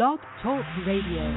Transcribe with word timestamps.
Blog 0.00 0.18
Talk 0.42 0.64
Radio. 0.86 1.28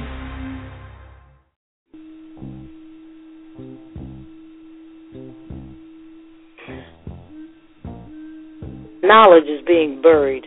Knowledge 9.02 9.44
is 9.44 9.60
being 9.66 10.00
buried. 10.00 10.44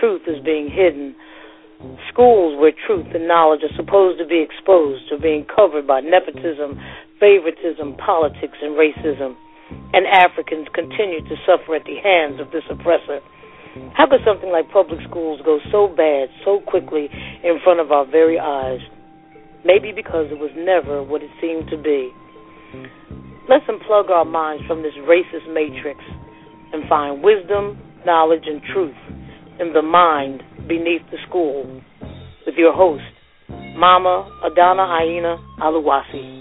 Truth 0.00 0.22
is 0.28 0.42
being 0.42 0.70
hidden. 0.70 1.14
Schools 2.10 2.58
where 2.58 2.72
truth 2.86 3.04
and 3.14 3.28
knowledge 3.28 3.60
are 3.62 3.76
supposed 3.76 4.18
to 4.18 4.26
be 4.26 4.40
exposed 4.40 5.12
are 5.12 5.20
being 5.20 5.44
covered 5.44 5.86
by 5.86 6.00
nepotism, 6.00 6.80
favoritism, 7.20 7.98
politics, 7.98 8.56
and 8.62 8.78
racism. 8.80 9.36
And 9.92 10.06
Africans 10.06 10.68
continue 10.72 11.20
to 11.20 11.36
suffer 11.44 11.76
at 11.76 11.84
the 11.84 12.00
hands 12.02 12.40
of 12.40 12.50
this 12.50 12.64
oppressor. 12.70 13.20
How 13.94 14.06
could 14.08 14.20
something 14.24 14.50
like 14.50 14.70
public 14.70 15.00
schools 15.08 15.40
go 15.44 15.58
so 15.70 15.88
bad 15.88 16.28
so 16.44 16.60
quickly 16.66 17.08
in 17.44 17.58
front 17.62 17.80
of 17.80 17.92
our 17.92 18.06
very 18.06 18.38
eyes? 18.38 18.80
Maybe 19.64 19.92
because 19.92 20.26
it 20.30 20.38
was 20.38 20.50
never 20.56 21.02
what 21.02 21.22
it 21.22 21.30
seemed 21.40 21.68
to 21.70 21.76
be. 21.76 22.10
Let's 23.48 23.64
unplug 23.66 24.10
our 24.10 24.24
minds 24.24 24.64
from 24.66 24.82
this 24.82 24.92
racist 25.08 25.52
matrix 25.52 26.00
and 26.72 26.88
find 26.88 27.22
wisdom, 27.22 27.78
knowledge, 28.04 28.44
and 28.46 28.60
truth 28.72 28.96
in 29.58 29.72
the 29.72 29.82
mind 29.82 30.42
beneath 30.68 31.02
the 31.10 31.18
school 31.26 31.82
with 32.46 32.54
your 32.56 32.72
host, 32.72 33.02
Mama 33.48 34.30
Adana 34.44 34.98
Aina 35.02 35.36
Aluwasi. 35.60 36.37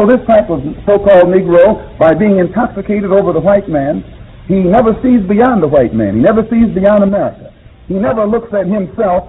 Also, 0.00 0.16
this 0.16 0.26
type 0.26 0.48
of 0.48 0.64
so-called 0.86 1.28
Negro, 1.28 1.98
by 1.98 2.14
being 2.14 2.38
intoxicated 2.38 3.12
over 3.12 3.34
the 3.34 3.40
white 3.40 3.68
man, 3.68 4.00
he 4.48 4.56
never 4.64 4.96
sees 5.04 5.20
beyond 5.28 5.62
the 5.62 5.68
white 5.68 5.92
man. 5.92 6.16
He 6.16 6.20
never 6.24 6.40
sees 6.48 6.72
beyond 6.72 7.04
America. 7.04 7.52
He 7.86 7.94
never 7.94 8.24
looks 8.24 8.48
at 8.54 8.64
himself 8.64 9.28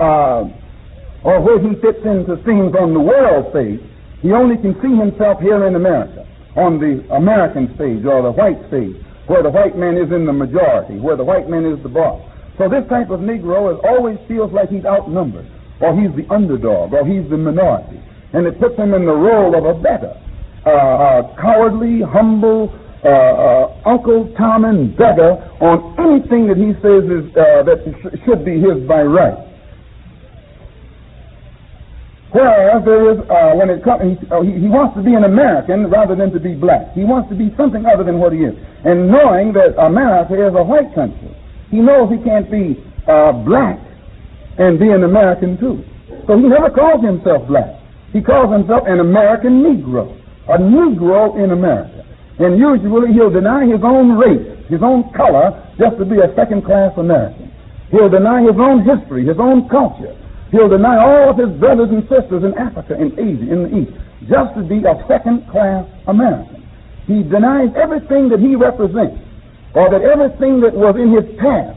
uh, 0.00 0.42
or 1.22 1.38
where 1.38 1.62
he 1.62 1.78
fits 1.78 2.02
into 2.02 2.34
things 2.42 2.74
on 2.74 2.94
the 2.94 3.00
world 3.00 3.46
stage. 3.54 3.78
He 4.18 4.32
only 4.32 4.56
can 4.58 4.74
see 4.82 4.90
himself 4.90 5.38
here 5.38 5.66
in 5.66 5.76
America, 5.76 6.26
on 6.56 6.82
the 6.82 6.98
American 7.14 7.70
stage 7.76 8.02
or 8.04 8.22
the 8.22 8.34
white 8.34 8.58
stage, 8.66 8.98
where 9.30 9.46
the 9.46 9.50
white 9.54 9.78
man 9.78 9.94
is 9.94 10.10
in 10.10 10.26
the 10.26 10.34
majority, 10.34 10.98
where 10.98 11.14
the 11.14 11.24
white 11.24 11.48
man 11.48 11.62
is 11.62 11.78
the 11.84 11.90
boss. 11.90 12.18
So 12.58 12.66
this 12.66 12.82
type 12.90 13.10
of 13.10 13.20
Negro 13.20 13.70
is 13.70 13.78
always 13.86 14.18
feels 14.26 14.50
like 14.50 14.68
he's 14.68 14.84
outnumbered, 14.84 15.46
or 15.78 15.94
he's 15.94 16.10
the 16.18 16.26
underdog, 16.34 16.92
or 16.92 17.06
he's 17.06 17.28
the 17.30 17.38
minority 17.38 18.02
and 18.32 18.46
it 18.46 18.60
puts 18.60 18.76
him 18.76 18.94
in 18.94 19.06
the 19.06 19.14
role 19.14 19.56
of 19.56 19.64
a 19.64 19.74
beggar, 19.80 20.14
uh, 20.66 20.70
uh, 20.70 21.36
cowardly, 21.40 22.02
humble, 22.02 22.72
uh, 23.04 23.08
uh, 23.08 23.80
Uncle 23.86 24.34
Tom 24.36 24.64
and 24.64 24.90
beggar 24.96 25.38
on 25.62 25.94
anything 26.02 26.50
that 26.50 26.58
he 26.58 26.74
says 26.82 27.06
is 27.06 27.30
uh, 27.38 27.62
that 27.62 27.78
sh- 28.02 28.18
should 28.26 28.44
be 28.44 28.58
his 28.58 28.82
by 28.90 29.02
right. 29.06 29.38
Whereas 32.34 32.84
there 32.84 33.14
is, 33.14 33.18
uh, 33.30 33.54
when 33.54 33.70
it 33.70 33.86
comes, 33.86 34.02
he, 34.02 34.12
uh, 34.28 34.42
he, 34.42 34.60
he, 34.60 34.68
wants 34.68 34.98
to 34.98 35.02
be 35.06 35.14
an 35.14 35.24
American 35.24 35.88
rather 35.88 36.18
than 36.18 36.34
to 36.34 36.40
be 36.40 36.52
black. 36.58 36.92
He 36.92 37.06
wants 37.06 37.30
to 37.30 37.36
be 37.38 37.54
something 37.56 37.86
other 37.86 38.02
than 38.02 38.18
what 38.18 38.34
he 38.34 38.44
is. 38.44 38.52
And 38.84 39.08
knowing 39.08 39.54
that 39.54 39.78
America 39.80 40.34
is 40.34 40.52
a 40.52 40.64
white 40.66 40.92
country, 40.92 41.32
he 41.70 41.78
knows 41.78 42.10
he 42.10 42.18
can't 42.20 42.50
be 42.50 42.76
uh, 43.06 43.32
black 43.46 43.80
and 44.58 44.76
be 44.76 44.90
an 44.90 45.06
American 45.06 45.56
too. 45.56 45.80
So 46.26 46.36
he 46.36 46.44
never 46.50 46.68
calls 46.68 47.00
himself 47.00 47.46
black. 47.46 47.77
He 48.12 48.20
calls 48.20 48.52
himself 48.52 48.84
an 48.86 49.00
American 49.00 49.62
Negro, 49.62 50.16
a 50.48 50.56
Negro 50.56 51.36
in 51.42 51.50
America. 51.52 52.04
And 52.38 52.56
usually 52.56 53.12
he'll 53.12 53.34
deny 53.34 53.66
his 53.66 53.82
own 53.82 54.16
race, 54.16 54.46
his 54.68 54.80
own 54.82 55.12
color, 55.12 55.52
just 55.76 55.98
to 55.98 56.04
be 56.04 56.22
a 56.22 56.32
second 56.34 56.64
class 56.64 56.92
American. 56.96 57.52
He'll 57.90 58.08
deny 58.08 58.42
his 58.42 58.56
own 58.56 58.84
history, 58.84 59.26
his 59.26 59.38
own 59.38 59.68
culture. 59.68 60.14
He'll 60.50 60.68
deny 60.68 60.96
all 60.96 61.30
of 61.30 61.36
his 61.36 61.52
brothers 61.60 61.90
and 61.90 62.02
sisters 62.08 62.44
in 62.44 62.56
Africa, 62.56 62.96
in 62.96 63.12
Asia, 63.18 63.46
in 63.52 63.58
the 63.64 63.70
East, 63.84 63.92
just 64.28 64.54
to 64.56 64.62
be 64.62 64.80
a 64.84 64.96
second 65.08 65.44
class 65.50 65.84
American. 66.06 66.64
He 67.06 67.22
denies 67.22 67.68
everything 67.76 68.28
that 68.28 68.40
he 68.40 68.56
represents, 68.56 69.20
or 69.74 69.90
that 69.90 70.00
everything 70.00 70.60
that 70.60 70.72
was 70.72 70.96
in 70.96 71.12
his 71.12 71.24
past, 71.40 71.76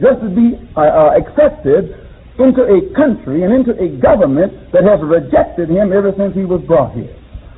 just 0.00 0.20
to 0.20 0.28
be 0.28 0.56
uh, 0.76 0.80
uh, 0.80 1.12
accepted 1.16 1.99
into 2.38 2.62
a 2.62 2.78
country 2.94 3.42
and 3.42 3.52
into 3.52 3.74
a 3.76 3.88
government 3.98 4.72
that 4.72 4.84
has 4.84 5.00
rejected 5.02 5.68
him 5.68 5.92
ever 5.92 6.12
since 6.16 6.34
he 6.34 6.44
was 6.44 6.62
brought 6.68 6.94
here. 6.94 7.10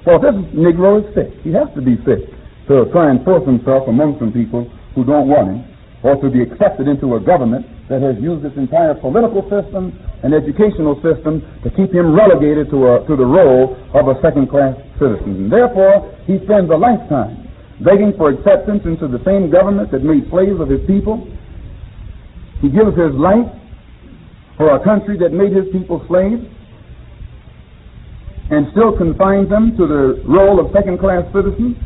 Well, 0.06 0.18
this 0.18 0.34
Negro 0.56 0.98
is 1.02 1.06
sick. 1.14 1.30
He 1.44 1.52
has 1.52 1.70
to 1.74 1.82
be 1.82 1.94
sick 2.02 2.26
to 2.66 2.90
try 2.90 3.10
and 3.10 3.22
force 3.22 3.46
himself 3.46 3.86
among 3.86 4.18
some 4.18 4.32
people 4.32 4.66
who 4.94 5.04
don't 5.04 5.28
want 5.28 5.54
him, 5.54 5.60
or 6.02 6.18
to 6.18 6.28
be 6.30 6.42
accepted 6.42 6.90
into 6.90 7.14
a 7.14 7.20
government 7.22 7.62
that 7.86 8.02
has 8.02 8.18
used 8.18 8.42
its 8.44 8.58
entire 8.58 8.94
political 8.98 9.42
system 9.46 9.94
and 10.26 10.34
educational 10.34 10.98
system 10.98 11.42
to 11.62 11.70
keep 11.78 11.94
him 11.94 12.10
relegated 12.10 12.66
to, 12.70 12.78
a, 12.90 13.06
to 13.06 13.14
the 13.14 13.24
role 13.24 13.78
of 13.94 14.10
a 14.10 14.18
second-class 14.18 14.74
citizen. 14.98 15.46
And 15.46 15.52
therefore, 15.52 16.10
he 16.26 16.42
spends 16.42 16.70
a 16.70 16.78
lifetime 16.78 17.46
begging 17.86 18.14
for 18.18 18.30
acceptance 18.30 18.82
into 18.84 19.06
the 19.06 19.22
same 19.22 19.50
government 19.50 19.90
that 19.90 20.02
made 20.02 20.26
slaves 20.30 20.58
of 20.58 20.68
his 20.68 20.82
people. 20.86 21.22
He 22.58 22.70
gives 22.70 22.94
his 22.98 23.14
life 23.14 23.46
for 24.56 24.74
a 24.74 24.80
country 24.84 25.18
that 25.18 25.32
made 25.32 25.52
his 25.52 25.66
people 25.72 26.04
slaves 26.08 26.42
and 28.52 28.68
still 28.76 28.92
confines 28.92 29.48
them 29.48 29.72
to 29.76 29.84
the 29.88 30.20
role 30.28 30.60
of 30.60 30.68
second 30.76 31.00
class 31.00 31.24
citizens. 31.32 31.76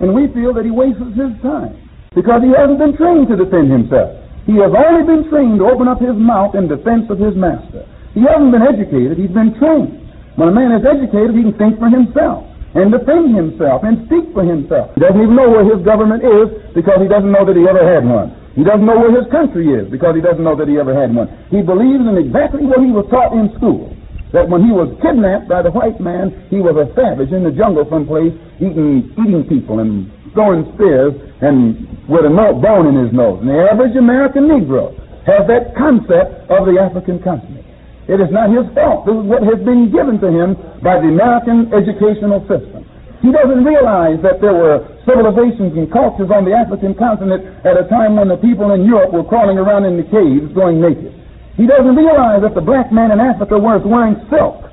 And 0.00 0.12
we 0.12 0.28
feel 0.36 0.52
that 0.52 0.68
he 0.68 0.70
wastes 0.70 1.00
his 1.16 1.32
time 1.40 1.80
because 2.12 2.44
he 2.44 2.52
hasn't 2.52 2.76
been 2.76 2.92
trained 2.96 3.32
to 3.32 3.36
defend 3.40 3.72
himself. 3.72 4.12
He 4.44 4.60
has 4.60 4.70
only 4.70 5.04
been 5.08 5.24
trained 5.32 5.58
to 5.58 5.66
open 5.66 5.88
up 5.88 5.98
his 5.98 6.14
mouth 6.14 6.54
in 6.54 6.68
defense 6.68 7.08
of 7.08 7.16
his 7.18 7.32
master. 7.32 7.88
He 8.12 8.20
hasn't 8.22 8.52
been 8.52 8.62
educated, 8.62 9.16
he's 9.16 9.32
been 9.32 9.56
trained. 9.56 9.96
When 10.36 10.52
a 10.52 10.54
man 10.54 10.76
is 10.76 10.84
educated, 10.84 11.32
he 11.32 11.48
can 11.48 11.56
think 11.56 11.80
for 11.80 11.88
himself 11.88 12.44
and 12.76 12.92
defend 12.92 13.32
himself 13.32 13.80
and 13.88 14.04
speak 14.04 14.28
for 14.36 14.44
himself. 14.44 14.92
He 14.94 15.00
doesn't 15.00 15.16
even 15.16 15.32
know 15.32 15.48
where 15.48 15.64
his 15.64 15.80
government 15.80 16.20
is 16.20 16.52
because 16.76 17.00
he 17.00 17.08
doesn't 17.08 17.32
know 17.32 17.48
that 17.48 17.56
he 17.56 17.64
ever 17.64 17.80
had 17.80 18.04
one. 18.04 18.36
He 18.56 18.64
doesn't 18.64 18.88
know 18.88 18.96
where 18.96 19.12
his 19.12 19.28
country 19.28 19.68
is 19.68 19.84
because 19.92 20.16
he 20.16 20.24
doesn't 20.24 20.42
know 20.42 20.56
that 20.56 20.64
he 20.64 20.80
ever 20.80 20.96
had 20.96 21.12
one. 21.12 21.28
He 21.52 21.60
believes 21.60 22.00
in 22.00 22.16
exactly 22.16 22.64
what 22.64 22.80
he 22.80 22.88
was 22.88 23.04
taught 23.12 23.36
in 23.36 23.52
school. 23.60 23.92
That 24.32 24.48
when 24.48 24.64
he 24.64 24.72
was 24.72 24.88
kidnapped 25.04 25.46
by 25.46 25.60
the 25.60 25.70
white 25.70 26.00
man, 26.00 26.32
he 26.48 26.58
was 26.58 26.72
a 26.74 26.88
savage 26.96 27.36
in 27.36 27.44
the 27.44 27.52
jungle 27.52 27.84
someplace, 27.92 28.32
eating 28.56 29.12
eating 29.20 29.44
people 29.44 29.84
and 29.84 30.08
throwing 30.32 30.64
spears 30.74 31.12
and 31.44 31.84
with 32.08 32.24
a 32.24 32.32
bone 32.32 32.88
in 32.88 32.96
his 32.96 33.12
nose. 33.12 33.44
And 33.44 33.52
the 33.52 33.60
average 33.68 33.94
American 33.94 34.48
Negro 34.48 34.96
has 35.28 35.44
that 35.52 35.76
concept 35.76 36.48
of 36.48 36.64
the 36.64 36.80
African 36.80 37.20
continent. 37.20 37.66
It 38.08 38.24
is 38.24 38.30
not 38.30 38.48
his 38.48 38.64
fault. 38.72 39.04
This 39.04 39.18
is 39.18 39.26
what 39.26 39.42
has 39.42 39.60
been 39.66 39.92
given 39.92 40.16
to 40.22 40.30
him 40.30 40.54
by 40.80 41.02
the 41.02 41.10
American 41.10 41.74
educational 41.74 42.40
system. 42.48 42.86
He 43.26 43.34
doesn't 43.34 43.66
realize 43.66 44.22
that 44.22 44.38
there 44.38 44.54
were 44.54 44.86
civilizations 45.02 45.74
and 45.74 45.90
cultures 45.90 46.30
on 46.30 46.46
the 46.46 46.54
African 46.54 46.94
continent 46.94 47.42
at 47.66 47.74
a 47.74 47.82
time 47.90 48.14
when 48.14 48.30
the 48.30 48.38
people 48.38 48.70
in 48.70 48.86
Europe 48.86 49.10
were 49.10 49.26
crawling 49.26 49.58
around 49.58 49.82
in 49.82 49.98
the 49.98 50.06
caves 50.06 50.46
going 50.54 50.78
naked. 50.78 51.10
He 51.58 51.66
doesn't 51.66 51.98
realize 51.98 52.46
that 52.46 52.54
the 52.54 52.62
black 52.62 52.94
man 52.94 53.10
in 53.10 53.18
Africa 53.18 53.58
was 53.58 53.82
wearing 53.82 54.14
silk, 54.30 54.70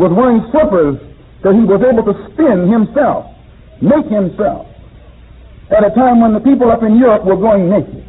was 0.00 0.16
wearing 0.16 0.48
slippers 0.48 0.96
that 1.44 1.52
he 1.52 1.60
was 1.60 1.84
able 1.84 2.08
to 2.08 2.16
spin 2.32 2.72
himself, 2.72 3.28
make 3.84 4.08
himself, 4.08 4.64
at 5.68 5.84
a 5.84 5.92
time 5.92 6.24
when 6.24 6.32
the 6.32 6.40
people 6.40 6.72
up 6.72 6.80
in 6.80 6.96
Europe 6.96 7.28
were 7.28 7.36
going 7.36 7.68
naked. 7.68 8.00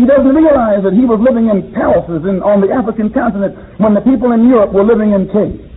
He 0.00 0.08
doesn't 0.08 0.32
realize 0.32 0.80
that 0.80 0.96
he 0.96 1.04
was 1.04 1.20
living 1.20 1.52
in 1.52 1.76
palaces 1.76 2.24
in, 2.24 2.40
on 2.40 2.64
the 2.64 2.72
African 2.72 3.12
continent 3.12 3.52
when 3.76 3.92
the 3.92 4.00
people 4.00 4.32
in 4.32 4.48
Europe 4.48 4.72
were 4.72 4.88
living 4.88 5.12
in 5.12 5.28
caves. 5.28 5.71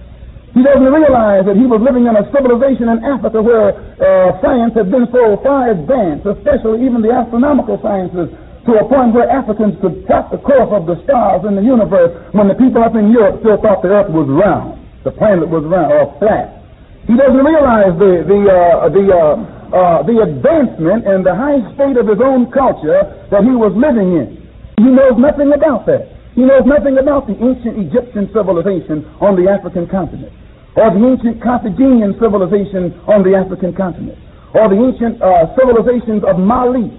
He 0.56 0.64
doesn't 0.64 0.88
realize 0.88 1.44
that 1.44 1.60
he 1.60 1.68
was 1.68 1.84
living 1.84 2.08
in 2.08 2.16
a 2.16 2.24
civilization 2.32 2.88
in 2.88 3.04
Africa 3.04 3.44
where 3.44 3.76
uh, 3.76 4.40
science 4.40 4.72
had 4.72 4.88
been 4.88 5.04
so 5.12 5.36
far 5.44 5.76
advanced, 5.76 6.24
especially 6.24 6.88
even 6.88 7.04
the 7.04 7.12
astronomical 7.12 7.76
sciences, 7.84 8.32
to 8.64 8.72
a 8.80 8.86
point 8.88 9.12
where 9.12 9.28
Africans 9.28 9.76
could 9.84 10.08
plot 10.08 10.32
the 10.32 10.40
course 10.40 10.72
of 10.72 10.88
the 10.88 10.96
stars 11.04 11.44
in 11.44 11.60
the 11.60 11.62
universe 11.62 12.16
when 12.32 12.48
the 12.48 12.56
people 12.56 12.82
up 12.82 12.96
in 12.96 13.12
Europe 13.12 13.44
still 13.44 13.60
thought 13.60 13.84
the 13.84 13.92
earth 13.92 14.10
was 14.10 14.32
round, 14.32 14.80
the 15.04 15.12
planet 15.12 15.46
was 15.46 15.68
round 15.68 15.92
or 15.92 16.10
flat. 16.24 16.64
He 17.04 17.14
doesn't 17.14 17.44
realize 17.46 17.94
the, 18.00 18.26
the, 18.26 18.40
uh, 18.50 18.90
the 18.90 19.06
uh, 19.12 19.56
uh, 19.76 20.06
the 20.06 20.22
advancement 20.22 21.04
and 21.04 21.26
the 21.26 21.34
high 21.34 21.60
state 21.74 21.98
of 21.98 22.08
his 22.08 22.22
own 22.24 22.48
culture 22.54 23.02
that 23.28 23.44
he 23.44 23.52
was 23.52 23.74
living 23.74 24.14
in. 24.14 24.40
He 24.78 24.88
knows 24.88 25.18
nothing 25.18 25.52
about 25.52 25.86
that. 25.90 26.16
He 26.36 26.44
knows 26.44 26.64
nothing 26.68 27.00
about 27.00 27.28
the 27.28 27.36
ancient 27.40 27.80
Egyptian 27.80 28.30
civilization 28.36 29.08
on 29.24 29.40
the 29.40 29.50
African 29.50 29.88
continent, 29.88 30.32
or 30.76 30.92
the 30.92 31.00
ancient 31.00 31.40
Carthaginian 31.40 32.16
civilization 32.20 32.92
on 33.08 33.24
the 33.24 33.32
African 33.32 33.72
continent, 33.72 34.20
or 34.52 34.68
the 34.68 34.76
ancient 34.76 35.24
uh, 35.24 35.48
civilizations 35.56 36.24
of 36.28 36.36
Mali 36.36 36.92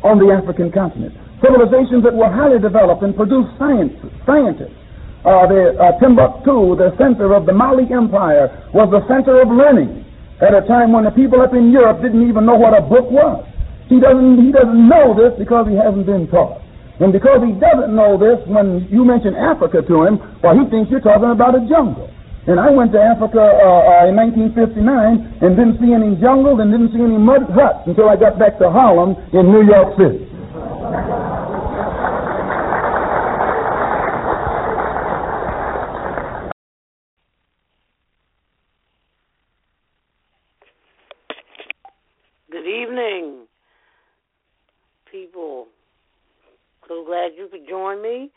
on 0.00 0.16
the 0.16 0.32
African 0.32 0.72
continent. 0.72 1.12
Civilizations 1.44 2.02
that 2.02 2.16
were 2.16 2.32
highly 2.32 2.58
developed 2.58 3.04
and 3.04 3.14
produced 3.14 3.52
science, 3.60 3.92
scientists. 4.24 4.74
Uh, 5.26 5.44
the 5.44 5.76
uh, 5.76 5.98
Timbuktu, 6.00 6.78
the 6.78 6.94
center 6.96 7.34
of 7.34 7.44
the 7.44 7.52
Mali 7.52 7.84
Empire, 7.92 8.48
was 8.72 8.88
the 8.88 9.04
center 9.10 9.42
of 9.42 9.52
learning 9.52 10.06
at 10.40 10.54
a 10.54 10.62
time 10.64 10.94
when 10.94 11.04
the 11.04 11.12
people 11.12 11.42
up 11.42 11.52
in 11.52 11.74
Europe 11.74 12.00
didn't 12.00 12.22
even 12.24 12.46
know 12.46 12.56
what 12.56 12.72
a 12.72 12.80
book 12.80 13.10
was. 13.10 13.44
He 13.90 13.98
doesn't, 13.98 14.38
he 14.40 14.52
doesn't 14.54 14.88
know 14.88 15.12
this 15.12 15.34
because 15.36 15.66
he 15.66 15.74
hasn't 15.74 16.06
been 16.06 16.30
taught. 16.30 16.62
And 17.00 17.12
because 17.12 17.42
he 17.42 17.54
doesn't 17.54 17.94
know 17.94 18.18
this, 18.18 18.38
when 18.46 18.86
you 18.90 19.04
mention 19.04 19.34
Africa 19.34 19.82
to 19.82 19.96
him, 20.06 20.18
well, 20.42 20.54
he 20.54 20.66
thinks 20.70 20.90
you're 20.90 21.02
talking 21.02 21.30
about 21.30 21.54
a 21.54 21.62
jungle. 21.66 22.10
And 22.48 22.58
I 22.58 22.70
went 22.70 22.92
to 22.92 22.98
Africa 22.98 23.44
uh, 23.44 24.08
uh, 24.08 24.08
in 24.08 24.16
1959 24.16 25.44
and 25.44 25.52
didn't 25.52 25.76
see 25.84 25.92
any 25.92 26.16
jungle 26.16 26.58
and 26.62 26.72
didn't 26.72 26.96
see 26.96 27.04
any 27.04 27.18
mud 27.20 27.44
huts 27.52 27.84
until 27.84 28.08
I 28.08 28.16
got 28.16 28.38
back 28.38 28.56
to 28.60 28.70
Harlem 28.70 29.20
in 29.36 29.52
New 29.52 29.68
York 29.68 29.92
City. 30.00 30.24
Good 42.50 42.64
evening, 42.64 43.44
people. 45.12 45.66
So 46.88 47.04
glad 47.04 47.32
you 47.36 47.48
could 47.52 47.68
join 47.68 48.00
me. 48.00 48.30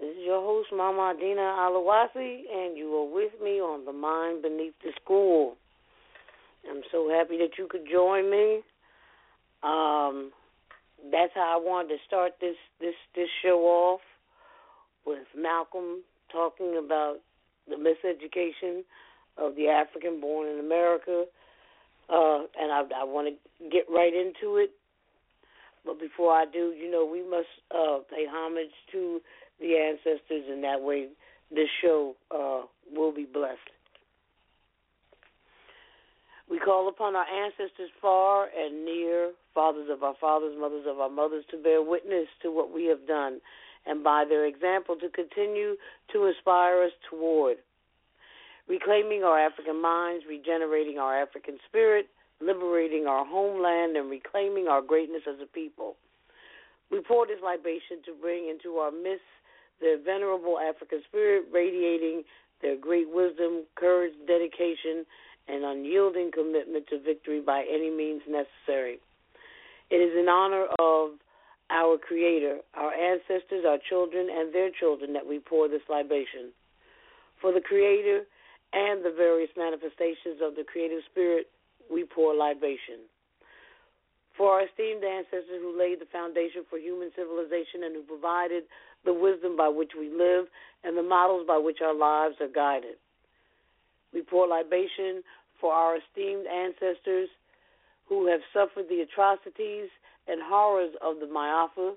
This 0.00 0.16
is 0.16 0.24
your 0.24 0.40
host, 0.40 0.70
Mama 0.74 1.12
Adina 1.14 1.42
Alawasi, 1.42 2.44
and 2.50 2.74
you 2.74 2.88
are 2.94 3.14
with 3.14 3.32
me 3.42 3.60
on 3.60 3.84
The 3.84 3.92
Mind 3.92 4.40
Beneath 4.40 4.72
the 4.82 4.92
School. 5.04 5.56
I'm 6.70 6.80
so 6.90 7.10
happy 7.10 7.36
that 7.36 7.58
you 7.58 7.68
could 7.68 7.84
join 7.90 8.30
me. 8.30 8.60
Um, 9.62 10.32
that's 11.12 11.32
how 11.34 11.60
I 11.60 11.62
wanted 11.62 11.88
to 11.88 11.96
start 12.06 12.32
this 12.40 12.56
this 12.80 12.94
this 13.14 13.28
show 13.42 13.60
off 13.60 14.00
with 15.04 15.26
Malcolm 15.36 16.00
talking 16.32 16.80
about 16.82 17.16
the 17.68 17.76
miseducation 17.76 18.80
of 19.36 19.54
the 19.54 19.68
African 19.68 20.18
born 20.18 20.48
in 20.48 20.60
America. 20.60 21.26
Uh, 22.08 22.44
and 22.58 22.72
I, 22.72 22.80
I 23.02 23.04
want 23.04 23.28
to 23.28 23.68
get 23.68 23.84
right 23.90 24.14
into 24.14 24.56
it. 24.56 24.70
But 25.84 26.00
before 26.00 26.32
I 26.32 26.46
do, 26.50 26.72
you 26.72 26.90
know, 26.90 27.04
we 27.04 27.22
must 27.22 27.48
uh, 27.70 27.98
pay 28.08 28.24
homage 28.26 28.72
to 28.92 29.20
the 29.60 29.76
ancestors, 29.76 30.44
and 30.50 30.64
that 30.64 30.80
way 30.80 31.08
this 31.50 31.68
show 31.82 32.14
uh, 32.30 32.62
will 32.94 33.12
be 33.12 33.24
blessed. 33.24 33.58
We 36.50 36.58
call 36.58 36.88
upon 36.88 37.14
our 37.14 37.26
ancestors 37.26 37.90
far 38.02 38.48
and 38.56 38.84
near, 38.84 39.30
fathers 39.54 39.88
of 39.90 40.02
our 40.02 40.14
fathers, 40.20 40.56
mothers 40.58 40.84
of 40.88 40.98
our 40.98 41.08
mothers, 41.08 41.44
to 41.52 41.56
bear 41.56 41.80
witness 41.80 42.26
to 42.42 42.50
what 42.50 42.74
we 42.74 42.86
have 42.86 43.06
done, 43.06 43.40
and 43.86 44.02
by 44.02 44.24
their 44.28 44.46
example 44.46 44.96
to 44.96 45.08
continue 45.10 45.76
to 46.12 46.26
inspire 46.26 46.82
us 46.82 46.92
toward 47.08 47.58
reclaiming 48.68 49.24
our 49.24 49.38
African 49.38 49.80
minds, 49.80 50.24
regenerating 50.28 50.98
our 50.98 51.20
African 51.20 51.58
spirit, 51.68 52.06
liberating 52.40 53.06
our 53.06 53.24
homeland 53.24 53.96
and 53.96 54.10
reclaiming 54.10 54.68
our 54.68 54.82
greatness 54.82 55.22
as 55.28 55.36
a 55.42 55.46
people. 55.46 55.96
We 56.90 57.00
pour 57.00 57.26
this 57.26 57.38
libation 57.42 58.02
to 58.06 58.12
bring 58.20 58.48
into 58.48 58.78
our 58.78 58.90
midst 58.90 59.26
their 59.80 59.98
venerable 59.98 60.58
African 60.58 61.02
spirit, 61.08 61.44
radiating 61.52 62.22
their 62.62 62.76
great 62.76 63.08
wisdom, 63.08 63.64
courage, 63.76 64.12
dedication, 64.26 65.04
and 65.48 65.64
unyielding 65.64 66.30
commitment 66.32 66.86
to 66.88 67.00
victory 67.00 67.40
by 67.40 67.64
any 67.68 67.90
means 67.90 68.22
necessary. 68.28 68.98
It 69.90 69.96
is 69.96 70.12
in 70.18 70.28
honor 70.28 70.66
of 70.78 71.18
our 71.70 71.98
Creator, 71.98 72.58
our 72.74 72.92
ancestors, 72.92 73.64
our 73.66 73.78
children, 73.88 74.28
and 74.30 74.54
their 74.54 74.70
children 74.70 75.12
that 75.14 75.26
we 75.26 75.38
pour 75.38 75.68
this 75.68 75.82
libation. 75.88 76.52
For 77.40 77.52
the 77.52 77.60
Creator 77.60 78.22
and 78.72 79.04
the 79.04 79.14
various 79.16 79.50
manifestations 79.56 80.38
of 80.42 80.54
the 80.54 80.62
creative 80.62 81.02
spirit 81.10 81.46
we 81.90 82.04
pour 82.04 82.34
libation. 82.34 83.06
For 84.36 84.52
our 84.52 84.62
esteemed 84.66 85.02
ancestors 85.02 85.58
who 85.60 85.76
laid 85.76 86.00
the 86.00 86.10
foundation 86.12 86.62
for 86.70 86.78
human 86.78 87.10
civilization 87.16 87.82
and 87.84 87.94
who 87.94 88.02
provided 88.02 88.64
the 89.04 89.12
wisdom 89.12 89.56
by 89.56 89.68
which 89.68 89.92
we 89.98 90.08
live 90.10 90.46
and 90.84 90.96
the 90.96 91.02
models 91.02 91.46
by 91.46 91.58
which 91.58 91.78
our 91.82 91.94
lives 91.94 92.36
are 92.40 92.48
guided. 92.48 92.96
We 94.12 94.22
pour 94.22 94.46
libation 94.46 95.22
for 95.60 95.72
our 95.72 95.96
esteemed 95.96 96.46
ancestors 96.46 97.28
who 98.08 98.26
have 98.26 98.40
suffered 98.52 98.88
the 98.88 99.00
atrocities 99.00 99.88
and 100.26 100.40
horrors 100.42 100.92
of 101.02 101.20
the 101.20 101.26
Ma'afa 101.26 101.94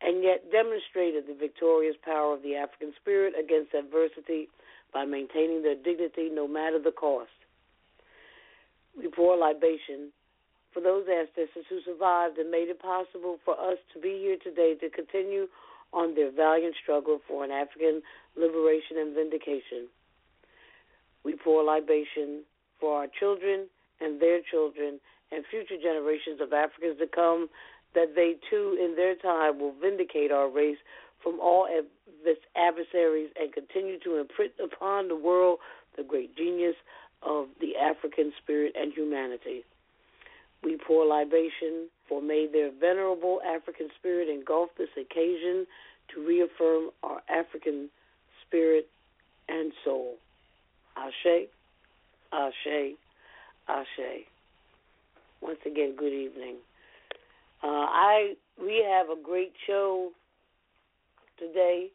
and 0.00 0.22
yet 0.22 0.50
demonstrated 0.52 1.26
the 1.26 1.34
victorious 1.34 1.96
power 2.04 2.34
of 2.34 2.42
the 2.42 2.54
African 2.54 2.92
spirit 3.00 3.34
against 3.38 3.74
adversity 3.74 4.48
by 4.92 5.04
maintaining 5.04 5.62
their 5.62 5.74
dignity 5.74 6.30
no 6.32 6.46
matter 6.46 6.78
the 6.78 6.92
cost 6.92 7.30
we 8.98 9.08
pour 9.08 9.36
libation 9.36 10.10
for 10.74 10.80
those 10.80 11.06
ancestors 11.08 11.64
who 11.70 11.80
survived 11.84 12.38
and 12.38 12.50
made 12.50 12.68
it 12.68 12.80
possible 12.82 13.38
for 13.44 13.54
us 13.54 13.78
to 13.94 14.00
be 14.00 14.18
here 14.18 14.36
today 14.42 14.74
to 14.80 14.90
continue 14.90 15.46
on 15.92 16.14
their 16.14 16.30
valiant 16.30 16.74
struggle 16.82 17.20
for 17.26 17.44
an 17.44 17.50
African 17.50 18.02
liberation 18.36 18.98
and 18.98 19.14
vindication. 19.14 19.88
We 21.24 21.34
pour 21.36 21.64
libation 21.64 22.44
for 22.80 22.98
our 22.98 23.06
children 23.18 23.66
and 24.00 24.20
their 24.20 24.40
children 24.50 25.00
and 25.32 25.44
future 25.50 25.80
generations 25.80 26.40
of 26.40 26.52
Africans 26.52 26.98
to 26.98 27.06
come, 27.06 27.48
that 27.94 28.14
they 28.14 28.36
too, 28.50 28.78
in 28.80 28.96
their 28.96 29.14
time, 29.14 29.58
will 29.58 29.74
vindicate 29.80 30.30
our 30.30 30.48
race 30.48 30.78
from 31.22 31.40
all 31.40 31.66
of 31.66 31.84
its 32.24 32.40
adversaries 32.56 33.30
and 33.38 33.52
continue 33.52 33.98
to 34.00 34.16
imprint 34.18 34.52
upon 34.62 35.08
the 35.08 35.16
world 35.16 35.58
the 35.96 36.02
great 36.02 36.36
genius 36.36 36.76
of 37.22 37.46
the 37.60 37.76
African 37.76 38.32
spirit 38.40 38.74
and 38.78 38.92
humanity. 38.92 39.64
We 40.62 40.76
pour 40.76 41.06
libation, 41.06 41.88
for 42.08 42.22
may 42.22 42.46
their 42.50 42.70
venerable 42.70 43.40
African 43.46 43.88
spirit 43.98 44.28
engulf 44.28 44.70
this 44.78 44.88
occasion 44.96 45.66
to 46.14 46.26
reaffirm 46.26 46.90
our 47.02 47.20
African 47.28 47.90
spirit 48.46 48.88
and 49.48 49.72
soul. 49.84 50.14
Ashe, 50.96 51.48
Ashe, 52.32 52.94
Ashe. 53.68 54.24
Once 55.40 55.58
again, 55.66 55.94
good 55.96 56.12
evening. 56.12 56.56
Uh, 57.62 57.66
I 57.66 58.34
we 58.60 58.84
have 58.88 59.08
a 59.10 59.20
great 59.20 59.52
show 59.66 60.10
today. 61.38 61.88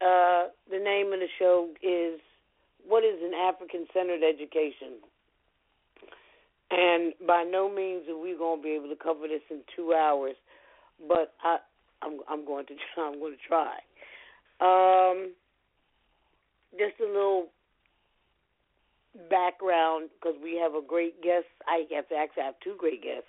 Uh, 0.00 0.48
the 0.70 0.78
name 0.78 1.12
of 1.12 1.20
the 1.20 1.28
show 1.38 1.68
is 1.82 2.20
what 2.86 3.04
is 3.04 3.18
an 3.22 3.32
African 3.34 3.86
centered 3.92 4.22
education? 4.22 4.98
And 6.72 7.12
by 7.26 7.44
no 7.44 7.68
means 7.68 8.08
are 8.08 8.16
we 8.16 8.34
going 8.36 8.60
to 8.60 8.62
be 8.62 8.70
able 8.70 8.88
to 8.88 8.96
cover 8.96 9.28
this 9.28 9.42
in 9.50 9.60
two 9.76 9.92
hours, 9.92 10.34
but 11.06 11.34
I 11.44 11.58
I'm 12.02 12.20
I'm 12.28 12.46
going 12.46 12.66
to 12.66 12.74
I'm 13.00 13.18
going 13.20 13.34
to 13.34 13.38
try. 13.46 13.76
Um, 14.60 15.32
just 16.78 16.94
a 17.00 17.06
little 17.06 17.48
background 19.28 20.08
because 20.14 20.38
we 20.42 20.56
have 20.56 20.74
a 20.74 20.80
great 20.86 21.22
guest. 21.22 21.46
I 21.66 21.84
have 21.94 22.08
to 22.08 22.14
actually 22.14 22.44
have 22.44 22.54
two 22.64 22.76
great 22.78 23.02
guests. 23.02 23.28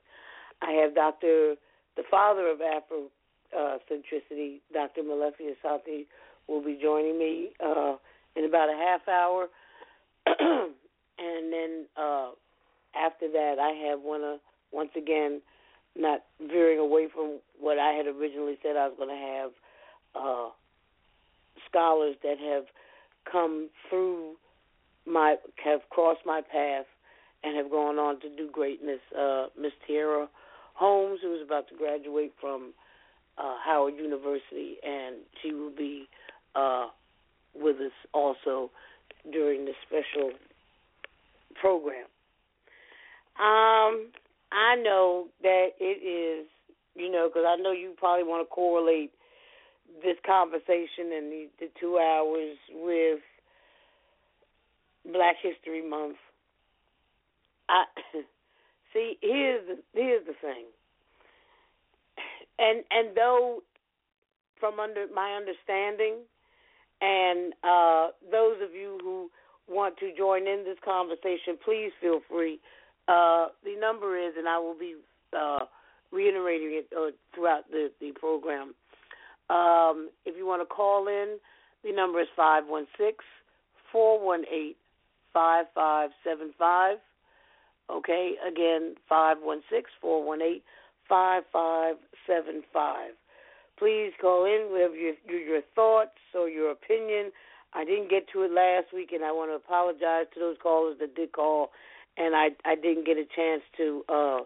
I 0.61 0.71
have 0.83 0.95
Dr. 0.95 1.55
the 1.97 2.03
father 2.09 2.47
of 2.47 2.61
Afro 2.61 3.09
uh, 3.57 3.77
centricity, 3.91 4.59
Dr. 4.71 5.01
Molefi 5.01 5.51
Asante, 5.51 6.05
will 6.47 6.63
be 6.63 6.79
joining 6.81 7.19
me 7.19 7.49
uh, 7.63 7.95
in 8.35 8.45
about 8.45 8.69
a 8.69 8.77
half 8.77 9.07
hour, 9.07 9.47
and 10.25 11.51
then 11.51 11.85
uh, 11.97 12.29
after 12.95 13.31
that, 13.31 13.55
I 13.59 13.89
have 13.89 14.01
one 14.01 14.23
uh, 14.23 14.37
once 14.71 14.91
again, 14.97 15.41
not 15.95 16.21
veering 16.41 16.79
away 16.79 17.07
from 17.13 17.39
what 17.59 17.77
I 17.79 17.91
had 17.91 18.07
originally 18.07 18.57
said 18.61 18.75
I 18.75 18.87
was 18.87 18.95
going 18.97 19.09
to 19.09 19.15
have. 19.15 19.51
Uh, 20.15 20.49
scholars 21.73 22.15
that 22.23 22.37
have 22.39 22.65
come 23.29 23.69
through 23.89 24.33
my 25.05 25.35
have 25.63 25.81
crossed 25.89 26.21
my 26.25 26.41
path 26.41 26.85
and 27.43 27.57
have 27.57 27.69
gone 27.69 27.97
on 27.97 28.19
to 28.21 28.29
do 28.35 28.49
greatness. 28.51 28.99
Uh, 29.17 29.47
Miss 29.59 29.73
Tierra 29.85 30.29
Holmes, 30.75 31.19
who 31.21 31.35
is 31.35 31.41
about 31.43 31.67
to 31.69 31.75
graduate 31.75 32.33
from 32.39 32.73
uh, 33.37 33.55
Howard 33.63 33.95
University, 33.95 34.77
and 34.85 35.17
she 35.41 35.53
will 35.53 35.75
be 35.75 36.07
uh, 36.55 36.87
with 37.55 37.77
us 37.77 37.91
also 38.13 38.71
during 39.31 39.65
this 39.65 39.75
special 39.85 40.31
program. 41.59 42.05
Um, 43.39 44.11
I 44.51 44.75
know 44.81 45.27
that 45.41 45.69
it 45.79 45.99
is, 46.03 46.47
you 46.95 47.11
know, 47.11 47.27
because 47.27 47.45
I 47.47 47.61
know 47.61 47.71
you 47.71 47.93
probably 47.97 48.23
want 48.23 48.47
to 48.47 48.53
correlate 48.53 49.11
this 50.03 50.17
conversation 50.25 51.11
and 51.15 51.31
the, 51.31 51.47
the 51.59 51.67
two 51.79 51.97
hours 51.97 52.57
with 52.71 53.19
Black 55.11 55.35
History 55.41 55.87
Month. 55.87 56.17
I 57.69 57.85
see. 58.93 59.17
Here's 59.21 59.65
the 59.67 59.77
here's 59.93 60.25
the 60.25 60.33
thing. 60.41 60.65
And 62.59 62.83
and 62.91 63.15
though, 63.15 63.63
from 64.59 64.79
under 64.79 65.05
my 65.13 65.33
understanding, 65.33 66.17
and 67.01 67.53
uh, 67.63 68.07
those 68.31 68.57
of 68.61 68.73
you 68.73 68.97
who 69.01 69.29
want 69.67 69.97
to 69.97 70.15
join 70.15 70.47
in 70.47 70.63
this 70.65 70.77
conversation, 70.83 71.57
please 71.63 71.91
feel 72.01 72.21
free. 72.29 72.59
Uh, 73.07 73.47
the 73.63 73.75
number 73.79 74.17
is, 74.17 74.33
and 74.37 74.47
I 74.47 74.57
will 74.57 74.77
be 74.77 74.95
uh, 75.37 75.65
reiterating 76.11 76.71
it 76.71 76.87
uh, 76.95 77.11
throughout 77.33 77.69
the, 77.71 77.91
the 77.99 78.11
program. 78.11 78.73
Um, 79.49 80.09
if 80.25 80.37
you 80.37 80.45
want 80.45 80.61
to 80.61 80.65
call 80.65 81.07
in, 81.07 81.37
the 81.83 81.91
number 81.91 82.21
is 82.21 82.27
516 82.35 83.15
418 83.91 84.75
5575. 85.33 86.97
Okay, 87.89 88.35
again, 88.47 88.95
516 89.09 89.83
418 89.99 90.61
5575. 91.09 93.11
Please 93.77 94.13
call 94.21 94.45
in 94.45 94.69
with 94.71 94.93
your, 94.95 95.39
your 95.39 95.61
thoughts 95.75 96.17
or 96.33 96.47
your 96.47 96.71
opinion. 96.71 97.31
I 97.73 97.83
didn't 97.83 98.09
get 98.09 98.27
to 98.33 98.43
it 98.43 98.51
last 98.51 98.93
week, 98.93 99.11
and 99.11 99.25
I 99.25 99.31
want 99.31 99.51
to 99.51 99.55
apologize 99.55 100.27
to 100.33 100.39
those 100.39 100.57
callers 100.61 100.97
that 100.99 101.15
did 101.15 101.31
call, 101.31 101.71
and 102.17 102.35
I 102.35 102.49
I 102.65 102.75
didn't 102.75 103.05
get 103.05 103.17
a 103.17 103.25
chance 103.35 103.61
to 103.77 104.03
uh, 104.09 104.39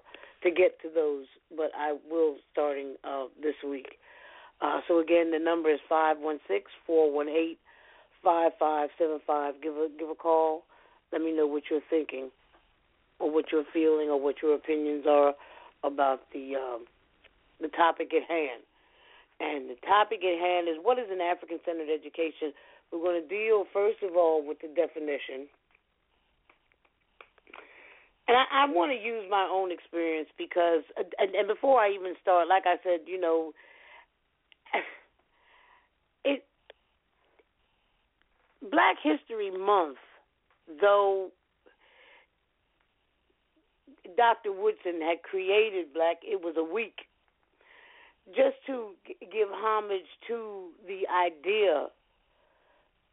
to 0.44 0.52
get 0.52 0.82
to 0.82 0.90
those, 0.94 1.26
but 1.56 1.72
I 1.78 1.98
will 2.10 2.36
starting 2.52 2.96
uh, 3.04 3.26
this 3.42 3.56
week. 3.68 3.98
Uh, 4.62 4.82
so 4.88 5.00
again, 5.00 5.32
the 5.32 5.40
number 5.40 5.70
is 5.70 5.80
five 5.88 6.18
one 6.20 6.40
six 6.48 6.72
four 6.86 7.12
one 7.12 7.30
eight 7.30 7.60
five 8.24 8.52
five 8.60 8.90
seven 8.98 9.20
five. 9.26 9.56
Give 9.62 9.74
a 9.74 9.88
give 9.98 10.10
a 10.10 10.16
call. 10.16 10.64
Let 11.12 11.22
me 11.22 11.32
know 11.32 11.48
what 11.48 11.64
you're 11.70 11.82
thinking, 11.90 12.30
or 13.20 13.32
what 13.32 13.46
you're 13.52 13.66
feeling, 13.74 14.10
or 14.10 14.20
what 14.20 14.42
your 14.42 14.56
opinions 14.56 15.06
are 15.08 15.34
about 15.84 16.22
the 16.34 16.56
um, 16.56 16.86
the 17.62 17.70
topic 17.70 18.14
at 18.14 18.24
hand. 18.30 18.64
And 19.40 19.70
the 19.70 19.78
topic 19.86 20.24
at 20.26 20.40
hand 20.40 20.68
is 20.68 20.78
what 20.82 20.98
is 20.98 21.06
an 21.12 21.22
African 21.22 21.60
centered 21.64 21.90
education? 21.94 22.54
We're 22.92 23.00
going 23.00 23.22
to 23.22 23.28
deal, 23.28 23.66
first 23.72 24.02
of 24.02 24.16
all, 24.16 24.46
with 24.46 24.60
the 24.62 24.68
definition. 24.68 25.46
And 28.28 28.36
I, 28.36 28.44
I 28.52 28.66
want 28.70 28.92
to 28.92 28.98
use 28.98 29.24
my 29.30 29.48
own 29.50 29.72
experience 29.72 30.30
because, 30.38 30.84
and, 30.98 31.34
and 31.34 31.48
before 31.48 31.80
I 31.80 31.92
even 31.92 32.14
start, 32.22 32.48
like 32.48 32.64
I 32.66 32.76
said, 32.84 33.08
you 33.08 33.20
know, 33.20 33.54
it 36.26 36.44
Black 38.70 38.98
History 39.02 39.52
Month, 39.52 39.98
though 40.82 41.30
Dr. 44.18 44.52
Woodson 44.52 45.02
had 45.02 45.24
created 45.24 45.94
Black, 45.94 46.18
it 46.24 46.42
was 46.44 46.56
a 46.58 46.64
week 46.64 47.08
just 48.36 48.58
to 48.66 48.92
give 49.32 49.48
homage 49.52 50.08
to 50.28 50.70
the 50.86 51.08
idea 51.08 51.88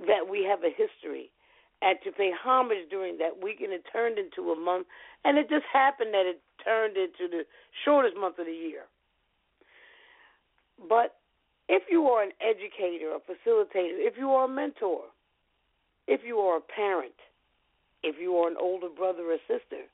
that 0.00 0.28
we 0.28 0.44
have 0.44 0.64
a 0.64 0.70
history 0.70 1.30
and 1.82 1.98
to 2.04 2.12
pay 2.12 2.30
homage 2.32 2.88
during 2.90 3.18
that 3.18 3.42
week 3.42 3.60
and 3.60 3.72
it 3.72 3.84
turned 3.92 4.18
into 4.18 4.50
a 4.52 4.58
month 4.58 4.86
and 5.24 5.38
it 5.38 5.48
just 5.48 5.64
happened 5.72 6.12
that 6.12 6.26
it 6.26 6.40
turned 6.64 6.96
into 6.96 7.28
the 7.30 7.44
shortest 7.84 8.16
month 8.16 8.38
of 8.38 8.46
the 8.46 8.52
year 8.52 8.84
but 10.88 11.16
if 11.68 11.82
you 11.90 12.06
are 12.06 12.22
an 12.22 12.32
educator 12.40 13.14
a 13.14 13.20
facilitator 13.20 13.98
if 14.00 14.14
you 14.18 14.30
are 14.30 14.46
a 14.46 14.48
mentor 14.48 15.02
if 16.06 16.20
you 16.24 16.38
are 16.38 16.58
a 16.58 16.60
parent 16.60 17.14
if 18.02 18.16
you 18.20 18.36
are 18.36 18.48
an 18.48 18.56
older 18.60 18.88
brother 18.88 19.32
or 19.32 19.38
sister 19.46 19.84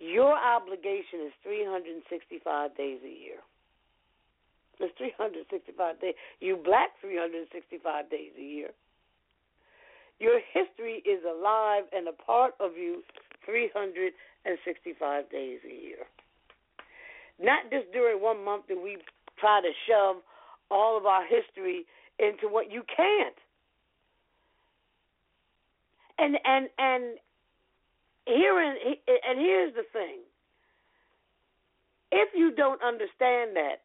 your 0.00 0.36
obligation 0.36 1.20
is 1.26 1.32
365 1.42 2.76
days 2.76 2.98
a 3.04 3.08
year 3.08 3.40
it's 4.80 4.94
365 4.98 6.00
days. 6.00 6.14
You 6.40 6.56
black 6.56 6.90
365 7.00 8.10
days 8.10 8.32
a 8.38 8.42
year. 8.42 8.70
Your 10.20 10.40
history 10.52 11.02
is 11.04 11.22
alive 11.24 11.84
and 11.92 12.08
a 12.08 12.12
part 12.12 12.54
of 12.60 12.72
you 12.76 13.02
365 13.44 15.30
days 15.30 15.60
a 15.64 15.72
year. 15.72 16.06
Not 17.40 17.70
just 17.70 17.92
during 17.92 18.22
one 18.22 18.44
month 18.44 18.64
that 18.68 18.80
we 18.82 18.98
try 19.38 19.60
to 19.60 19.70
shove 19.88 20.16
all 20.70 20.96
of 20.96 21.04
our 21.06 21.26
history 21.26 21.84
into 22.18 22.48
what 22.48 22.70
you 22.70 22.82
can't. 22.96 23.34
And 26.16 26.38
and 26.44 26.68
and 26.78 27.18
here 28.26 28.60
and 28.60 29.38
here's 29.38 29.74
the 29.74 29.82
thing. 29.92 30.20
If 32.12 32.28
you 32.36 32.52
don't 32.54 32.80
understand 32.82 33.56
that, 33.56 33.82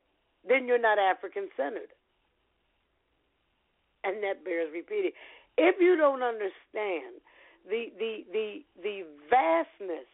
then 0.48 0.68
you're 0.68 0.80
not 0.80 1.00
African 1.00 1.50
centered. 1.58 1.90
And 4.04 4.24
that 4.24 4.46
bears 4.46 4.70
repeating. 4.72 5.12
If 5.62 5.76
you 5.82 5.98
don't 5.98 6.24
understand 6.24 7.20
the 7.70 7.92
the 8.00 8.24
the 8.32 8.64
the 8.82 9.04
vastness 9.30 10.08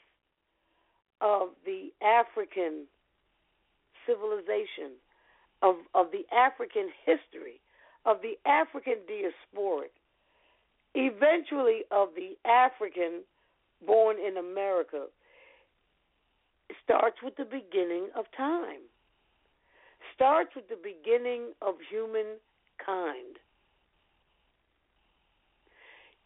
of 1.21 1.49
the 1.65 1.93
African 2.03 2.85
civilization, 4.07 4.97
of 5.61 5.75
of 5.93 6.07
the 6.11 6.25
African 6.35 6.89
history, 7.05 7.61
of 8.05 8.17
the 8.21 8.37
African 8.49 8.97
diasporic, 9.05 9.93
eventually 10.95 11.83
of 11.91 12.09
the 12.15 12.35
African 12.49 13.21
born 13.85 14.17
in 14.17 14.37
America, 14.37 15.05
starts 16.83 17.17
with 17.23 17.35
the 17.35 17.45
beginning 17.45 18.09
of 18.15 18.25
time 18.35 18.81
starts 20.15 20.55
with 20.55 20.67
the 20.69 20.79
beginning 20.81 21.51
of 21.61 21.75
humankind. 21.89 23.35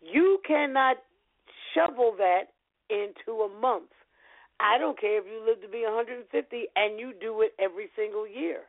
You 0.01 0.39
cannot 0.48 0.98
shovel 1.74 2.15
that 2.18 2.53
into 2.89 3.41
a 3.41 3.60
month. 3.60 3.91
I 4.60 4.77
don't 4.77 5.00
care 5.00 5.20
if 5.20 5.25
you 5.25 5.44
live 5.46 5.62
to 5.62 5.70
be 5.70 5.84
150 5.84 6.65
and 6.75 7.00
you 7.00 7.13
do 7.20 7.41
it 7.41 7.53
every 7.60 7.89
single 7.96 8.27
year. 8.27 8.62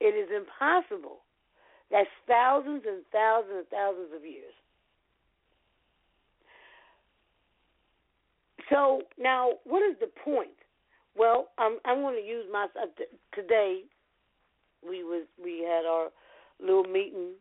It 0.00 0.14
is 0.14 0.28
impossible. 0.34 1.18
That's 1.90 2.08
thousands 2.26 2.82
and 2.86 3.02
thousands 3.10 3.56
and 3.56 3.68
thousands 3.68 4.10
of 4.14 4.22
years. 4.22 4.54
So 8.70 9.02
now, 9.18 9.52
what 9.64 9.82
is 9.82 9.96
the 9.98 10.10
point? 10.24 10.50
Well, 11.16 11.48
I'm 11.58 11.78
I'm 11.84 12.02
going 12.02 12.14
to 12.14 12.26
use 12.26 12.44
my 12.52 12.66
today 13.34 13.82
we 14.86 15.02
was 15.04 15.26
we 15.42 15.64
had 15.66 15.84
our 15.84 16.08
little 16.60 16.84
meeting 16.84 17.32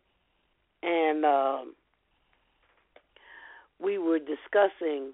and 0.84 1.26
um, 1.26 1.76
we 3.82 3.98
were 3.98 4.20
discussing 4.20 5.14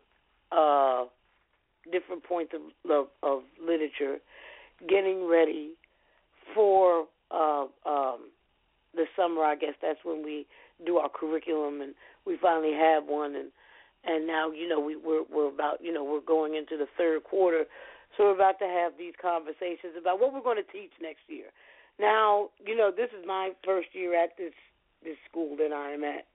uh, 0.52 1.06
different 1.92 2.24
points 2.24 2.54
of, 2.54 2.92
of, 2.92 3.08
of 3.22 3.44
literature, 3.62 4.18
getting 4.88 5.28
ready 5.28 5.72
for 6.54 7.06
uh, 7.32 7.66
um, 7.86 8.30
the 8.96 9.06
summer. 9.18 9.44
I 9.44 9.56
guess 9.56 9.74
that's 9.82 10.00
when 10.04 10.24
we 10.24 10.46
do 10.86 10.98
our 10.98 11.10
curriculum, 11.10 11.82
and 11.82 11.94
we 12.26 12.38
finally 12.42 12.74
have 12.74 13.06
one. 13.06 13.36
And 13.36 13.52
and 14.06 14.28
now 14.28 14.52
you 14.52 14.68
know 14.68 14.80
we 14.80 14.96
we're 14.96 15.24
we're 15.32 15.50
about 15.50 15.80
you 15.82 15.92
know 15.92 16.04
we're 16.04 16.22
going 16.22 16.56
into 16.56 16.78
the 16.78 16.88
third 16.98 17.24
quarter, 17.24 17.66
so 18.16 18.26
we're 18.26 18.36
about 18.36 18.60
to 18.60 18.66
have 18.66 18.94
these 18.98 19.14
conversations 19.22 19.96
about 20.00 20.20
what 20.20 20.34
we're 20.34 20.42
going 20.42 20.64
to 20.64 20.72
teach 20.72 20.92
next 21.02 21.22
year. 21.28 21.48
Now 22.00 22.50
you 22.66 22.76
know 22.76 22.92
this 22.96 23.10
is 23.18 23.26
my 23.26 23.52
first 23.66 23.90
year 23.94 24.22
at 24.22 24.38
this 24.38 24.54
this 25.04 25.18
school 25.30 25.58
that 25.58 25.74
I 25.74 25.92
am 25.92 26.04
at. 26.04 26.26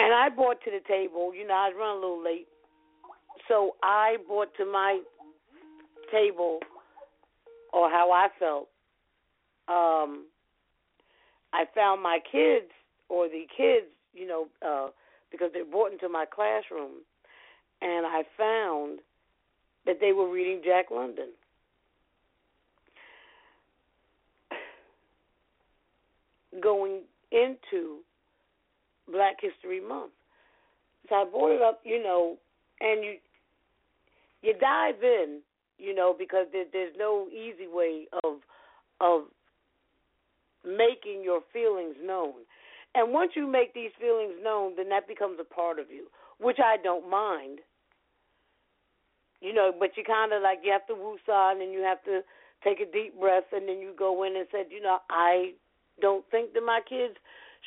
And 0.00 0.14
I 0.14 0.30
brought 0.30 0.62
to 0.64 0.70
the 0.70 0.80
table, 0.88 1.34
you 1.34 1.46
know, 1.46 1.52
I 1.52 1.68
was 1.68 1.76
running 1.78 1.98
a 1.98 2.00
little 2.00 2.24
late. 2.24 2.48
So 3.48 3.76
I 3.82 4.16
brought 4.26 4.48
to 4.56 4.64
my 4.64 5.02
table 6.10 6.60
or 7.74 7.90
how 7.90 8.10
I 8.10 8.28
felt. 8.38 8.68
Um 9.68 10.24
I 11.52 11.66
found 11.74 12.02
my 12.02 12.18
kids 12.32 12.70
or 13.10 13.28
the 13.28 13.44
kids, 13.54 13.88
you 14.14 14.26
know, 14.26 14.46
uh 14.66 14.88
because 15.30 15.50
they're 15.52 15.66
brought 15.66 15.92
into 15.92 16.08
my 16.08 16.24
classroom 16.24 17.02
and 17.82 18.06
I 18.06 18.22
found 18.38 19.00
that 19.84 19.98
they 20.00 20.12
were 20.12 20.32
reading 20.32 20.62
Jack 20.64 20.86
London. 20.90 21.28
Going 26.62 27.02
into 27.30 27.98
Black 29.10 29.36
History 29.40 29.80
Month. 29.80 30.12
So 31.08 31.14
I 31.16 31.24
brought 31.24 31.56
it 31.56 31.62
up, 31.62 31.80
you 31.84 32.02
know, 32.02 32.36
and 32.80 33.04
you 33.04 33.14
you 34.42 34.54
dive 34.58 35.02
in, 35.02 35.40
you 35.78 35.94
know, 35.94 36.14
because 36.18 36.46
there, 36.52 36.64
there's 36.72 36.94
no 36.98 37.26
easy 37.28 37.66
way 37.66 38.06
of 38.24 38.38
of 39.00 39.22
making 40.64 41.24
your 41.24 41.40
feelings 41.52 41.96
known. 42.02 42.34
And 42.94 43.12
once 43.12 43.32
you 43.34 43.46
make 43.46 43.72
these 43.72 43.92
feelings 44.00 44.34
known, 44.42 44.74
then 44.76 44.88
that 44.88 45.06
becomes 45.06 45.38
a 45.40 45.44
part 45.44 45.78
of 45.78 45.90
you, 45.90 46.06
which 46.38 46.58
I 46.58 46.76
don't 46.82 47.08
mind. 47.08 47.60
You 49.40 49.54
know, 49.54 49.72
but 49.78 49.96
you 49.96 50.04
kind 50.04 50.32
of 50.32 50.42
like 50.42 50.58
you 50.62 50.72
have 50.72 50.86
to 50.88 50.94
woosah 50.94 51.62
and 51.62 51.72
you 51.72 51.80
have 51.80 52.02
to 52.04 52.20
take 52.62 52.80
a 52.80 52.90
deep 52.90 53.18
breath 53.18 53.44
and 53.52 53.66
then 53.66 53.80
you 53.80 53.94
go 53.98 54.22
in 54.24 54.36
and 54.36 54.46
said, 54.50 54.66
you 54.70 54.82
know, 54.82 54.98
I 55.08 55.52
don't 56.00 56.24
think 56.30 56.52
that 56.52 56.62
my 56.62 56.80
kids 56.86 57.14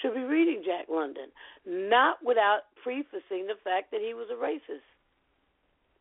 should 0.01 0.13
be 0.13 0.21
reading 0.21 0.63
Jack 0.65 0.87
London, 0.89 1.29
not 1.65 2.17
without 2.23 2.61
prefacing 2.81 3.47
the 3.47 3.59
fact 3.63 3.91
that 3.91 4.01
he 4.01 4.13
was 4.13 4.27
a 4.31 4.35
racist. 4.35 4.87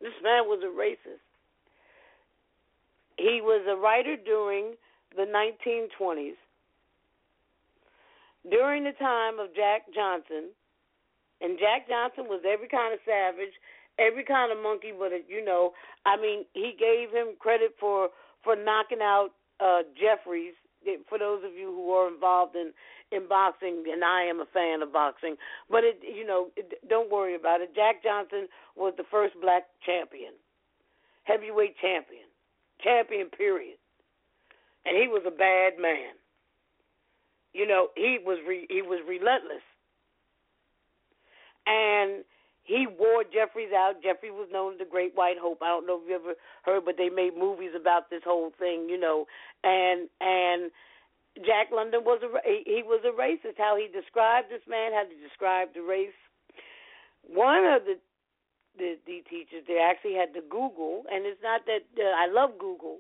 This 0.01 0.15
man 0.23 0.45
was 0.47 0.61
a 0.65 0.73
racist. 0.73 1.23
He 3.19 3.41
was 3.43 3.65
a 3.69 3.77
writer 3.77 4.17
during 4.17 4.75
the 5.15 5.23
1920s, 5.23 6.41
during 8.51 8.85
the 8.85 8.93
time 8.99 9.39
of 9.39 9.55
Jack 9.55 9.83
Johnson, 9.95 10.51
and 11.41 11.59
Jack 11.59 11.89
Johnson 11.89 12.25
was 12.29 12.43
every 12.49 12.69
kind 12.69 12.95
of 12.95 13.01
savage, 13.05 13.53
every 13.99 14.25
kind 14.25 14.51
of 14.51 14.59
monkey, 14.63 14.93
but 14.97 15.13
you 15.29 15.45
know, 15.45 15.73
I 16.07 16.17
mean, 16.17 16.45
he 16.55 16.75
gave 16.79 17.11
him 17.11 17.35
credit 17.39 17.75
for 17.79 18.09
for 18.43 18.57
knocking 18.57 19.03
out 19.03 19.31
uh 19.61 19.83
Jeffries. 19.95 20.55
For 21.09 21.19
those 21.19 21.43
of 21.45 21.55
you 21.55 21.67
who 21.67 21.91
are 21.93 22.13
involved 22.13 22.57
in 22.57 22.73
in 23.11 23.29
boxing, 23.29 23.85
and 23.93 24.03
I 24.03 24.23
am 24.23 24.41
a 24.41 24.47
fan 24.47 24.83
of 24.83 24.93
boxing. 24.93 25.37
But 25.71 25.85
it, 25.85 26.01
you 26.03 26.27
know, 26.27 26.49
it, 26.57 26.89
don't 26.89 27.11
worry 27.11 27.35
about 27.35 27.61
it. 27.61 27.75
Jack 27.75 28.03
Johnson 28.03 28.49
was 28.77 28.95
the 28.97 29.05
first 29.11 29.35
black 29.41 29.65
champion, 29.85 30.33
heavyweight 31.25 31.77
champion, 31.81 32.25
champion. 32.83 33.29
Period. 33.29 33.77
And 34.85 34.97
he 34.97 35.07
was 35.07 35.23
a 35.27 35.31
bad 35.31 35.81
man. 35.81 36.19
You 37.53 37.69
know, 37.69 37.89
he 37.95 38.19
was 38.25 38.39
re, 38.49 38.67
he 38.69 38.83
was 38.83 39.01
relentless, 39.07 39.63
and 41.67 42.25
he 42.65 42.87
wore 42.87 43.25
Jeffries 43.25 43.73
out. 43.75 44.03
Jeffrey 44.03 44.31
was 44.31 44.49
known 44.53 44.75
as 44.75 44.79
the 44.79 44.85
Great 44.85 45.15
White 45.15 45.39
Hope. 45.41 45.59
I 45.63 45.69
don't 45.69 45.87
know 45.87 46.01
if 46.03 46.09
you 46.09 46.15
ever 46.15 46.35
heard, 46.63 46.85
but 46.85 46.97
they 46.97 47.09
made 47.09 47.37
movies 47.37 47.73
about 47.75 48.09
this 48.11 48.23
whole 48.25 48.53
thing. 48.59 48.89
You 48.89 48.99
know, 48.99 49.27
and 49.65 50.09
and 50.21 50.71
Jack 51.39 51.73
London 51.73 52.05
was 52.05 52.23
a 52.23 52.29
he 52.65 52.83
was 52.85 53.03
a 53.05 53.11
racist. 53.11 53.59
How 53.59 53.77
he 53.77 53.89
described 53.89 54.51
this 54.51 54.63
man, 54.69 54.93
how 54.93 55.05
he 55.09 55.19
described 55.21 55.75
the 55.75 55.83
race. 55.83 56.15
One 57.27 57.65
of 57.67 57.85
the 57.85 57.99
the, 58.79 58.97
the 59.07 59.23
teachers 59.29 59.65
they 59.67 59.79
actually 59.79 60.15
had 60.15 60.33
to 60.35 60.41
Google, 60.41 61.05
and 61.11 61.27
it's 61.27 61.43
not 61.43 61.63
that 61.67 61.83
uh, 61.99 62.15
I 62.17 62.31
love 62.31 62.59
Google 62.59 62.99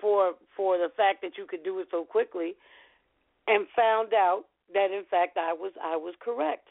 for 0.00 0.32
for 0.56 0.78
the 0.78 0.88
fact 0.96 1.22
that 1.22 1.36
you 1.36 1.46
could 1.46 1.64
do 1.64 1.78
it 1.80 1.88
so 1.90 2.04
quickly, 2.04 2.54
and 3.46 3.66
found 3.74 4.14
out 4.14 4.44
that 4.72 4.92
in 4.92 5.02
fact 5.10 5.36
I 5.36 5.52
was 5.52 5.72
I 5.82 5.96
was 5.96 6.14
correct. 6.20 6.68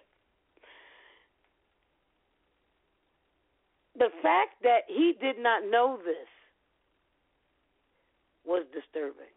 The 3.98 4.10
fact 4.22 4.62
that 4.64 4.82
he 4.88 5.16
did 5.20 5.40
not 5.40 5.64
know 5.70 5.98
this 6.04 6.28
was 8.46 8.64
disturbing. 8.74 9.34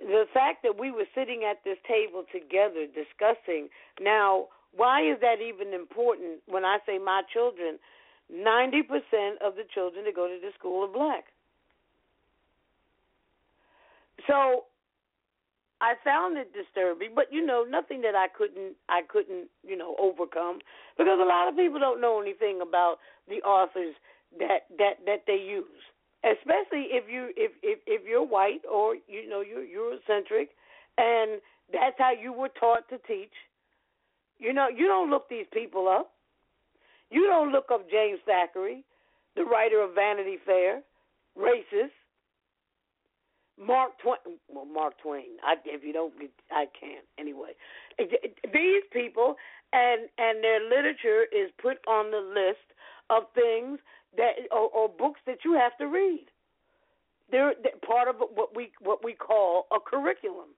the 0.00 0.24
fact 0.32 0.62
that 0.62 0.78
we 0.78 0.90
were 0.90 1.04
sitting 1.14 1.44
at 1.44 1.62
this 1.64 1.76
table 1.86 2.24
together 2.32 2.86
discussing 2.86 3.68
now 4.00 4.46
why 4.74 5.02
is 5.02 5.18
that 5.20 5.42
even 5.42 5.74
important 5.74 6.40
when 6.46 6.64
I 6.64 6.78
say 6.86 6.98
my 6.98 7.22
children 7.32 7.78
90% 8.32 9.42
of 9.44 9.56
the 9.56 9.64
children 9.74 10.04
that 10.04 10.14
go 10.14 10.26
to 10.26 10.38
the 10.40 10.52
school 10.58 10.84
are 10.84 10.92
black 10.92 11.24
so 14.26 14.64
I 15.80 15.94
found 16.04 16.36
it 16.38 16.52
disturbing 16.52 17.10
but 17.14 17.32
you 17.32 17.44
know 17.44 17.64
nothing 17.68 18.00
that 18.02 18.14
I 18.14 18.26
couldn't 18.28 18.76
I 18.88 19.02
couldn't 19.08 19.48
you 19.62 19.76
know 19.76 19.96
overcome 19.98 20.58
because 20.98 21.18
a 21.20 21.26
lot 21.26 21.48
of 21.48 21.56
people 21.56 21.80
don't 21.80 22.00
know 22.00 22.20
anything 22.20 22.60
about 22.60 22.98
the 23.28 23.42
authors 23.42 23.94
that 24.38 24.66
that 24.78 25.04
that 25.06 25.24
they 25.26 25.40
use 25.40 25.80
especially 26.24 26.92
if 26.92 27.04
you 27.08 27.32
if 27.36 27.52
if 27.62 27.78
if 27.86 28.02
you're 28.06 28.24
white 28.24 28.62
or 28.70 28.96
you 29.08 29.28
know 29.28 29.40
you're 29.40 29.64
Eurocentric, 29.64 30.48
and 30.98 31.40
that's 31.72 31.96
how 31.98 32.12
you 32.12 32.32
were 32.32 32.50
taught 32.60 32.88
to 32.90 32.98
teach. 33.06 33.32
You 34.38 34.52
know, 34.52 34.68
you 34.68 34.86
don't 34.86 35.10
look 35.10 35.28
these 35.28 35.46
people 35.52 35.88
up. 35.88 36.12
You 37.10 37.26
don't 37.26 37.52
look 37.52 37.66
up 37.72 37.90
James 37.90 38.20
Thackeray, 38.24 38.84
the 39.36 39.44
writer 39.44 39.82
of 39.82 39.94
Vanity 39.94 40.38
Fair, 40.44 40.82
racist. 41.38 41.96
Mark 43.60 43.98
Twain. 44.02 44.38
Well, 44.48 44.64
Mark 44.64 44.94
Twain. 45.02 45.36
I, 45.44 45.54
if 45.64 45.84
you 45.84 45.92
don't, 45.92 46.14
I 46.50 46.66
can't 46.78 47.04
anyway. 47.18 47.52
These 47.98 48.82
people 48.92 49.36
and 49.72 50.08
and 50.18 50.42
their 50.42 50.62
literature 50.62 51.24
is 51.30 51.50
put 51.60 51.78
on 51.86 52.10
the 52.10 52.18
list 52.18 52.64
of 53.10 53.24
things 53.34 53.78
that 54.16 54.32
or, 54.50 54.68
or 54.70 54.88
books 54.88 55.20
that 55.26 55.38
you 55.44 55.54
have 55.54 55.76
to 55.78 55.86
read. 55.86 56.26
They're, 57.30 57.54
they're 57.62 57.78
part 57.86 58.08
of 58.08 58.16
what 58.18 58.56
we 58.56 58.72
what 58.80 59.04
we 59.04 59.12
call 59.12 59.66
a 59.70 59.78
curriculum. 59.78 60.48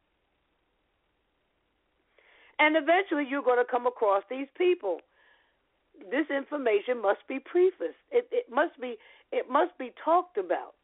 And 2.59 2.77
eventually 2.77 3.27
you're 3.29 3.43
going 3.43 3.59
to 3.59 3.71
come 3.71 3.87
across 3.87 4.23
these 4.31 4.47
people. 4.57 4.99
This 6.11 6.27
information 6.31 7.03
must 7.03 7.21
be 7.29 7.38
prefaced. 7.41 7.99
It, 8.11 8.29
it 8.31 8.47
must 8.51 8.81
be 8.81 8.97
it 9.33 9.51
must 9.51 9.77
be 9.79 9.93
talked 10.05 10.38
about. 10.38 10.75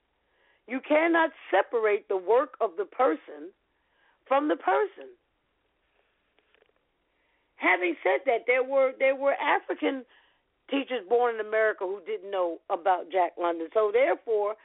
You 0.69 0.81
cannot 0.87 1.31
separate 1.51 2.09
the 2.09 2.17
work 2.19 2.55
of 2.61 2.73
the 2.77 2.85
person 2.85 3.51
from 4.27 4.49
the 4.49 4.57
person. 4.57 5.09
Having 7.57 7.97
said 8.03 8.21
that, 8.27 8.45
there 8.47 8.63
were 8.63 8.93
there 8.99 9.17
were 9.17 9.33
African 9.33 10.05
teachers 10.71 11.09
born 11.09 11.37
in 11.37 11.41
America 11.41 11.85
who 11.85 12.01
didn't 12.07 12.31
know 12.31 12.59
about 12.69 13.11
Jack 13.11 13.33
London. 13.41 13.69
So 13.73 13.91
therefore, 13.91 14.57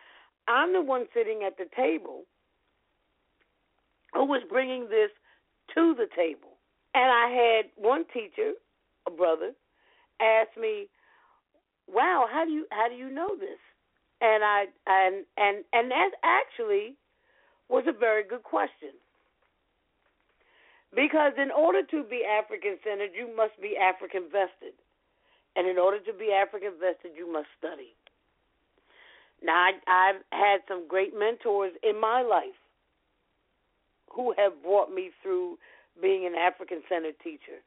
I'm 0.50 0.74
the 0.74 0.82
one 0.82 1.06
sitting 1.14 1.44
at 1.48 1.58
the 1.58 1.68
table 1.74 2.24
who 4.14 4.26
was 4.26 4.44
bringing 4.50 4.90
this 4.90 5.10
to 5.74 5.96
the 5.96 6.08
table. 6.14 6.58
And 6.94 7.10
I 7.10 7.30
had 7.30 7.72
one 7.82 8.04
teacher, 8.14 8.52
a 9.08 9.12
brother, 9.12 9.54
ask 10.20 10.56
me, 10.58 10.90
"Wow, 11.88 12.28
how 12.30 12.44
do 12.44 12.52
you 12.52 12.68
how 12.72 12.90
do 12.90 12.96
you 12.96 13.10
know 13.10 13.36
this?" 13.38 13.60
And 14.24 14.44
I 14.44 14.66
and 14.88 15.26
and 15.36 15.66
and 15.74 15.92
that 15.92 16.12
actually 16.24 16.96
was 17.68 17.84
a 17.88 17.92
very 17.92 18.24
good 18.24 18.44
question. 18.44 18.96
Because 20.96 21.34
in 21.38 21.52
order 21.52 21.82
to 21.84 22.04
be 22.04 22.24
African 22.24 22.78
centered, 22.84 23.12
you 23.18 23.36
must 23.36 23.60
be 23.62 23.76
African 23.76 24.24
vested. 24.32 24.78
And 25.56 25.68
in 25.68 25.78
order 25.78 26.00
to 26.00 26.14
be 26.14 26.32
African 26.32 26.72
vested, 26.80 27.12
you 27.18 27.32
must 27.32 27.48
study. 27.58 27.98
Now, 29.44 29.54
I, 29.54 29.72
I've 29.88 30.22
had 30.32 30.62
some 30.68 30.88
great 30.88 31.14
mentors 31.18 31.74
in 31.84 32.00
my 32.00 32.22
life 32.22 32.58
who 34.10 34.34
have 34.38 34.62
brought 34.64 34.94
me 34.94 35.10
through 35.22 35.58
being 36.02 36.26
an 36.26 36.36
African 36.36 36.82
centered 36.88 37.20
teacher. 37.24 37.60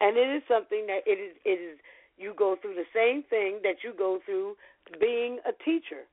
And 0.00 0.16
it 0.16 0.28
is 0.34 0.42
something 0.48 0.86
that 0.86 1.02
it 1.06 1.18
is 1.18 1.36
it 1.44 1.60
is 1.60 1.78
you 2.16 2.34
go 2.36 2.56
through 2.60 2.74
the 2.74 2.88
same 2.94 3.22
thing 3.22 3.60
that 3.62 3.82
you 3.82 3.92
go 3.96 4.20
through 4.24 4.56
being 5.00 5.38
a 5.46 5.52
teacher, 5.64 6.08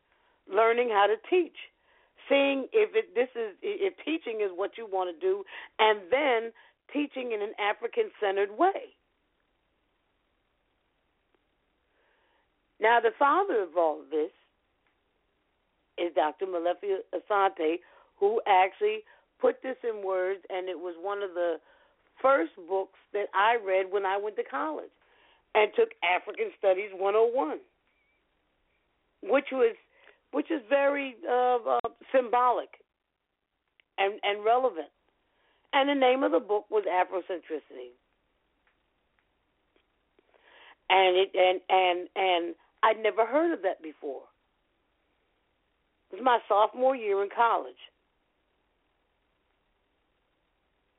learning 0.52 0.90
how 0.90 1.08
to 1.08 1.16
teach, 1.30 1.56
seeing 2.28 2.68
if 2.74 2.96
it, 2.96 3.16
this 3.16 3.30
is 3.36 3.56
if 3.62 3.94
teaching 4.06 4.42
is 4.42 4.52
what 4.56 4.78
you 4.78 4.88
want 4.92 5.14
to 5.14 5.20
do, 5.20 5.44
and 5.80 6.00
then 6.12 6.52
teaching 6.94 7.32
in 7.34 7.42
an 7.42 7.54
African 7.60 8.12
centered 8.20 8.50
way. 8.58 8.96
Now, 12.82 13.00
the 13.02 13.12
father 13.20 13.62
of 13.64 13.76
all 13.78 14.02
of 14.02 14.10
this 14.10 14.32
is 15.98 16.14
Dr. 16.16 16.46
Molefi 16.46 17.00
Asante, 17.14 17.80
who 18.18 18.42
actually 18.48 19.00
put 19.40 19.62
this 19.62 19.76
in 19.84 20.06
words, 20.06 20.40
and 20.50 20.70
it 20.70 20.78
was 20.78 20.96
one 21.02 21.22
of 21.22 21.34
the 21.34 21.58
first 22.22 22.52
books 22.68 23.00
that 23.14 23.28
I 23.34 23.58
read 23.64 23.92
when 23.92 24.06
I 24.06 24.18
went 24.18 24.36
to 24.38 24.44
college 24.44 24.92
and 25.56 25.72
took 25.76 25.90
African 26.04 26.52
Studies 26.58 26.92
101, 26.94 27.60
which 29.22 29.48
was 29.52 29.76
which 30.32 30.52
is 30.52 30.62
very 30.70 31.16
uh, 31.28 31.58
uh, 31.58 31.90
symbolic 32.14 32.70
and 33.98 34.20
and 34.24 34.44
relevant. 34.44 34.90
And 35.72 35.90
the 35.90 35.96
name 35.96 36.24
of 36.24 36.32
the 36.32 36.40
book 36.40 36.66
was 36.70 36.84
Afrocentricity. 36.86 37.94
And 40.90 41.18
it 41.18 41.30
and 41.36 41.62
and 41.70 42.08
and 42.16 42.56
I'd 42.84 43.02
never 43.02 43.26
heard 43.26 43.54
of 43.54 43.62
that 43.64 43.82
before. 43.84 44.24
It 46.12 46.16
was 46.16 46.24
my 46.24 46.40
sophomore 46.48 46.96
year 46.96 47.22
in 47.22 47.30
college. 47.36 47.78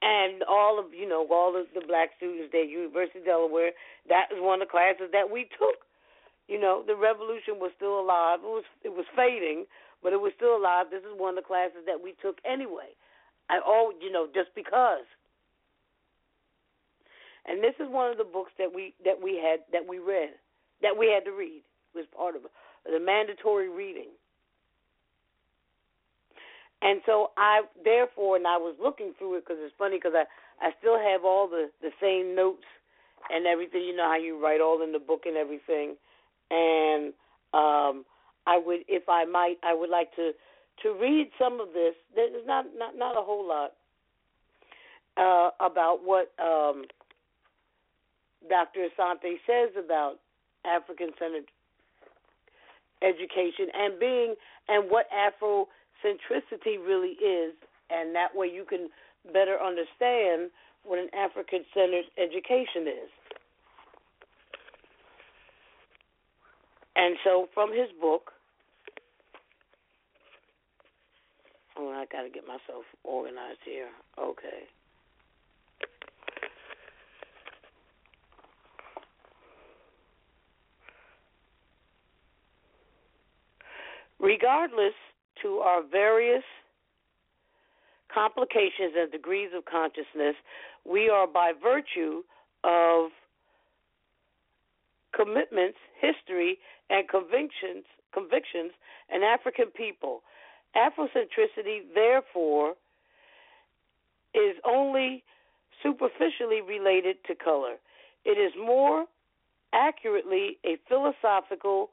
And 0.03 0.43
all 0.45 0.79
of 0.79 0.95
you 0.95 1.09
know, 1.09 1.27
all 1.31 1.61
of 1.61 1.67
the 1.75 1.83
black 1.87 2.11
students 2.17 2.51
there, 2.53 2.65
University 2.65 3.19
of 3.19 3.25
Delaware, 3.25 3.73
that 4.09 4.27
was 4.31 4.41
one 4.41 4.63
of 4.63 4.69
the 4.69 4.71
classes 4.71 5.11
that 5.13 5.31
we 5.31 5.49
took. 5.59 5.85
You 6.51 6.59
know, 6.59 6.83
the 6.85 6.99
revolution 6.99 7.63
was 7.63 7.71
still 7.79 8.03
alive. 8.03 8.43
It 8.43 8.51
was 8.51 8.67
it 8.83 8.91
was 8.91 9.07
fading, 9.15 9.71
but 10.03 10.13
it 10.13 10.19
was 10.19 10.33
still 10.35 10.59
alive. 10.59 10.91
This 10.91 11.07
is 11.07 11.15
one 11.15 11.39
of 11.39 11.45
the 11.45 11.47
classes 11.47 11.87
that 11.87 12.03
we 12.03 12.19
took 12.19 12.43
anyway. 12.43 12.91
I 13.47 13.63
oh, 13.65 13.95
you 14.03 14.11
know, 14.11 14.27
just 14.27 14.51
because. 14.59 15.07
And 17.47 17.63
this 17.63 17.79
is 17.79 17.87
one 17.87 18.11
of 18.11 18.19
the 18.19 18.27
books 18.27 18.51
that 18.59 18.67
we 18.67 18.95
that 19.07 19.15
we 19.15 19.39
had 19.39 19.63
that 19.71 19.87
we 19.87 20.03
read, 20.03 20.35
that 20.83 20.99
we 20.99 21.07
had 21.07 21.23
to 21.31 21.31
read. 21.31 21.63
It 21.95 22.03
was 22.03 22.11
part 22.11 22.35
of 22.35 22.43
the 22.43 22.99
mandatory 22.99 23.71
reading. 23.71 24.11
And 26.83 27.01
so 27.07 27.31
I, 27.37 27.63
therefore, 27.85 28.37
and 28.37 28.47
I 28.47 28.57
was 28.57 28.75
looking 28.83 29.13
through 29.19 29.37
it 29.37 29.45
because 29.45 29.61
it's 29.61 29.75
funny 29.79 29.99
because 29.99 30.17
I, 30.17 30.25
I 30.65 30.73
still 30.81 30.99
have 30.99 31.25
all 31.25 31.47
the 31.47 31.71
the 31.81 31.95
same 32.03 32.35
notes 32.35 32.67
and 33.31 33.47
everything. 33.47 33.83
You 33.83 33.95
know 33.95 34.11
how 34.11 34.19
you 34.19 34.43
write 34.43 34.61
all 34.61 34.83
in 34.83 34.91
the 34.91 34.99
book 34.99 35.27
and 35.27 35.37
everything. 35.37 35.95
And 36.51 37.13
um, 37.55 38.05
I 38.47 38.59
would, 38.65 38.81
if 38.89 39.09
I 39.09 39.25
might, 39.25 39.57
I 39.63 39.75
would 39.75 39.91
like 39.91 40.15
to 40.17 40.33
to 40.83 40.95
read 41.01 41.31
some 41.39 41.61
of 41.61 41.69
this. 41.75 41.95
There's 42.15 42.47
not 42.47 42.67
not 42.77 42.97
not 42.97 43.17
a 43.17 43.23
whole 43.23 43.47
lot 43.47 43.73
uh, 45.17 45.51
about 45.65 46.01
what 46.03 46.33
um, 46.43 46.85
Dr. 48.49 48.89
Asante 48.89 49.37
says 49.47 49.71
about 49.79 50.17
African-centered 50.65 51.45
education 53.03 53.69
and 53.75 53.99
being 53.99 54.35
and 54.69 54.91
what 54.91 55.07
Afrocentricity 55.11 56.79
really 56.85 57.17
is, 57.21 57.55
and 57.91 58.15
that 58.15 58.35
way 58.35 58.47
you 58.47 58.65
can 58.65 58.89
better 59.33 59.59
understand 59.61 60.51
what 60.85 60.99
an 60.99 61.09
African 61.15 61.65
centered 61.75 62.07
education 62.17 62.89
is. 62.89 63.11
And 66.97 67.17
so 67.25 67.49
from 67.55 67.71
his 67.71 67.89
book, 68.01 68.33
oh, 71.79 71.91
I 71.91 72.05
got 72.13 72.23
to 72.23 72.31
get 72.31 72.47
myself 72.47 72.85
organized 73.05 73.61
here. 73.65 73.89
Okay. 74.19 74.67
Regardless 84.19 84.93
to 85.43 85.59
our 85.59 85.83
various 85.83 86.43
complications 88.13 88.93
and 88.97 89.11
degrees 89.11 89.49
of 89.57 89.65
consciousness, 89.65 90.35
we 90.85 91.09
are 91.09 91.27
by 91.27 91.53
virtue 91.61 92.23
of 92.65 93.11
commitments, 95.15 95.79
history, 96.01 96.59
and 96.89 97.09
convictions, 97.09 97.85
convictions, 98.13 98.73
an 99.11 99.23
African 99.23 99.67
people. 99.67 100.23
Afrocentricity, 100.77 101.81
therefore, 101.95 102.75
is 104.35 104.57
only 104.65 105.25
superficially 105.83 106.61
related 106.61 107.17
to 107.27 107.35
color. 107.35 107.77
It 108.25 108.39
is 108.39 108.53
more 108.59 109.07
accurately 109.73 110.59
a 110.65 110.77
philosophical 110.89 111.91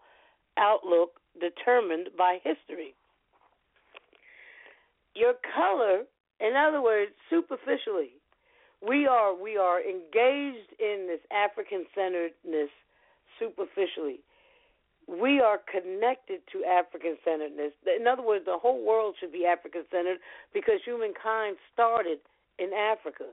outlook 0.58 1.20
determined 1.40 2.10
by 2.18 2.40
history 2.44 2.94
your 5.18 5.34
color, 5.56 6.04
in 6.40 6.54
other 6.56 6.82
words, 6.82 7.12
superficially, 7.30 8.14
we 8.88 9.08
are 9.08 9.34
we 9.34 9.58
are 9.58 9.82
engaged 9.82 10.70
in 10.80 11.08
this 11.08 11.22
African 11.34 11.86
centeredness 11.96 12.70
superficially. 13.40 14.20
We 15.08 15.40
are 15.40 15.60
connected 15.72 16.42
to 16.52 16.66
African 16.66 17.18
centeredness. 17.24 17.72
In 17.88 18.08
other 18.08 18.22
words, 18.22 18.46
the 18.46 18.58
whole 18.58 18.86
world 18.86 19.16
should 19.20 19.32
be 19.32 19.46
African 19.46 19.84
centered 19.90 20.20
because 20.54 20.80
humankind 20.84 21.56
started 21.74 22.20
in 22.60 22.72
Africa. 22.74 23.26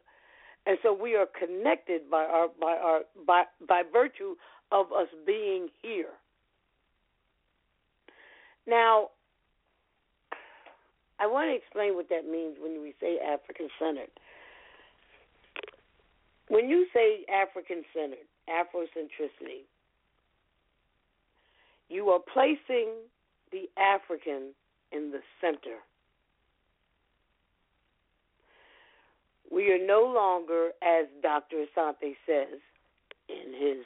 And 0.66 0.78
so 0.82 0.92
we 0.94 1.14
are 1.16 1.26
connected 1.26 2.08
by 2.10 2.24
our 2.24 2.48
by 2.60 2.76
our 2.76 3.00
by 3.26 3.44
by 3.68 3.82
virtue 3.92 4.36
of 4.72 4.92
us 4.92 5.08
being 5.26 5.68
here. 5.82 6.14
Now, 8.66 9.10
I 11.20 11.26
want 11.26 11.50
to 11.50 11.54
explain 11.54 11.94
what 11.94 12.08
that 12.08 12.24
means 12.24 12.56
when 12.60 12.82
we 12.82 12.94
say 13.00 13.18
African 13.18 13.68
centered. 13.78 14.10
When 16.48 16.68
you 16.68 16.86
say 16.94 17.24
African 17.32 17.84
centered, 17.94 18.28
Afrocentricity, 18.48 19.64
you 21.88 22.08
are 22.08 22.20
placing 22.32 22.88
the 23.52 23.68
African 23.78 24.52
in 24.92 25.10
the 25.10 25.20
center. 25.40 25.78
We 29.50 29.70
are 29.70 29.84
no 29.84 30.02
longer, 30.02 30.70
as 30.82 31.06
Dr. 31.22 31.64
Asante 31.66 32.16
says 32.26 32.58
in 33.28 33.52
his 33.52 33.84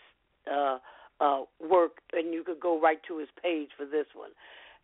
uh, 0.51 0.79
uh, 1.21 1.43
work, 1.61 1.99
and 2.13 2.33
you 2.33 2.43
could 2.45 2.61
go 2.61 2.81
right 2.81 3.01
to 3.09 3.19
his 3.19 3.29
page 3.43 3.71
for 3.77 3.85
this 3.85 4.07
one. 4.15 4.31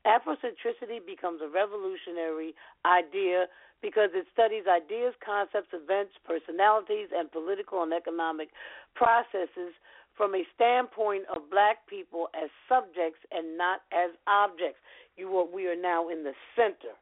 Afrocentricity 0.07 1.01
becomes 1.05 1.41
a 1.41 1.49
revolutionary 1.49 2.55
idea 2.85 3.47
because 3.81 4.11
it 4.13 4.27
studies 4.33 4.65
ideas, 4.69 5.15
concepts, 5.25 5.73
events, 5.73 6.13
personalities, 6.25 7.09
and 7.15 7.31
political 7.33 7.83
and 7.83 7.93
economic 7.93 8.49
processes 8.95 9.73
from 10.17 10.35
a 10.35 10.45
standpoint 10.55 11.25
of 11.35 11.51
black 11.51 11.87
people 11.89 12.29
as 12.35 12.51
subjects 12.69 13.21
and 13.33 13.59
not 13.59 13.81
as 13.93 14.11
objects. 14.27 14.79
You 15.17 15.29
are, 15.39 15.47
we 15.47 15.67
are 15.67 15.81
now 15.81 16.09
in 16.09 16.25
the 16.25 16.33
center. 16.57 16.95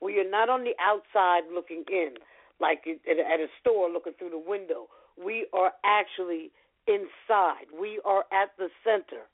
We 0.00 0.18
are 0.18 0.28
not 0.28 0.48
on 0.48 0.64
the 0.64 0.74
outside 0.80 1.42
looking 1.52 1.84
in, 1.90 2.14
like 2.60 2.84
at 2.86 3.40
a 3.40 3.46
store 3.60 3.90
looking 3.90 4.14
through 4.18 4.30
the 4.30 4.42
window. 4.44 4.86
We 5.22 5.46
are 5.52 5.72
actually 5.84 6.50
inside. 6.86 7.66
We 7.78 8.00
are 8.04 8.24
at 8.32 8.50
the 8.58 8.68
center 8.82 9.28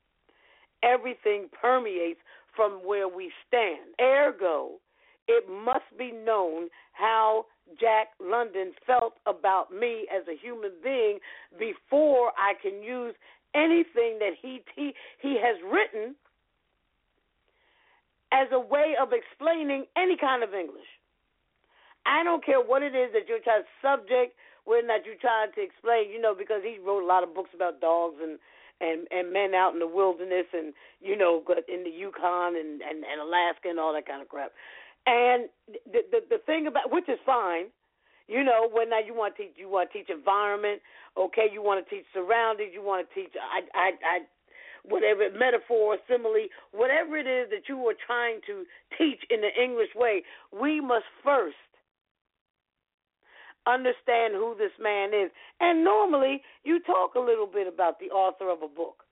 everything 0.83 1.49
permeates 1.61 2.21
from 2.55 2.81
where 2.85 3.09
we 3.09 3.31
stand. 3.47 3.95
Ergo, 4.01 4.73
it 5.29 5.45
must 5.51 5.87
be 5.99 6.13
known 6.13 6.69
how 6.93 7.47
Jack 7.81 8.09
London 8.21 8.73
felt 8.87 9.15
about 9.27 9.73
me 9.73 10.07
as 10.15 10.23
a 10.29 10.37
human 10.37 10.71
being 10.83 11.19
before 11.59 12.31
I 12.39 12.55
can 12.63 12.83
use 12.83 13.15
anything 13.55 14.19
that 14.21 14.35
he 14.41 14.63
he, 14.75 14.95
he 15.21 15.39
has 15.43 15.57
written 15.65 16.15
as 18.33 18.49
a 18.53 18.61
way 18.61 18.95
of 19.01 19.11
explaining 19.13 19.87
any 19.97 20.17
kind 20.17 20.43
of 20.43 20.55
English. 20.55 20.87
I 22.07 22.23
don't 22.23 22.45
care 22.45 22.61
what 22.61 22.83
it 22.83 22.95
is 22.95 23.11
that 23.13 23.27
you're 23.29 23.43
trying 23.43 23.63
to 23.63 23.75
subject, 23.83 24.39
whether 24.65 24.85
or 24.85 24.89
not 24.89 25.07
you're 25.07 25.19
trying 25.19 25.51
to 25.55 25.61
explain, 25.63 26.11
you 26.11 26.21
know, 26.21 26.35
because 26.35 26.63
he 26.63 26.79
wrote 26.79 27.03
a 27.03 27.07
lot 27.07 27.23
of 27.23 27.35
books 27.35 27.51
about 27.55 27.81
dogs 27.81 28.17
and 28.23 28.39
and 28.81 29.09
and 29.11 29.33
men 29.33 29.55
out 29.55 29.73
in 29.73 29.81
the 29.81 29.87
wilderness 29.89 30.47
and 30.53 30.75
you 31.01 31.17
know 31.17 31.43
in 31.69 31.83
the 31.85 31.91
Yukon 31.91 32.57
and 32.57 32.83
and, 32.83 33.05
and 33.05 33.21
Alaska 33.21 33.71
and 33.71 33.81
all 33.81 33.93
that 33.95 34.07
kind 34.07 34.23
of 34.23 34.29
crap. 34.29 34.53
And 35.07 35.49
the, 35.87 36.03
the 36.11 36.21
the 36.31 36.39
thing 36.47 36.67
about 36.67 36.91
which 36.91 37.09
is 37.09 37.19
fine, 37.25 37.67
you 38.27 38.43
know, 38.43 38.69
when 38.73 38.91
now 38.91 38.99
you 38.99 39.15
want 39.15 39.37
to 39.37 39.43
teach 39.45 39.55
you 39.57 39.69
want 39.69 39.93
to 39.93 39.99
teach 39.99 40.11
environment, 40.11 40.83
okay, 41.17 41.47
you 41.53 41.63
want 41.63 41.87
to 41.87 41.95
teach 41.95 42.05
surroundings, 42.13 42.73
you 42.75 42.83
want 42.83 43.09
to 43.09 43.15
teach 43.15 43.33
I 43.39 43.63
I 43.75 43.91
I 44.05 44.19
whatever 44.85 45.29
metaphor, 45.37 45.97
simile, 46.09 46.47
whatever 46.73 47.17
it 47.17 47.27
is 47.27 47.51
that 47.51 47.69
you 47.69 47.79
are 47.89 47.95
trying 48.07 48.41
to 48.47 48.65
teach 48.99 49.21
in 49.31 49.41
the 49.41 49.51
English 49.63 49.91
way, 49.95 50.23
we 50.53 50.81
must 50.81 51.07
first 51.25 51.57
understand 53.67 54.35
who 54.35 54.55
this 54.59 54.71
man 54.81 55.11
is. 55.13 55.31
And 55.61 55.85
normally, 55.85 56.43
you 56.65 56.81
talk 56.81 57.15
a 57.17 57.21
little 57.21 57.49
bit 57.49 57.67
about 57.67 57.99
the 57.99 58.07
author 58.07 58.51
of 58.51 58.63
a 58.63 58.69
book. 58.69 59.06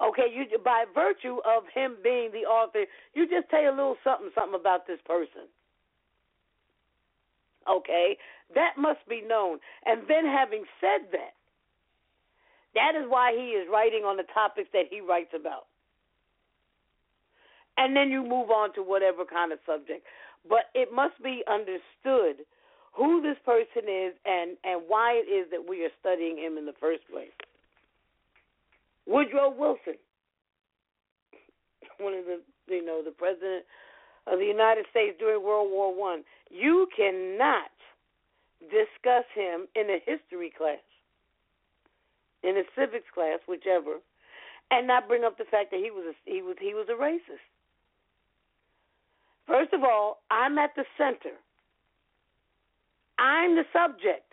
Okay, 0.00 0.26
you 0.32 0.46
by 0.58 0.84
virtue 0.94 1.38
of 1.44 1.64
him 1.74 1.96
being 2.02 2.30
the 2.32 2.46
author, 2.46 2.84
you 3.14 3.28
just 3.28 3.50
tell 3.50 3.62
a 3.62 3.70
little 3.70 3.96
something, 4.04 4.30
something 4.34 4.58
about 4.58 4.86
this 4.86 5.00
person. 5.04 5.50
Okay, 7.68 8.16
that 8.54 8.78
must 8.78 9.00
be 9.08 9.22
known. 9.26 9.58
And 9.84 10.02
then, 10.08 10.24
having 10.24 10.64
said 10.80 11.10
that, 11.12 11.34
that 12.74 12.94
is 12.94 13.06
why 13.08 13.32
he 13.32 13.58
is 13.58 13.66
writing 13.70 14.04
on 14.04 14.16
the 14.16 14.24
topics 14.32 14.68
that 14.72 14.86
he 14.88 15.00
writes 15.00 15.34
about. 15.34 15.66
And 17.76 17.94
then 17.94 18.10
you 18.10 18.22
move 18.22 18.50
on 18.50 18.72
to 18.74 18.82
whatever 18.82 19.24
kind 19.24 19.52
of 19.52 19.58
subject. 19.66 20.06
But 20.48 20.70
it 20.74 20.92
must 20.92 21.20
be 21.22 21.42
understood 21.50 22.44
who 22.92 23.22
this 23.22 23.36
person 23.44 23.88
is 23.88 24.14
and, 24.24 24.56
and 24.64 24.82
why 24.86 25.14
it 25.14 25.30
is 25.30 25.50
that 25.50 25.68
we 25.68 25.84
are 25.84 25.94
studying 26.00 26.38
him 26.38 26.56
in 26.58 26.66
the 26.66 26.74
first 26.80 27.02
place. 27.10 27.30
Woodrow 29.08 29.50
Wilson, 29.56 29.96
one 31.98 32.12
of 32.12 32.26
the 32.26 32.40
you 32.68 32.84
know 32.84 33.02
the 33.02 33.10
president 33.10 33.64
of 34.26 34.38
the 34.38 34.44
United 34.44 34.84
States 34.90 35.16
during 35.18 35.42
World 35.42 35.70
War 35.72 35.94
One. 35.94 36.24
You 36.50 36.86
cannot 36.94 37.72
discuss 38.60 39.24
him 39.34 39.66
in 39.74 39.88
a 39.88 39.98
history 40.04 40.52
class, 40.56 40.84
in 42.42 42.58
a 42.58 42.64
civics 42.76 43.08
class, 43.14 43.38
whichever, 43.48 43.96
and 44.70 44.86
not 44.86 45.08
bring 45.08 45.24
up 45.24 45.38
the 45.38 45.44
fact 45.50 45.70
that 45.70 45.80
he 45.80 45.90
was 45.90 46.12
a, 46.12 46.30
he 46.30 46.42
was 46.42 46.56
he 46.60 46.74
was 46.74 46.86
a 46.90 47.02
racist. 47.02 47.48
First 49.46 49.72
of 49.72 49.82
all, 49.84 50.20
I'm 50.30 50.58
at 50.58 50.74
the 50.76 50.84
center. 50.98 51.34
I'm 53.18 53.56
the 53.56 53.64
subject. 53.72 54.28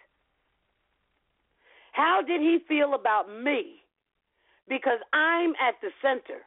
How 1.93 2.21
did 2.21 2.41
he 2.41 2.59
feel 2.67 2.93
about 2.93 3.29
me? 3.41 3.84
Because 4.67 4.99
I'm 5.13 5.51
at 5.61 5.75
the 5.81 5.89
center. 6.01 6.41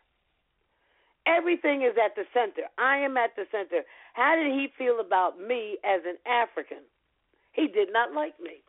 Everything 1.26 1.82
is 1.82 1.94
at 2.02 2.16
the 2.16 2.24
center. 2.32 2.68
I 2.78 2.98
am 2.98 3.16
at 3.16 3.36
the 3.36 3.44
center. 3.52 3.82
How 4.14 4.34
did 4.34 4.52
he 4.52 4.68
feel 4.78 5.00
about 5.00 5.38
me 5.38 5.76
as 5.84 6.00
an 6.06 6.16
African? 6.26 6.82
He 7.52 7.68
did 7.68 7.92
not 7.92 8.14
like 8.14 8.40
me. 8.40 8.62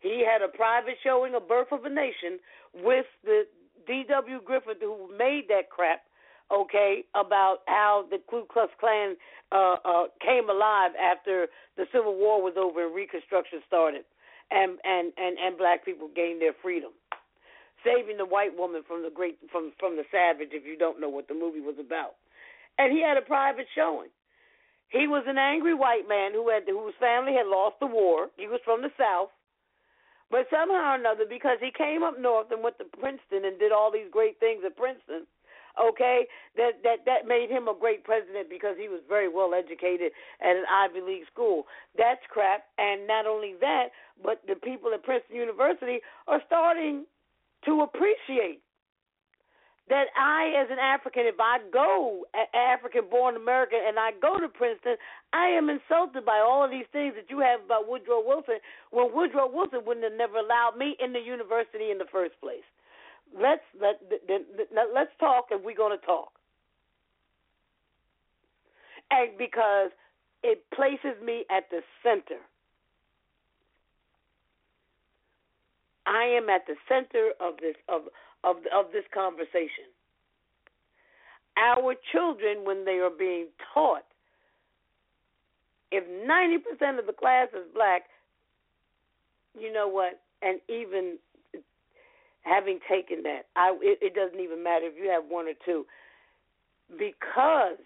He 0.00 0.24
had 0.24 0.40
a 0.40 0.48
private 0.48 0.96
showing 1.04 1.34
of 1.34 1.46
Birth 1.46 1.72
of 1.72 1.84
a 1.84 1.90
Nation 1.90 2.40
with 2.74 3.04
the 3.22 3.44
D.W. 3.86 4.40
Griffith 4.44 4.78
who 4.80 5.10
made 5.16 5.44
that 5.48 5.68
crap, 5.68 6.02
okay, 6.50 7.04
about 7.14 7.58
how 7.66 8.06
the 8.10 8.18
Ku 8.30 8.44
Klux 8.50 8.72
Klan 8.80 9.16
uh, 9.52 9.76
uh, 9.84 10.04
came 10.24 10.48
alive 10.48 10.92
after 10.96 11.48
the 11.76 11.84
Civil 11.92 12.16
War 12.16 12.42
was 12.42 12.54
over 12.56 12.86
and 12.86 12.94
Reconstruction 12.94 13.60
started, 13.66 14.04
and 14.50 14.78
and 14.84 15.12
and 15.18 15.36
and 15.38 15.58
black 15.58 15.84
people 15.84 16.08
gained 16.14 16.40
their 16.40 16.54
freedom 16.62 16.92
saving 17.84 18.16
the 18.16 18.26
white 18.26 18.56
woman 18.56 18.82
from 18.86 19.02
the 19.02 19.10
great 19.10 19.38
from 19.50 19.72
from 19.78 19.96
the 19.96 20.04
savage 20.10 20.50
if 20.52 20.64
you 20.66 20.76
don't 20.76 21.00
know 21.00 21.08
what 21.08 21.28
the 21.28 21.34
movie 21.34 21.60
was 21.60 21.76
about. 21.78 22.16
And 22.78 22.92
he 22.92 23.02
had 23.02 23.16
a 23.16 23.22
private 23.22 23.66
showing. 23.74 24.08
He 24.88 25.06
was 25.06 25.24
an 25.26 25.38
angry 25.38 25.74
white 25.74 26.08
man 26.08 26.32
who 26.32 26.48
had 26.50 26.64
whose 26.66 26.94
family 26.98 27.34
had 27.34 27.46
lost 27.46 27.76
the 27.80 27.86
war. 27.86 28.28
He 28.36 28.46
was 28.46 28.60
from 28.64 28.82
the 28.82 28.90
south. 28.98 29.30
But 30.30 30.46
somehow 30.50 30.94
or 30.94 30.94
another, 30.94 31.26
because 31.28 31.58
he 31.58 31.74
came 31.74 32.02
up 32.02 32.18
north 32.18 32.50
and 32.50 32.62
went 32.62 32.78
to 32.78 32.84
Princeton 32.84 33.44
and 33.44 33.58
did 33.58 33.72
all 33.72 33.90
these 33.90 34.06
great 34.10 34.38
things 34.38 34.62
at 34.64 34.76
Princeton, 34.76 35.26
okay, 35.74 36.26
that 36.56 36.82
that 36.82 37.04
that 37.06 37.26
made 37.26 37.50
him 37.50 37.66
a 37.66 37.74
great 37.74 38.04
president 38.04 38.48
because 38.48 38.76
he 38.78 38.88
was 38.88 39.00
very 39.08 39.28
well 39.28 39.54
educated 39.54 40.12
at 40.40 40.54
an 40.56 40.64
Ivy 40.70 41.00
League 41.00 41.26
school. 41.32 41.66
That's 41.98 42.22
crap. 42.28 42.64
And 42.78 43.06
not 43.06 43.26
only 43.26 43.54
that, 43.60 43.90
but 44.22 44.42
the 44.46 44.54
people 44.54 44.94
at 44.94 45.02
Princeton 45.02 45.36
University 45.36 45.98
are 46.26 46.42
starting 46.46 47.06
to 47.64 47.82
appreciate 47.82 48.62
that 49.90 50.06
I, 50.16 50.54
as 50.56 50.70
an 50.70 50.78
African, 50.78 51.26
if 51.26 51.34
I 51.40 51.58
go 51.72 52.24
African 52.54 53.10
born 53.10 53.34
American 53.34 53.80
and 53.86 53.98
I 53.98 54.12
go 54.22 54.38
to 54.38 54.48
Princeton, 54.48 54.94
I 55.32 55.46
am 55.46 55.68
insulted 55.68 56.24
by 56.24 56.38
all 56.38 56.64
of 56.64 56.70
these 56.70 56.86
things 56.92 57.14
that 57.16 57.28
you 57.28 57.40
have 57.40 57.64
about 57.66 57.88
Woodrow 57.88 58.22
Wilson 58.24 58.62
when 58.92 59.12
Woodrow 59.12 59.50
Wilson 59.50 59.80
wouldn't 59.84 60.04
have 60.06 60.16
never 60.16 60.38
allowed 60.38 60.78
me 60.78 60.96
in 61.02 61.12
the 61.12 61.18
university 61.18 61.90
in 61.90 61.98
the 61.98 62.06
first 62.10 62.38
place. 62.40 62.64
Let's 63.34 63.66
let, 63.80 64.00
let 64.30 64.86
let's 64.94 65.10
talk 65.18 65.46
if 65.50 65.62
we're 65.62 65.76
going 65.76 65.98
to 65.98 66.06
talk. 66.06 66.30
And 69.10 69.36
because 69.36 69.90
it 70.44 70.62
places 70.70 71.18
me 71.22 71.44
at 71.50 71.68
the 71.70 71.82
center 72.02 72.38
I 76.06 76.24
am 76.24 76.48
at 76.48 76.66
the 76.66 76.74
center 76.88 77.32
of 77.40 77.56
this 77.60 77.76
of 77.88 78.02
of 78.44 78.56
of 78.74 78.92
this 78.92 79.04
conversation. 79.12 79.90
Our 81.56 81.94
children, 82.12 82.64
when 82.64 82.84
they 82.84 82.98
are 82.98 83.10
being 83.10 83.48
taught, 83.74 84.04
if 85.92 86.04
ninety 86.26 86.58
percent 86.58 86.98
of 86.98 87.06
the 87.06 87.12
class 87.12 87.48
is 87.52 87.66
black, 87.74 88.04
you 89.58 89.72
know 89.72 89.88
what? 89.88 90.20
And 90.42 90.60
even 90.68 91.18
having 92.42 92.78
taken 92.88 93.22
that, 93.24 93.46
I 93.56 93.76
it, 93.82 93.98
it 94.00 94.14
doesn't 94.14 94.40
even 94.40 94.62
matter 94.62 94.86
if 94.86 94.94
you 94.96 95.10
have 95.10 95.24
one 95.28 95.46
or 95.46 95.58
two, 95.64 95.84
because 96.98 97.76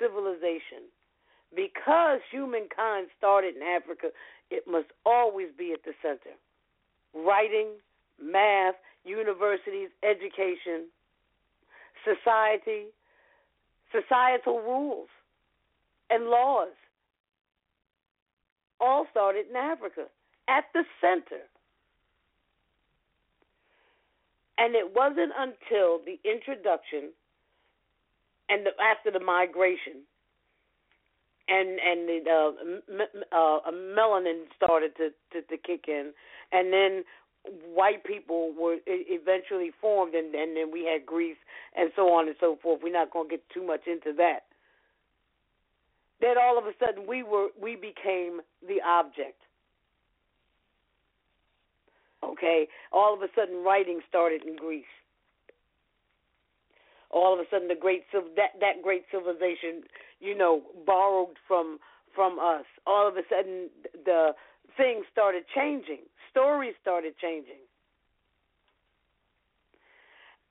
civilization, 0.00 0.90
because 1.54 2.20
humankind 2.32 3.08
started 3.16 3.54
in 3.54 3.62
Africa, 3.62 4.08
it 4.50 4.64
must 4.66 4.88
always 5.06 5.48
be 5.56 5.72
at 5.72 5.84
the 5.84 5.92
center 6.02 6.34
writing, 7.14 7.68
math, 8.22 8.74
universities, 9.04 9.88
education, 10.02 10.86
society, 12.04 12.86
societal 13.92 14.60
rules, 14.60 15.08
and 16.10 16.26
laws 16.26 16.68
all 18.80 19.06
started 19.10 19.46
in 19.50 19.56
Africa 19.56 20.06
at 20.48 20.64
the 20.74 20.84
center. 21.00 21.42
And 24.58 24.74
it 24.74 24.94
wasn't 24.94 25.32
until 25.38 26.00
the 26.04 26.18
introduction 26.24 27.12
and 28.48 28.66
the, 28.66 28.70
after 28.82 29.10
the 29.10 29.24
migration 29.24 30.04
and 31.48 31.80
and 31.80 32.08
the 32.08 32.20
uh, 32.30 33.36
uh, 33.36 33.70
melanin 33.70 34.44
started 34.56 34.92
to, 34.96 35.10
to 35.32 35.42
to 35.48 35.56
kick 35.56 35.86
in, 35.88 36.12
and 36.52 36.72
then 36.72 37.04
white 37.74 38.04
people 38.04 38.52
were 38.58 38.76
eventually 38.86 39.70
formed, 39.80 40.14
and 40.14 40.34
and 40.34 40.56
then 40.56 40.70
we 40.72 40.84
had 40.84 41.06
Greece 41.06 41.38
and 41.76 41.90
so 41.96 42.12
on 42.12 42.26
and 42.26 42.36
so 42.40 42.58
forth. 42.62 42.80
We're 42.82 42.92
not 42.92 43.10
going 43.10 43.28
to 43.28 43.36
get 43.36 43.48
too 43.50 43.66
much 43.66 43.86
into 43.86 44.12
that. 44.16 44.44
Then 46.20 46.36
all 46.38 46.58
of 46.58 46.64
a 46.64 46.72
sudden 46.78 47.06
we 47.06 47.22
were 47.22 47.48
we 47.60 47.76
became 47.76 48.40
the 48.66 48.80
object. 48.86 49.40
Okay, 52.22 52.68
all 52.92 53.14
of 53.14 53.22
a 53.22 53.28
sudden 53.34 53.64
writing 53.64 54.00
started 54.08 54.44
in 54.44 54.56
Greece 54.56 54.84
all 57.10 57.34
of 57.34 57.40
a 57.40 57.44
sudden 57.50 57.68
the 57.68 57.74
great 57.74 58.04
that 58.12 58.54
that 58.60 58.82
great 58.82 59.04
civilization, 59.10 59.82
you 60.20 60.36
know, 60.36 60.62
borrowed 60.86 61.36
from 61.46 61.78
from 62.14 62.38
us. 62.38 62.64
All 62.86 63.06
of 63.06 63.16
a 63.16 63.22
sudden 63.28 63.68
the 64.04 64.32
things 64.76 65.04
started 65.12 65.44
changing. 65.54 66.06
Stories 66.30 66.74
started 66.80 67.14
changing. 67.20 67.62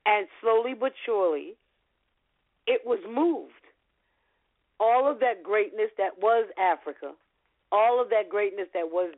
And 0.06 0.26
slowly 0.40 0.74
but 0.78 0.92
surely 1.04 1.54
it 2.66 2.82
was 2.84 3.00
moved. 3.08 3.52
All 4.78 5.10
of 5.10 5.20
that 5.20 5.42
greatness 5.42 5.90
that 5.98 6.18
was 6.20 6.46
Africa, 6.58 7.12
all 7.70 8.00
of 8.00 8.08
that 8.10 8.28
greatness 8.28 8.66
that 8.72 8.90
was 8.90 9.12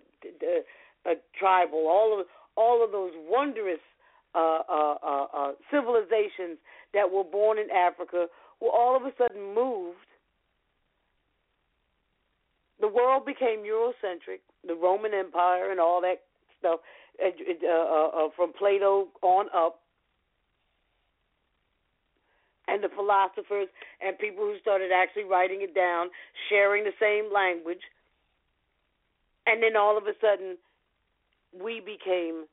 uh, 1.06 1.10
tribal, 1.38 1.86
all 1.88 2.18
of 2.20 2.26
all 2.56 2.84
of 2.84 2.92
those 2.92 3.12
wondrous 3.28 3.80
uh, 4.34 4.60
uh, 4.68 4.94
uh, 5.02 5.26
uh, 5.34 5.52
civilizations 5.70 6.58
that 6.94 7.10
were 7.10 7.24
born 7.24 7.58
in 7.58 7.70
Africa 7.70 8.26
were 8.60 8.70
all 8.70 8.96
of 8.96 9.02
a 9.02 9.12
sudden 9.16 9.54
moved. 9.54 9.98
The 12.80 12.88
world 12.88 13.24
became 13.24 13.60
Eurocentric, 13.60 14.40
the 14.66 14.74
Roman 14.74 15.14
Empire 15.14 15.70
and 15.70 15.78
all 15.78 16.00
that 16.00 16.22
stuff, 16.62 16.80
uh, 17.22 17.28
uh, 17.66 18.08
uh, 18.08 18.28
from 18.36 18.52
Plato 18.52 19.08
on 19.22 19.46
up. 19.54 19.80
And 22.68 22.82
the 22.82 22.88
philosophers 22.88 23.68
and 24.00 24.18
people 24.18 24.44
who 24.44 24.54
started 24.60 24.90
actually 24.94 25.24
writing 25.24 25.60
it 25.62 25.74
down, 25.74 26.08
sharing 26.48 26.84
the 26.84 26.94
same 27.00 27.32
language. 27.32 27.82
And 29.46 29.62
then 29.62 29.76
all 29.76 29.98
of 29.98 30.04
a 30.04 30.14
sudden, 30.20 30.56
we 31.52 31.80
became 31.80 32.46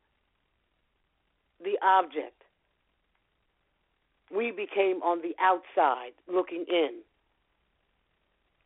the 1.63 1.77
object 1.85 2.39
we 4.31 4.51
became 4.51 5.01
on 5.01 5.21
the 5.21 5.35
outside 5.41 6.11
looking 6.31 6.65
in 6.67 7.01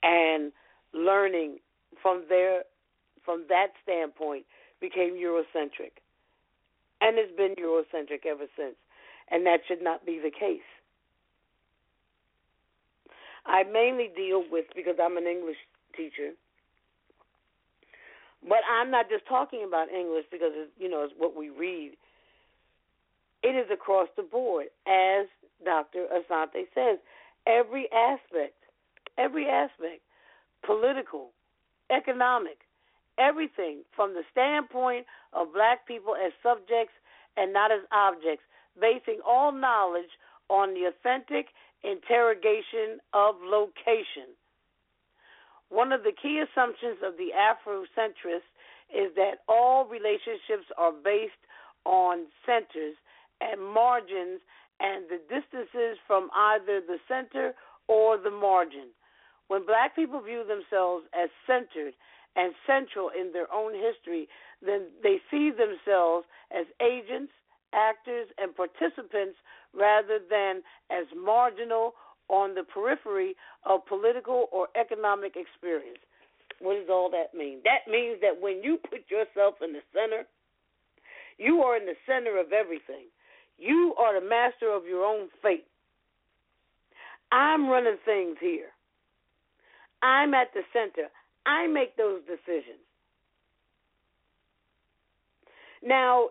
and 0.01 0.51
learning 0.93 1.57
from 2.01 2.23
there 2.27 2.63
from 3.23 3.45
that 3.47 3.67
standpoint 3.81 4.45
became 4.83 5.15
Eurocentric. 5.15 5.95
And 6.99 7.17
it's 7.17 7.35
been 7.37 7.55
Eurocentric 7.55 8.27
ever 8.27 8.47
since. 8.57 8.75
And 9.31 9.45
that 9.45 9.61
should 9.65 9.81
not 9.81 10.05
be 10.05 10.19
the 10.19 10.29
case. 10.29 10.67
I 13.45 13.63
mainly 13.63 14.11
deal 14.13 14.43
with 14.51 14.65
because 14.75 14.95
I'm 15.01 15.15
an 15.15 15.25
English 15.25 15.57
teacher. 15.95 16.31
But 18.43 18.59
I'm 18.69 18.91
not 18.91 19.09
just 19.09 19.25
talking 19.25 19.63
about 19.65 19.87
English 19.89 20.25
because 20.29 20.51
it's, 20.53 20.71
you 20.77 20.89
know 20.89 21.03
it's 21.03 21.13
what 21.17 21.35
we 21.35 21.49
read. 21.49 21.93
It 23.41 23.55
is 23.55 23.67
across 23.71 24.09
the 24.17 24.23
board, 24.23 24.67
as 24.87 25.27
Dr. 25.63 26.07
Asante 26.11 26.67
says, 26.75 26.99
every 27.47 27.87
aspect, 27.91 28.55
every 29.17 29.47
aspect, 29.47 30.01
political, 30.65 31.31
economic, 31.89 32.59
everything 33.17 33.83
from 33.95 34.13
the 34.13 34.23
standpoint 34.31 35.05
of 35.33 35.53
black 35.53 35.87
people 35.87 36.15
as 36.15 36.31
subjects 36.41 36.93
and 37.37 37.53
not 37.53 37.71
as 37.71 37.81
objects, 37.91 38.43
basing 38.79 39.19
all 39.25 39.51
knowledge 39.51 40.11
on 40.49 40.73
the 40.73 40.85
authentic 40.85 41.47
interrogation 41.83 42.99
of 43.13 43.35
location. 43.43 44.33
One 45.69 45.91
of 45.91 46.03
the 46.03 46.13
key 46.13 46.41
assumptions 46.41 46.97
of 47.03 47.17
the 47.17 47.33
Afrocentrist 47.33 48.45
is 48.93 49.09
that 49.15 49.41
all 49.49 49.85
relationships 49.85 50.69
are 50.77 50.91
based 50.91 51.41
on 51.85 52.27
centers 52.45 52.95
and 53.41 53.59
margins 53.59 54.39
and 54.79 55.05
the 55.09 55.19
distances 55.29 55.97
from 56.05 56.29
either 56.35 56.81
the 56.81 56.97
center 57.07 57.53
or 57.87 58.17
the 58.17 58.31
margin. 58.31 58.93
When 59.47 59.65
black 59.65 59.95
people 59.95 60.21
view 60.21 60.43
themselves 60.47 61.05
as 61.13 61.29
centered 61.45 61.93
and 62.35 62.53
central 62.65 63.09
in 63.09 63.31
their 63.31 63.51
own 63.53 63.73
history, 63.73 64.27
then 64.65 64.87
they 65.01 65.21
see 65.29 65.51
themselves 65.51 66.25
as 66.51 66.65
agents, 66.81 67.31
actors, 67.73 68.27
and 68.37 68.55
participants 68.55 69.37
rather 69.73 70.19
than 70.29 70.61
as 70.89 71.05
marginal 71.15 71.93
on 72.29 72.55
the 72.55 72.63
periphery 72.63 73.35
of 73.65 73.85
political 73.85 74.47
or 74.51 74.67
economic 74.79 75.35
experience. 75.35 75.99
What 76.59 76.75
does 76.79 76.89
all 76.89 77.09
that 77.11 77.37
mean? 77.37 77.59
That 77.63 77.91
means 77.91 78.19
that 78.21 78.39
when 78.39 78.63
you 78.63 78.77
put 78.77 79.09
yourself 79.09 79.55
in 79.61 79.73
the 79.73 79.81
center, 79.93 80.23
you 81.37 81.61
are 81.61 81.75
in 81.75 81.85
the 81.85 81.97
center 82.07 82.39
of 82.39 82.53
everything. 82.53 83.09
You 83.57 83.93
are 83.99 84.19
the 84.19 84.25
master 84.25 84.71
of 84.71 84.85
your 84.85 85.03
own 85.03 85.29
fate. 85.41 85.65
I'm 87.31 87.67
running 87.67 87.97
things 88.05 88.37
here. 88.39 88.69
I'm 90.01 90.33
at 90.33 90.53
the 90.53 90.61
center. 90.71 91.09
I 91.45 91.67
make 91.67 91.97
those 91.97 92.21
decisions. 92.21 92.79
Now, 95.81 96.29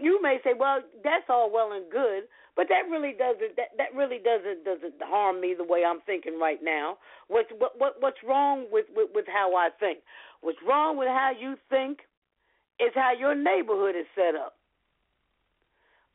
you 0.00 0.20
may 0.22 0.38
say, 0.42 0.54
"Well, 0.54 0.80
that's 1.02 1.28
all 1.28 1.50
well 1.50 1.72
and 1.72 1.90
good, 1.90 2.24
but 2.56 2.68
that 2.68 2.88
really 2.90 3.12
doesn't 3.12 3.56
that, 3.56 3.76
that 3.78 3.94
really 3.94 4.18
doesn't 4.18 4.64
doesn't 4.64 5.02
harm 5.02 5.40
me 5.40 5.54
the 5.56 5.64
way 5.64 5.84
I'm 5.84 6.00
thinking 6.06 6.38
right 6.38 6.62
now. 6.62 6.98
What's 7.28 7.50
what, 7.58 7.78
what 7.78 7.96
what's 8.00 8.22
wrong 8.26 8.66
with, 8.70 8.86
with 8.94 9.10
with 9.14 9.26
how 9.26 9.54
I 9.56 9.70
think? 9.78 9.98
What's 10.40 10.58
wrong 10.66 10.96
with 10.96 11.08
how 11.08 11.32
you 11.38 11.56
think 11.68 12.00
is 12.80 12.90
how 12.94 13.12
your 13.12 13.34
neighborhood 13.34 13.94
is 13.96 14.06
set 14.14 14.34
up. 14.34 14.54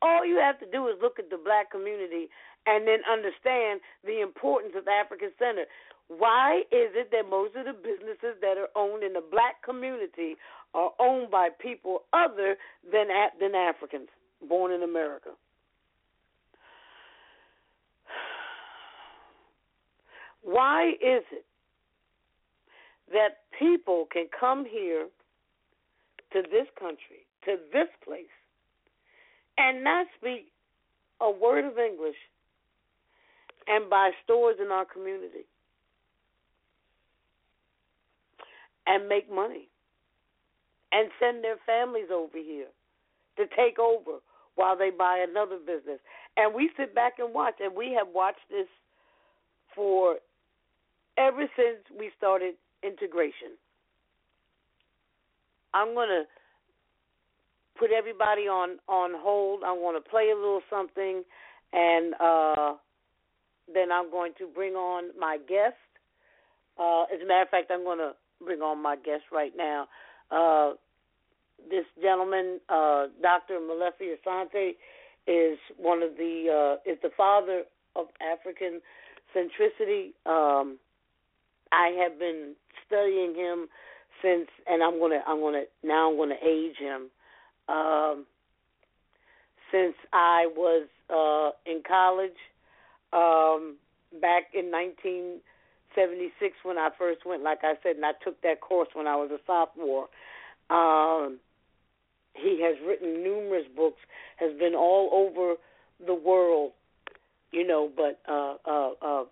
All 0.01 0.25
you 0.25 0.37
have 0.37 0.59
to 0.59 0.65
do 0.71 0.87
is 0.87 0.95
look 1.01 1.19
at 1.19 1.29
the 1.29 1.37
black 1.37 1.71
community 1.71 2.29
and 2.65 2.87
then 2.87 2.99
understand 3.11 3.81
the 4.03 4.21
importance 4.21 4.73
of 4.77 4.87
African 4.87 5.31
Center. 5.37 5.65
Why 6.09 6.63
is 6.71 6.89
it 6.95 7.11
that 7.11 7.29
most 7.29 7.55
of 7.55 7.65
the 7.65 7.73
businesses 7.73 8.35
that 8.41 8.57
are 8.57 8.69
owned 8.75 9.03
in 9.03 9.13
the 9.13 9.21
black 9.21 9.61
community 9.63 10.35
are 10.73 10.91
owned 10.99 11.29
by 11.29 11.49
people 11.49 12.01
other 12.13 12.57
than 12.91 13.09
than 13.39 13.53
Africans 13.53 14.09
born 14.47 14.71
in 14.71 14.81
America? 14.81 15.29
Why 20.41 20.93
is 20.93 21.23
it 21.31 21.45
that 23.13 23.41
people 23.57 24.07
can 24.11 24.27
come 24.37 24.65
here 24.65 25.07
to 26.33 26.41
this 26.41 26.67
country, 26.79 27.27
to 27.45 27.57
this 27.71 27.87
place, 28.03 28.25
and 29.59 29.83
not 29.83 30.07
speak 30.17 30.47
a 31.21 31.29
word 31.29 31.65
of 31.65 31.77
English 31.77 32.17
and 33.67 33.91
buy 33.91 34.09
stores 34.23 34.55
in 34.59 34.71
our 34.71 34.85
community 34.85 35.45
and 38.89 39.07
make 39.07 39.31
money 39.31 39.69
and 40.91 41.09
send 41.19 41.43
their 41.43 41.57
families 41.65 42.09
over 42.11 42.37
here 42.37 42.67
to 43.37 43.45
take 43.55 43.77
over 43.79 44.17
while 44.55 44.75
they 44.75 44.89
buy 44.89 45.23
another 45.25 45.57
business. 45.57 45.99
And 46.35 46.53
we 46.53 46.69
sit 46.75 46.93
back 46.93 47.13
and 47.19 47.33
watch, 47.33 47.53
and 47.61 47.75
we 47.75 47.95
have 47.97 48.07
watched 48.13 48.49
this 48.49 48.67
for 49.75 50.15
ever 51.17 51.45
since 51.55 51.77
we 51.97 52.09
started 52.17 52.55
integration. 52.83 53.55
I'm 55.73 55.93
going 55.93 56.09
to 56.09 56.23
put 57.77 57.91
everybody 57.91 58.47
on 58.47 58.79
on 58.87 59.11
hold. 59.15 59.63
I'm 59.63 59.77
going 59.77 59.95
to 59.95 60.09
play 60.09 60.31
a 60.33 60.35
little 60.35 60.61
something, 60.67 61.23
and 61.71 62.13
uh, 62.19 62.73
then 63.71 63.91
I'm 63.91 64.09
going 64.09 64.33
to 64.39 64.47
bring 64.47 64.73
on 64.73 65.11
my 65.17 65.37
guest. 65.47 65.75
Uh, 66.79 67.03
as 67.13 67.21
a 67.21 67.27
matter 67.27 67.43
of 67.43 67.49
fact, 67.49 67.71
I'm 67.71 67.83
going 67.83 67.99
to 67.99 68.13
bring 68.43 68.61
on 68.61 68.81
my 68.81 68.95
guest 68.95 69.23
right 69.31 69.53
now. 69.55 69.87
Uh, 70.31 70.73
this 71.69 71.85
gentleman, 72.01 72.59
uh, 72.69 73.07
Dr. 73.21 73.59
Molefi 73.59 74.15
Asante, 74.15 74.71
is 75.27 75.59
one 75.77 76.01
of 76.01 76.15
the 76.17 76.77
uh, 76.79 76.89
is 76.89 76.97
the 77.03 77.09
father 77.15 77.63
of 77.95 78.07
African 78.21 78.81
centricity. 79.35 80.11
Um, 80.25 80.77
I 81.71 81.89
have 82.01 82.17
been 82.17 82.55
studying 82.87 83.35
him 83.35 83.67
since, 84.21 84.47
and 84.67 84.81
I'm 84.81 84.99
gonna 84.99 85.21
I'm 85.27 85.39
gonna 85.39 85.63
now 85.83 86.09
I'm 86.09 86.17
gonna 86.17 86.35
age 86.43 86.77
him. 86.79 87.09
Um, 87.67 88.25
since 89.71 89.93
I 90.13 90.47
was 90.55 90.87
uh, 91.09 91.51
in 91.71 91.83
college, 91.87 92.31
um, 93.13 93.75
back 94.19 94.45
in 94.53 94.71
1976 95.99 96.55
when 96.63 96.77
I 96.77 96.89
first 96.97 97.25
went, 97.25 97.43
like 97.43 97.59
I 97.63 97.73
said, 97.83 97.97
and 97.97 98.05
I 98.05 98.13
took 98.23 98.41
that 98.41 98.61
course 98.61 98.89
when 98.93 99.07
I 99.07 99.15
was 99.15 99.31
a 99.31 99.39
sophomore. 99.45 100.07
Um, 100.69 101.39
he 102.33 102.61
has 102.63 102.77
written 102.85 103.23
numerous 103.23 103.65
books, 103.75 103.99
has 104.37 104.57
been 104.57 104.75
all 104.75 105.09
over 105.11 105.55
the 106.05 106.13
world, 106.13 106.71
you 107.51 107.65
know, 107.67 107.91
but 107.93 108.19
uh, 108.27 108.55
uh, 108.65 108.91
uh, 109.01 109.23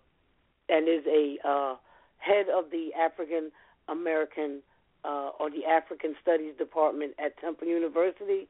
and 0.68 0.88
is 0.88 1.06
a 1.06 1.36
uh, 1.46 1.76
head 2.18 2.46
of 2.54 2.70
the 2.70 2.90
African 2.94 3.50
American 3.88 4.60
uh, 5.04 5.30
or 5.40 5.50
the 5.50 5.64
African 5.64 6.14
Studies 6.20 6.54
Department 6.58 7.14
at 7.24 7.38
Temple 7.40 7.68
University. 7.68 8.48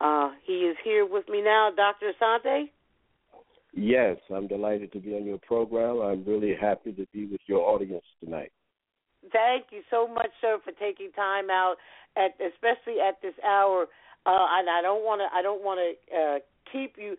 Uh, 0.00 0.30
he 0.44 0.66
is 0.66 0.76
here 0.84 1.06
with 1.06 1.28
me 1.28 1.42
now, 1.42 1.70
Dr. 1.74 2.12
Asante. 2.12 2.70
Yes, 3.74 4.18
I'm 4.34 4.46
delighted 4.48 4.92
to 4.92 5.00
be 5.00 5.14
on 5.14 5.24
your 5.24 5.38
program. 5.38 6.00
I'm 6.00 6.24
really 6.24 6.54
happy 6.58 6.92
to 6.92 7.06
be 7.12 7.26
with 7.26 7.40
your 7.46 7.60
audience 7.60 8.04
tonight. 8.22 8.52
Thank 9.32 9.66
you 9.70 9.82
so 9.90 10.06
much, 10.06 10.30
sir, 10.40 10.58
for 10.62 10.72
taking 10.72 11.10
time 11.12 11.48
out, 11.48 11.76
at 12.16 12.32
especially 12.40 13.00
at 13.00 13.22
this 13.22 13.34
hour. 13.46 13.86
Uh, 14.26 14.46
and 14.58 14.68
I 14.68 14.82
don't 14.82 15.04
want 15.04 15.20
to. 15.20 15.36
I 15.36 15.42
don't 15.42 15.62
want 15.62 15.80
to 15.80 16.16
uh, 16.16 16.38
keep 16.70 16.96
you. 16.98 17.16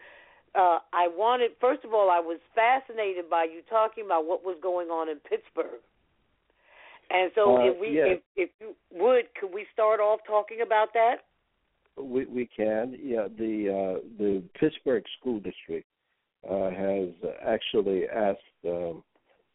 Uh, 0.53 0.77
I 0.93 1.07
wanted, 1.07 1.51
first 1.59 1.83
of 1.83 1.93
all, 1.93 2.11
I 2.11 2.19
was 2.19 2.39
fascinated 2.53 3.27
by 3.27 3.45
you 3.45 3.61
talking 3.67 4.05
about 4.05 4.27
what 4.27 4.43
was 4.43 4.55
going 4.61 4.89
on 4.89 5.09
in 5.09 5.17
Pittsburgh. 5.17 5.81
And 7.09 7.31
so, 7.33 7.57
uh, 7.57 7.71
if 7.71 7.81
we, 7.81 7.95
yes. 7.95 8.07
if, 8.11 8.21
if 8.35 8.49
you 8.59 8.75
would, 8.91 9.25
could 9.39 9.51
we 9.51 9.65
start 9.73 9.99
off 9.99 10.19
talking 10.27 10.59
about 10.63 10.89
that? 10.93 11.15
We 11.97 12.25
we 12.25 12.47
can. 12.55 12.97
Yeah, 13.01 13.27
the 13.37 13.97
uh, 13.97 14.07
the 14.19 14.43
Pittsburgh 14.59 15.03
School 15.19 15.39
District 15.39 15.87
uh, 16.49 16.69
has 16.69 17.09
actually 17.45 18.07
asked 18.07 18.39
um, 18.65 19.03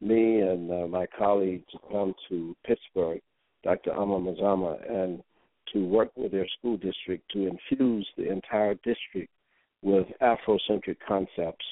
me 0.00 0.40
and 0.40 0.70
uh, 0.70 0.86
my 0.86 1.06
colleague 1.18 1.64
to 1.72 1.78
come 1.90 2.14
to 2.28 2.56
Pittsburgh, 2.64 3.20
Dr. 3.64 3.92
Ama 3.92 4.18
Mazama, 4.20 4.78
and 4.90 5.22
to 5.72 5.84
work 5.84 6.10
with 6.16 6.32
their 6.32 6.46
school 6.58 6.76
district 6.76 7.30
to 7.32 7.46
infuse 7.46 8.08
the 8.16 8.30
entire 8.30 8.74
district 8.74 9.30
with 9.82 10.06
Afrocentric 10.22 10.96
concepts 11.06 11.64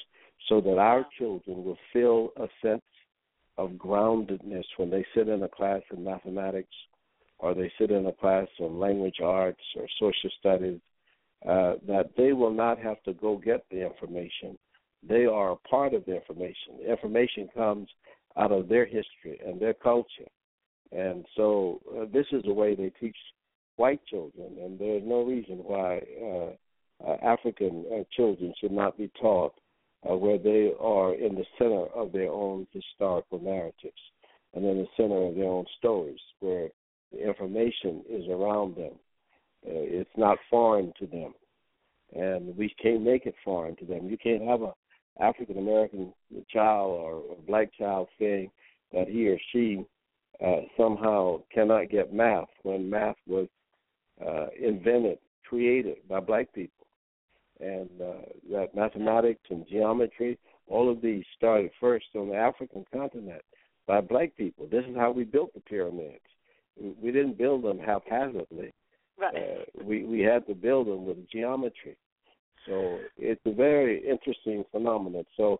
so 0.47 0.61
that 0.61 0.77
our 0.77 1.05
children 1.17 1.63
will 1.63 1.77
feel 1.91 2.29
a 2.37 2.47
sense 2.61 2.83
of 3.57 3.71
groundedness 3.71 4.63
when 4.77 4.89
they 4.89 5.05
sit 5.15 5.27
in 5.27 5.43
a 5.43 5.49
class 5.49 5.81
in 5.91 6.03
mathematics 6.03 6.73
or 7.39 7.53
they 7.53 7.71
sit 7.79 7.91
in 7.91 8.05
a 8.05 8.13
class 8.13 8.47
on 8.59 8.79
language 8.79 9.17
arts 9.23 9.61
or 9.75 9.87
social 9.99 10.29
studies 10.39 10.79
uh, 11.47 11.73
that 11.87 12.11
they 12.17 12.33
will 12.33 12.53
not 12.53 12.79
have 12.79 13.01
to 13.03 13.13
go 13.13 13.37
get 13.37 13.65
the 13.71 13.85
information. 13.85 14.57
They 15.07 15.25
are 15.25 15.51
a 15.51 15.67
part 15.67 15.93
of 15.93 16.05
the 16.05 16.15
information. 16.15 16.77
The 16.79 16.91
information 16.91 17.49
comes 17.55 17.89
out 18.37 18.51
of 18.51 18.67
their 18.67 18.85
history 18.85 19.39
and 19.45 19.59
their 19.59 19.73
culture. 19.73 20.29
And 20.91 21.25
so 21.35 21.81
uh, 21.95 22.05
this 22.11 22.25
is 22.31 22.43
the 22.43 22.53
way 22.53 22.75
they 22.75 22.91
teach 22.99 23.15
white 23.75 24.03
children, 24.05 24.57
and 24.61 24.79
there's 24.79 25.03
no 25.05 25.23
reason 25.23 25.57
why 25.57 26.01
uh, 26.21 27.07
uh, 27.07 27.17
African 27.23 27.85
uh, 27.93 28.03
children 28.15 28.53
should 28.59 28.71
not 28.71 28.97
be 28.97 29.11
taught 29.21 29.53
uh, 30.09 30.15
where 30.15 30.37
they 30.37 30.71
are 30.79 31.13
in 31.13 31.35
the 31.35 31.45
center 31.57 31.85
of 31.93 32.11
their 32.11 32.31
own 32.31 32.67
historical 32.71 33.39
narratives 33.39 34.01
and 34.53 34.65
in 34.65 34.77
the 34.77 34.87
center 34.95 35.27
of 35.27 35.35
their 35.35 35.45
own 35.45 35.65
stories, 35.77 36.19
where 36.39 36.69
the 37.11 37.27
information 37.27 38.03
is 38.09 38.27
around 38.29 38.75
them. 38.75 38.93
Uh, 39.65 39.83
it's 39.83 40.09
not 40.17 40.37
foreign 40.49 40.91
to 40.99 41.05
them, 41.07 41.33
and 42.15 42.55
we 42.57 42.73
can't 42.81 43.03
make 43.03 43.25
it 43.25 43.35
foreign 43.43 43.75
to 43.75 43.85
them. 43.85 44.09
You 44.09 44.17
can't 44.17 44.43
have 44.43 44.61
a 44.61 44.73
African 45.19 45.57
American 45.57 46.13
child 46.49 46.91
or 46.91 47.23
black 47.47 47.69
child 47.77 48.07
saying 48.19 48.51
that 48.93 49.07
he 49.07 49.27
or 49.27 49.37
she 49.51 49.83
uh, 50.45 50.61
somehow 50.77 51.41
cannot 51.53 51.89
get 51.89 52.13
math 52.13 52.49
when 52.63 52.89
math 52.89 53.15
was 53.25 53.47
uh, 54.25 54.47
invented, 54.59 55.17
created 55.47 55.97
by 56.07 56.19
black 56.19 56.51
people, 56.53 56.85
and 57.59 57.89
uh, 58.01 58.25
that 58.51 58.75
mathematics 58.75 59.41
and 59.49 59.67
geometry, 59.67 60.37
all 60.67 60.91
of 60.91 61.01
these 61.01 61.23
started 61.35 61.71
first 61.79 62.05
on 62.15 62.29
the 62.29 62.35
African 62.35 62.85
continent 62.93 63.41
by 63.87 64.01
black 64.01 64.35
people. 64.35 64.67
This 64.69 64.85
is 64.85 64.95
how 64.95 65.11
we 65.11 65.23
built 65.23 65.53
the 65.53 65.61
pyramids. 65.61 66.19
We 66.79 67.11
didn't 67.11 67.37
build 67.37 67.63
them 67.63 67.79
haphazardly. 67.79 68.73
Right. 69.19 69.35
Uh, 69.35 69.83
we 69.83 70.03
we 70.03 70.19
had 70.19 70.45
to 70.45 70.53
build 70.53 70.87
them 70.87 71.05
with 71.05 71.27
geometry. 71.29 71.97
So 72.67 72.99
it's 73.17 73.41
a 73.45 73.53
very 73.53 74.07
interesting 74.07 74.63
phenomenon. 74.71 75.25
So 75.37 75.59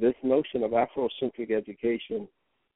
this 0.00 0.14
notion 0.22 0.62
of 0.62 0.72
Afrocentric 0.72 1.50
education 1.50 2.26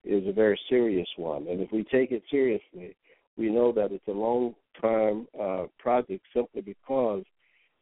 is 0.05 0.27
a 0.27 0.33
very 0.33 0.59
serious 0.69 1.09
one, 1.17 1.49
and 1.49 1.61
if 1.61 1.73
we 1.73 1.85
take 1.85 2.11
it 2.13 2.23
seriously, 2.31 2.97
we 3.37 3.51
know 3.51 3.73
that 3.73 3.93
it's 3.93 4.07
a 4.09 4.13
long 4.13 4.55
term 4.81 5.27
uh, 5.41 5.65
project 5.79 6.25
simply 6.35 6.61
because 6.61 7.25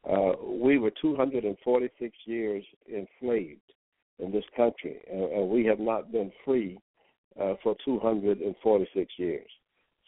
uh, 0.09 0.33
we 0.43 0.79
were 0.79 0.93
246 1.03 2.17
years 2.27 2.65
enslaved 2.89 3.61
in 4.19 4.33
this 4.33 4.45
country, 4.57 4.99
and, 5.11 5.33
and 5.33 5.49
we 5.49 5.65
have 5.65 5.81
not 5.81 6.11
been 6.11 6.33
free 6.45 6.79
uh, 7.41 7.55
for 7.63 7.77
246 7.85 9.13
years. 9.17 9.51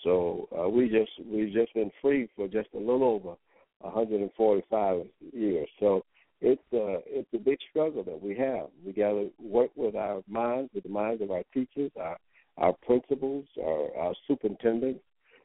So 0.02 0.48
uh, 0.58 0.68
we 0.68 0.88
just 0.88 1.10
we've 1.26 1.52
just 1.52 1.74
been 1.74 1.90
free 2.00 2.28
for 2.34 2.48
just 2.48 2.68
a 2.74 2.78
little 2.78 3.04
over 3.04 3.34
145 3.80 5.06
years. 5.32 5.68
So 5.78 6.04
it's 6.40 6.62
uh, 6.72 7.04
it's 7.06 7.28
a 7.34 7.38
big 7.38 7.58
struggle 7.70 8.02
that 8.04 8.20
we 8.20 8.36
have. 8.36 8.68
We 8.84 8.92
got 8.92 9.10
to 9.10 9.30
work 9.38 9.70
with 9.76 9.94
our 9.94 10.22
minds, 10.28 10.70
with 10.74 10.84
the 10.84 10.90
minds 10.90 11.22
of 11.22 11.30
our 11.30 11.42
teachers, 11.52 11.90
our 12.00 12.16
our 12.56 12.74
principals, 12.86 13.46
our, 13.62 13.94
our 13.96 14.14
superintendents. 14.26 15.00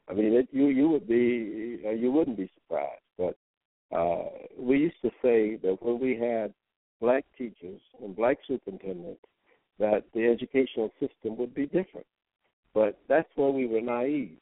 I 0.08 0.14
mean, 0.14 0.32
it, 0.34 0.48
you 0.52 0.68
you 0.68 0.88
would 0.88 1.06
be 1.06 1.80
uh, 1.84 1.90
you 1.90 2.10
wouldn't 2.10 2.36
be 2.36 2.50
surprised, 2.54 3.02
but 3.18 3.36
uh, 3.96 4.24
we 4.58 4.78
used 4.78 5.00
to 5.02 5.10
say 5.22 5.56
that 5.62 5.78
when 5.80 6.00
we 6.00 6.16
had 6.16 6.52
black 7.00 7.24
teachers 7.36 7.80
and 8.02 8.16
black 8.16 8.38
superintendents, 8.46 9.20
that 9.78 10.04
the 10.14 10.26
educational 10.26 10.90
system 10.98 11.36
would 11.36 11.54
be 11.54 11.66
different. 11.66 12.06
But 12.74 12.98
that's 13.08 13.28
when 13.36 13.54
we 13.54 13.66
were 13.66 13.80
naive. 13.80 14.38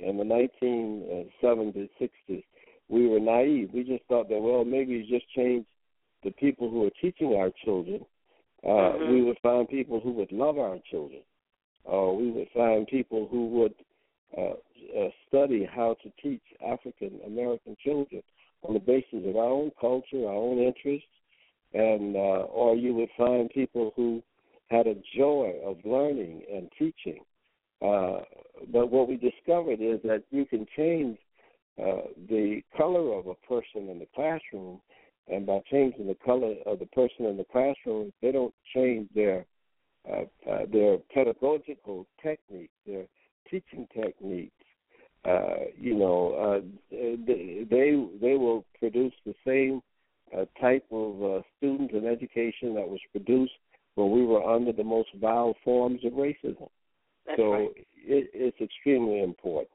In 0.00 0.16
the 0.16 0.24
1970s, 0.24 1.88
60s, 2.00 2.44
we 2.88 3.06
were 3.06 3.20
naive. 3.20 3.70
We 3.72 3.84
just 3.84 4.04
thought 4.08 4.28
that, 4.28 4.40
well, 4.40 4.64
maybe 4.64 4.92
you 4.92 5.06
just 5.06 5.30
change 5.34 5.66
the 6.24 6.30
people 6.32 6.70
who 6.70 6.86
are 6.86 6.90
teaching 7.00 7.34
our 7.34 7.50
children. 7.64 8.04
Uh, 8.64 8.68
mm-hmm. 8.68 9.12
We 9.12 9.22
would 9.22 9.38
find 9.42 9.68
people 9.68 10.00
who 10.00 10.12
would 10.12 10.32
love 10.32 10.58
our 10.58 10.78
children. 10.90 11.20
Or 11.84 12.16
we 12.16 12.30
would 12.30 12.48
find 12.54 12.86
people 12.86 13.28
who 13.30 13.46
would 13.48 13.74
uh, 14.36 14.54
uh, 14.98 15.08
study 15.28 15.68
how 15.70 15.96
to 16.02 16.12
teach 16.22 16.42
African 16.66 17.20
American 17.26 17.76
children 17.82 18.22
on 18.62 18.74
the 18.74 18.80
basis 18.80 19.26
of 19.26 19.36
our 19.36 19.44
own 19.44 19.70
culture, 19.80 20.26
our 20.26 20.34
own 20.34 20.58
interests, 20.58 21.08
and 21.72 22.16
uh, 22.16 22.44
or 22.50 22.76
you 22.76 22.94
would 22.94 23.08
find 23.16 23.48
people 23.50 23.92
who 23.96 24.22
had 24.68 24.86
a 24.86 24.96
joy 25.16 25.54
of 25.64 25.76
learning 25.84 26.42
and 26.52 26.68
teaching. 26.78 27.20
Uh, 27.80 28.20
but 28.72 28.90
what 28.90 29.08
we 29.08 29.16
discovered 29.16 29.80
is 29.80 30.00
that 30.02 30.24
you 30.30 30.44
can 30.44 30.66
change 30.76 31.16
uh, 31.80 32.08
the 32.28 32.62
color 32.76 33.14
of 33.14 33.26
a 33.26 33.34
person 33.46 33.88
in 33.88 33.98
the 33.98 34.08
classroom, 34.14 34.80
and 35.28 35.46
by 35.46 35.60
changing 35.70 36.06
the 36.06 36.16
color 36.24 36.54
of 36.66 36.78
the 36.78 36.86
person 36.86 37.26
in 37.26 37.36
the 37.36 37.44
classroom, 37.44 38.12
they 38.22 38.32
don't 38.32 38.54
change 38.74 39.08
their 39.14 39.44
uh, 40.08 40.22
uh, 40.50 40.64
their 40.72 40.98
pedagogical 41.14 42.06
technique, 42.22 42.70
their 42.86 43.04
teaching 43.50 43.86
techniques. 43.94 44.52
Uh, 45.24 45.66
you 45.76 45.94
know, 45.94 46.32
uh, 46.32 46.66
they 46.90 47.66
they 48.20 48.34
will 48.34 48.64
produce 48.78 49.12
the 49.26 49.34
same 49.46 49.82
uh, 50.36 50.44
type 50.60 50.84
of 50.90 51.22
uh, 51.22 51.42
student 51.56 51.92
and 51.92 52.06
education 52.06 52.74
that 52.74 52.88
was 52.88 53.00
produced 53.12 53.52
when 53.96 54.10
we 54.10 54.24
were 54.24 54.42
under 54.42 54.72
the 54.72 54.84
most 54.84 55.08
vile 55.20 55.54
forms 55.64 56.00
of 56.04 56.12
racism. 56.12 56.68
That's 57.26 57.38
so 57.38 57.52
right. 57.52 57.68
it, 57.96 58.30
it's 58.32 58.60
extremely 58.60 59.22
important. 59.22 59.70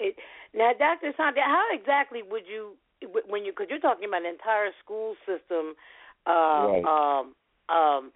It, 0.00 0.16
now, 0.54 0.72
Dr. 0.76 1.12
Asante, 1.12 1.44
how 1.44 1.64
exactly 1.72 2.22
would 2.22 2.44
you, 2.48 2.76
when 3.28 3.44
you, 3.44 3.52
because 3.52 3.66
you're 3.70 3.78
talking 3.78 4.08
about 4.08 4.22
an 4.22 4.32
entire 4.32 4.70
school 4.82 5.14
system, 5.26 5.74
uh, 6.26 6.32
right. 6.32 6.84
um, 6.84 7.34
um, 7.68 8.12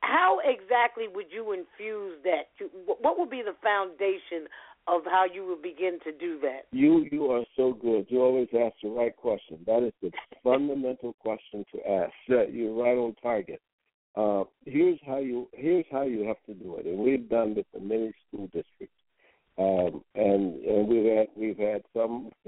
how 0.00 0.40
exactly 0.44 1.06
would 1.12 1.26
you 1.30 1.52
infuse 1.52 2.18
that? 2.24 2.50
What 3.00 3.18
would 3.18 3.30
be 3.30 3.42
the 3.42 3.54
foundation 3.62 4.48
of 4.88 5.02
how 5.04 5.24
you 5.32 5.46
would 5.46 5.62
begin 5.62 5.98
to 6.04 6.12
do 6.12 6.40
that? 6.40 6.62
You 6.72 7.06
you 7.12 7.30
are 7.30 7.44
so 7.56 7.72
good. 7.72 8.06
You 8.08 8.22
always 8.22 8.48
ask 8.58 8.74
the 8.82 8.88
right 8.88 9.14
question. 9.16 9.58
That 9.66 9.84
is 9.84 9.92
the 10.02 10.10
fundamental 10.42 11.14
question 11.20 11.64
to 11.72 11.90
ask. 11.90 12.12
You're 12.26 12.74
right 12.74 12.96
on 12.96 13.14
target. 13.22 13.60
Uh, 14.16 14.44
here's 14.64 14.98
how 15.06 15.18
you 15.18 15.48
here's 15.52 15.84
how 15.92 16.02
you 16.02 16.26
have 16.26 16.42
to 16.46 16.54
do 16.54 16.76
it, 16.76 16.86
and 16.86 16.98
we've 16.98 17.28
done 17.28 17.54
this 17.54 17.66
in 17.74 17.86
many 17.86 18.12
school 18.26 18.46
districts, 18.46 18.96
um, 19.58 20.02
and 20.14 20.62
and 20.64 20.88
we've 20.88 21.16
had 21.16 21.26
we've 21.36 21.58
had 21.58 21.82
some 21.94 22.30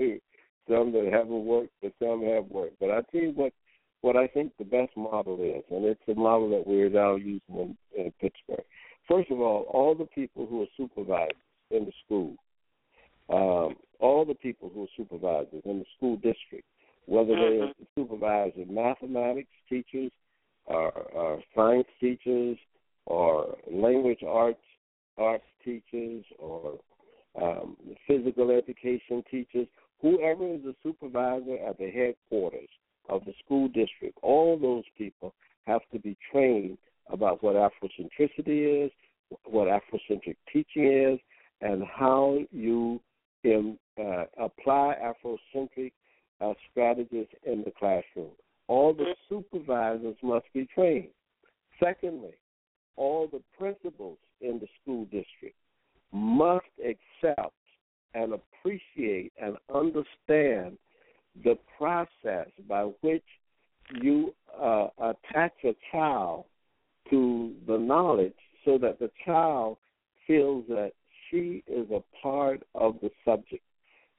some 0.68 0.92
that 0.92 1.10
haven't 1.12 1.44
worked, 1.44 1.72
but 1.82 1.92
some 1.98 2.24
have 2.24 2.46
worked. 2.46 2.78
But 2.80 2.90
I 2.90 3.02
tell 3.10 3.20
you 3.20 3.32
what 3.34 3.52
what 4.02 4.16
I 4.16 4.26
think 4.26 4.52
the 4.58 4.64
best 4.64 4.96
model 4.96 5.38
is, 5.40 5.62
and 5.70 5.84
it's 5.84 6.00
a 6.08 6.14
model 6.14 6.50
that 6.50 6.66
we're 6.66 6.90
now 6.90 7.14
using 7.16 7.40
in, 7.48 7.76
in 7.96 8.12
Pittsburgh. 8.20 8.64
First 9.08 9.30
of 9.30 9.40
all, 9.40 9.62
all 9.72 9.94
the 9.94 10.06
people 10.06 10.46
who 10.46 10.62
are 10.62 10.66
supervisors 10.76 11.36
in 11.70 11.84
the 11.84 11.92
school, 12.04 12.36
um, 13.28 13.76
all 14.00 14.24
the 14.24 14.34
people 14.34 14.70
who 14.74 14.84
are 14.84 14.94
supervisors 14.96 15.62
in 15.64 15.78
the 15.78 15.84
school 15.96 16.16
district, 16.16 16.66
whether 17.06 17.34
they're 17.34 17.68
Mhm. 17.68 17.86
supervisors, 17.94 18.68
mathematics 18.68 19.50
teachers, 19.68 20.10
or, 20.66 20.90
or 21.12 21.42
science 21.54 21.88
teachers, 22.00 22.58
or 23.06 23.58
language 23.70 24.22
arts 24.22 24.64
arts 25.18 25.46
teachers, 25.64 26.24
or 26.38 26.78
um, 27.40 27.76
physical 28.06 28.50
education 28.50 29.22
teachers, 29.30 29.66
whoever 30.00 30.46
is 30.46 30.60
the 30.64 30.74
supervisor 30.82 31.56
at 31.66 31.78
the 31.78 31.90
headquarters 31.90 32.68
of 33.08 33.24
the 33.24 33.32
school 33.44 33.68
district, 33.68 34.18
all 34.22 34.58
those 34.58 34.84
people 34.98 35.34
have 35.66 35.82
to 35.92 35.98
be 35.98 36.16
trained 36.30 36.78
about 37.10 37.42
what 37.42 37.54
Afrocentricity 37.54 38.86
is, 38.86 38.90
what 39.44 39.68
Afrocentric 39.68 40.36
teaching 40.52 40.86
is, 40.86 41.18
and 41.60 41.82
how 41.84 42.38
you 42.50 43.00
can 43.42 43.78
uh, 43.98 44.24
apply 44.38 44.94
Afrocentric 45.02 45.92
uh, 46.40 46.54
strategies 46.70 47.26
in 47.44 47.62
the 47.64 47.72
classroom. 47.78 48.30
All 48.68 48.92
the 48.92 49.14
supervisors 49.28 50.16
must 50.22 50.46
be 50.52 50.66
trained. 50.74 51.08
Secondly, 51.82 52.34
all 52.96 53.28
the 53.28 53.42
principals 53.58 54.18
in 54.40 54.58
the 54.58 54.66
school 54.80 55.04
district 55.04 55.56
must 56.12 56.66
accept 56.78 57.54
and 58.14 58.34
appreciate 58.34 59.32
and 59.40 59.56
understand 59.74 60.76
the 61.44 61.56
process 61.78 62.48
by 62.68 62.82
which 63.00 63.24
you 64.00 64.34
uh, 64.60 64.88
attach 64.98 65.52
a 65.64 65.74
child 65.90 66.44
to 67.10 67.52
the 67.66 67.76
knowledge 67.76 68.34
so 68.64 68.78
that 68.78 68.98
the 68.98 69.10
child 69.24 69.76
feels 70.26 70.64
that 70.68 70.92
she 71.30 71.62
is 71.66 71.86
a 71.90 72.02
part 72.22 72.62
of 72.74 72.96
the 73.02 73.10
subject 73.24 73.62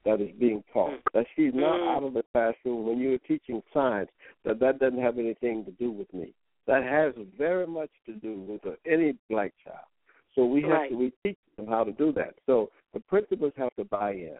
that 0.04 0.20
is 0.20 0.30
being 0.38 0.62
taught. 0.72 0.90
Mm. 0.90 1.02
That 1.14 1.26
she's 1.34 1.54
not 1.54 1.80
Mm. 1.80 1.96
out 1.96 2.02
of 2.02 2.14
the 2.14 2.24
classroom 2.32 2.86
when 2.86 2.98
you're 2.98 3.18
teaching 3.18 3.62
science. 3.72 4.10
That 4.44 4.58
that 4.58 4.78
doesn't 4.78 5.00
have 5.00 5.18
anything 5.18 5.64
to 5.64 5.70
do 5.72 5.90
with 5.90 6.12
me. 6.12 6.34
That 6.66 6.82
has 6.82 7.14
very 7.38 7.66
much 7.66 7.90
to 8.06 8.12
do 8.12 8.34
with 8.40 8.76
any 8.84 9.16
black 9.30 9.52
child. 9.64 9.86
So 10.34 10.44
we 10.44 10.62
have 10.62 10.70
Right. 10.70 10.90
to 10.90 10.96
we 10.96 11.12
teach 11.22 11.38
them 11.56 11.66
how 11.66 11.84
to 11.84 11.92
do 11.92 12.12
that. 12.12 12.34
So 12.46 12.70
the 12.92 13.00
principals 13.00 13.52
have 13.56 13.74
to 13.76 13.84
buy 13.84 14.12
in. 14.12 14.38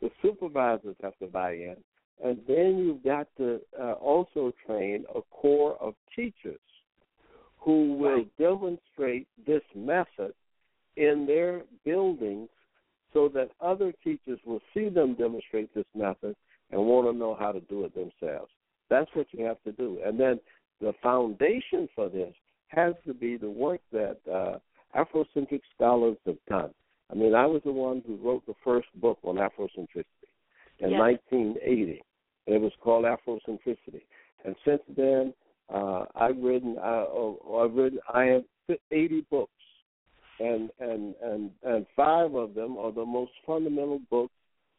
The 0.00 0.10
supervisors 0.22 0.96
have 1.02 1.16
to 1.18 1.26
buy 1.26 1.52
in. 1.52 1.76
And 2.22 2.44
then 2.46 2.78
you've 2.78 3.02
got 3.02 3.28
to 3.36 3.60
uh, 3.78 3.92
also 3.92 4.52
train 4.66 5.04
a 5.14 5.22
core 5.30 5.76
of 5.80 5.94
teachers 6.14 6.60
who 7.58 7.94
will 7.94 8.16
Right. 8.16 8.36
demonstrate 8.38 9.28
this 9.46 9.62
method 9.74 10.34
in 10.96 11.26
their 11.26 11.62
buildings 11.84 12.48
so 13.12 13.28
that 13.28 13.50
other 13.60 13.92
teachers 14.04 14.38
will 14.44 14.60
see 14.74 14.88
them 14.88 15.14
demonstrate 15.14 15.72
this 15.74 15.86
method 15.94 16.34
and 16.70 16.84
want 16.84 17.06
to 17.06 17.12
know 17.12 17.34
how 17.34 17.52
to 17.52 17.60
do 17.60 17.84
it 17.84 17.94
themselves. 17.94 18.50
That's 18.88 19.10
what 19.14 19.26
you 19.32 19.44
have 19.44 19.62
to 19.64 19.72
do. 19.72 20.00
And 20.04 20.18
then 20.18 20.40
the 20.80 20.92
foundation 21.02 21.88
for 21.94 22.08
this 22.08 22.34
has 22.68 22.94
to 23.06 23.14
be 23.14 23.36
the 23.36 23.50
work 23.50 23.80
that 23.92 24.18
uh, 24.30 24.58
Afrocentric 24.96 25.60
scholars 25.74 26.16
have 26.26 26.38
done. 26.48 26.70
I 27.10 27.14
mean, 27.14 27.34
I 27.34 27.46
was 27.46 27.62
the 27.64 27.72
one 27.72 28.02
who 28.06 28.16
wrote 28.16 28.44
the 28.46 28.54
first 28.64 28.88
book 29.00 29.18
on 29.24 29.36
Afrocentricity 29.36 30.04
in 30.78 30.90
Yes. 30.90 31.00
1980. 31.00 32.02
It 32.46 32.60
was 32.60 32.72
called 32.80 33.04
Afrocentricity. 33.04 34.02
And 34.44 34.54
since 34.64 34.82
then, 34.88 35.34
uh, 35.68 36.06
I've 36.14 36.38
written, 36.38 36.78
uh, 36.78 37.06
oh, 37.08 37.60
I've 37.62 37.74
written, 37.74 38.00
I 38.12 38.24
have 38.24 38.44
80 38.90 39.22
books, 39.30 39.52
and 40.40 40.70
and 40.78 41.14
and 41.22 41.50
and 41.62 41.86
five 41.96 42.34
of 42.34 42.54
them 42.54 42.76
are 42.78 42.92
the 42.92 43.04
most 43.04 43.32
fundamental 43.44 44.00
books 44.10 44.32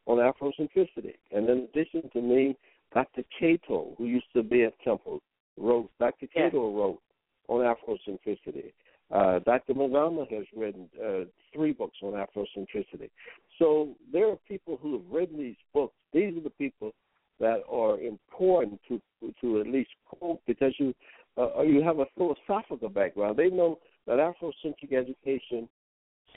on 0.06 0.18
Afrocentricity. 0.18 1.16
And 1.32 1.50
in 1.50 1.68
addition 1.72 2.10
to 2.14 2.22
me, 2.22 2.56
Dr. 2.94 3.24
Keto, 3.40 3.96
who 3.98 4.06
used 4.06 4.32
to 4.34 4.42
be 4.42 4.64
at 4.64 4.80
Temple, 4.82 5.22
wrote. 5.58 5.90
Dr. 6.00 6.28
Yes. 6.36 6.54
Wrote 6.54 7.02
on 7.48 7.62
Afrocentricity. 7.62 8.72
Uh, 9.12 9.40
Dr. 9.40 9.74
Mazama 9.74 10.30
has 10.32 10.46
written 10.56 10.88
uh, 11.04 11.26
three 11.54 11.72
books 11.72 11.98
on 12.04 12.14
Afrocentricity. 12.14 13.10
So 13.58 13.96
there 14.14 14.30
are 14.30 14.38
people 14.48 14.78
who 14.82 14.94
have 14.94 15.06
written 15.12 15.40
these 15.40 15.56
books. 15.74 15.96
These 16.14 16.38
are 16.38 16.42
the 16.42 16.52
people 16.52 16.94
that 17.40 17.62
are 17.72 18.00
important 18.00 18.80
to 18.88 19.02
to 19.42 19.62
at 19.62 19.68
least 19.68 19.90
quote 20.08 20.40
because 20.46 20.74
you 20.78 20.94
uh, 21.38 21.62
you 21.62 21.82
have 21.82 22.00
a 22.00 22.06
philosophical 22.18 22.90
background. 22.90 23.38
They 23.38 23.50
know 23.50 23.80
that 24.06 24.18
Afrocentric 24.18 24.94
education 24.94 25.68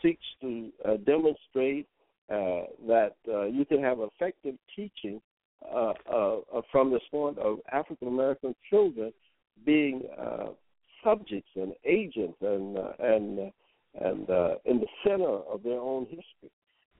seeks 0.00 0.24
to 0.40 0.70
uh, 0.84 0.96
demonstrate 1.04 1.86
uh, 2.30 2.62
that 2.86 3.16
uh, 3.28 3.44
you 3.44 3.64
can 3.64 3.82
have 3.82 3.98
effective 4.00 4.54
teaching 4.74 5.20
uh, 5.70 5.92
uh, 6.12 6.40
from 6.70 6.90
the 6.90 7.00
standpoint 7.08 7.38
of 7.38 7.58
African 7.72 8.08
American 8.08 8.54
children 8.70 9.12
being 9.64 10.02
uh, 10.18 10.48
subjects 11.04 11.50
and 11.56 11.72
agents 11.84 12.38
and 12.40 12.76
uh, 12.76 12.92
and 12.98 13.38
uh, 13.38 13.50
and 14.00 14.30
uh, 14.30 14.54
in 14.64 14.80
the 14.80 14.86
center 15.04 15.28
of 15.28 15.62
their 15.62 15.78
own 15.78 16.06
history. 16.06 16.50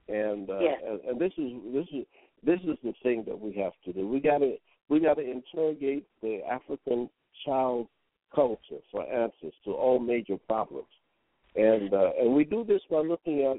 And, 0.09 0.49
uh, 0.49 0.59
Yes. 0.59 0.81
and 0.85 0.99
and 1.01 1.19
this 1.19 1.33
is 1.37 1.51
this 1.73 1.87
is 1.93 2.05
this 2.43 2.59
is 2.61 2.77
the 2.83 2.93
thing 3.03 3.23
that 3.25 3.39
we 3.39 3.53
have 3.53 3.73
to 3.85 3.93
do. 3.93 4.07
We 4.07 4.19
got 4.19 4.39
to 4.39 4.57
we 4.89 4.99
got 4.99 5.15
to 5.15 5.29
interrogate 5.29 6.05
the 6.21 6.41
African 6.49 7.09
child 7.45 7.87
culture 8.35 8.81
for 8.91 9.03
answers 9.03 9.53
to 9.65 9.71
all 9.71 9.99
major 9.99 10.37
problems, 10.47 10.87
and 11.55 11.93
uh, 11.93 12.11
and 12.19 12.33
we 12.33 12.43
do 12.43 12.63
this 12.63 12.81
by 12.89 12.97
looking 12.97 13.43
at 13.43 13.57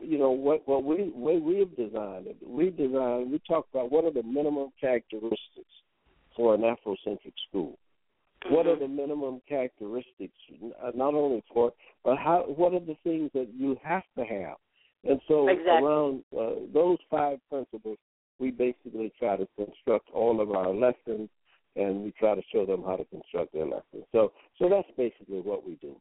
you 0.00 0.18
know 0.18 0.30
what 0.30 0.66
what 0.66 0.82
we 0.84 1.10
way 1.14 1.38
we've 1.38 1.76
designed 1.76 2.26
it. 2.26 2.36
We 2.46 2.70
designed 2.70 3.30
we 3.30 3.40
talk 3.46 3.66
about 3.72 3.92
what 3.92 4.04
are 4.04 4.12
the 4.12 4.22
minimum 4.22 4.70
characteristics 4.80 5.74
for 6.34 6.54
an 6.54 6.62
Afrocentric 6.62 7.34
school. 7.48 7.78
What 8.50 8.66
are 8.66 8.76
Mhm. 8.76 8.80
the 8.80 8.88
minimum 8.88 9.40
characteristics, 9.48 10.38
uh, 10.80 10.92
not 10.94 11.14
only 11.14 11.42
for, 11.52 11.72
but 12.04 12.18
how? 12.18 12.44
What 12.44 12.74
are 12.74 12.80
the 12.80 12.96
things 12.96 13.30
that 13.32 13.48
you 13.54 13.76
have 13.82 14.04
to 14.16 14.24
have? 14.24 14.56
And 15.04 15.20
so 15.28 15.48
Exactly. 15.48 15.86
around 15.86 16.24
uh, 16.36 16.66
those 16.72 16.98
five 17.10 17.38
principles, 17.48 17.98
we 18.38 18.50
basically 18.50 19.12
try 19.18 19.36
to 19.36 19.46
construct 19.56 20.10
all 20.10 20.40
of 20.40 20.50
our 20.52 20.72
lessons, 20.74 21.30
and 21.76 22.04
we 22.04 22.12
try 22.12 22.34
to 22.34 22.42
show 22.52 22.66
them 22.66 22.82
how 22.82 22.96
to 22.96 23.04
construct 23.06 23.52
their 23.52 23.66
lessons. 23.66 24.04
So, 24.12 24.32
so 24.58 24.68
that's 24.68 24.90
basically 24.96 25.40
what 25.40 25.66
we 25.66 25.76
do. 25.76 26.00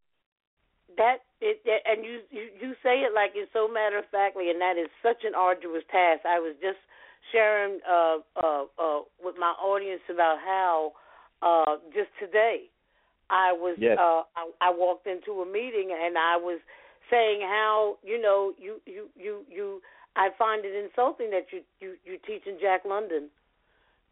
that 0.98 1.18
it, 1.42 1.62
it 1.66 1.82
and 1.86 2.06
you, 2.06 2.22
you 2.32 2.50
you 2.62 2.74
say 2.84 3.02
it 3.02 3.14
like 3.14 3.32
it's 3.36 3.52
so 3.54 3.68
matter 3.68 3.98
of 3.98 4.06
factly 4.12 4.50
and 4.50 4.62
that 4.62 4.78
is 4.78 4.88
such 5.02 5.24
an 5.26 5.34
arduous 5.36 5.84
task 5.92 6.22
i 6.26 6.40
was 6.40 6.56
just 6.62 6.78
sharing 7.32 7.80
uh 7.90 8.18
uh 8.38 8.64
uh 8.78 9.00
with 9.24 9.36
my 9.38 9.54
audience 9.60 10.02
about 10.14 10.38
how 10.40 10.94
uh 11.42 11.78
just 11.94 12.10
today 12.20 12.64
i 13.30 13.52
was 13.52 13.78
Yes. 13.80 13.98
uh 14.00 14.24
I, 14.36 14.50
I 14.62 14.70
walked 14.72 15.08
into 15.08 15.42
a 15.42 15.46
meeting 15.46 15.92
and 15.92 16.18
i 16.18 16.38
was 16.38 16.60
saying 17.10 17.42
how 17.42 17.98
you 18.04 18.22
know 18.22 18.54
you 18.58 18.82
you 18.86 19.10
you 19.18 19.42
you 19.50 19.82
i 20.16 20.30
find 20.38 20.66
it 20.66 20.74
insulting 20.76 21.30
that 21.32 21.48
you 21.52 21.62
you 21.80 21.96
you 22.06 22.18
teach 22.26 22.46
in 22.48 22.58
jack 22.60 22.82
london 22.86 23.30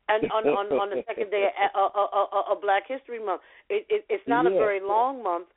and 0.10 0.30
on 0.32 0.48
on 0.48 0.68
on 0.80 0.90
the 0.90 1.04
second 1.08 1.32
day 1.32 1.48
of, 1.76 1.92
of, 1.96 2.10
of, 2.12 2.44
of 2.52 2.62
black 2.62 2.84
history 2.88 3.24
month 3.24 3.42
it, 3.70 3.86
it 3.90 4.06
it's 4.10 4.28
not 4.28 4.46
a 4.46 4.50
very 4.50 4.82
long 4.82 5.24
month 5.24 5.48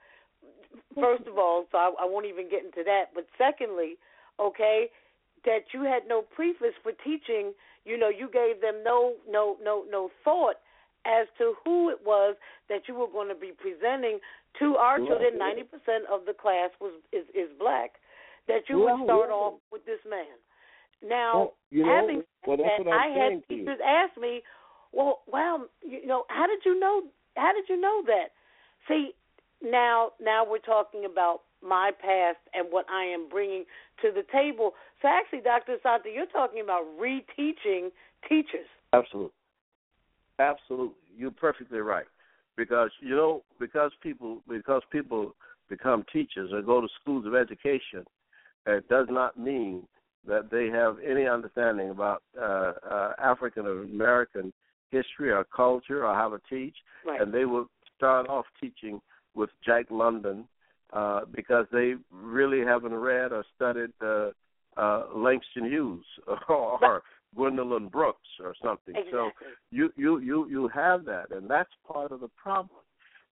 first 0.95 1.27
of 1.27 1.39
all, 1.39 1.67
so 1.71 1.79
I, 1.79 1.93
I 2.01 2.05
won't 2.05 2.27
even 2.27 2.49
get 2.49 2.65
into 2.65 2.83
that. 2.85 3.07
But 3.15 3.27
secondly, 3.39 3.97
okay, 4.41 4.87
that 5.45 5.65
you 5.73 5.83
had 5.83 6.03
no 6.09 6.23
preface 6.23 6.75
for 6.83 6.93
teaching. 7.05 7.53
You 7.85 7.99
know, 7.99 8.09
you 8.09 8.29
gave 8.33 8.61
them 8.61 8.83
no 8.85 9.15
no 9.29 9.57
no 9.63 9.85
no 9.91 10.11
thought 10.25 10.57
as 11.07 11.27
to 11.39 11.55
who 11.65 11.91
it 11.91 11.99
was 12.05 12.37
that 12.69 12.89
you 12.89 12.95
were 12.95 13.07
going 13.07 13.29
to 13.29 13.39
be 13.39 13.53
presenting 13.57 14.19
to 14.59 14.77
our 14.77 14.99
children. 14.99 15.39
Ninety 15.39 15.63
percent 15.63 16.05
of 16.11 16.27
the 16.27 16.35
class 16.35 16.71
was 16.81 16.93
is 17.13 17.25
is 17.35 17.49
black. 17.59 18.03
That 18.49 18.69
you 18.69 18.79
would 18.81 19.05
start 19.05 19.31
off 19.31 19.55
with 19.73 19.85
this 19.87 19.99
man. 20.09 20.39
Now, 21.03 21.35
Well, 21.35 21.55
you 21.71 21.85
know, 21.85 21.95
having 21.95 22.21
said 22.21 22.47
well, 22.47 22.57
that, 22.59 22.91
I'm 22.91 23.13
had 23.13 23.19
saying 23.19 23.43
to 23.49 23.55
you. 23.55 23.61
teachers 23.63 23.79
ask 23.85 24.17
me, 24.19 24.43
"Well, 24.93 25.23
wow, 25.27 25.63
you 25.83 26.07
know, 26.07 26.25
how 26.29 26.47
did 26.47 26.61
you 26.65 26.79
know? 26.79 27.03
How 27.37 27.53
did 27.53 27.69
you 27.69 27.81
know 27.81 28.03
that?" 28.07 28.31
See, 28.89 29.15
now 29.63 30.13
now 30.21 30.45
we're 30.49 30.59
talking 30.59 31.05
about 31.05 31.43
my 31.63 31.91
past 32.01 32.39
and 32.55 32.69
what 32.71 32.87
I 32.89 33.05
am 33.05 33.29
bringing 33.29 33.65
to 34.03 34.11
the 34.13 34.23
table. 34.31 34.75
So 35.03 35.09
actually, 35.09 35.41
Dr. 35.41 35.77
Asante, 35.77 36.15
you're 36.15 36.27
talking 36.27 36.61
about 36.63 36.85
reteaching 37.01 37.91
teachers. 38.29 38.69
Absolutely. 38.93 39.33
Absolutely. 40.39 40.95
You're 41.17 41.31
perfectly 41.31 41.79
right. 41.79 42.07
Because 42.57 42.91
you 43.01 43.15
know, 43.15 43.43
because 43.61 43.93
people 44.03 44.43
because 44.49 44.83
people 44.91 45.35
become 45.69 46.05
teachers 46.13 46.53
or 46.53 46.63
go 46.63 46.81
to 46.81 46.89
schools 47.01 47.27
of 47.27 47.35
education, 47.35 48.05
it 48.67 48.89
does 48.89 49.07
not 49.11 49.39
mean 49.39 49.83
that 50.27 50.51
they 50.51 50.67
have 50.67 50.97
any 51.07 51.27
understanding 51.27 51.91
about 51.91 52.23
uh, 52.41 52.73
uh, 52.91 53.13
African 53.19 53.67
American 53.67 54.53
history 54.91 55.31
or 55.31 55.45
culture 55.45 56.07
or 56.07 56.15
how 56.15 56.29
to 56.31 56.41
teach. 56.49 56.77
Right. 57.07 57.21
And 57.21 57.33
they 57.33 57.45
will 57.45 57.67
start 57.97 58.29
off 58.29 58.47
teaching 58.61 59.01
with 59.35 59.51
Jack 59.65 59.87
London 59.91 60.47
uh, 60.93 61.21
because 61.35 61.67
they 61.73 61.95
really 62.11 62.65
haven't 62.65 62.95
read 62.95 63.33
or 63.33 63.45
studied 63.55 63.93
uh, 64.03 64.31
uh, 64.77 65.07
Langston 65.15 65.67
Hughes 65.67 66.05
or, 66.49 66.85
or 66.85 67.03
Gwendolyn 67.35 67.89
Brooks 67.89 68.29
or 68.43 68.55
something. 68.63 68.95
So 69.11 69.31
you 69.71 69.93
you 69.97 70.19
you 70.19 70.49
you 70.49 70.69
have 70.69 71.05
that, 71.07 71.31
and 71.31 71.49
that's 71.51 71.71
part 71.91 72.13
of 72.13 72.21
the 72.21 72.31
problem. 72.37 72.81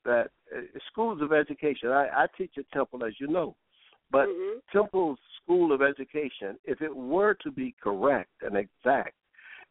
That 0.05 0.31
uh, 0.55 0.61
schools 0.91 1.23
of 1.23 1.33
education, 1.33 1.89
I, 1.89 2.09
I 2.15 2.27
teach 2.37 2.53
at 2.59 2.71
Temple, 2.73 3.05
as 3.05 3.15
you 3.19 3.27
know, 3.27 3.57
but 4.11 4.29
Mhm. 4.29 4.61
Temple's 4.71 5.19
School 5.43 5.73
of 5.73 5.81
Education, 5.81 6.59
if 6.65 6.83
it 6.83 6.95
were 6.95 7.35
to 7.43 7.51
be 7.51 7.75
correct 7.83 8.31
and 8.43 8.55
exact, 8.57 9.15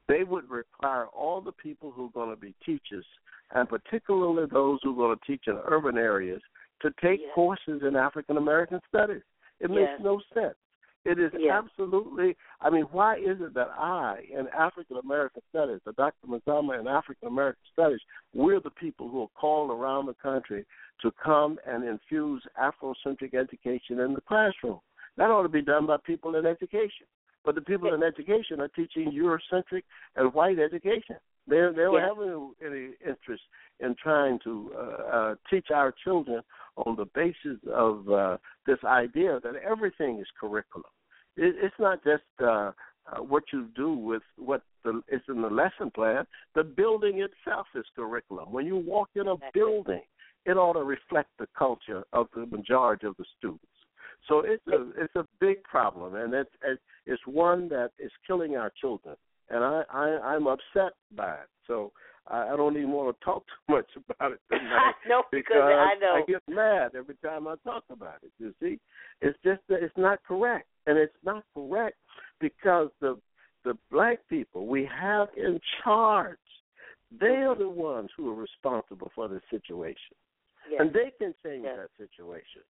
they 0.08 0.24
would 0.24 0.50
require 0.50 1.06
all 1.08 1.40
the 1.40 1.52
people 1.52 1.92
who 1.92 2.06
are 2.08 2.12
going 2.12 2.32
to 2.32 2.36
be 2.36 2.56
teachers, 2.66 3.06
and 3.52 3.70
particularly 3.70 4.48
those 4.48 4.80
who 4.82 4.92
are 4.94 5.08
going 5.08 5.18
to 5.20 5.26
teach 5.26 5.48
in 5.48 5.60
urban 5.66 5.98
areas, 6.00 6.42
to 6.82 6.92
take 7.00 7.22
Yes. 7.22 7.30
courses 7.36 7.84
in 7.84 7.96
African 7.96 8.38
American 8.38 8.82
studies. 8.88 9.22
It 9.60 9.70
makes 9.70 10.00
no 10.00 10.20
sense. 10.34 10.56
It 11.06 11.20
is 11.20 11.32
absolutely. 11.52 12.36
I 12.62 12.70
mean, 12.70 12.84
why 12.92 13.18
is 13.18 13.38
it 13.42 13.54
that 13.56 13.70
I, 13.78 14.20
in 14.32 14.48
African 14.58 14.98
American 14.98 15.42
studies, 15.50 15.82
or 15.86 15.92
Dr. 15.94 16.28
Mazama 16.28 16.80
in 16.80 16.88
African 16.88 17.28
American 17.28 17.64
studies, 17.74 18.00
we're 18.34 18.62
the 18.62 18.70
people 18.70 19.10
who 19.10 19.24
are 19.24 19.40
called 19.40 19.70
around 19.72 20.06
the 20.06 20.14
country 20.14 20.66
to 21.02 21.12
come 21.22 21.58
and 21.68 21.84
infuse 21.84 22.42
Afrocentric 22.58 23.34
education 23.34 24.00
in 24.00 24.14
the 24.14 24.22
classroom? 24.22 24.80
That 25.18 25.30
ought 25.30 25.44
to 25.44 25.50
be 25.50 25.62
done 25.62 25.86
by 25.86 25.98
people 26.06 26.36
in 26.38 26.46
education. 26.46 27.06
But 27.44 27.56
the 27.56 27.62
people 27.62 27.94
in 27.94 28.02
education 28.02 28.62
are 28.62 28.70
teaching 28.70 29.12
Eurocentric 29.12 29.84
and 30.16 30.34
white 30.34 30.60
education. 30.60 31.18
They 31.48 31.60
they 31.76 31.84
don't 31.84 32.00
have 32.00 32.18
any, 32.22 32.76
any 32.76 32.90
interest 33.06 33.44
in 33.82 33.96
trying 34.02 34.40
to 34.46 34.72
uh, 34.76 35.16
uh, 35.16 35.36
teach 35.50 35.68
our 35.74 35.94
children 36.04 36.42
on 36.78 36.96
the 36.96 37.06
basis 37.14 37.60
of 37.72 38.10
uh, 38.10 38.38
this 38.66 38.78
idea 38.86 39.40
that 39.44 39.56
everything 39.56 40.20
is 40.20 40.28
curriculum. 40.40 40.86
It, 41.38 41.56
it's 41.62 41.76
not 41.80 42.04
just 42.04 42.24
uh, 42.42 42.72
uh, 43.12 43.18
what 43.20 43.44
you 43.52 43.68
do 43.76 43.94
with 43.94 44.24
what 44.38 44.64
the, 44.84 45.02
is 45.10 45.22
in 45.28 45.42
the 45.42 45.50
lesson 45.50 45.92
plan. 45.92 46.26
The 46.56 46.64
building 46.64 47.20
itself 47.20 47.68
is 47.76 47.86
curriculum. 47.96 48.52
When 48.52 48.66
you 48.66 48.78
walk 48.78 49.10
in 49.16 49.28
a 49.28 49.36
building, 49.54 50.04
it 50.46 50.58
ought 50.58 50.74
to 50.74 50.84
reflect 50.84 51.30
the 51.40 51.48
culture 51.58 52.04
of 52.14 52.28
the 52.36 52.46
majority 52.46 53.08
of 53.08 53.16
the 53.18 53.26
students. 53.38 53.66
So 54.28 54.40
it's 54.40 54.66
a 54.68 54.90
it's 54.98 55.16
a 55.16 55.28
big 55.42 55.64
problem, 55.64 56.16
and 56.16 56.34
it's 56.34 56.80
it's 57.06 57.22
one 57.26 57.68
that 57.70 57.92
is 58.00 58.12
killing 58.26 58.56
our 58.56 58.72
children 58.80 59.18
and 59.50 59.64
I, 59.64 59.84
I 59.92 60.06
I'm 60.34 60.48
upset 60.48 60.94
by 61.16 61.34
it. 61.34 61.50
So 61.68 61.92
I, 62.28 62.50
I 62.54 62.58
don't 62.58 62.76
even 62.78 62.92
want 62.92 63.16
to 63.18 63.26
talk 63.26 63.44
too 63.68 63.76
much 63.76 63.86
about 63.96 64.34
it 64.34 64.40
tonight 64.50 64.94
no, 65.08 65.24
because 65.32 65.58
I 65.58 65.96
know 66.00 66.22
I 66.22 66.24
get 66.28 66.42
mad 66.50 66.92
every 66.96 67.16
time 67.24 67.48
I 67.48 67.56
talk 67.64 67.84
about 67.90 68.18
it. 68.24 68.32
You 68.40 68.54
see, 68.62 68.80
it's 69.22 69.38
just 69.44 69.62
that 69.70 69.84
it's 69.84 69.98
not 69.98 70.20
correct, 70.28 70.68
and 70.88 70.98
it's 70.98 71.14
not 71.24 71.44
correct 71.54 71.98
because 72.40 72.90
the 73.02 73.18
the 73.64 73.78
black 73.92 74.20
people 74.30 74.68
we 74.68 74.90
have 75.00 75.30
in 75.38 75.60
charge, 75.84 76.38
they 77.20 77.28
are 77.28 77.56
the 77.56 77.70
ones 77.70 78.10
who 78.18 78.30
are 78.30 78.36
responsible 78.36 79.12
for 79.16 79.28
the 79.28 79.40
situation, 79.50 80.16
yes. 80.70 80.82
and 80.82 80.94
they 80.94 81.12
can 81.18 81.34
change 81.44 81.64
yes. 81.66 81.78
that 81.78 81.90
situation. 81.98 82.62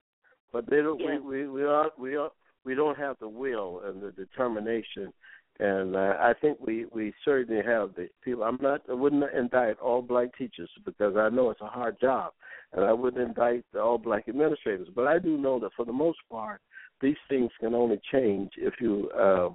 But 0.52 0.68
they 0.68 0.76
don't. 0.76 1.00
Yes. 1.00 1.20
We 1.24 1.46
we 1.46 1.48
we 1.48 1.64
are 1.64 1.90
we 1.98 2.16
are 2.16 2.30
we 2.64 2.74
don't 2.74 2.98
have 2.98 3.16
the 3.20 3.28
will 3.28 3.82
and 3.84 4.02
the 4.02 4.12
determination 4.12 5.12
and 5.60 5.94
uh, 5.96 6.14
I 6.18 6.32
think 6.40 6.58
we 6.60 6.86
we 6.92 7.12
certainly 7.24 7.62
have 7.64 7.94
the 7.94 8.08
people. 8.24 8.42
I'm 8.42 8.58
not. 8.60 8.82
I 8.88 8.94
wouldn't 8.94 9.24
indict 9.32 9.78
all 9.78 10.02
black 10.02 10.36
teachers 10.36 10.70
because 10.84 11.16
I 11.16 11.28
know 11.28 11.50
it's 11.50 11.60
a 11.60 11.66
hard 11.66 12.00
job, 12.00 12.32
and 12.72 12.84
I 12.84 12.92
wouldn't 12.92 13.22
indict 13.22 13.64
all 13.80 13.98
black 13.98 14.28
administrators. 14.28 14.88
But 14.94 15.06
I 15.06 15.18
do 15.18 15.36
know 15.36 15.60
that 15.60 15.70
for 15.76 15.84
the 15.84 15.92
most 15.92 16.18
part, 16.30 16.60
these 17.02 17.16
things 17.28 17.50
can 17.60 17.74
only 17.74 18.00
change 18.10 18.50
if 18.56 18.74
you 18.80 19.10
uh, 19.10 19.50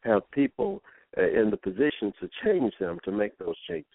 have 0.00 0.28
people 0.32 0.82
uh, 1.16 1.22
in 1.40 1.50
the 1.50 1.56
position 1.56 2.12
to 2.20 2.28
change 2.44 2.72
them 2.78 2.98
to 3.04 3.10
make 3.12 3.36
those 3.38 3.56
changes, 3.68 3.86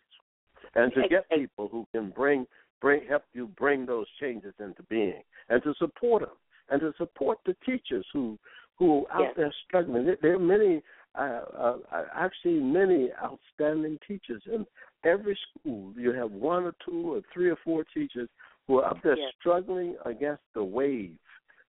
and 0.75 0.91
to 0.93 1.07
get 1.07 1.29
people 1.29 1.67
who 1.71 1.85
can 1.91 2.09
bring 2.09 2.47
bring 2.81 3.01
help 3.07 3.23
you 3.33 3.47
bring 3.57 3.85
those 3.85 4.07
changes 4.19 4.53
into 4.59 4.83
being, 4.89 5.21
and 5.49 5.61
to 5.63 5.73
support 5.77 6.21
them, 6.21 6.35
and 6.69 6.81
to 6.81 6.91
support 6.97 7.37
the 7.45 7.55
teachers 7.65 8.05
who 8.13 8.37
who 8.79 9.05
are 9.11 9.21
out 9.21 9.21
Yes. 9.27 9.33
there 9.37 9.53
struggling. 9.65 10.05
There- 10.05 10.17
There 10.21 10.35
are 10.35 10.39
many 10.39 10.81
uh, 11.15 11.77
I- 11.91 12.23
I've 12.23 12.31
seen 12.41 12.73
many 12.73 13.11
outstanding 13.23 13.99
teachers 14.07 14.41
in 14.47 14.65
every 15.03 15.37
school. 15.45 15.93
You 15.95 16.11
have 16.13 16.31
one 16.31 16.63
or 16.63 16.73
two 16.83 17.13
or 17.13 17.21
three 17.31 17.49
or 17.51 17.55
four 17.57 17.83
teachers 17.93 18.29
who 18.65 18.79
are 18.79 18.89
up 18.91 19.01
there 19.03 19.17
Yes. 19.17 19.31
struggling 19.39 19.95
against 20.05 20.41
the 20.55 20.63
wave, 20.63 21.15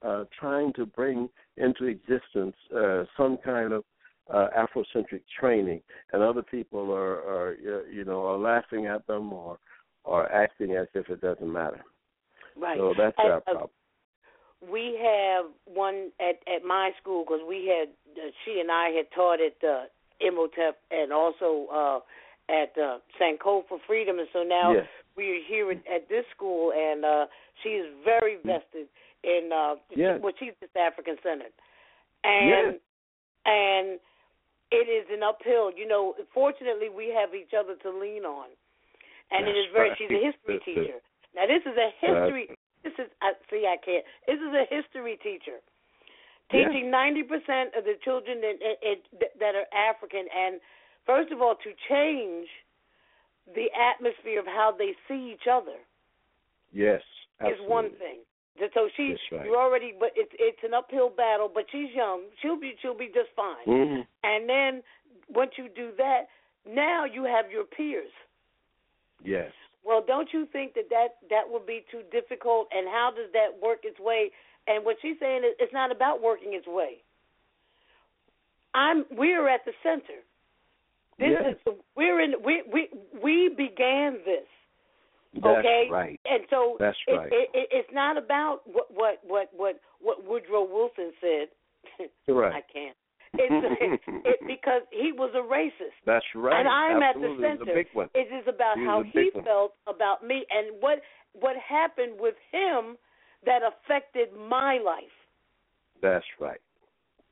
uh, 0.01 0.25
trying 0.39 0.73
to 0.73 0.85
bring 0.85 1.29
into 1.57 1.85
existence 1.85 2.55
uh, 2.75 3.03
some 3.17 3.37
kind 3.43 3.73
of 3.73 3.83
uh, 4.33 4.47
Afrocentric 4.57 5.21
training, 5.39 5.81
and 6.11 6.23
other 6.23 6.41
people 6.41 6.91
are, 6.91 7.17
are 7.19 7.57
you 7.91 8.03
know, 8.03 8.25
are 8.25 8.37
laughing 8.37 8.87
at 8.87 9.05
them 9.07 9.31
or 9.31 9.59
or 10.03 10.31
acting 10.31 10.75
as 10.75 10.87
if 10.93 11.09
it 11.09 11.21
doesn't 11.21 11.51
matter. 11.51 11.83
right. 12.55 12.77
So 12.77 12.93
that's 12.97 13.15
And, 13.17 13.31
our 13.31 13.37
uh, 13.37 13.41
problem. 13.41 13.69
we 14.71 14.97
have 15.01 15.45
one 15.65 16.11
at 16.19 16.41
at 16.47 16.63
my 16.63 16.91
school 17.01 17.23
because 17.23 17.41
we 17.47 17.67
had 17.67 17.89
uh, 18.17 18.31
she 18.43 18.59
and 18.59 18.71
I 18.71 18.89
had 18.89 19.05
taught 19.15 19.39
at 19.41 19.67
uh, 19.67 19.85
Imhotep 20.19 20.77
and 20.91 21.11
also 21.11 21.67
uh, 21.73 21.99
at 22.49 22.73
uh, 22.77 22.99
Sankofa 23.19 23.67
for 23.67 23.79
Freedom, 23.87 24.19
and 24.19 24.27
so 24.33 24.43
now 24.43 24.73
yes. 24.73 24.85
we 25.17 25.29
are 25.31 25.43
here 25.47 25.71
at, 25.71 25.77
at 25.93 26.09
this 26.09 26.25
school, 26.35 26.71
and 26.71 27.03
uh, 27.03 27.25
she 27.63 27.69
is 27.69 27.87
very 28.03 28.37
vested 28.37 28.87
in. 29.26 29.49
Uh, 29.51 29.76
Yes. 29.95 30.21
Well, 30.21 30.34
she's 30.38 30.53
just 30.61 30.76
African 30.78 31.17
centered, 31.26 31.53
and 32.23 32.49
Yes. 32.49 32.82
and 33.45 33.88
it 34.71 34.88
is 34.89 35.05
an 35.09 35.23
uphill. 35.23 35.71
You 35.73 35.88
know, 35.88 36.13
fortunately, 36.34 36.89
we 36.89 37.09
have 37.09 37.34
each 37.34 37.53
other 37.57 37.76
to 37.82 37.89
lean 37.89 38.26
on, 38.26 38.49
and 39.32 39.47
it 39.47 39.53
That's 39.53 39.65
is 39.67 39.73
very. 39.73 39.89
right. 39.89 39.97
She's 39.97 40.11
a 40.11 40.21
history 40.21 40.59
teacher. 40.65 40.99
Now, 41.36 41.45
this 41.47 41.63
is 41.65 41.76
a 41.78 41.89
history. 41.99 42.45
This 42.84 42.93
is 43.01 43.09
I 43.21 43.34
see. 43.49 43.65
I 43.65 43.78
can't. 43.84 44.05
This 44.30 44.38
is 44.39 44.53
a 44.53 44.65
history 44.69 45.17
teacher 45.21 45.59
teaching 46.51 46.91
ninety 46.91 47.23
percent 47.23 47.73
of 47.76 47.84
the 47.84 47.97
children 48.05 48.39
that, 48.41 48.55
that 48.61 49.32
that 49.39 49.53
are 49.55 49.65
African, 49.73 50.28
and 50.30 50.61
first 51.05 51.32
of 51.32 51.41
all, 51.41 51.55
to 51.55 51.71
change 51.89 52.47
the 53.53 53.67
atmosphere 53.73 54.39
of 54.39 54.45
how 54.47 54.73
they 54.78 54.93
see 55.07 55.34
each 55.34 55.47
other 55.49 55.78
Yes. 56.71 57.01
is 57.41 57.57
one 57.61 57.89
thing. 57.97 58.19
So 58.74 58.88
she, 58.95 59.10
That's 59.10 59.22
right. 59.32 59.45
you're 59.45 59.58
already, 59.58 59.93
but 59.99 60.12
it's 60.16 60.32
it's 60.39 60.60
an 60.64 60.74
uphill 60.74 61.10
battle. 61.10 61.51
But 61.53 61.66
she's 61.72 61.91
young; 61.93 62.24
she'll 62.41 62.60
be 62.60 62.74
she'll 62.82 62.97
be 62.97 63.08
just 63.08 63.30
fine. 63.36 63.66
hmm 63.66 64.01
And 64.24 64.47
then 64.47 64.82
once 65.30 65.51
you 65.58 65.68
do 65.76 65.91
that, 65.97 66.28
now 66.68 67.03
you 67.06 67.24
have 67.26 67.51
your 67.51 67.66
peers. 67.66 68.12
Yes. 69.24 69.51
Well, 69.84 70.03
don't 70.06 70.30
you 70.34 70.47
think 70.51 70.74
that 70.76 70.89
that 70.89 71.18
that 71.30 71.43
would 71.47 71.66
be 71.66 71.84
too 71.91 72.01
difficult? 72.12 72.68
And 72.72 72.88
how 72.88 73.12
does 73.16 73.30
that 73.34 73.62
work 73.62 73.80
its 73.84 73.99
way? 73.99 74.32
And 74.68 74.86
what 74.86 74.97
she's 75.01 75.18
saying 75.20 75.43
is, 75.43 75.53
it's 75.60 75.74
not 75.74 75.91
about 75.91 76.22
working 76.24 76.53
its 76.53 76.66
way. 76.68 77.03
I'm. 78.74 79.06
We're 79.12 79.47
at 79.49 79.66
the 79.66 79.74
center. 79.84 80.20
This 81.20 81.32
Yes. 81.32 81.56
is. 81.68 81.74
We're 81.95 82.20
in. 82.22 82.36
We 82.43 82.64
we 82.72 82.89
we 83.22 83.49
began 83.49 84.20
this. 84.26 84.47
That's 85.36 85.59
okay. 85.59 85.88
right. 85.91 86.19
And 86.25 86.43
so 86.49 86.77
That's 86.79 86.97
it, 87.07 87.11
right. 87.13 87.31
it, 87.31 87.49
it, 87.53 87.67
it's 87.71 87.89
not 87.93 88.17
about 88.17 88.61
what 88.65 88.88
what 88.93 89.19
what 89.25 89.49
what 89.55 89.75
what 90.01 90.23
Woodrow 90.25 90.63
Wilson 90.63 91.11
said. 91.21 91.47
Right. 92.27 92.51
I 92.53 92.61
can't. 92.73 92.95
It's 93.38 94.01
it, 94.25 94.39
because 94.47 94.81
he 94.91 95.11
was 95.11 95.31
a 95.36 95.43
racist. 95.43 95.93
That's 96.05 96.25
right. 96.36 96.57
And 96.59 96.67
I'm 96.67 97.03
Absolutely. 97.03 97.45
at 97.47 97.59
the 97.59 97.65
center. 97.65 97.83
one. 97.93 98.09
It 98.15 98.27
is 98.33 98.45
about 98.47 98.77
He 98.77 98.86
how 98.86 99.03
he 99.03 99.29
one. 99.33 99.43
felt 99.43 99.73
about 99.88 100.25
me 100.25 100.45
and 100.49 100.75
what 100.81 100.99
what 101.33 101.55
happened 101.57 102.13
with 102.19 102.36
him 102.51 102.97
that 103.45 103.59
affected 103.61 104.29
my 104.49 104.79
life. 104.83 105.13
That's 106.01 106.25
right. 106.39 106.59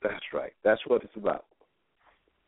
That's 0.04 0.24
right. 0.34 0.51
That's 0.64 0.82
what 0.88 1.04
it's 1.04 1.16
about. 1.16 1.45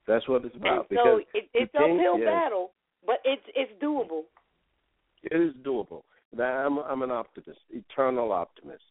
That's 0.07 0.27
what 0.27 0.45
it's 0.45 0.55
about. 0.55 0.87
and 0.89 0.99
so 1.03 1.17
because 1.17 1.21
it, 1.33 1.49
it's 1.53 1.71
uphill 1.75 2.17
is- 2.19 2.25
battle, 2.25 2.71
but 3.05 3.17
it's 3.23 3.43
it's 3.55 3.71
doable. 3.81 4.23
It 5.31 5.41
is 5.41 5.53
doable. 5.63 6.03
I'm 6.39 6.79
I'm 6.79 7.01
an 7.01 7.11
optimist, 7.11 7.59
eternal 7.69 8.31
optimist, 8.31 8.83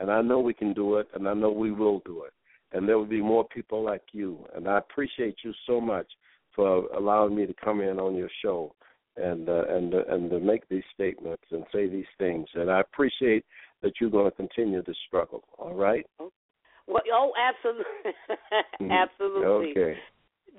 and 0.00 0.10
I 0.10 0.20
know 0.22 0.40
we 0.40 0.54
can 0.54 0.72
do 0.72 0.96
it, 0.96 1.08
and 1.14 1.28
I 1.28 1.34
know 1.34 1.50
we 1.50 1.72
will 1.72 2.00
do 2.04 2.24
it. 2.24 2.32
And 2.72 2.88
there 2.88 2.98
will 2.98 3.06
be 3.06 3.22
more 3.22 3.44
people 3.48 3.82
like 3.82 4.02
you, 4.12 4.46
and 4.54 4.68
I 4.68 4.78
appreciate 4.78 5.36
you 5.42 5.52
so 5.66 5.80
much 5.80 6.06
for 6.54 6.86
allowing 6.96 7.34
me 7.34 7.46
to 7.46 7.54
come 7.64 7.80
in 7.80 7.98
on 7.98 8.14
your 8.14 8.28
show 8.42 8.74
and 9.16 9.48
uh, 9.48 9.64
and 9.68 9.94
uh, 9.94 10.04
and 10.08 10.30
to 10.30 10.40
make 10.40 10.68
these 10.68 10.84
statements 10.94 11.42
and 11.50 11.64
say 11.72 11.88
these 11.88 12.04
things. 12.18 12.46
And 12.54 12.70
I 12.70 12.80
appreciate 12.80 13.44
that 13.82 13.94
you're 14.00 14.10
going 14.10 14.30
to 14.30 14.36
continue 14.36 14.82
to 14.82 14.94
struggle. 15.06 15.42
All 15.58 15.74
right. 15.74 16.06
Well, 16.86 17.02
oh, 17.12 17.32
absolutely, 17.38 17.84
Mhm. 18.80 18.92
absolutely. 18.92 19.70
Okay. 19.70 19.98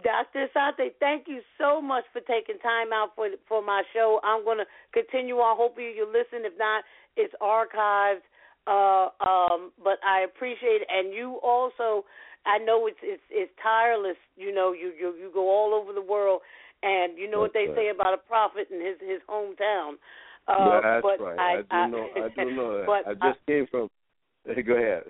Dr. 0.03 0.47
Asante, 0.47 0.91
thank 0.99 1.27
you 1.27 1.41
so 1.57 1.81
much 1.81 2.05
for 2.13 2.21
taking 2.21 2.57
time 2.59 2.93
out 2.93 3.11
for 3.15 3.27
for 3.47 3.61
my 3.61 3.83
show. 3.93 4.19
I'm 4.23 4.43
going 4.43 4.57
to 4.57 4.65
continue 4.93 5.35
on. 5.35 5.57
Hopefully 5.57 5.93
you 5.95 6.07
listen. 6.07 6.45
If 6.45 6.53
not, 6.57 6.83
it's 7.15 7.33
archived. 7.41 8.25
Uh, 8.67 9.09
um, 9.25 9.71
but 9.83 9.97
I 10.05 10.21
appreciate 10.21 10.81
it, 10.81 10.87
and 10.89 11.13
you 11.13 11.39
also. 11.43 12.05
I 12.43 12.57
know 12.57 12.87
it's 12.87 12.97
it's 13.03 13.21
it's 13.29 13.51
tireless. 13.61 14.17
You 14.35 14.53
know, 14.53 14.73
you 14.73 14.93
you 14.99 15.13
you 15.19 15.29
go 15.33 15.49
all 15.49 15.73
over 15.73 15.93
the 15.93 16.01
world, 16.01 16.41
and 16.81 17.17
you 17.17 17.29
know 17.29 17.39
what 17.39 17.53
they 17.53 17.67
That's 17.67 17.77
say 17.77 17.89
about 17.89 18.13
a 18.13 18.17
prophet 18.17 18.67
in 18.71 18.79
his 18.79 18.97
his 18.99 19.21
hometown. 19.29 20.01
Uh, 20.47 20.81
That's 20.81 21.03
but 21.03 21.23
right. 21.23 21.39
I, 21.39 21.61
I 21.69 21.85
do 21.85 21.91
know. 21.91 22.07
I 22.15 22.29
do 22.29 22.51
know 22.55 22.77
that. 22.77 22.85
but 22.87 23.07
I 23.07 23.13
just 23.13 23.45
came 23.45 23.67
from. 23.69 23.89
Go 24.65 24.73
ahead. 24.73 25.03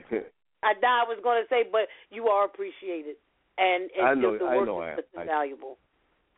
I, 0.64 0.74
I 0.76 1.04
was 1.08 1.18
going 1.24 1.42
to 1.42 1.48
say, 1.50 1.64
but 1.72 1.88
you 2.12 2.28
are 2.28 2.46
appreciated, 2.46 3.16
and, 3.62 3.90
and 3.98 4.08
I 4.08 4.14
know- 4.14 4.38
the 4.38 4.46
I 4.46 4.56
work 4.58 4.66
know 4.68 4.80
I 4.80 4.94
is. 4.94 5.00
I- 5.18 5.26
valuable. 5.26 5.78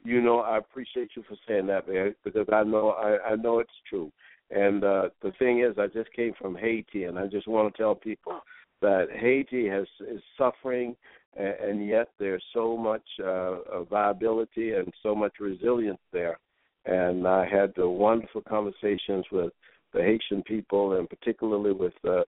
you 0.03 0.21
know 0.21 0.39
I 0.39 0.57
appreciate 0.57 1.09
you 1.15 1.23
for 1.27 1.37
saying 1.47 1.67
that, 1.67 1.87
man, 1.87 2.13
because 2.23 2.47
I 2.51 2.63
know 2.63 2.89
I, 2.89 3.31
I 3.31 3.35
know 3.35 3.59
it's 3.59 3.79
true. 3.89 4.11
And 4.51 4.83
uh 4.83 5.09
the 5.21 5.31
thing 5.39 5.61
is, 5.61 5.73
I 5.77 5.87
just 5.87 6.11
came 6.13 6.33
from 6.39 6.55
Haiti, 6.55 7.05
and 7.05 7.17
I 7.17 7.27
just 7.27 7.47
want 7.47 7.73
to 7.73 7.81
tell 7.81 7.95
people 7.95 8.39
that 8.81 9.07
Haiti 9.23 9.67
has 9.69 9.87
is 10.15 10.21
suffering, 10.37 10.95
and, 11.37 11.55
and 11.67 11.87
yet 11.87 12.09
there's 12.19 12.43
so 12.53 12.75
much 12.77 13.07
uh, 13.21 13.25
uh, 13.73 13.83
viability 13.89 14.73
and 14.73 14.93
so 15.01 15.15
much 15.15 15.33
resilience 15.39 16.03
there. 16.11 16.37
And 16.85 17.25
I 17.25 17.45
had 17.47 17.73
the 17.77 17.87
wonderful 17.87 18.41
conversations 18.41 19.25
with 19.31 19.53
the 19.93 20.01
Haitian 20.01 20.43
people, 20.43 20.97
and 20.97 21.09
particularly 21.09 21.71
with 21.71 21.93
uh, 22.05 22.23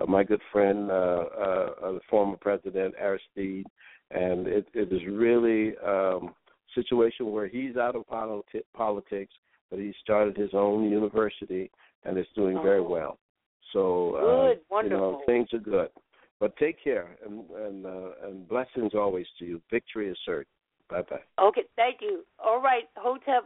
uh, 0.00 0.06
my 0.08 0.24
good 0.24 0.40
friend, 0.50 0.90
uh, 0.90 0.94
uh, 0.94 1.70
uh, 1.84 1.92
the 1.92 2.00
former 2.08 2.38
president 2.38 2.94
Aristide. 2.98 3.66
And 4.10 4.46
it, 4.46 4.66
it 4.74 4.92
is 4.92 5.02
really 5.08 5.76
um, 5.86 6.34
situation 6.74 7.30
where 7.30 7.46
he's 7.46 7.76
out 7.76 7.94
of 7.96 8.06
politi- 8.06 8.62
politics, 8.74 9.32
but 9.70 9.78
he 9.78 9.92
started 10.02 10.36
his 10.36 10.50
own 10.54 10.90
university 10.90 11.70
and 12.04 12.16
it's 12.16 12.30
doing 12.34 12.60
very 12.62 12.80
Oh. 12.80 12.88
well. 12.88 13.18
So 13.72 14.14
uh, 14.14 14.20
Good, 14.20 14.60
you 14.60 14.62
wonderful. 14.70 15.10
know 15.12 15.22
things 15.26 15.52
are 15.52 15.58
good. 15.58 15.90
But 16.40 16.56
take 16.56 16.82
care 16.82 17.16
and 17.26 17.50
and 17.50 17.84
uh, 17.84 18.10
and 18.22 18.48
blessings 18.48 18.94
always 18.94 19.26
to 19.38 19.44
you. 19.44 19.60
Victory 19.70 20.08
is 20.08 20.16
certain. 20.24 20.46
Bye 20.88 21.02
bye. 21.02 21.20
Okay, 21.38 21.64
thank 21.76 22.00
you. 22.00 22.24
All 22.38 22.60
right, 22.62 22.84
Hotep 22.96 23.44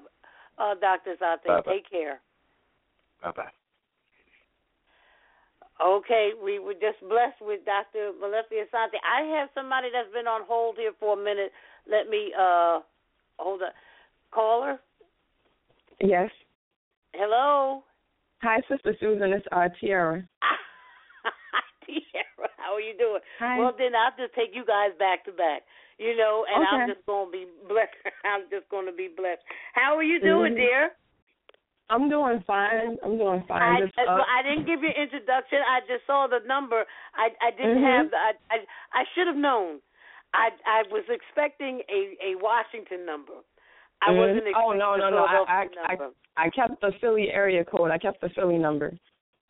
uh, 0.59 0.75
doctors 0.81 1.19
out 1.23 1.39
there, 1.45 1.57
Bye-bye. 1.57 1.73
take 1.73 1.91
care. 1.91 2.21
Bye 3.23 3.33
bye. 3.35 3.51
Okay, 5.85 6.31
we 6.43 6.59
were 6.59 6.75
just 6.75 7.01
blessed 7.01 7.41
with 7.41 7.65
Dr. 7.65 8.13
Molefi 8.23 8.63
Asante. 8.63 9.03
I 9.03 9.23
have 9.39 9.49
somebody 9.55 9.89
that's 9.93 10.13
been 10.13 10.29
on 10.29 10.43
hold 10.47 10.77
here 10.77 10.93
for 11.01 11.19
a 11.19 11.23
minute. 11.23 11.51
Let 11.91 12.09
me 12.09 12.33
uh 12.39 12.81
hold 13.39 13.63
on. 13.63 13.71
Caller. 14.31 14.79
Yes. 16.01 16.31
Hello. 17.15 17.83
Hi, 18.43 18.61
Sister 18.69 18.95
Susan. 18.99 19.33
It's 19.33 19.47
uh, 19.53 19.69
Tiara. 19.81 20.23
Tiara, 21.87 22.49
how 22.57 22.75
are 22.75 22.81
you 22.81 22.97
doing? 22.99 23.21
Hi. 23.39 23.59
Well, 23.59 23.75
then 23.77 23.95
I'll 23.95 24.15
just 24.17 24.35
take 24.35 24.55
you 24.55 24.65
guys 24.65 24.91
back 24.99 25.25
to 25.27 25.33
back. 25.33 25.63
You 25.99 26.17
know, 26.17 26.45
and 26.53 26.63
okay. 26.63 26.77
I'm 26.77 26.89
just 26.89 27.07
gonna 27.07 27.31
be 27.31 27.47
blessed. 27.69 27.95
I'm 28.25 28.43
just 28.51 28.69
gonna 28.71 28.93
be 28.93 29.09
blessed. 29.15 29.43
How 29.75 29.97
are 29.97 30.03
you 30.03 30.21
doing, 30.21 30.53
mm-hmm. 30.53 30.63
dear? 30.63 30.91
I'm 31.93 32.09
doing 32.09 32.43
fine. 32.47 32.97
I'm 33.05 33.19
doing 33.19 33.45
fine. 33.47 33.61
I, 33.61 33.81
just, 33.85 33.99
uh, 34.01 34.25
I 34.25 34.41
didn't 34.41 34.65
give 34.65 34.81
you 34.81 34.89
an 34.89 34.97
introduction. 34.97 35.61
I 35.61 35.85
just 35.85 36.09
saw 36.09 36.27
the 36.27 36.41
number. 36.49 36.89
I 37.13 37.29
I 37.45 37.53
didn't 37.53 37.85
mm-hmm. 37.85 38.09
have 38.09 38.11
the. 38.11 38.17
I 38.17 38.33
I, 38.49 38.59
I 38.97 39.03
should 39.13 39.29
have 39.29 39.37
known. 39.37 39.85
I 40.33 40.49
I 40.65 40.89
was 40.89 41.05
expecting 41.13 41.85
a 41.93 42.33
a 42.33 42.41
Washington 42.41 43.05
number. 43.05 43.45
I 44.01 44.09
mm-hmm. 44.09 44.25
wasn't 44.25 44.49
expecting 44.49 44.57
Oh 44.57 44.73
no 44.73 44.97
no 44.97 45.13
no! 45.13 45.29
I 45.29 45.69
I, 45.85 45.93
number. 45.93 46.17
I 46.37 46.49
I 46.49 46.51
kept 46.51 46.81
the 46.81 46.93
Philly 47.01 47.29
area 47.29 47.65
code. 47.65 47.91
I 47.91 47.99
kept 47.99 48.23
the 48.23 48.31
Philly 48.33 48.57
number. 48.57 48.97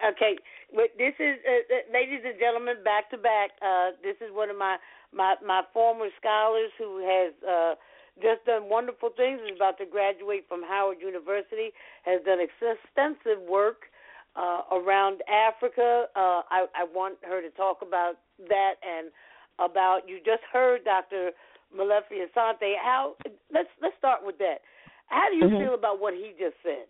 Okay, 0.02 0.34
but 0.74 0.90
this 0.98 1.14
is, 1.22 1.38
uh, 1.46 1.62
uh, 1.70 1.86
ladies 1.94 2.26
and 2.26 2.34
gentlemen, 2.34 2.82
back 2.82 3.06
to 3.14 3.18
back. 3.18 3.54
Uh, 3.62 3.94
this 4.02 4.18
is 4.18 4.34
one 4.34 4.50
of 4.50 4.58
my 4.58 4.76
my 5.14 5.36
my 5.46 5.62
former 5.72 6.10
scholars 6.18 6.74
who 6.74 6.98
has 7.06 7.30
uh, 7.46 7.74
just 8.20 8.44
done 8.44 8.68
wonderful 8.68 9.10
things. 9.16 9.40
Is 9.46 9.56
about 9.56 9.78
to 9.78 9.86
graduate 9.86 10.44
from 10.48 10.62
Howard 10.62 10.98
University. 11.00 11.72
Has 12.04 12.20
done 12.24 12.38
extensive 12.40 13.40
work 13.48 13.88
uh, 14.36 14.62
around 14.72 15.22
Africa. 15.28 16.06
Uh, 16.16 16.42
I, 16.50 16.66
I 16.74 16.84
want 16.94 17.18
her 17.22 17.40
to 17.40 17.50
talk 17.50 17.78
about 17.82 18.14
that 18.48 18.74
and 18.82 19.10
about 19.58 20.00
you 20.06 20.18
just 20.18 20.42
heard 20.52 20.84
Dr. 20.84 21.30
Molefi 21.76 22.24
Asante. 22.24 22.74
How 22.82 23.14
let's 23.52 23.68
let's 23.80 23.96
start 23.98 24.20
with 24.24 24.38
that. 24.38 24.58
How 25.06 25.28
do 25.30 25.36
you 25.36 25.44
mm-hmm. 25.44 25.64
feel 25.64 25.74
about 25.74 26.00
what 26.00 26.14
he 26.14 26.32
just 26.38 26.56
said? 26.62 26.88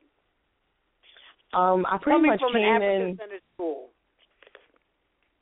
Um, 1.52 1.84
I 1.86 1.98
pretty 2.00 2.18
Coming 2.18 2.30
much 2.30 2.40
from 2.40 2.52
came 2.54 2.62
an 2.62 2.82
African 2.82 3.34
in. 3.34 3.40
School. 3.54 3.88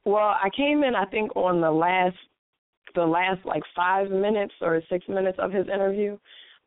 Well, 0.04 0.34
I 0.42 0.48
came 0.56 0.82
in. 0.82 0.94
I 0.94 1.04
think 1.04 1.36
on 1.36 1.60
the 1.60 1.70
last, 1.70 2.16
the 2.94 3.04
last 3.04 3.44
like 3.44 3.62
five 3.74 4.10
minutes 4.10 4.54
or 4.60 4.80
six 4.88 5.06
minutes 5.08 5.38
of 5.40 5.52
his 5.52 5.66
interview. 5.68 6.12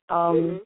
Um, 0.09 0.35
mm-hmm. 0.35 0.57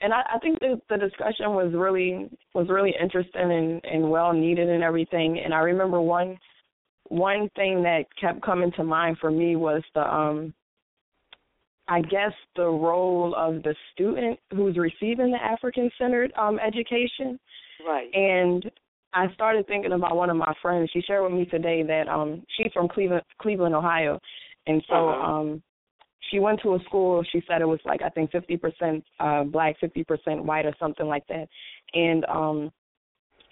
and 0.00 0.12
I, 0.12 0.22
I 0.34 0.38
think 0.38 0.58
the 0.60 0.80
the 0.88 0.96
discussion 0.96 1.50
was 1.50 1.72
really 1.74 2.30
was 2.54 2.68
really 2.68 2.94
interesting 3.00 3.50
and, 3.50 3.84
and 3.84 4.10
well 4.10 4.32
needed 4.32 4.68
and 4.68 4.82
everything. 4.82 5.40
And 5.44 5.52
I 5.52 5.58
remember 5.58 6.00
one 6.00 6.38
one 7.08 7.50
thing 7.56 7.82
that 7.82 8.04
kept 8.20 8.42
coming 8.42 8.72
to 8.76 8.84
mind 8.84 9.18
for 9.20 9.30
me 9.30 9.56
was 9.56 9.82
the 9.94 10.02
um 10.02 10.54
I 11.88 12.02
guess 12.02 12.32
the 12.54 12.66
role 12.66 13.34
of 13.36 13.64
the 13.64 13.74
student 13.92 14.38
who's 14.54 14.76
receiving 14.76 15.32
the 15.32 15.42
African 15.42 15.90
centered 15.98 16.32
um 16.38 16.58
education. 16.58 17.38
Right. 17.86 18.14
And 18.14 18.70
I 19.12 19.32
started 19.34 19.66
thinking 19.66 19.92
about 19.92 20.16
one 20.16 20.30
of 20.30 20.36
my 20.36 20.52
friends. 20.62 20.90
She 20.92 21.00
shared 21.02 21.24
with 21.24 21.32
me 21.32 21.44
today 21.46 21.82
that 21.82 22.08
um 22.08 22.42
she's 22.56 22.72
from 22.72 22.88
Cleveland 22.88 23.22
Cleveland, 23.40 23.74
Ohio. 23.74 24.18
And 24.66 24.82
so 24.88 25.08
uh-huh. 25.08 25.32
um 25.32 25.62
she 26.30 26.38
went 26.38 26.60
to 26.62 26.74
a 26.74 26.78
school, 26.84 27.24
she 27.32 27.42
said 27.48 27.60
it 27.60 27.66
was 27.66 27.80
like 27.84 28.02
I 28.02 28.08
think 28.10 28.30
fifty 28.30 28.56
percent 28.56 29.04
uh 29.18 29.44
black, 29.44 29.76
fifty 29.80 30.04
percent 30.04 30.44
white 30.44 30.66
or 30.66 30.74
something 30.78 31.06
like 31.06 31.26
that. 31.28 31.48
And 31.94 32.24
um 32.26 32.70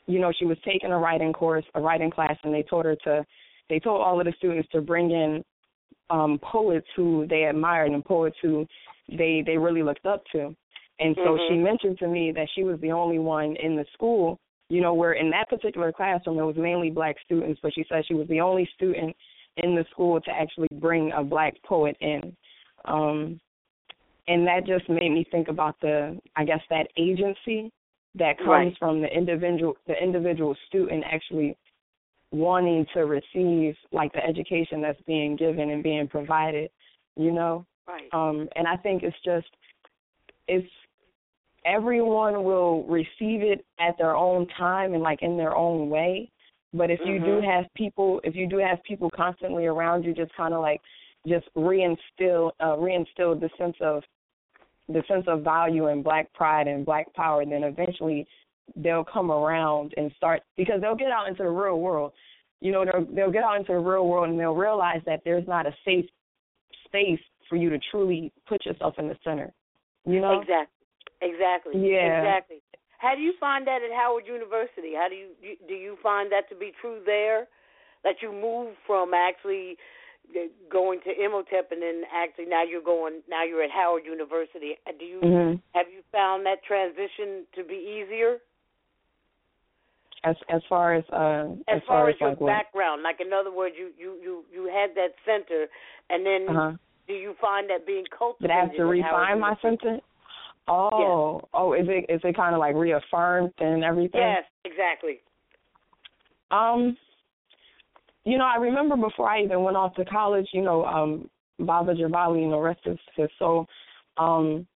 you 0.06 0.18
know, 0.18 0.32
she 0.38 0.46
was 0.46 0.56
taking 0.64 0.90
a 0.90 0.98
writing 0.98 1.32
course, 1.32 1.64
a 1.74 1.80
writing 1.80 2.10
class 2.10 2.36
and 2.44 2.54
they 2.54 2.62
told 2.62 2.84
her 2.84 2.96
to 3.04 3.24
they 3.68 3.78
told 3.78 4.00
all 4.00 4.18
of 4.18 4.26
the 4.26 4.32
students 4.38 4.68
to 4.72 4.80
bring 4.80 5.10
in 5.10 5.44
um 6.10 6.38
poets 6.42 6.86
who 6.94 7.26
they 7.28 7.44
admired 7.44 7.90
and 7.90 8.04
poets 8.04 8.36
who 8.42 8.66
they 9.08 9.42
they 9.44 9.58
really 9.58 9.82
looked 9.82 10.06
up 10.06 10.22
to. 10.32 10.54
And 11.00 11.14
so 11.16 11.30
mm-hmm. 11.30 11.54
she 11.54 11.58
mentioned 11.58 11.98
to 11.98 12.08
me 12.08 12.32
that 12.32 12.48
she 12.54 12.64
was 12.64 12.80
the 12.80 12.90
only 12.90 13.18
one 13.18 13.54
in 13.56 13.76
the 13.76 13.84
school, 13.92 14.38
you 14.68 14.80
know, 14.80 14.94
where 14.94 15.12
in 15.12 15.30
that 15.30 15.48
particular 15.48 15.92
classroom 15.92 16.38
it 16.38 16.42
was 16.42 16.56
mainly 16.56 16.90
black 16.90 17.16
students, 17.24 17.60
but 17.62 17.72
she 17.74 17.84
said 17.88 18.04
she 18.06 18.14
was 18.14 18.28
the 18.28 18.40
only 18.40 18.68
student 18.74 19.14
in 19.56 19.74
the 19.74 19.84
school 19.90 20.20
to 20.20 20.30
actually 20.30 20.68
bring 20.74 21.10
a 21.12 21.22
black 21.24 21.54
poet 21.64 21.96
in. 22.00 22.36
Um 22.84 23.40
and 24.28 24.46
that 24.46 24.66
just 24.66 24.88
made 24.90 25.10
me 25.10 25.26
think 25.30 25.48
about 25.48 25.80
the 25.80 26.18
I 26.36 26.44
guess 26.44 26.60
that 26.70 26.88
agency 26.96 27.72
that 28.14 28.38
comes 28.38 28.48
right. 28.48 28.76
from 28.78 29.00
the 29.00 29.08
individual 29.08 29.74
the 29.86 30.00
individual 30.00 30.54
student 30.66 31.04
actually 31.10 31.56
wanting 32.30 32.84
to 32.92 33.00
receive 33.06 33.74
like 33.90 34.12
the 34.12 34.24
education 34.24 34.82
that's 34.82 35.00
being 35.06 35.34
given 35.34 35.70
and 35.70 35.82
being 35.82 36.06
provided, 36.06 36.70
you 37.16 37.32
know? 37.32 37.64
Right. 37.86 38.08
Um 38.12 38.48
and 38.54 38.68
I 38.68 38.76
think 38.76 39.02
it's 39.02 39.16
just 39.24 39.48
it's 40.46 40.70
everyone 41.68 42.44
will 42.44 42.84
receive 42.84 43.42
it 43.42 43.64
at 43.78 43.96
their 43.98 44.16
own 44.16 44.46
time 44.56 44.94
and 44.94 45.02
like 45.02 45.22
in 45.22 45.36
their 45.36 45.54
own 45.54 45.90
way. 45.90 46.30
But 46.72 46.90
if 46.90 47.00
you 47.04 47.14
mm-hmm. 47.14 47.24
do 47.24 47.40
have 47.46 47.64
people 47.74 48.20
if 48.24 48.34
you 48.34 48.48
do 48.48 48.58
have 48.58 48.82
people 48.82 49.10
constantly 49.14 49.66
around 49.66 50.04
you 50.04 50.14
just 50.14 50.34
kinda 50.36 50.58
like 50.58 50.80
just 51.26 51.46
reinstill 51.56 52.52
uh 52.60 52.76
reinstill 52.76 53.38
the 53.40 53.50
sense 53.58 53.76
of 53.80 54.02
the 54.88 55.02
sense 55.06 55.24
of 55.26 55.42
value 55.42 55.88
and 55.88 56.02
black 56.02 56.32
pride 56.32 56.66
and 56.66 56.84
black 56.86 57.12
power, 57.14 57.44
then 57.44 57.62
eventually 57.62 58.26
they'll 58.76 59.04
come 59.04 59.30
around 59.30 59.92
and 59.96 60.10
start 60.16 60.42
because 60.56 60.80
they'll 60.80 60.96
get 60.96 61.10
out 61.10 61.28
into 61.28 61.42
the 61.42 61.48
real 61.48 61.78
world. 61.78 62.12
You 62.60 62.72
know, 62.72 62.84
they'll 62.84 63.06
they'll 63.14 63.30
get 63.30 63.44
out 63.44 63.56
into 63.56 63.72
the 63.72 63.78
real 63.78 64.06
world 64.06 64.28
and 64.30 64.40
they'll 64.40 64.54
realize 64.54 65.00
that 65.06 65.20
there's 65.24 65.46
not 65.46 65.66
a 65.66 65.74
safe 65.84 66.06
space 66.86 67.20
for 67.48 67.56
you 67.56 67.70
to 67.70 67.78
truly 67.90 68.32
put 68.46 68.64
yourself 68.64 68.94
in 68.98 69.08
the 69.08 69.16
center. 69.24 69.52
You 70.06 70.20
know? 70.20 70.40
Exactly. 70.40 70.77
Exactly. 71.20 71.74
Yeah. 71.76 72.22
Exactly. 72.22 72.62
How 72.98 73.14
do 73.14 73.22
you 73.22 73.32
find 73.38 73.66
that 73.66 73.80
at 73.82 73.94
Howard 73.94 74.26
University? 74.26 74.92
How 74.94 75.08
do 75.08 75.14
you 75.14 75.56
do 75.66 75.74
you 75.74 75.96
find 76.02 76.30
that 76.32 76.48
to 76.50 76.56
be 76.56 76.72
true 76.80 77.00
there? 77.06 77.46
That 78.04 78.16
you 78.22 78.32
move 78.32 78.74
from 78.86 79.14
actually 79.14 79.76
going 80.70 81.00
to 81.00 81.10
Imhotep 81.10 81.72
and 81.72 81.80
then 81.80 82.02
actually 82.14 82.46
now 82.46 82.62
you're 82.62 82.82
going 82.82 83.22
now 83.28 83.44
you're 83.44 83.62
at 83.62 83.70
Howard 83.70 84.04
University. 84.04 84.76
Do 84.98 85.04
you 85.04 85.20
mm-hmm. 85.20 85.56
have 85.74 85.86
you 85.92 86.02
found 86.12 86.44
that 86.46 86.62
transition 86.64 87.46
to 87.54 87.64
be 87.64 87.74
easier? 87.74 88.38
As 90.24 90.36
as 90.48 90.62
far 90.68 90.94
as 90.94 91.04
uh 91.12 91.54
as, 91.68 91.78
as 91.78 91.82
far, 91.86 92.02
far 92.02 92.08
as, 92.10 92.14
as 92.16 92.20
your 92.20 92.28
like 92.30 92.40
what? 92.40 92.48
background, 92.48 93.02
like 93.02 93.20
in 93.20 93.32
other 93.32 93.52
words, 93.52 93.76
you 93.78 93.90
you 93.96 94.18
you 94.20 94.44
you 94.52 94.64
had 94.66 94.90
that 94.96 95.14
center, 95.24 95.66
and 96.10 96.26
then 96.26 96.46
uh-huh. 96.48 96.72
do 97.06 97.14
you 97.14 97.34
find 97.40 97.70
that 97.70 97.86
being 97.86 98.04
cultivated? 98.16 98.48
Did 98.48 98.56
I 98.56 98.60
have 98.60 98.76
to 98.76 98.84
refine 98.84 99.40
my 99.40 99.54
center? 99.62 100.00
Oh, 100.68 101.40
yes. 101.40 101.48
oh, 101.54 101.72
is 101.72 101.86
it 101.88 102.12
is 102.12 102.20
it 102.24 102.36
kind 102.36 102.54
of 102.54 102.60
like 102.60 102.74
reaffirmed 102.74 103.52
and 103.58 103.82
everything? 103.84 104.20
Yes, 104.20 104.44
exactly. 104.64 105.20
Um, 106.50 106.96
you 108.24 108.38
know, 108.38 108.44
I 108.44 108.56
remember 108.56 108.96
before 108.96 109.28
I 109.28 109.42
even 109.42 109.62
went 109.62 109.76
off 109.76 109.94
to 109.94 110.04
college, 110.04 110.48
you 110.52 110.62
know, 110.62 110.84
um, 110.84 111.30
Baba 111.58 111.94
Jabali, 111.94 112.42
you 112.42 112.48
know, 112.48 112.60
rest 112.60 112.80
his, 112.84 112.98
his 113.16 113.28
soul. 113.38 113.66
Um, 114.16 114.66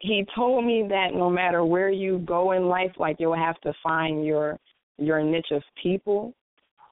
he 0.00 0.26
told 0.34 0.64
me 0.64 0.86
that 0.88 1.08
no 1.14 1.30
matter 1.30 1.64
where 1.64 1.90
you 1.90 2.18
go 2.26 2.52
in 2.52 2.68
life, 2.68 2.92
like 2.98 3.16
you'll 3.18 3.34
have 3.34 3.60
to 3.62 3.72
find 3.82 4.24
your 4.24 4.58
your 4.98 5.22
niche 5.22 5.50
of 5.50 5.62
people. 5.82 6.34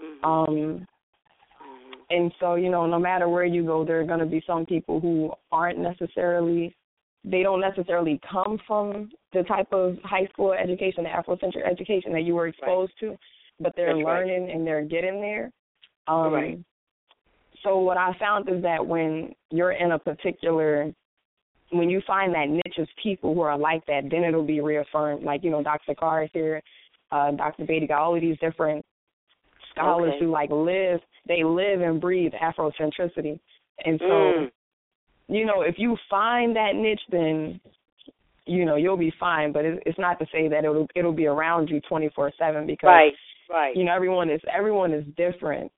Mm-hmm. 0.02 0.24
Um, 0.24 0.48
mm-hmm. 0.48 1.92
and 2.10 2.32
so, 2.40 2.56
you 2.56 2.70
know, 2.70 2.86
no 2.86 2.98
matter 2.98 3.28
where 3.28 3.44
you 3.44 3.64
go, 3.64 3.84
there 3.84 4.00
are 4.00 4.04
going 4.04 4.20
to 4.20 4.26
be 4.26 4.42
some 4.46 4.66
people 4.66 5.00
who 5.00 5.32
aren't 5.52 5.78
necessarily, 5.78 6.74
they 7.24 7.42
don't 7.42 7.60
necessarily 7.60 8.20
come 8.30 8.58
from 8.66 9.10
the 9.32 9.42
type 9.44 9.72
of 9.72 9.96
high 10.02 10.26
school 10.32 10.52
education, 10.52 11.04
the 11.04 11.10
Afrocentric 11.10 11.68
education 11.70 12.12
that 12.12 12.22
you 12.24 12.34
were 12.34 12.48
exposed 12.48 12.92
right. 13.00 13.10
to, 13.10 13.18
but 13.60 13.72
they're 13.76 13.94
That's 13.94 14.04
learning 14.04 14.46
right. 14.46 14.54
and 14.54 14.66
they're 14.66 14.84
getting 14.84 15.20
there. 15.20 15.50
Um, 16.08 16.32
right. 16.32 16.58
So 17.62 17.78
what 17.78 17.96
I 17.96 18.12
found 18.18 18.48
is 18.48 18.60
that 18.62 18.84
when 18.84 19.32
you're 19.50 19.72
in 19.72 19.92
a 19.92 19.98
particular, 19.98 20.92
when 21.70 21.88
you 21.88 22.02
find 22.06 22.34
that 22.34 22.48
niche 22.48 22.78
of 22.78 22.88
people 23.00 23.34
who 23.34 23.40
are 23.40 23.56
like 23.56 23.86
that, 23.86 24.02
then 24.10 24.24
it'll 24.24 24.44
be 24.44 24.60
reaffirmed. 24.60 25.22
Like 25.22 25.44
you 25.44 25.50
know, 25.50 25.62
Dr. 25.62 25.94
Carr 25.94 26.26
here, 26.32 26.60
uh, 27.12 27.30
Dr. 27.32 27.64
Beatty 27.64 27.86
got 27.86 28.00
all 28.00 28.16
of 28.16 28.20
these 28.20 28.38
different 28.38 28.84
scholars 29.70 30.14
okay. 30.16 30.24
who 30.24 30.30
like 30.32 30.50
live, 30.50 31.00
they 31.28 31.44
live 31.44 31.82
and 31.82 32.00
breathe 32.00 32.32
Afrocentricity, 32.32 33.38
and 33.84 33.98
so 34.00 34.06
mm. 34.06 34.50
You 35.32 35.46
know, 35.46 35.62
if 35.62 35.76
you 35.78 35.96
find 36.10 36.54
that 36.56 36.74
niche, 36.74 37.00
then 37.10 37.60
you 38.46 38.64
know 38.64 38.76
you'll 38.76 38.96
be 38.96 39.12
fine. 39.18 39.52
But 39.52 39.64
it, 39.64 39.82
it's 39.86 39.98
not 39.98 40.18
to 40.18 40.26
say 40.32 40.48
that 40.48 40.64
it'll 40.64 40.86
it'll 40.94 41.12
be 41.12 41.26
around 41.26 41.68
you 41.68 41.80
twenty 41.80 42.10
four 42.14 42.32
seven 42.38 42.66
because 42.66 42.88
right, 42.88 43.12
right. 43.50 43.76
you 43.76 43.84
know 43.84 43.94
everyone 43.94 44.30
is 44.30 44.40
everyone 44.52 44.92
is 44.92 45.04
different 45.16 45.70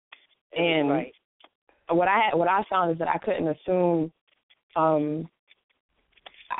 and 0.56 0.90
right. 0.90 1.12
what 1.88 2.08
I 2.08 2.34
what 2.34 2.48
I 2.48 2.62
found 2.70 2.92
is 2.92 2.98
that 2.98 3.08
I 3.08 3.18
couldn't 3.18 3.48
assume 3.48 4.12
um 4.76 5.28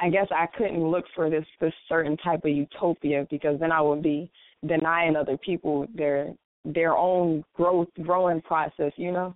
I 0.01 0.11
guess 0.11 0.27
I 0.31 0.47
couldn't 0.57 0.83
look 0.83 1.05
for 1.15 1.31
this 1.31 1.45
this 1.61 1.73
certain 1.89 2.17
type 2.19 2.45
of 2.45 2.51
utopia 2.51 3.27
because 3.31 3.59
then 3.61 3.73
I 3.73 3.81
would 3.81 4.03
be 4.03 4.31
denying 4.67 5.17
other 5.17 5.37
people 5.37 5.87
their 5.95 6.35
their 6.65 6.97
own 6.97 7.45
growth 7.55 7.89
growing 8.03 8.41
process, 8.41 8.93
you 8.97 9.13
know? 9.13 9.35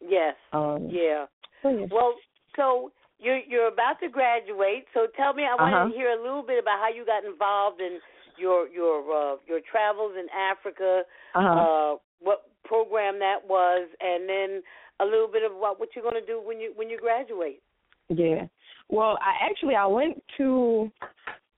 Yes. 0.00 0.34
Um 0.52 0.88
yeah. 0.90 1.26
Well, 1.64 2.14
so 2.56 2.92
you're 3.18 3.38
you're 3.38 3.68
about 3.68 4.00
to 4.00 4.08
graduate, 4.08 4.86
so 4.94 5.06
tell 5.16 5.32
me. 5.34 5.44
I 5.44 5.54
want 5.54 5.74
Uh-huh. 5.74 5.88
to 5.88 5.94
hear 5.94 6.10
a 6.10 6.20
little 6.20 6.42
bit 6.42 6.58
about 6.58 6.78
how 6.80 6.88
you 6.88 7.04
got 7.04 7.24
involved 7.24 7.80
in 7.80 7.98
your 8.36 8.68
your 8.68 8.98
uh, 9.00 9.36
your 9.46 9.60
travels 9.70 10.12
in 10.18 10.26
Africa. 10.30 11.02
Uh-huh. 11.34 11.48
Uh, 11.48 11.96
what 12.20 12.50
program 12.64 13.18
that 13.18 13.38
was, 13.46 13.88
and 14.00 14.28
then 14.28 14.62
a 15.00 15.04
little 15.04 15.28
bit 15.28 15.42
of 15.44 15.52
what 15.56 15.78
what 15.78 15.90
you're 15.94 16.02
going 16.02 16.20
to 16.20 16.26
do 16.26 16.40
when 16.44 16.60
you 16.60 16.72
when 16.76 16.88
you 16.90 16.98
graduate. 16.98 17.62
Yeah. 18.08 18.46
Well, 18.88 19.18
I 19.20 19.48
actually 19.48 19.74
I 19.74 19.86
went 19.86 20.22
to 20.38 20.90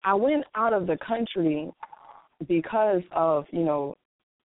I 0.05 0.15
went 0.15 0.45
out 0.55 0.73
of 0.73 0.87
the 0.87 0.99
country 1.07 1.71
because 2.47 3.03
of, 3.13 3.47
you 3.51 3.65
know, 3.65 3.97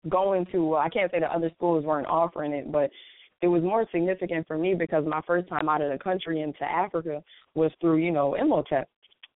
going 0.10 0.46
to 0.52 0.66
well, 0.66 0.80
I 0.80 0.90
can't 0.90 1.12
say 1.12 1.20
that 1.20 1.30
other 1.32 1.52
schools 1.56 1.84
weren't 1.84 2.08
offering 2.08 2.54
it, 2.54 2.72
but 2.72 2.90
it 3.42 3.48
was 3.48 3.64
more 3.64 3.86
significant 3.92 4.48
for 4.48 4.58
me 4.58 4.74
because 4.76 5.04
my 5.06 5.22
first 5.26 5.48
time 5.50 5.68
out 5.68 5.82
of 5.82 5.92
the 5.92 5.98
country 5.98 6.42
into 6.42 6.64
Africa 6.64 7.24
was 7.56 7.72
through, 7.82 7.98
you 7.98 8.12
know, 8.12 8.36
Imhotep. 8.36 8.88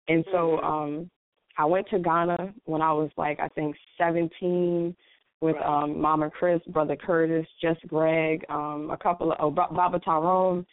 And 0.08 0.24
so 0.32 0.60
Mhm. 0.62 0.64
um 0.64 1.12
I 1.58 1.66
went 1.66 1.88
to 1.90 2.00
Ghana 2.00 2.54
when 2.66 2.82
I 2.82 2.92
was 2.94 3.10
like 3.18 3.40
I 3.40 3.48
think 3.50 3.76
17 3.98 4.96
with 5.42 5.56
Right. 5.56 5.66
um 5.66 6.00
Mama 6.00 6.30
Chris, 6.30 6.62
brother 6.68 6.96
Curtis, 6.96 7.48
just 7.62 7.86
Greg, 7.88 8.46
um 8.50 8.92
a 8.92 8.98
couple 8.98 9.32
of 9.32 9.38
oh, 9.40 9.52
Baba 9.52 10.00
Tyrone, 10.00 10.66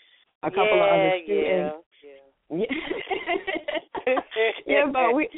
a 0.42 0.50
couple 0.50 0.76
yeah, 0.76 0.84
of 0.84 1.00
other 1.00 1.12
students. 1.24 1.76
Yeah, 2.02 2.10
Yeah. 2.50 2.66
yeah, 4.66 4.86
but 4.92 5.14
we 5.14 5.28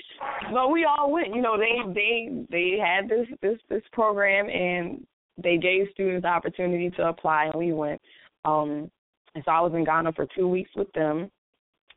but 0.53 0.70
we 0.70 0.84
all 0.84 1.12
went. 1.12 1.34
You 1.34 1.42
know, 1.42 1.57
they 1.57 1.80
they 1.92 2.47
they 2.51 2.78
had 2.78 3.09
this 3.09 3.28
this 3.40 3.59
this 3.68 3.82
program 3.92 4.49
and 4.49 5.07
they 5.43 5.57
gave 5.57 5.87
students 5.93 6.22
the 6.22 6.28
opportunity 6.28 6.91
to 6.91 7.09
apply 7.09 7.47
and 7.47 7.55
we 7.55 7.72
went. 7.72 8.01
Um 8.45 8.91
and 9.35 9.43
so 9.45 9.51
I 9.51 9.61
was 9.61 9.72
in 9.74 9.85
Ghana 9.85 10.12
for 10.12 10.26
two 10.37 10.49
weeks 10.49 10.70
with 10.76 10.93
them 10.93 11.30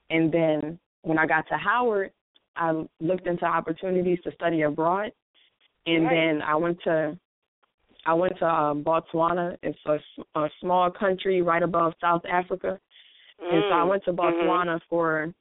and 0.09 0.31
then 0.31 0.79
when 1.03 1.19
I 1.19 1.25
got 1.25 1.47
to 1.49 1.57
Howard 1.57 2.11
I 2.55 2.83
looked 2.99 3.27
into 3.27 3.45
opportunities 3.45 4.19
to 4.23 4.31
study 4.31 4.63
abroad 4.63 5.11
and 5.85 6.05
Right. 6.05 6.11
then 6.11 6.41
I 6.41 6.55
went 6.55 6.81
to 6.83 7.17
I 8.05 8.13
went 8.13 8.37
to 8.39 8.47
um, 8.47 8.83
Botswana. 8.85 9.57
It's 9.61 9.77
a 10.35 10.49
small 10.61 10.89
country 10.89 11.41
right 11.41 11.61
above 11.61 11.93
South 11.99 12.21
Africa. 12.25 12.79
And 13.51 13.63
so 13.67 13.73
I 13.73 13.83
Mm. 13.83 13.89
went 13.89 14.03
to 14.05 14.13
Mhm. 14.13 14.17
Botswana 14.17 14.81
for 14.89 15.33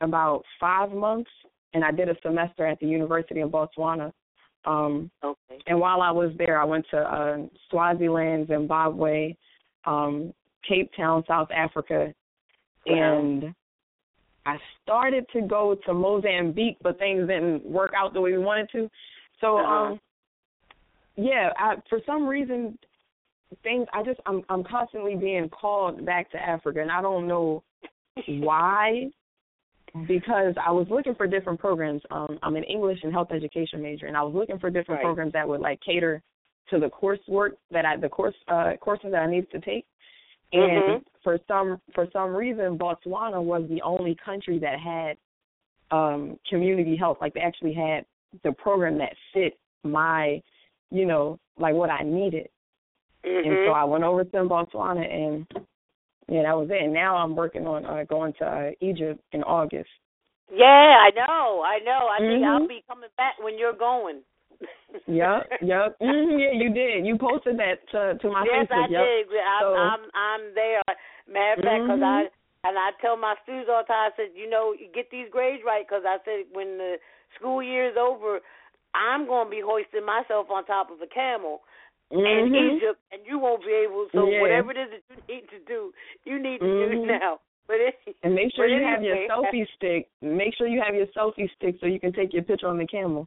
about 0.00 0.44
five 0.58 0.92
months, 0.92 1.30
and 1.72 1.84
I 1.84 1.92
did 1.92 2.08
a 2.08 2.20
semester 2.20 2.66
at 2.66 2.80
the 2.80 2.86
University 2.86 3.40
of 3.40 3.50
Botswana. 3.50 4.12
Um, 4.64 5.10
Okay. 5.22 5.58
and 5.66 5.78
while 5.80 6.02
I 6.02 6.10
was 6.10 6.32
there, 6.36 6.60
I 6.60 6.64
went 6.64 6.86
to 6.90 6.98
uh, 6.98 7.38
Swaziland, 7.70 8.48
Zimbabwe, 8.48 9.34
um, 9.84 10.32
Cape 10.66 10.90
Town, 10.96 11.24
South 11.26 11.50
Africa, 11.50 12.12
Wow. 12.86 12.94
and 12.96 13.54
I 14.46 14.56
started 14.82 15.26
to 15.32 15.42
go 15.42 15.76
to 15.86 15.94
Mozambique, 15.94 16.78
but 16.82 16.98
things 16.98 17.28
didn't 17.28 17.64
work 17.64 17.92
out 17.96 18.14
the 18.14 18.20
way 18.20 18.32
we 18.32 18.38
wanted 18.38 18.70
to. 18.72 18.90
So, 19.40 19.58
Uh-huh. 19.58 19.74
um, 19.74 20.00
yeah, 21.16 21.50
I, 21.58 21.76
for 21.88 22.00
some 22.06 22.26
reason, 22.26 22.78
things 23.62 23.86
I 23.92 24.02
just 24.02 24.20
I'm 24.26 24.42
I'm 24.48 24.64
constantly 24.64 25.16
being 25.16 25.48
called 25.48 26.04
back 26.06 26.30
to 26.32 26.38
Africa, 26.38 26.80
and 26.80 26.90
I 26.90 27.02
don't 27.02 27.26
know 27.26 27.62
why. 28.28 29.10
Because 30.06 30.54
I 30.64 30.70
was 30.70 30.86
looking 30.90 31.14
for 31.14 31.26
different 31.26 31.58
programs. 31.58 32.02
Um, 32.10 32.38
I'm 32.42 32.56
an 32.56 32.64
English 32.64 33.00
and 33.02 33.12
health 33.12 33.32
education 33.32 33.82
major, 33.82 34.06
and 34.06 34.16
I 34.16 34.22
was 34.22 34.34
looking 34.34 34.58
for 34.58 34.70
different 34.70 35.00
Right. 35.00 35.04
programs 35.04 35.32
that 35.32 35.48
would 35.48 35.60
like 35.60 35.80
cater 35.80 36.22
to 36.68 36.78
the 36.78 36.88
coursework 36.88 37.56
that 37.70 37.84
I 37.84 37.96
the 37.96 38.08
course 38.08 38.34
uh 38.48 38.76
courses 38.80 39.10
that 39.10 39.22
I 39.22 39.26
needed 39.26 39.50
to 39.50 39.60
take. 39.60 39.86
And 40.52 40.84
Mhm. 40.84 41.04
for 41.22 41.38
some 41.48 41.80
for 41.94 42.06
some 42.12 42.34
reason, 42.34 42.78
Botswana 42.78 43.42
was 43.42 43.68
the 43.68 43.82
only 43.82 44.14
country 44.24 44.58
that 44.60 44.78
had 44.78 45.16
um 45.90 46.38
community 46.48 46.96
health. 46.96 47.18
Like 47.20 47.34
they 47.34 47.40
actually 47.40 47.72
had 47.72 48.06
the 48.44 48.52
program 48.52 48.98
that 48.98 49.16
fit 49.32 49.58
my, 49.82 50.40
you 50.90 51.06
know, 51.06 51.38
like 51.58 51.74
what 51.74 51.90
I 51.90 52.02
needed. 52.02 52.48
And 53.24 53.58
so 53.64 53.72
Mhm. 53.72 53.74
I 53.74 53.84
went 53.84 54.04
over 54.04 54.24
to 54.24 54.44
Botswana, 54.44 55.04
and 55.08 55.46
yeah, 56.30 56.42
that 56.46 56.56
was 56.56 56.70
it. 56.70 56.80
And 56.82 56.94
now 56.94 57.16
I'm 57.16 57.34
working 57.34 57.66
on 57.66 57.84
uh, 57.84 58.04
going 58.08 58.32
to 58.38 58.44
uh, 58.46 58.70
Egypt 58.80 59.20
in 59.32 59.42
August. 59.42 59.90
Yeah, 60.52 60.66
I 61.02 61.10
know. 61.14 61.62
I 61.66 61.78
know. 61.84 62.06
I 62.10 62.18
think 62.18 62.44
I'll 62.46 62.60
Mhm. 62.60 62.68
be 62.68 62.84
coming 62.88 63.10
back 63.16 63.34
when 63.42 63.58
you're 63.58 63.74
going. 63.76 64.22
Yep, 65.06 65.62
yep. 65.62 65.96
hmm 66.00 66.38
yeah, 66.38 66.52
you 66.52 66.70
did. 66.70 67.06
You 67.06 67.16
posted 67.18 67.58
that 67.58 67.82
to 67.90 68.18
to 68.18 68.30
my 68.30 68.44
yes, 68.44 68.66
Facebook. 68.68 68.84
I 68.84 68.86
yep. 68.90 69.06
did. 69.06 69.26
I'm, 69.42 69.62
So- 69.62 69.74
I'm 69.74 70.02
I'm 70.14 70.54
there. 70.54 70.82
Matter 71.26 71.58
of 71.58 71.64
fact, 71.64 71.82
because 71.86 72.02
I 72.02 72.20
Mhm. 72.24 72.30
and 72.68 72.78
I 72.78 72.90
tell 73.00 73.16
my 73.16 73.34
students 73.42 73.70
all 73.72 73.82
the 73.82 73.88
time. 73.88 74.12
I 74.12 74.16
said, 74.16 74.30
you 74.34 74.48
know, 74.50 74.72
you 74.72 74.88
get 74.92 75.10
these 75.10 75.30
grades 75.30 75.62
right 75.64 75.86
because 75.86 76.04
I 76.04 76.18
said 76.24 76.46
when 76.52 76.76
the 76.78 76.98
school 77.38 77.62
year 77.62 77.86
is 77.90 77.96
over, 77.96 78.40
I'm 78.94 79.26
going 79.26 79.46
to 79.46 79.50
be 79.50 79.62
hoisting 79.64 80.04
myself 80.04 80.50
on 80.50 80.64
top 80.66 80.90
of 80.90 81.00
a 81.00 81.06
camel 81.06 81.62
in 82.10 82.18
Mhm. 82.18 82.76
Egypt, 82.76 83.00
and 83.12 83.22
you 83.24 83.38
won't 83.38 83.64
be 83.64 83.72
able. 83.72 84.08
So 84.14 84.26
Yeah. 84.26 84.40
whatever 84.40 84.70
it 84.72 84.78
is 84.78 84.90
that 84.90 85.02
you 85.08 85.34
need 85.34 85.48
to 85.50 85.58
do, 85.66 85.92
you 86.24 86.38
need 86.38 86.58
to 86.60 86.66
do 86.66 87.06
Mhm. 87.06 87.20
now. 87.20 87.40
But 87.66 87.76
it, 87.80 88.16
And 88.22 88.34
make 88.34 88.52
sure 88.54 88.66
you 88.66 88.82
have 88.84 89.02
your 89.02 89.16
selfie 89.28 89.66
stick. 89.76 90.08
Make 90.20 90.54
sure 90.54 90.66
you 90.66 90.80
have 90.80 90.94
your 90.94 91.06
selfie 91.08 91.50
stick 91.56 91.76
so 91.80 91.86
you 91.86 92.00
can 92.00 92.12
take 92.12 92.32
your 92.32 92.42
picture 92.42 92.68
on 92.68 92.78
the 92.78 92.86
camel. 92.86 93.26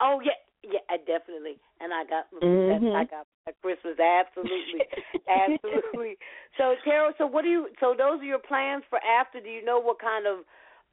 Oh 0.00 0.20
yeah, 0.22 0.32
yeah, 0.62 0.80
I 0.90 0.96
definitely. 0.98 1.58
And 1.80 1.92
I 1.94 2.04
got 2.04 2.26
Mhm. 2.32 2.94
I 2.96 3.04
got 3.04 3.26
my 3.46 3.52
Christmas 3.62 3.98
absolutely, 3.98 4.82
absolutely. 5.28 6.18
So 6.56 6.74
Carol, 6.84 7.12
so 7.18 7.26
what 7.26 7.42
do 7.42 7.48
you? 7.48 7.68
So 7.80 7.94
those 7.96 8.20
are 8.20 8.24
your 8.24 8.38
plans 8.38 8.84
for 8.90 8.98
after? 9.04 9.40
Do 9.40 9.48
you 9.48 9.64
know 9.64 9.78
what 9.78 10.00
kind 10.00 10.26
of 10.26 10.44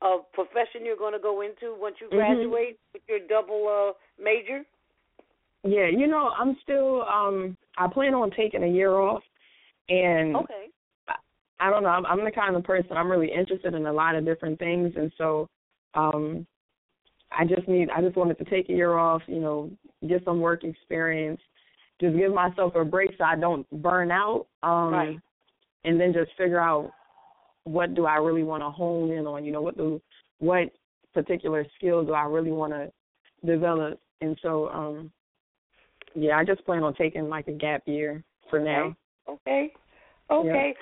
of 0.02 0.32
profession 0.34 0.84
you're 0.86 0.98
going 0.98 1.14
to 1.14 1.20
go 1.20 1.42
into 1.42 1.74
once 1.80 1.96
you 2.02 2.08
Mhm. 2.08 2.16
graduate 2.16 2.80
with 2.94 3.04
your 3.08 3.20
double 3.28 3.68
uh 3.68 3.94
major? 4.22 4.64
Yeah, 5.66 5.88
you 5.88 6.08
know, 6.08 6.30
I'm 6.38 6.56
still 6.62 7.02
um 7.04 7.58
I 7.78 7.88
plan 7.88 8.14
on 8.14 8.30
taking 8.32 8.64
a 8.64 8.68
year 8.68 8.92
off 8.92 9.24
and 9.90 10.36
Okay. 10.36 10.68
I 11.60 11.70
don't 11.70 11.84
know, 11.84 11.90
I'm 11.90 12.06
I'm 12.06 12.24
the 12.24 12.32
kind 12.32 12.56
of 12.56 12.64
person 12.64 12.96
I'm 12.96 13.10
really 13.10 13.32
interested 13.32 13.74
in 13.74 13.86
a 13.88 13.94
lot 13.94 14.16
of 14.16 14.26
different 14.26 14.60
things 14.60 14.94
and 14.96 15.12
so 15.18 15.48
um 15.96 16.46
I 17.32 17.46
just 17.46 17.68
need 17.68 17.90
I 17.90 18.02
just 18.02 18.16
wanted 18.16 18.38
to 18.38 18.46
take 18.46 18.70
a 18.70 18.74
year 18.74 18.98
off, 18.98 19.24
you 19.28 19.40
know, 19.40 19.72
get 20.08 20.24
some 20.24 20.40
work 20.40 20.64
experience, 20.64 21.42
just 22.00 22.16
give 22.16 22.32
myself 22.34 22.76
a 22.76 22.86
break 22.86 23.12
so 23.18 23.24
I 23.24 23.36
don't 23.36 23.68
burn 23.82 24.12
out. 24.12 24.46
Um 24.62 24.92
Right. 24.92 25.20
and 25.84 26.00
then 26.00 26.14
just 26.14 26.32
figure 26.38 26.60
out 26.60 26.92
what 27.64 27.96
do 27.96 28.06
I 28.06 28.16
really 28.18 28.44
want 28.44 28.62
to 28.62 28.70
hone 28.70 29.10
in 29.12 29.26
on, 29.26 29.44
you 29.44 29.52
know, 29.52 29.62
what 29.64 29.78
do 29.78 30.00
what 30.38 30.70
particular 31.14 31.66
skill 31.78 32.06
do 32.06 32.14
I 32.14 32.24
really 32.26 32.52
want 32.52 32.74
to 32.74 32.92
develop. 33.46 34.00
And 34.22 34.38
so 34.44 34.70
um 34.70 35.12
yeah, 36.16 36.38
I 36.38 36.44
just 36.44 36.66
plan 36.66 36.84
on 36.84 36.94
taking 36.96 37.30
like 37.30 37.48
a 37.48 37.52
gap 37.52 37.84
year 37.86 38.24
for 38.50 38.60
now. 38.60 38.96
Okay. 39.30 39.74
Okay. 40.32 40.74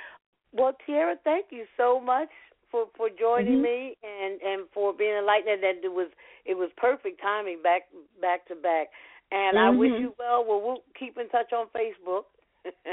Well, 0.54 0.74
Tiara, 0.86 1.16
thank 1.24 1.48
you 1.50 1.66
so 1.76 2.00
much 2.00 2.30
for 2.70 2.86
for 2.96 3.10
joining 3.10 3.60
Mhm. 3.60 3.64
me 3.64 3.98
and 4.04 4.42
and 4.42 4.70
for 4.74 4.94
being 4.94 5.16
enlightened. 5.16 5.64
That 5.64 5.84
it 5.84 5.92
was 5.92 6.10
it 6.46 6.56
was 6.56 6.70
perfect 6.78 7.22
timing 7.22 7.62
back 7.62 7.84
back 8.22 8.46
to 8.48 8.56
back. 8.56 8.88
And 9.32 9.58
I 9.58 9.70
wish 9.72 9.92
Mhm. 9.92 10.00
you 10.00 10.16
well. 10.20 10.46
Well, 10.46 10.62
we'll 10.62 10.84
keep 10.94 11.18
in 11.18 11.28
touch 11.30 11.52
on 11.54 11.68
Facebook. 11.70 12.26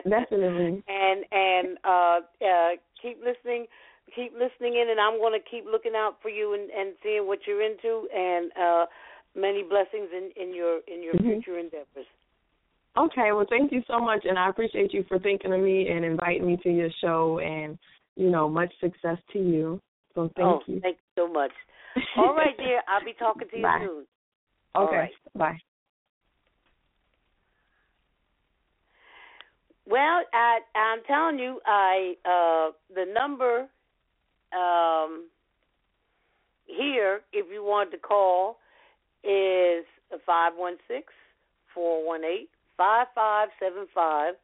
Definitely. 0.09 0.83
and 0.89 1.25
and 1.33 1.79
uh, 1.85 2.21
uh, 2.45 2.71
keep 3.01 3.23
listening, 3.23 3.67
keep 4.15 4.33
listening 4.33 4.77
in, 4.77 4.89
and 4.91 5.01
I'm 5.01 5.19
going 5.19 5.39
to 5.39 5.49
keep 5.49 5.67
looking 5.67 5.95
out 5.95 6.17
for 6.23 6.31
you 6.31 6.55
and, 6.55 6.71
and 6.71 6.95
seeing 7.03 7.27
what 7.27 7.47
you're 7.47 7.63
into, 7.63 8.09
and 8.15 8.51
uh, 8.57 8.87
many 9.35 9.63
blessings 9.63 10.09
in, 10.13 10.31
in 10.37 10.55
your 10.55 10.81
in 10.89 11.03
your 11.03 11.15
Mhm. 11.15 11.43
future 11.43 11.59
endeavors. 11.59 12.09
Okay, 12.97 13.33
well 13.33 13.47
thank 13.49 13.73
you 13.73 13.83
so 13.87 13.99
much 13.99 14.25
and 14.25 14.39
I 14.39 14.49
appreciate 14.49 14.93
you 14.93 15.05
for 15.09 15.19
thinking 15.19 15.53
of 15.53 15.61
me 15.61 15.89
and 15.89 16.05
inviting 16.05 16.47
me 16.47 16.59
to 16.63 16.71
your 16.71 16.91
show 17.01 17.39
and 17.39 17.79
you 18.21 18.31
know, 18.31 18.49
much 18.49 18.73
success 18.81 19.17
to 19.33 19.39
you. 19.39 19.81
So 20.15 20.31
thank 20.37 20.47
oh, 20.47 20.61
you. 20.67 20.81
thank 20.81 20.97
you 20.97 21.23
so 21.23 21.33
much. 21.33 21.53
All 22.19 22.35
right, 22.35 22.57
dear. 22.59 22.83
I'll 22.87 23.05
be 23.05 23.15
talking 23.19 23.49
to 23.49 23.57
you 23.57 23.63
Bye. 23.63 23.79
soon. 23.81 24.05
Okay. 24.77 24.97
right. 24.97 25.11
Bye. 25.35 25.59
Well, 29.87 30.21
I, 30.33 30.59
I'm 30.77 31.01
telling 31.07 31.39
you, 31.39 31.61
I 31.67 32.15
uh, 32.25 32.73
the 32.95 33.07
number 33.13 33.67
um, 34.53 35.27
here, 36.67 37.23
if 37.33 37.47
you 37.53 37.65
want 37.65 37.91
to 37.93 37.99
call, 37.99 38.59
is 39.25 39.85
five 40.27 40.53
one 40.57 40.77
six 40.87 41.13
four 41.75 42.07
one 42.07 42.23
eight 42.25 42.51
five 42.81 43.09
five 43.15 43.49
seven 43.61 43.85
five. 43.95 44.35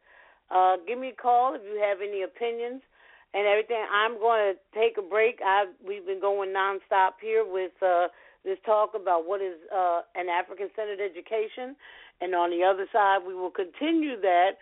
Uh, 0.53 0.77
give 0.87 0.99
me 0.99 1.09
a 1.09 1.21
call 1.21 1.55
if 1.55 1.61
you 1.65 1.81
have 1.81 1.97
any 2.07 2.21
opinions 2.21 2.85
and 3.33 3.47
everything. 3.47 3.81
I'm 3.91 4.19
going 4.19 4.53
to 4.53 4.79
take 4.79 4.97
a 4.99 5.01
break. 5.01 5.39
I 5.43 5.65
we've 5.81 6.05
been 6.05 6.21
going 6.21 6.53
nonstop 6.53 7.17
here 7.19 7.43
with 7.43 7.73
uh, 7.81 8.13
this 8.45 8.59
talk 8.63 8.91
about 8.93 9.27
what 9.27 9.41
is 9.41 9.57
uh, 9.73 10.01
an 10.13 10.29
African 10.29 10.69
centered 10.75 11.01
education, 11.01 11.75
and 12.21 12.35
on 12.35 12.51
the 12.51 12.63
other 12.63 12.85
side, 12.93 13.25
we 13.27 13.33
will 13.33 13.49
continue 13.49 14.21
that 14.21 14.61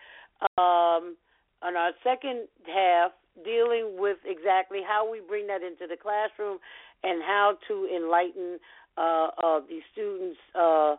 um, 0.56 1.14
on 1.60 1.76
our 1.76 1.92
second 2.02 2.48
half, 2.66 3.12
dealing 3.44 3.96
with 3.98 4.16
exactly 4.24 4.80
how 4.80 5.04
we 5.04 5.20
bring 5.20 5.46
that 5.48 5.60
into 5.62 5.86
the 5.86 5.96
classroom 6.00 6.58
and 7.04 7.22
how 7.22 7.58
to 7.68 7.86
enlighten 7.94 8.58
uh, 8.96 9.28
uh, 9.44 9.60
the 9.68 9.80
students 9.92 10.38
uh, 10.54 10.96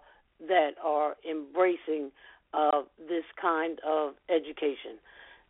that 0.48 0.78
are 0.86 1.16
embracing 1.30 2.12
uh, 2.54 2.84
this 3.08 3.24
kind 3.40 3.80
of 3.86 4.14
education. 4.30 5.00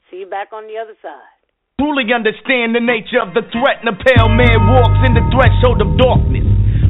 See 0.09 0.21
you 0.21 0.29
back 0.29 0.53
on 0.53 0.67
the 0.67 0.77
other 0.77 0.93
side. 1.01 1.33
Truly 1.81 2.09
understand 2.13 2.73
the 2.73 2.81
nature 2.81 3.21
of 3.21 3.33
the 3.33 3.45
threat, 3.53 3.81
and 3.85 3.89
a 3.89 3.97
pale 3.97 4.29
man 4.29 4.57
walks 4.69 5.01
in 5.05 5.13
the 5.13 5.25
threshold 5.29 5.81
of 5.81 5.93
darkness. 5.97 6.36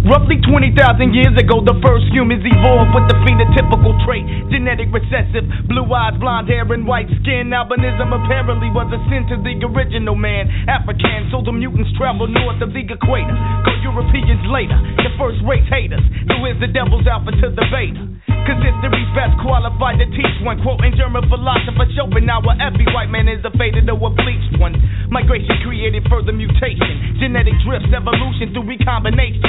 Roughly 0.07 0.39
20,000 0.39 0.71
years 1.11 1.35
ago, 1.35 1.59
the 1.59 1.75
first 1.83 2.07
humans 2.15 2.39
evolved 2.39 2.95
with 2.95 3.11
the 3.11 3.17
phenotypical 3.27 3.91
trait 4.07 4.23
genetic 4.47 4.87
recessive, 4.87 5.43
blue 5.67 5.83
eyes, 5.91 6.15
blonde 6.15 6.47
hair, 6.47 6.63
and 6.63 6.87
white 6.87 7.11
skin. 7.19 7.51
Albinism 7.51 8.15
apparently 8.15 8.71
was 8.71 8.87
a 8.95 8.99
sin 9.11 9.27
to 9.27 9.35
the 9.43 9.59
original 9.67 10.15
man. 10.15 10.47
African, 10.71 11.27
so 11.27 11.43
the 11.43 11.51
mutants 11.51 11.91
traveled 11.99 12.31
north 12.31 12.63
of 12.63 12.71
the 12.71 12.87
equator. 12.87 13.35
Go 13.67 13.71
Europeans 13.83 14.39
later, 14.47 14.79
the 15.03 15.11
first 15.19 15.43
race 15.43 15.67
haters. 15.67 16.03
Who 16.31 16.39
is 16.47 16.55
the 16.63 16.71
devil's 16.71 17.03
alpha 17.03 17.35
to 17.35 17.47
the 17.51 17.67
beta? 17.67 17.99
Cause 18.47 18.63
history's 18.63 19.11
best 19.11 19.35
qualified 19.43 19.99
to 19.99 20.07
teach 20.15 20.35
one. 20.39 20.63
Quoting 20.63 20.95
German 20.95 21.27
philosopher 21.27 21.83
Schopenhauer, 21.99 22.55
every 22.63 22.87
white 22.95 23.11
man 23.11 23.27
is 23.27 23.43
a 23.43 23.51
faded 23.59 23.91
or 23.91 23.99
a 23.99 24.11
bleached 24.15 24.55
one. 24.55 24.71
Migration 25.11 25.51
created 25.67 26.07
further 26.07 26.31
mutation. 26.31 27.19
Genetic 27.19 27.59
drifts, 27.67 27.91
evolution 27.91 28.55
through 28.55 28.71
recombination. 28.71 29.43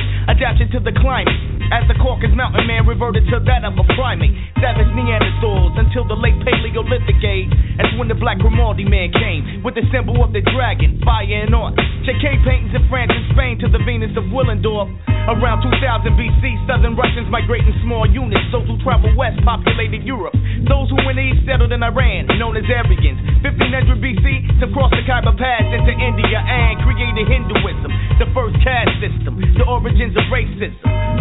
Adaption 0.49 0.73
to 0.73 0.81
the 0.81 0.97
climate. 1.05 1.37
As 1.69 1.85
the 1.93 1.97
Caucasus 2.01 2.33
mountain 2.33 2.65
man 2.65 2.89
reverted 2.89 3.29
to 3.29 3.37
that 3.45 3.69
of 3.69 3.77
a 3.77 3.85
primate. 3.93 4.33
Savage 4.65 4.89
Neanderthals 4.97 5.77
until 5.77 6.09
the 6.09 6.17
late 6.17 6.41
Paleolithic 6.41 7.21
age. 7.21 7.53
That's 7.77 7.93
when 8.01 8.09
the 8.09 8.17
black 8.17 8.41
Grimaldi 8.41 8.89
man 8.89 9.13
came. 9.13 9.61
With 9.61 9.77
the 9.77 9.85
symbol 9.93 10.25
of 10.25 10.33
the 10.33 10.41
dragon, 10.41 11.05
fire 11.05 11.29
and 11.29 11.53
art. 11.53 11.77
J.K. 12.09 12.41
paintings 12.49 12.73
in 12.73 12.81
France 12.89 13.13
and 13.13 13.29
Spain 13.37 13.61
to 13.61 13.69
the 13.69 13.77
Venus 13.85 14.17
of 14.17 14.25
Willendorf. 14.33 14.89
Around 15.29 15.69
2000 15.69 16.17
BC, 16.17 16.65
southern 16.65 16.97
Russians 16.97 17.29
migrating 17.29 17.77
small 17.85 18.09
units. 18.09 18.49
Those 18.49 18.65
who 18.65 18.81
traveled 18.81 19.13
west 19.21 19.37
populated 19.45 20.01
Europe. 20.09 20.33
Those 20.65 20.89
who 20.89 20.97
went 21.05 21.21
east 21.21 21.45
settled 21.45 21.77
in 21.77 21.85
Iran, 21.85 22.33
known 22.41 22.57
as 22.57 22.65
Aryans. 22.65 23.21
1500 23.45 24.01
BC, 24.01 24.25
to 24.65 24.73
cross 24.73 24.89
the 24.97 25.05
Khyber 25.05 25.37
Pass 25.37 25.69
into 25.69 25.93
India 25.93 26.41
and 26.41 26.81
created 26.81 27.29
Hinduism, 27.29 27.93
the 28.17 28.27
first 28.33 28.57
caste 28.65 28.97
system, 29.05 29.37
the 29.55 29.69
origins 29.69 30.17
of 30.17 30.25
racism. 30.39 30.71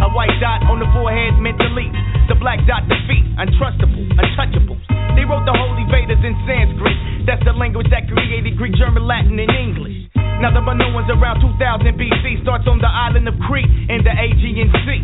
A 0.05 0.07
white 0.13 0.38
dot 0.38 0.61
on 0.70 0.78
the 0.78 0.86
forehead 0.93 1.34
meant 1.41 1.57
delete, 1.57 1.89
the 2.30 2.38
black 2.38 2.61
dot 2.70 2.86
defeat, 2.86 3.26
untrustable, 3.41 4.05
untouchables. 4.13 4.82
They 5.18 5.26
wrote 5.26 5.49
the 5.49 5.57
holy 5.57 5.89
Vedas 5.89 6.22
in 6.22 6.38
Sanskrit. 6.45 7.26
That's 7.26 7.41
the 7.41 7.57
language 7.57 7.89
that 7.89 8.05
created 8.05 8.53
Greek, 8.61 8.78
German, 8.78 9.09
Latin, 9.09 9.41
and 9.41 9.49
English. 9.49 9.97
Now 10.38 10.53
the 10.53 10.61
Minoans 10.61 11.09
around 11.09 11.41
2000 11.41 11.57
BC 11.97 12.45
starts 12.45 12.70
on 12.70 12.78
the 12.78 12.86
island 12.86 13.26
of 13.26 13.34
Crete 13.49 13.65
in 13.89 14.05
the 14.05 14.13
Aegean 14.13 14.70
Sea. 14.86 15.01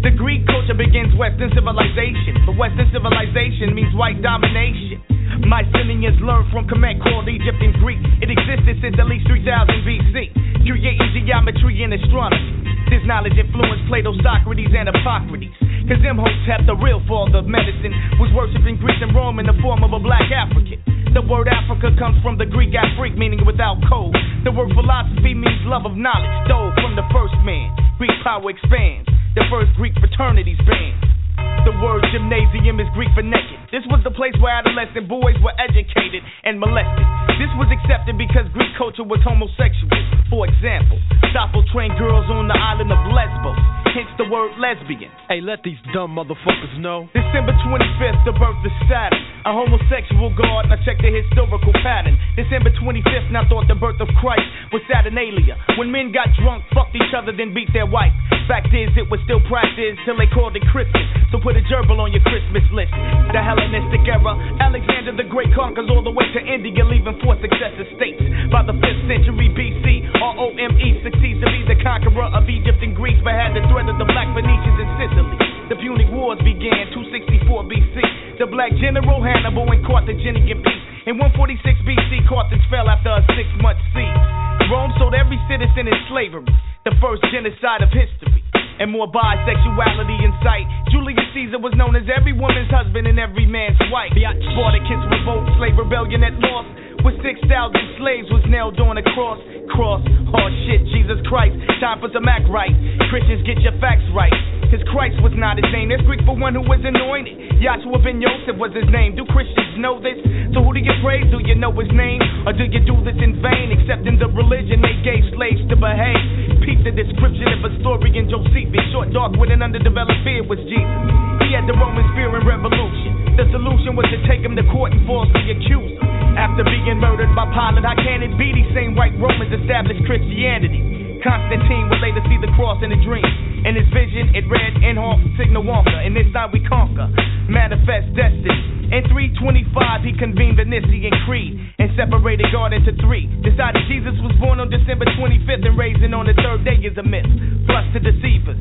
The 0.00 0.16
Greek 0.16 0.48
culture 0.48 0.72
begins 0.72 1.12
Western 1.20 1.52
civilization, 1.52 2.40
but 2.48 2.56
Western 2.56 2.88
civilization 2.88 3.76
means 3.76 3.92
white 3.92 4.24
domination. 4.24 5.04
Mycenaeans 5.44 6.16
learned 6.24 6.48
from 6.48 6.64
Kemet 6.64 7.04
called 7.04 7.28
Egypt 7.28 7.60
and 7.60 7.76
Greek. 7.76 8.00
It 8.24 8.32
existed 8.32 8.80
since 8.80 8.96
at 8.96 9.04
least 9.04 9.28
3000 9.28 9.44
BC, 9.84 10.32
creating 10.64 11.28
geometry 11.28 11.84
and 11.84 11.92
astronomy. 11.92 12.69
This 12.88 13.04
knowledge 13.04 13.36
influenced 13.36 13.84
Plato, 13.90 14.16
Socrates, 14.24 14.72
and 14.72 14.88
Hippocrates. 14.88 15.52
Cause 15.90 16.00
have 16.46 16.64
the 16.70 16.78
real 16.78 17.02
father 17.10 17.42
of 17.42 17.46
medicine, 17.50 17.90
was 18.22 18.30
worshipping 18.30 18.78
Greece 18.78 19.02
and 19.02 19.10
Rome 19.10 19.42
in 19.42 19.46
the 19.46 19.58
form 19.58 19.82
of 19.82 19.90
a 19.92 19.98
black 19.98 20.30
African. 20.30 20.78
The 21.12 21.22
word 21.26 21.50
Africa 21.50 21.90
comes 21.98 22.22
from 22.22 22.38
the 22.38 22.46
Greek 22.46 22.70
Afrik, 22.70 23.18
meaning 23.18 23.42
without 23.44 23.82
code. 23.90 24.14
The 24.46 24.54
word 24.54 24.70
philosophy 24.72 25.34
means 25.34 25.58
love 25.66 25.84
of 25.84 25.98
knowledge, 25.98 26.30
stole 26.46 26.70
from 26.78 26.94
the 26.94 27.02
first 27.10 27.34
man. 27.42 27.74
Greek 27.98 28.14
power 28.22 28.48
expands. 28.48 29.10
The 29.34 29.42
first 29.50 29.74
Greek 29.74 29.98
fraternities 29.98 30.58
band. 30.62 31.19
The 31.68 31.76
word 31.76 32.04
gymnasium 32.08 32.80
is 32.80 32.88
Greek 32.96 33.12
for 33.12 33.20
naked. 33.20 33.60
This 33.68 33.84
was 33.92 34.00
the 34.00 34.10
place 34.10 34.32
where 34.40 34.50
adolescent 34.50 35.04
boys 35.06 35.36
were 35.44 35.52
educated 35.60 36.24
and 36.42 36.56
molested. 36.56 37.04
This 37.36 37.52
was 37.60 37.68
accepted 37.68 38.16
because 38.16 38.48
Greek 38.56 38.72
culture 38.80 39.04
was 39.04 39.20
homosexual. 39.20 39.92
For 40.32 40.48
example, 40.48 40.96
Stoffel 41.30 41.64
trained 41.68 42.00
girls 42.00 42.24
on 42.32 42.48
the 42.48 42.56
island 42.56 42.88
of 42.88 43.00
Lesbos, 43.12 43.60
hence 43.94 44.10
the 44.18 44.26
word 44.30 44.54
lesbian. 44.58 45.10
Hey, 45.26 45.42
let 45.42 45.62
these 45.66 45.78
dumb 45.92 46.14
motherfuckers 46.14 46.74
know. 46.78 47.10
December 47.14 47.54
25th, 47.66 48.22
the 48.24 48.34
birth 48.34 48.58
of 48.62 48.74
Saturn, 48.86 49.18
a 49.46 49.52
homosexual 49.52 50.30
god. 50.34 50.70
Now 50.70 50.78
check 50.86 50.98
the 51.02 51.10
historical 51.10 51.74
pattern. 51.82 52.18
December 52.38 52.70
25th, 52.78 53.30
now 53.30 53.46
thought 53.50 53.66
the 53.66 53.78
birth 53.78 53.98
of 53.98 54.08
Christ 54.22 54.46
was 54.70 54.82
Saturnalia. 54.86 55.58
When 55.78 55.90
men 55.90 56.14
got 56.14 56.30
drunk, 56.38 56.64
fucked 56.74 56.94
each 56.94 57.14
other, 57.14 57.34
then 57.34 57.54
beat 57.54 57.70
their 57.74 57.86
wife. 57.86 58.14
Fact 58.46 58.74
is, 58.74 58.90
it 58.98 59.06
was 59.06 59.22
still 59.26 59.38
practiced 59.46 60.02
till 60.06 60.18
they 60.18 60.26
called 60.26 60.58
it 60.58 60.66
Christmas. 60.74 61.06
So 61.30 61.38
put 61.38 61.54
a 61.54 61.62
gerbil 61.70 62.02
on 62.02 62.10
your 62.10 62.22
Christmas 62.26 62.66
list. 62.74 62.90
The 63.30 63.38
Hellenistic 63.38 64.02
era, 64.10 64.34
Alexander 64.58 65.14
the 65.14 65.26
Great 65.30 65.54
conquers 65.54 65.86
all 65.86 66.02
the 66.02 66.10
way 66.10 66.26
to 66.34 66.40
India, 66.42 66.82
leaving 66.82 67.14
four 67.22 67.38
successive 67.38 67.86
states. 67.94 68.18
By 68.50 68.66
the 68.66 68.74
5th 68.74 69.02
century 69.06 69.48
BC, 69.54 70.10
R-O-M-E 70.18 70.88
succeeds 71.06 71.38
to 71.38 71.46
be 71.46 71.62
the 71.70 71.78
conqueror 71.78 72.26
of 72.34 72.50
Egypt 72.50 72.82
and 72.82 72.94
Greece, 72.98 73.18
but 73.22 73.38
had 73.38 73.54
the 73.54 73.62
threat 73.70 73.79
the 73.88 74.08
Black 74.12 74.28
Phoenicians 74.36 74.76
in 74.76 74.88
Sicily. 75.00 75.38
The 75.72 75.76
Punic 75.80 76.10
Wars 76.12 76.36
began 76.44 76.90
264 76.92 77.64
BC. 77.64 77.96
The 78.36 78.48
black 78.50 78.74
general 78.76 79.22
Hannibal 79.22 79.68
and 79.70 79.80
Carthaginian 79.86 80.60
peace. 80.60 80.84
In 81.06 81.16
146 81.16 81.62
BC, 81.86 82.28
Carthage 82.28 82.64
fell 82.68 82.88
after 82.90 83.08
a 83.08 83.22
six-month 83.32 83.80
siege. 83.96 84.24
Rome 84.68 84.92
sold 85.00 85.16
every 85.16 85.40
citizen 85.48 85.88
in 85.88 85.96
slavery, 86.12 86.44
the 86.84 86.92
first 87.00 87.24
genocide 87.32 87.80
of 87.80 87.88
history. 87.88 88.44
And 88.80 88.88
more 88.88 89.08
bisexuality 89.12 90.18
in 90.24 90.32
sight. 90.40 90.64
Julius 90.88 91.20
Caesar 91.36 91.60
was 91.60 91.76
known 91.76 91.96
as 91.96 92.08
every 92.08 92.32
woman's 92.32 92.72
husband 92.72 93.04
and 93.04 93.20
every 93.20 93.44
man's 93.44 93.76
wife. 93.92 94.12
Spartacus 94.16 95.04
revolt, 95.08 95.44
slave 95.60 95.76
rebellion 95.76 96.24
at 96.24 96.32
loss. 96.40 96.64
With 97.00 97.16
6,000 97.24 97.48
slaves 97.96 98.28
was 98.28 98.44
nailed 98.48 98.76
on 98.80 99.00
a 99.00 99.04
cross. 99.16 99.40
Cross, 99.72 100.04
hard 100.28 100.52
shit, 100.68 100.84
Jesus 100.92 101.16
Christ. 101.24 101.56
Time 101.80 101.96
for 101.96 102.12
some 102.12 102.28
act 102.28 102.44
right. 102.52 102.74
Christians, 103.08 103.40
get 103.48 103.56
your 103.64 103.72
facts 103.80 104.04
right. 104.12 104.34
His 104.68 104.84
Christ 104.86 105.18
was 105.24 105.34
not 105.34 105.58
his 105.58 105.66
name. 105.74 105.90
That's 105.90 106.04
Greek 106.06 106.22
for 106.22 106.38
one 106.38 106.54
who 106.54 106.62
was 106.62 106.78
anointed. 106.84 107.58
Yahshua 107.58 107.98
ben 108.06 108.22
Yosef 108.22 108.54
was 108.54 108.70
his 108.70 108.86
name. 108.92 109.18
Do 109.18 109.26
Christians 109.26 109.80
know 109.82 109.98
this? 109.98 110.14
So 110.54 110.62
who 110.62 110.70
do 110.76 110.78
you 110.78 110.94
praise? 111.02 111.26
Do 111.32 111.42
you 111.42 111.58
know 111.58 111.74
his 111.74 111.90
name? 111.90 112.22
Or 112.46 112.54
do 112.54 112.68
you 112.68 112.78
do 112.84 112.94
this 113.02 113.18
in 113.18 113.40
vain? 113.42 113.74
Accepting 113.74 114.20
the 114.20 114.30
religion 114.30 114.78
they 114.78 114.94
gave 115.02 115.26
slaves 115.34 115.64
to 115.72 115.74
behave. 115.74 116.22
Peep 116.62 116.86
the 116.86 116.94
description 116.94 117.50
of 117.50 117.66
a 117.66 117.72
story 117.82 118.14
in 118.14 118.30
Josephus. 118.30 118.84
Short, 118.94 119.10
dark, 119.10 119.34
with 119.40 119.50
an 119.50 119.64
underdeveloped 119.64 120.22
beard 120.22 120.46
was 120.46 120.60
Jesus. 120.68 121.00
He 121.48 121.56
had 121.56 121.66
the 121.66 121.74
Roman 121.74 122.06
and 122.06 122.46
revolution. 122.46 123.34
The 123.34 123.50
solution 123.50 123.98
was 123.98 124.06
to 124.12 124.18
take 124.30 124.44
him 124.44 124.54
to 124.54 124.62
court 124.70 124.94
and 124.94 125.02
falsely 125.02 125.50
accuse 125.50 125.98
him. 125.98 126.09
After 126.38 126.64
being 126.64 126.98
murdered 127.00 127.32
by 127.36 127.46
Pilate, 127.50 127.84
how 127.84 127.96
can 127.98 128.22
it 128.22 128.34
be 128.38 128.52
these 128.54 128.70
same 128.72 128.96
white 128.96 129.14
Romans 129.20 129.52
established 129.52 130.04
Christianity? 130.06 131.20
Constantine 131.20 131.88
would 131.92 132.00
later 132.00 132.24
see 132.32 132.40
the 132.40 132.48
cross 132.56 132.80
in 132.80 132.92
a 132.92 133.00
dream. 133.04 133.26
In 133.68 133.76
his 133.76 133.84
vision, 133.92 134.32
it 134.32 134.48
read, 134.48 134.72
In 134.80 134.96
Hoc 134.96 135.20
Signa 135.36 135.60
Wonka, 135.60 136.00
and 136.00 136.16
this 136.16 136.28
time 136.32 136.48
we 136.48 136.64
conquer. 136.64 137.12
Manifest 137.44 138.16
destiny. 138.16 138.80
In 138.90 139.06
325, 139.06 140.02
he 140.02 140.16
convened 140.16 140.58
the 140.58 140.66
Nicene 140.66 141.12
Creed 141.28 141.54
and 141.78 141.92
separated 141.94 142.48
God 142.50 142.72
into 142.72 142.90
three. 143.04 143.28
Decided 143.44 143.84
Jesus 143.86 144.16
was 144.24 144.34
born 144.40 144.58
on 144.58 144.72
December 144.72 145.06
25th 145.14 145.62
and 145.62 145.76
raising 145.78 146.10
on 146.10 146.26
the 146.26 146.34
third 146.42 146.64
day 146.64 146.80
is 146.82 146.96
a 146.98 147.04
myth. 147.04 147.28
Plus 147.68 147.86
to 147.94 148.00
deceive 148.00 148.48
us. 148.48 148.58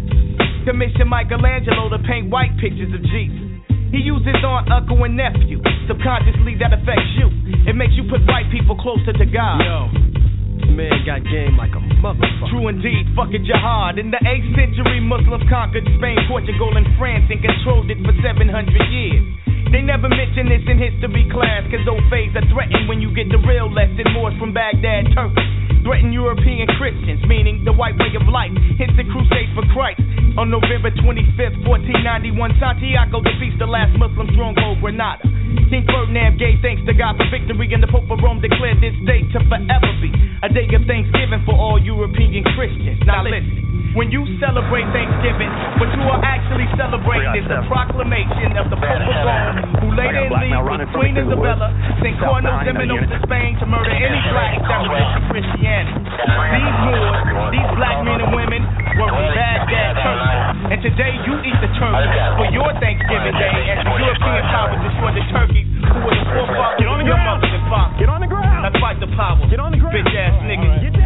Commissioned 0.67 1.09
Michelangelo 1.09 1.89
to 1.89 1.97
paint 2.05 2.29
white 2.29 2.53
pictures 2.61 2.93
of 2.93 3.01
Jesus. 3.09 3.41
He 3.89 4.05
uses 4.05 4.37
aunt, 4.45 4.69
uncle, 4.69 5.01
and 5.03 5.17
nephew. 5.17 5.57
Subconsciously, 5.89 6.53
that 6.61 6.73
affects 6.73 7.09
you. 7.17 7.33
It 7.65 7.73
makes 7.73 7.97
you 7.97 8.05
put 8.05 8.21
white 8.29 8.45
people 8.53 8.77
closer 8.77 9.13
to 9.13 9.25
God. 9.25 9.65
Yo, 9.65 9.89
this 10.61 10.69
man 10.69 10.93
got 11.09 11.25
game 11.25 11.57
like 11.57 11.73
a 11.73 11.81
motherfucker. 11.97 12.53
True 12.53 12.69
indeed, 12.69 13.09
fuck 13.17 13.33
it 13.33 13.41
jihad. 13.41 13.97
In 13.97 14.13
the 14.13 14.21
8th 14.21 14.49
century, 14.53 15.01
Muslims 15.01 15.41
conquered 15.49 15.89
Spain, 15.97 16.21
Portugal, 16.29 16.77
and 16.77 16.85
France 17.01 17.25
and 17.33 17.41
controlled 17.41 17.89
it 17.89 17.97
for 18.05 18.13
700 18.21 18.45
years. 18.93 19.25
They 19.69 19.85
never 19.85 20.09
mention 20.09 20.49
this 20.49 20.65
in 20.65 20.81
history 20.81 21.29
class, 21.29 21.61
cause 21.69 21.85
old 21.85 22.01
faiths 22.09 22.33
are 22.33 22.45
threatened 22.49 22.89
when 22.89 23.01
you 23.05 23.13
get 23.13 23.29
the 23.29 23.37
real 23.45 23.69
lesson. 23.69 24.01
Moors 24.17 24.33
from 24.41 24.49
Baghdad, 24.49 25.13
Turkey. 25.13 25.45
Threaten 25.85 26.11
European 26.11 26.67
Christians, 26.75 27.23
meaning 27.29 27.63
the 27.63 27.71
white 27.71 27.95
way 27.95 28.11
of 28.17 28.27
life. 28.27 28.51
Hence 28.81 28.91
the 28.97 29.05
crusade 29.07 29.53
for 29.55 29.63
Christ. 29.71 30.01
On 30.35 30.49
November 30.49 30.91
25th, 30.91 31.61
1491, 31.63 32.35
Santiago 32.59 33.21
defeats 33.21 33.55
the 33.61 33.69
last 33.69 33.95
Muslim 33.95 34.27
stronghold, 34.35 34.81
Granada. 34.81 35.23
King 35.69 35.85
Ferdinand 35.87 36.37
gave 36.41 36.59
thanks 36.65 36.83
to 36.89 36.93
God 36.93 37.15
for 37.15 37.29
victory, 37.29 37.69
and 37.71 37.81
the 37.81 37.87
Pope 37.87 38.09
of 38.09 38.19
Rome 38.19 38.41
declared 38.41 38.81
this 38.81 38.97
day 39.05 39.21
to 39.33 39.39
forever 39.47 39.91
be 40.01 40.11
a 40.43 40.49
day 40.49 40.67
of 40.73 40.83
thanksgiving 40.89 41.45
for 41.45 41.55
all 41.55 41.77
European 41.79 42.43
Christians. 42.57 42.99
Now 43.05 43.23
listen. 43.23 43.58
When 43.97 44.13
you 44.13 44.21
celebrate 44.37 44.85
Thanksgiving, 44.93 45.49
what 45.81 45.89
you 45.97 46.05
are 46.05 46.21
actually 46.21 46.69
celebrating 46.77 47.41
is 47.41 47.45
the 47.49 47.65
proclamation 47.65 48.53
of 48.53 48.69
the 48.69 48.77
Pope 48.77 49.01
of 49.01 49.17
Rome, 49.25 49.57
who 49.81 49.87
later 49.97 50.29
in 50.29 50.29
league 50.29 50.53
with 50.53 50.93
Queen 50.93 51.17
Isabella 51.17 51.73
sent 51.97 52.21
Cardinal 52.21 52.61
Ximenes 52.61 53.09
to 53.09 53.17
Spain 53.25 53.57
to 53.57 53.65
murder 53.65 53.89
any 53.89 54.21
blacks 54.29 54.61
that 54.61 54.85
resisted 54.85 55.23
Christianity. 55.33 56.05
These 56.05 56.77
Moors, 56.85 57.17
these 57.49 57.69
black 57.81 57.97
men 58.05 58.21
and 58.21 58.29
women, 58.29 58.61
were 58.93 59.09
from 59.09 59.25
Baghdad, 59.33 59.93
Turkey. 60.05 60.37
And 60.69 60.79
today 60.85 61.13
you 61.25 61.33
eat 61.49 61.57
the 61.57 61.71
turkey 61.81 62.13
for 62.37 62.47
your 62.53 62.69
Thanksgiving 62.77 63.35
Day 63.41 63.73
as 63.73 63.81
the 63.81 63.93
European 64.05 64.43
powers 64.53 64.79
destroy 64.85 65.11
the 65.17 65.25
turkeys 65.33 65.65
who 65.65 65.97
were 66.05 66.13
the 66.13 66.25
forefathers 66.29 66.85
of 66.85 67.01
your 67.09 67.17
mother 67.25 67.49
and 67.49 67.65
father. 67.65 67.97
Get 67.97 68.09
on 68.13 68.21
the 68.21 68.29
ground. 68.29 68.69
Let's 68.69 68.77
fight 68.77 69.01
the 69.01 69.09
power. 69.17 69.41
Get 69.49 69.57
on 69.57 69.73
the 69.73 69.81
ground. 69.81 69.97
Bitch 69.97 70.13
ass 70.13 70.37
niggas. 70.45 70.98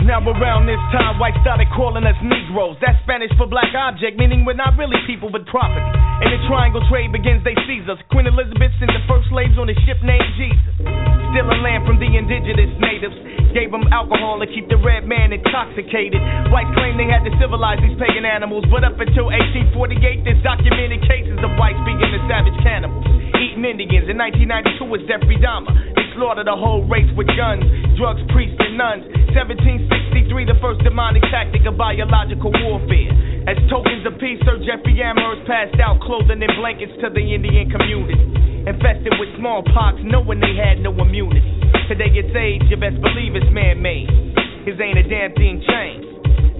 Now 0.00 0.24
around 0.24 0.64
this 0.64 0.80
time, 0.96 1.20
whites 1.20 1.36
started 1.44 1.68
calling 1.76 2.08
us 2.08 2.16
Negroes. 2.24 2.80
That's 2.80 2.96
Spanish 3.04 3.28
for 3.36 3.44
black 3.44 3.68
object, 3.76 4.16
meaning 4.16 4.48
we're 4.48 4.56
not 4.56 4.76
really 4.80 4.96
people 5.04 5.28
but 5.28 5.44
property. 5.44 5.84
And 6.24 6.32
the 6.32 6.40
triangle 6.48 6.80
trade 6.88 7.12
begins, 7.12 7.44
they 7.44 7.52
seize 7.68 7.84
us. 7.84 8.00
Queen 8.08 8.24
Elizabeth 8.24 8.72
sent 8.80 8.88
the 8.96 9.04
first 9.04 9.28
slaves 9.28 9.60
on 9.60 9.68
a 9.68 9.76
ship 9.84 10.00
named 10.00 10.30
Jesus. 10.40 10.74
Stealing 11.36 11.60
land 11.60 11.84
from 11.84 12.00
the 12.00 12.08
indigenous 12.08 12.72
natives. 12.80 13.12
Gave 13.52 13.74
them 13.74 13.84
alcohol 13.92 14.40
to 14.40 14.48
keep 14.48 14.70
the 14.70 14.78
red 14.78 15.04
man 15.04 15.36
intoxicated. 15.36 16.22
Whites 16.48 16.70
claim 16.78 16.96
they 16.96 17.10
had 17.10 17.26
to 17.26 17.32
civilize 17.42 17.82
these 17.82 17.98
pagan 17.98 18.24
animals, 18.24 18.64
but 18.70 18.86
up 18.86 18.96
until 18.96 19.28
1848, 19.28 20.22
there's 20.22 20.42
documented 20.46 21.02
cases 21.04 21.36
of 21.42 21.50
whites 21.58 21.78
being 21.84 21.98
the 21.98 22.22
savage 22.30 22.56
cannibals. 22.62 23.02
Eating 23.36 23.66
Indians. 23.66 24.06
In 24.06 24.16
1992 24.16 24.86
was 24.86 25.02
Jeffrey 25.10 25.38
Dahmer. 25.40 25.72
They 26.20 26.28
slaughtered 26.28 26.52
a 26.52 26.56
whole 26.60 26.84
race 26.84 27.08
with 27.16 27.32
guns, 27.32 27.64
drugs, 27.96 28.20
priests, 28.28 28.60
and 28.60 28.76
nuns. 28.76 29.08
1763, 29.32 30.52
the 30.52 30.60
first 30.60 30.84
demonic 30.84 31.24
tactic 31.32 31.64
of 31.64 31.80
biological 31.80 32.52
warfare. 32.60 33.08
As 33.48 33.56
tokens 33.72 34.04
of 34.04 34.20
peace, 34.20 34.36
Sir 34.44 34.60
Jeffrey 34.60 35.00
Amherst 35.00 35.48
passed 35.48 35.80
out 35.80 35.96
clothing 36.04 36.44
and 36.44 36.52
blankets 36.60 36.92
to 37.00 37.08
the 37.08 37.24
Indian 37.24 37.72
community. 37.72 38.20
Infested 38.68 39.16
with 39.16 39.32
smallpox, 39.40 40.04
knowing 40.04 40.44
they 40.44 40.52
had 40.60 40.84
no 40.84 40.92
immunity. 41.00 41.40
Today 41.88 42.12
it's 42.12 42.36
age, 42.36 42.68
you 42.68 42.76
best 42.76 43.00
believe 43.00 43.32
it's 43.32 43.48
man-made. 43.48 44.12
His 44.68 44.76
ain't 44.76 45.00
a 45.00 45.06
damn 45.08 45.32
thing 45.40 45.64
changed. 45.64 46.04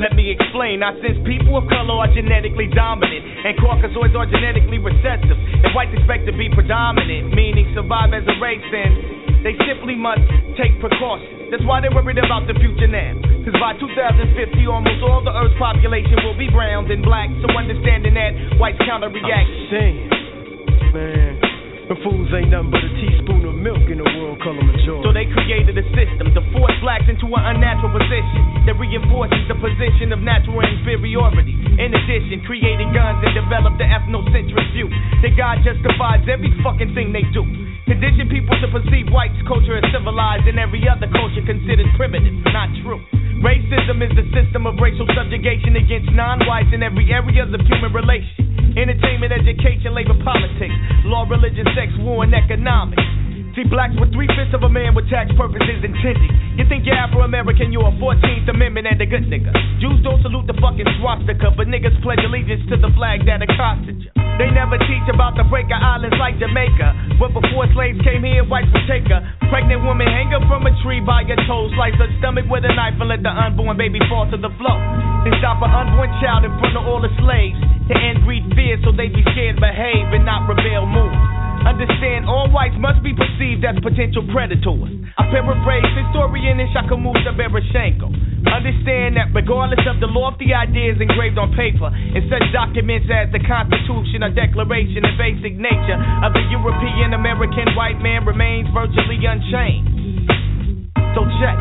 Let 0.00 0.16
me 0.16 0.32
explain. 0.32 0.80
Now, 0.80 0.96
since 1.04 1.20
people 1.28 1.60
of 1.60 1.68
color 1.68 2.00
are 2.00 2.08
genetically 2.08 2.72
dominant 2.72 3.44
and 3.44 3.52
Caucasoids 3.60 4.16
are 4.16 4.24
genetically 4.24 4.80
recessive, 4.80 5.36
and 5.36 5.68
whites 5.76 5.92
expect 5.92 6.24
to 6.24 6.32
be 6.32 6.48
predominant, 6.48 7.36
meaning 7.36 7.68
survive 7.76 8.16
as 8.16 8.24
a 8.24 8.40
race, 8.40 8.64
then 8.72 9.20
they 9.42 9.56
simply 9.64 9.96
must 9.96 10.24
take 10.60 10.76
precautions. 10.80 11.50
That's 11.50 11.64
why 11.64 11.80
they're 11.80 11.94
worried 11.94 12.20
about 12.20 12.46
the 12.46 12.54
future 12.54 12.86
now. 12.86 13.16
Cause 13.42 13.56
by 13.58 13.74
2050, 13.80 14.66
almost 14.68 15.00
all 15.02 15.24
the 15.24 15.32
Earth's 15.32 15.56
population 15.58 16.20
will 16.22 16.36
be 16.38 16.48
brown 16.52 16.90
and 16.90 17.02
black. 17.02 17.28
So 17.42 17.50
understanding 17.50 18.14
that, 18.14 18.60
whites 18.60 18.78
counter 18.86 19.08
react. 19.08 19.50
Saying, 19.72 19.96
man, 20.94 21.49
fools 22.06 22.30
ain't 22.30 22.54
nothing 22.54 22.70
but 22.70 22.86
a 22.86 22.90
teaspoon 23.02 23.42
of 23.50 23.58
milk 23.58 23.82
in 23.90 23.98
the 23.98 24.06
world 24.14 24.38
color 24.38 24.62
majority. 24.62 25.02
So 25.02 25.10
they 25.10 25.26
created 25.26 25.74
a 25.74 25.86
system 25.90 26.30
to 26.38 26.40
force 26.54 26.76
blacks 26.78 27.10
into 27.10 27.26
an 27.26 27.42
unnatural 27.56 27.90
position 27.90 28.70
that 28.70 28.78
reinforces 28.78 29.42
the 29.50 29.58
position 29.58 30.14
of 30.14 30.22
natural 30.22 30.62
inferiority. 30.62 31.58
In 31.82 31.90
addition, 31.90 32.46
created 32.46 32.86
guns 32.94 33.18
and 33.26 33.34
developed 33.34 33.82
the 33.82 33.90
ethnocentric 33.90 34.66
view 34.70 34.86
that 35.26 35.34
God 35.34 35.66
justifies 35.66 36.22
every 36.30 36.54
fucking 36.62 36.94
thing 36.94 37.10
they 37.10 37.26
do. 37.34 37.42
Condition 37.90 38.30
people 38.30 38.54
to 38.62 38.70
perceive 38.70 39.10
whites' 39.10 39.42
culture 39.50 39.74
as 39.74 39.82
civilized 39.90 40.46
and 40.46 40.62
every 40.62 40.86
other 40.86 41.10
culture 41.10 41.42
considered 41.42 41.90
primitive. 41.98 42.38
Not 42.54 42.70
true. 42.86 43.02
Racism 43.42 44.04
is 44.04 44.12
the 44.14 44.28
system 44.36 44.68
of 44.68 44.76
racial 44.78 45.08
subjugation 45.16 45.74
against 45.74 46.12
non-whites 46.12 46.70
in 46.76 46.84
every 46.84 47.08
area 47.10 47.42
of 47.42 47.50
human 47.66 47.90
relation. 47.90 48.46
Entertainment, 48.76 49.32
education, 49.32 49.96
labor, 49.96 50.14
politics, 50.22 50.76
law, 51.08 51.26
religion, 51.26 51.66
sex, 51.80 51.88
war, 52.04 52.28
and 52.28 52.36
economics. 52.36 53.00
See, 53.56 53.64
blacks 53.66 53.96
were 53.96 54.06
three 54.12 54.28
fifths 54.36 54.52
of 54.52 54.62
a 54.62 54.70
man 54.70 54.92
with 54.92 55.08
tax 55.08 55.32
purposes 55.34 55.80
intended. 55.80 56.30
You 56.54 56.68
think 56.68 56.84
you're 56.84 56.94
Afro 56.94 57.24
American, 57.24 57.72
you're 57.72 57.88
a 57.88 57.96
14th 57.96 58.46
Amendment 58.46 58.86
and 58.86 59.00
a 59.00 59.08
good 59.08 59.26
nigga. 59.26 59.50
Jews 59.82 59.98
don't 60.04 60.20
salute 60.22 60.46
the 60.46 60.54
fucking 60.60 60.86
swastika, 61.00 61.50
but 61.56 61.66
niggas 61.66 61.96
pledge 62.04 62.20
allegiance 62.22 62.62
to 62.68 62.76
the 62.76 62.92
flag 62.94 63.24
that 63.26 63.42
accosted 63.42 63.96
you. 63.96 64.12
They 64.38 64.52
never 64.54 64.78
teach 64.78 65.08
about 65.10 65.34
the 65.40 65.44
breaker 65.48 65.74
islands 65.74 66.14
like 66.20 66.38
Jamaica. 66.38 67.16
But 67.18 67.34
before 67.34 67.66
slaves 67.74 67.98
came 68.06 68.22
here, 68.22 68.46
whites 68.46 68.70
would 68.70 68.86
take 68.86 69.08
her. 69.08 69.20
Pregnant 69.50 69.82
woman 69.82 70.06
hang 70.06 70.30
her 70.36 70.40
from 70.46 70.68
a 70.68 70.72
tree 70.84 71.02
by 71.02 71.26
her 71.26 71.40
toes, 71.48 71.74
slice 71.74 71.96
her 71.96 72.08
stomach 72.22 72.46
with 72.46 72.62
a 72.64 72.72
knife 72.72 72.96
and 73.00 73.08
let 73.08 73.24
the 73.24 73.32
unborn 73.32 73.76
baby 73.76 74.00
fall 74.06 74.30
to 74.30 74.38
the 74.38 74.52
floor. 74.60 74.78
Then 75.26 75.34
stop 75.42 75.58
an 75.64 75.74
unborn 75.74 76.12
child 76.22 76.44
in 76.44 76.52
front 76.60 76.76
of 76.76 76.86
all 76.86 77.02
the 77.02 77.12
slaves 77.18 77.58
to 77.90 77.94
end 77.98 78.22
breed 78.24 78.46
fear 78.54 78.78
so 78.86 78.92
they 78.94 79.10
be 79.10 79.26
scared, 79.34 79.58
behave, 79.58 80.08
and 80.14 80.22
not 80.22 80.46
rebel, 80.46 80.86
move. 80.86 81.29
Understand 81.60 82.24
all 82.24 82.48
whites 82.48 82.74
must 82.80 83.04
be 83.04 83.12
perceived 83.12 83.64
as 83.68 83.76
potential 83.84 84.24
predators. 84.32 84.88
I 85.20 85.28
paraphrase 85.28 85.84
historian 85.92 86.56
Ishakamusa 86.56 87.36
Barashango. 87.36 88.08
Understand 88.48 89.20
that 89.20 89.28
regardless 89.36 89.84
of 89.84 90.00
the 90.00 90.08
lofty 90.08 90.56
ideas 90.56 90.96
engraved 91.04 91.36
on 91.36 91.52
paper, 91.52 91.92
in 91.92 92.24
such 92.32 92.48
documents 92.56 93.12
as 93.12 93.28
the 93.28 93.44
Constitution 93.44 94.24
or 94.24 94.32
Declaration, 94.32 95.04
the 95.04 95.16
basic 95.20 95.60
nature 95.60 96.00
of 96.24 96.32
the 96.32 96.44
European 96.48 97.12
American 97.12 97.68
white 97.76 98.00
man 98.00 98.24
remains 98.24 98.64
virtually 98.72 99.20
unchanged. 99.20 99.92
So 101.12 101.28
check. 101.44 101.60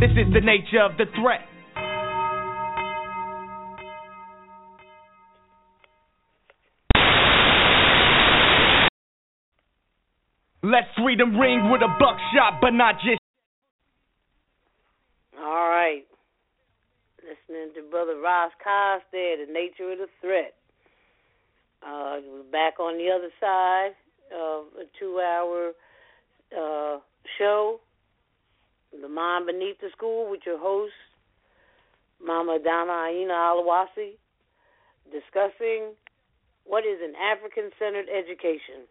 This 0.00 0.16
is 0.16 0.32
the 0.32 0.40
nature 0.40 0.80
of 0.80 0.96
the 0.96 1.04
threat. 1.20 1.51
Let 10.64 10.84
freedom 10.96 11.36
ring 11.36 11.70
with 11.72 11.82
a 11.82 11.88
buckshot, 11.98 12.60
but 12.60 12.70
not 12.70 12.94
just. 13.00 13.18
All 15.36 15.68
right. 15.68 16.04
Listening 17.18 17.74
to 17.74 17.90
Brother 17.90 18.20
Ras 18.20 18.52
Kass 18.62 19.00
there, 19.10 19.44
The 19.44 19.52
Nature 19.52 19.90
of 19.90 19.98
the 19.98 20.06
Threat. 20.20 20.54
Uh, 21.84 22.18
we're 22.30 22.50
back 22.52 22.78
on 22.78 22.96
the 22.96 23.10
other 23.10 23.30
side 23.40 23.90
of 24.32 24.66
a 24.78 24.86
two 25.00 25.20
hour 25.20 25.72
uh, 26.56 27.00
show, 27.38 27.80
The 29.00 29.08
Mind 29.08 29.46
Beneath 29.46 29.80
the 29.80 29.88
School, 29.96 30.30
with 30.30 30.42
your 30.46 30.60
host, 30.60 30.92
Mama 32.24 32.60
Donna 32.62 33.08
Aina 33.10 33.32
Alawasi, 33.32 34.14
discussing 35.10 35.94
what 36.64 36.84
is 36.84 37.00
an 37.02 37.14
African 37.18 37.70
centered 37.80 38.06
education. 38.06 38.86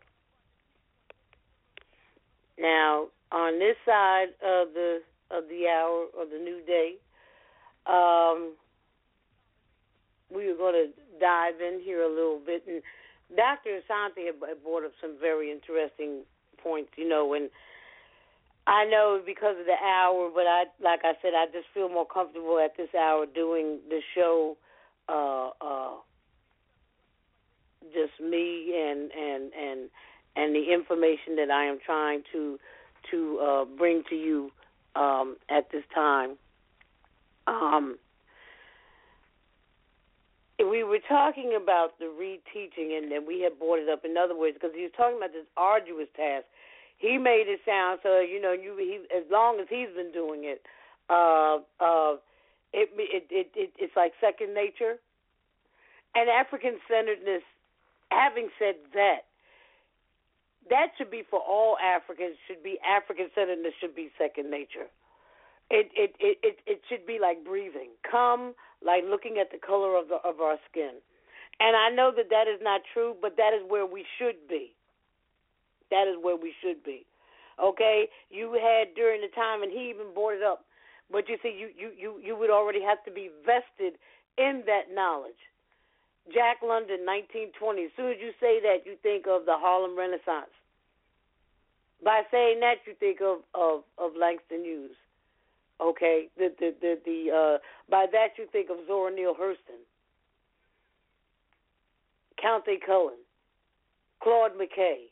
Now, 2.62 3.08
on 3.32 3.58
this 3.60 3.76
side 3.86 4.30
of 4.44 4.74
the 4.74 5.00
of 5.32 5.46
the 5.50 5.68
hour 5.68 6.06
of 6.22 6.30
the 6.30 6.38
new 6.38 6.62
day, 6.68 6.96
um, 7.88 8.54
we 10.30 10.48
are 10.48 10.56
going 10.56 10.76
to 10.76 11.20
dive 11.20 11.56
in 11.60 11.80
here 11.84 12.04
a 12.04 12.10
little 12.10 12.42
bit. 12.46 12.64
And 12.68 12.84
Dr. 13.36 13.80
Asante 13.80 14.26
had 14.26 14.40
brought 14.64 14.84
up 14.86 14.92
some 15.02 15.16
very 15.20 15.52
interesting 15.52 16.24
points, 16.62 16.92
you 16.98 17.08
know, 17.08 17.34
and 17.34 17.50
I 18.68 18.86
know 18.86 19.22
because 19.26 19.56
of 19.60 19.66
the 19.66 19.80
hour, 19.84 20.30
but 20.34 20.46
I, 20.46 20.66
like 20.84 21.02
I 21.04 21.14
said, 21.22 21.32
I 21.36 21.46
just 21.52 21.68
feel 21.74 21.90
more 21.90 22.06
comfortable 22.06 22.60
at 22.64 22.78
this 22.78 22.94
hour 22.94 23.26
doing 23.26 23.80
the 23.90 24.02
show, 24.14 24.58
uh, 25.10 25.50
uh, 25.60 25.94
just 27.94 28.20
me 28.22 28.76
and 28.78 29.12
and 29.12 29.52
and 29.54 29.90
and 30.36 30.56
the 30.56 30.74
information 30.74 31.36
that 31.38 31.52
I 31.52 31.66
am 31.66 31.80
trying 31.84 32.24
to 32.32 32.60
to 33.12 33.40
uh, 33.40 33.66
bring 33.78 34.04
to 34.10 34.16
you 34.16 34.52
um, 34.96 35.38
at 35.50 35.72
this 35.72 35.84
time. 35.94 36.38
Um, 37.48 37.98
we 40.60 40.84
were 40.84 41.00
talking 41.10 41.58
about 41.62 41.98
the 41.98 42.06
reteaching, 42.06 42.98
and 42.98 43.12
then 43.12 43.26
we 43.26 43.42
had 43.42 43.58
brought 43.58 43.80
it 43.80 43.90
up. 43.90 44.06
In 44.06 44.16
other 44.18 44.38
words, 44.38 44.56
because 44.56 44.76
he 44.76 44.84
was 44.84 44.92
talking 44.96 45.18
about 45.18 45.34
this 45.34 45.48
arduous 45.58 46.08
task, 46.16 46.46
he 46.98 47.18
made 47.18 47.46
it 47.48 47.60
sound 47.66 48.00
so 48.04 48.20
you 48.20 48.40
know 48.40 48.54
you 48.54 48.78
he 48.78 49.00
as 49.16 49.24
long 49.32 49.60
as 49.60 49.68
he's 49.70 49.90
been 49.96 50.12
doing 50.12 50.42
it, 50.44 50.62
uh, 51.10 51.58
uh, 51.80 52.16
it, 52.74 52.90
it 52.94 53.26
it 53.32 53.52
it 53.56 53.74
it's 53.78 53.96
like 53.96 54.14
second 54.22 54.54
nature, 54.54 54.98
and 56.16 56.30
African 56.30 56.78
centeredness. 56.88 57.44
Having 58.12 58.50
said 58.60 58.76
that, 58.94 59.31
that 60.70 60.94
should 60.98 61.12
be 61.12 61.24
for 61.30 61.40
all 61.40 61.78
Africans. 61.80 62.38
Should 62.48 62.64
be 62.64 62.78
African 62.86 63.30
centeredness. 63.36 63.74
Should 63.82 63.96
be 63.96 64.12
second 64.18 64.52
nature. 64.52 64.88
It 65.70 65.90
it 65.96 66.16
it 66.20 66.38
it 66.44 66.60
it 66.68 66.82
should 66.90 67.06
be 67.08 67.18
like 67.22 67.44
breathing. 67.46 67.92
Come 68.10 68.54
like 68.86 69.04
looking 69.10 69.38
at 69.40 69.52
the 69.52 69.58
color 69.58 69.98
of 69.98 70.10
the 70.10 70.18
of 70.24 70.42
our 70.42 70.58
skin, 70.70 71.00
And 71.60 71.76
I 71.78 71.90
know 71.90 72.12
that 72.16 72.30
that 72.30 72.48
is 72.48 72.60
not 72.62 72.82
true, 72.94 73.16
but 73.22 73.38
that 73.38 73.54
is 73.54 73.62
where 73.70 73.86
we 73.86 74.06
should 74.18 74.48
be. 74.50 74.74
That 75.92 76.08
is 76.08 76.16
where 76.22 76.36
we 76.38 76.54
should 76.62 76.84
be. 76.84 77.06
Okay, 77.62 78.10
you 78.30 78.54
had 78.54 78.96
during 78.96 79.22
the 79.22 79.30
time, 79.36 79.64
and 79.64 79.72
he 79.72 79.90
even 79.90 80.14
brought 80.14 80.34
it 80.34 80.44
up. 80.44 80.66
But 81.12 81.30
you 81.30 81.38
see, 81.44 81.54
you 81.58 81.70
you 81.78 81.92
you 81.98 82.20
you 82.24 82.36
would 82.38 82.50
already 82.50 82.82
have 82.82 83.04
to 83.06 83.12
be 83.12 83.30
vested 83.46 84.00
in 84.38 84.64
that 84.68 84.94
knowledge. 84.94 85.40
Jack 86.30 86.62
London, 86.62 87.02
1920. 87.02 87.86
As 87.86 87.92
soon 87.98 88.12
as 88.12 88.18
you 88.22 88.32
say 88.40 88.62
that, 88.62 88.86
you 88.86 88.96
think 89.02 89.26
of 89.26 89.46
the 89.46 89.58
Harlem 89.58 89.98
Renaissance. 89.98 90.54
By 92.04 92.22
saying 92.32 92.60
that, 92.62 92.86
you 92.86 92.94
think 93.00 93.22
of 93.22 93.40
of 93.54 93.84
of 93.98 94.12
Langston 94.20 94.64
Hughes. 94.64 94.98
Okay, 95.80 96.30
the 96.38 96.54
the 96.60 96.74
the, 96.82 97.00
the 97.06 97.20
uh, 97.32 97.58
by 97.90 98.06
that 98.12 98.38
you 98.38 98.46
think 98.52 98.70
of 98.70 98.78
Zora 98.88 99.14
Neale 99.14 99.36
Hurston, 99.36 99.82
Countee 102.38 102.82
Cullen, 102.86 103.18
Claude 104.22 104.54
McKay, 104.54 105.10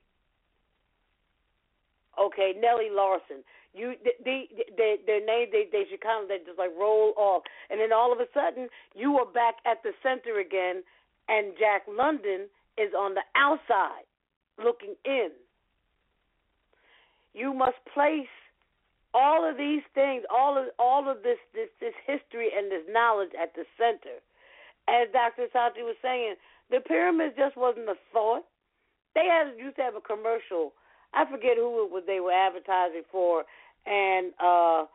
okay, 2.20 2.54
Nellie 2.60 2.92
Larsen. 2.92 3.44
You 3.74 3.94
the 4.04 4.12
the, 4.24 4.44
the 4.78 4.96
their 5.06 5.26
name 5.26 5.50
they 5.52 5.66
they 5.72 5.86
should 5.90 6.02
kind 6.02 6.24
of 6.24 6.30
they 6.30 6.40
just 6.46 6.58
like 6.58 6.72
roll 6.80 7.14
off, 7.18 7.44
and 7.70 7.80
then 7.80 7.94
all 7.94 8.12
of 8.12 8.20
a 8.20 8.26
sudden 8.34 8.68
you 8.96 9.18
are 9.18 9.26
back 9.26 9.56
at 9.66 9.82
the 9.84 9.92
center 10.02 10.40
again, 10.40 10.84
and 11.30 11.54
Jack 11.60 11.84
London 11.88 12.48
is 12.78 12.92
on 12.98 13.14
the 13.14 13.24
outside, 13.36 14.08
looking 14.58 14.96
in. 15.06 15.30
You 17.34 17.54
must 17.54 17.78
place 17.94 18.32
all 19.14 19.48
of 19.48 19.58
these 19.58 19.84
things, 19.94 20.24
all 20.30 20.58
of 20.58 20.66
all 20.78 21.10
of 21.10 21.24
this 21.24 21.38
this 21.54 21.70
this 21.80 21.94
history 22.06 22.50
and 22.56 22.72
this 22.72 22.84
knowledge 22.90 23.32
at 23.42 23.54
the 23.56 23.64
center. 23.78 24.20
As 24.88 25.08
Dr. 25.14 25.46
Asante 25.48 25.86
was 25.86 25.96
saying, 26.02 26.36
the 26.72 26.80
pyramids 26.80 27.36
just 27.38 27.56
wasn't 27.56 27.90
a 27.90 27.96
thought. 28.12 28.44
They 29.14 29.26
had 29.26 29.58
used 29.58 29.76
to 29.78 29.84
have 29.84 29.96
a 29.96 30.02
commercial 30.02 30.74
I 31.14 31.26
forget 31.26 31.58
who 31.58 31.86
it 31.86 31.92
was 31.92 32.04
they 32.06 32.20
were 32.20 32.32
advertising 32.32 33.04
for, 33.12 33.44
and 33.86 34.34
uh 34.40 34.86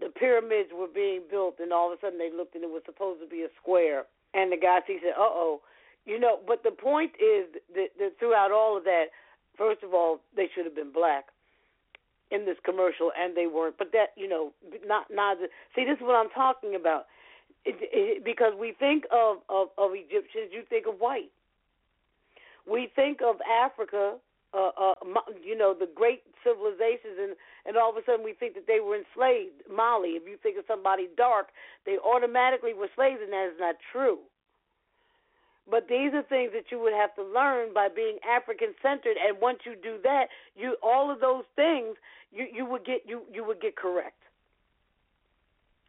the 0.00 0.08
pyramids 0.08 0.70
were 0.72 0.88
being 0.88 1.22
built, 1.30 1.56
and 1.60 1.72
all 1.72 1.92
of 1.92 1.98
a 1.98 2.00
sudden 2.00 2.18
they 2.18 2.32
looked 2.34 2.54
and 2.54 2.64
it 2.64 2.70
was 2.70 2.82
supposed 2.84 3.20
to 3.20 3.28
be 3.28 3.42
a 3.42 3.52
square, 3.60 4.04
and 4.34 4.52
the 4.52 4.56
guy 4.56 4.80
he 4.86 4.98
said, 5.02 5.14
"Uh 5.16 5.32
oh," 5.32 5.60
you 6.06 6.18
know. 6.18 6.38
But 6.46 6.62
the 6.62 6.70
point 6.70 7.12
is 7.20 7.46
that, 7.74 7.88
that 7.98 8.18
throughout 8.18 8.50
all 8.52 8.76
of 8.76 8.84
that, 8.84 9.06
first 9.56 9.82
of 9.82 9.94
all, 9.94 10.20
they 10.36 10.48
should 10.54 10.64
have 10.64 10.74
been 10.74 10.92
black 10.92 11.26
in 12.30 12.46
this 12.46 12.56
commercial, 12.64 13.12
and 13.18 13.36
they 13.36 13.46
weren't. 13.46 13.78
But 13.78 13.92
that 13.92 14.12
you 14.16 14.28
know, 14.28 14.52
not 14.86 15.06
neither. 15.10 15.48
See, 15.74 15.84
this 15.84 15.96
is 15.96 16.02
what 16.02 16.16
I'm 16.16 16.30
talking 16.30 16.74
about. 16.74 17.06
It, 17.64 17.76
it, 17.80 18.24
because 18.24 18.54
we 18.58 18.72
think 18.78 19.04
of, 19.12 19.38
of 19.48 19.68
of 19.78 19.90
Egyptians, 19.94 20.50
you 20.50 20.62
think 20.68 20.86
of 20.86 20.94
white. 20.98 21.30
We 22.66 22.90
think 22.94 23.20
of 23.22 23.36
Africa 23.42 24.16
uh, 24.54 24.70
uh, 24.76 24.94
you 25.42 25.56
know, 25.56 25.72
the 25.72 25.88
great 25.88 26.22
civilizations, 26.44 27.16
and 27.16 27.32
and 27.64 27.76
all 27.76 27.90
of 27.90 27.96
a 27.96 28.04
sudden 28.04 28.24
we 28.24 28.34
think 28.34 28.54
that 28.54 28.66
they 28.66 28.80
were 28.80 28.96
enslaved. 28.96 29.64
Mali, 29.70 30.20
if 30.20 30.24
you 30.28 30.36
think 30.42 30.58
of 30.58 30.64
somebody 30.68 31.08
dark, 31.16 31.48
they 31.86 31.96
automatically 31.98 32.74
were 32.74 32.88
slaves, 32.94 33.20
and 33.22 33.32
that 33.32 33.48
is 33.48 33.58
not 33.58 33.76
true. 33.92 34.18
But 35.70 35.88
these 35.88 36.12
are 36.12 36.22
things 36.22 36.50
that 36.54 36.70
you 36.70 36.80
would 36.80 36.92
have 36.92 37.14
to 37.14 37.22
learn 37.22 37.72
by 37.72 37.88
being 37.88 38.18
African 38.28 38.74
centered, 38.82 39.16
and 39.16 39.40
once 39.40 39.60
you 39.64 39.74
do 39.80 39.98
that, 40.02 40.26
you 40.56 40.76
all 40.82 41.10
of 41.10 41.20
those 41.20 41.44
things 41.54 41.96
you 42.32 42.46
you 42.52 42.66
would 42.66 42.84
get 42.84 43.02
you 43.06 43.22
you 43.32 43.44
would 43.44 43.60
get 43.60 43.76
correct. 43.76 44.18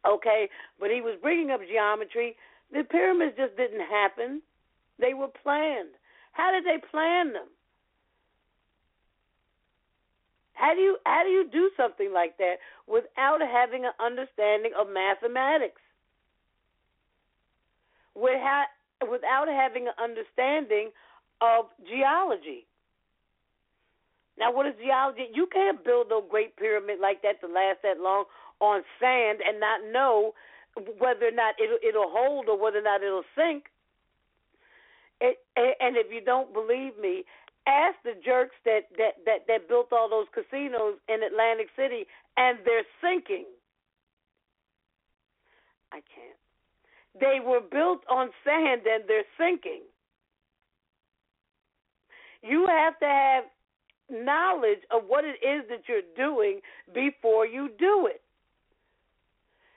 Okay, 0.06 0.48
but 0.78 0.90
he 0.90 1.00
was 1.00 1.18
bringing 1.20 1.50
up 1.50 1.60
geometry. 1.66 2.36
The 2.72 2.84
pyramids 2.84 3.36
just 3.36 3.56
didn't 3.56 3.80
happen; 3.80 4.42
they 4.98 5.12
were 5.12 5.28
planned. 5.28 5.94
How 6.32 6.50
did 6.52 6.64
they 6.64 6.78
plan 6.90 7.32
them? 7.32 7.48
How 10.54 10.72
do 10.74 10.80
you 10.80 10.98
how 11.04 11.22
do 11.24 11.30
you 11.30 11.48
do 11.50 11.70
something 11.76 12.12
like 12.12 12.38
that 12.38 12.56
without 12.86 13.40
having 13.40 13.84
an 13.84 13.92
understanding 13.98 14.72
of 14.78 14.88
mathematics? 14.88 15.80
Without 18.14 18.66
without 19.02 19.48
having 19.48 19.86
an 19.88 19.94
understanding 20.02 20.90
of 21.40 21.66
geology. 21.88 22.66
Now, 24.38 24.52
what 24.52 24.66
is 24.66 24.74
geology? 24.82 25.28
You 25.32 25.46
can't 25.52 25.84
build 25.84 26.08
no 26.10 26.22
great 26.22 26.56
pyramid 26.56 26.98
like 27.00 27.22
that 27.22 27.40
to 27.40 27.46
last 27.46 27.82
that 27.82 28.00
long 28.00 28.24
on 28.60 28.82
sand 29.00 29.40
and 29.46 29.60
not 29.60 29.80
know 29.92 30.34
whether 30.98 31.28
or 31.28 31.36
not 31.36 31.54
it'll, 31.62 31.78
it'll 31.86 32.10
hold 32.10 32.48
or 32.48 32.58
whether 32.58 32.78
or 32.78 32.82
not 32.82 33.02
it'll 33.02 33.22
sink. 33.36 33.66
It, 35.20 35.38
and 35.56 35.96
if 35.96 36.10
you 36.10 36.20
don't 36.20 36.52
believe 36.52 36.98
me, 37.00 37.24
ask 37.66 37.96
the 38.04 38.14
jerks 38.24 38.56
that, 38.64 38.90
that, 38.98 39.22
that, 39.24 39.46
that 39.46 39.68
built 39.68 39.92
all 39.92 40.10
those 40.10 40.26
casinos 40.34 40.98
in 41.08 41.22
Atlantic 41.22 41.68
City 41.76 42.06
and 42.36 42.58
they're 42.64 42.84
sinking. 43.00 43.46
I 45.92 46.02
can't. 46.02 46.43
They 47.18 47.38
were 47.44 47.60
built 47.60 48.00
on 48.10 48.30
sand 48.44 48.82
and 48.86 49.04
they're 49.06 49.24
sinking. 49.38 49.82
You 52.42 52.66
have 52.66 52.98
to 52.98 53.06
have 53.06 53.44
knowledge 54.10 54.80
of 54.90 55.02
what 55.06 55.24
it 55.24 55.38
is 55.46 55.64
that 55.70 55.88
you're 55.88 56.02
doing 56.16 56.60
before 56.92 57.46
you 57.46 57.70
do 57.78 58.06
it. 58.06 58.20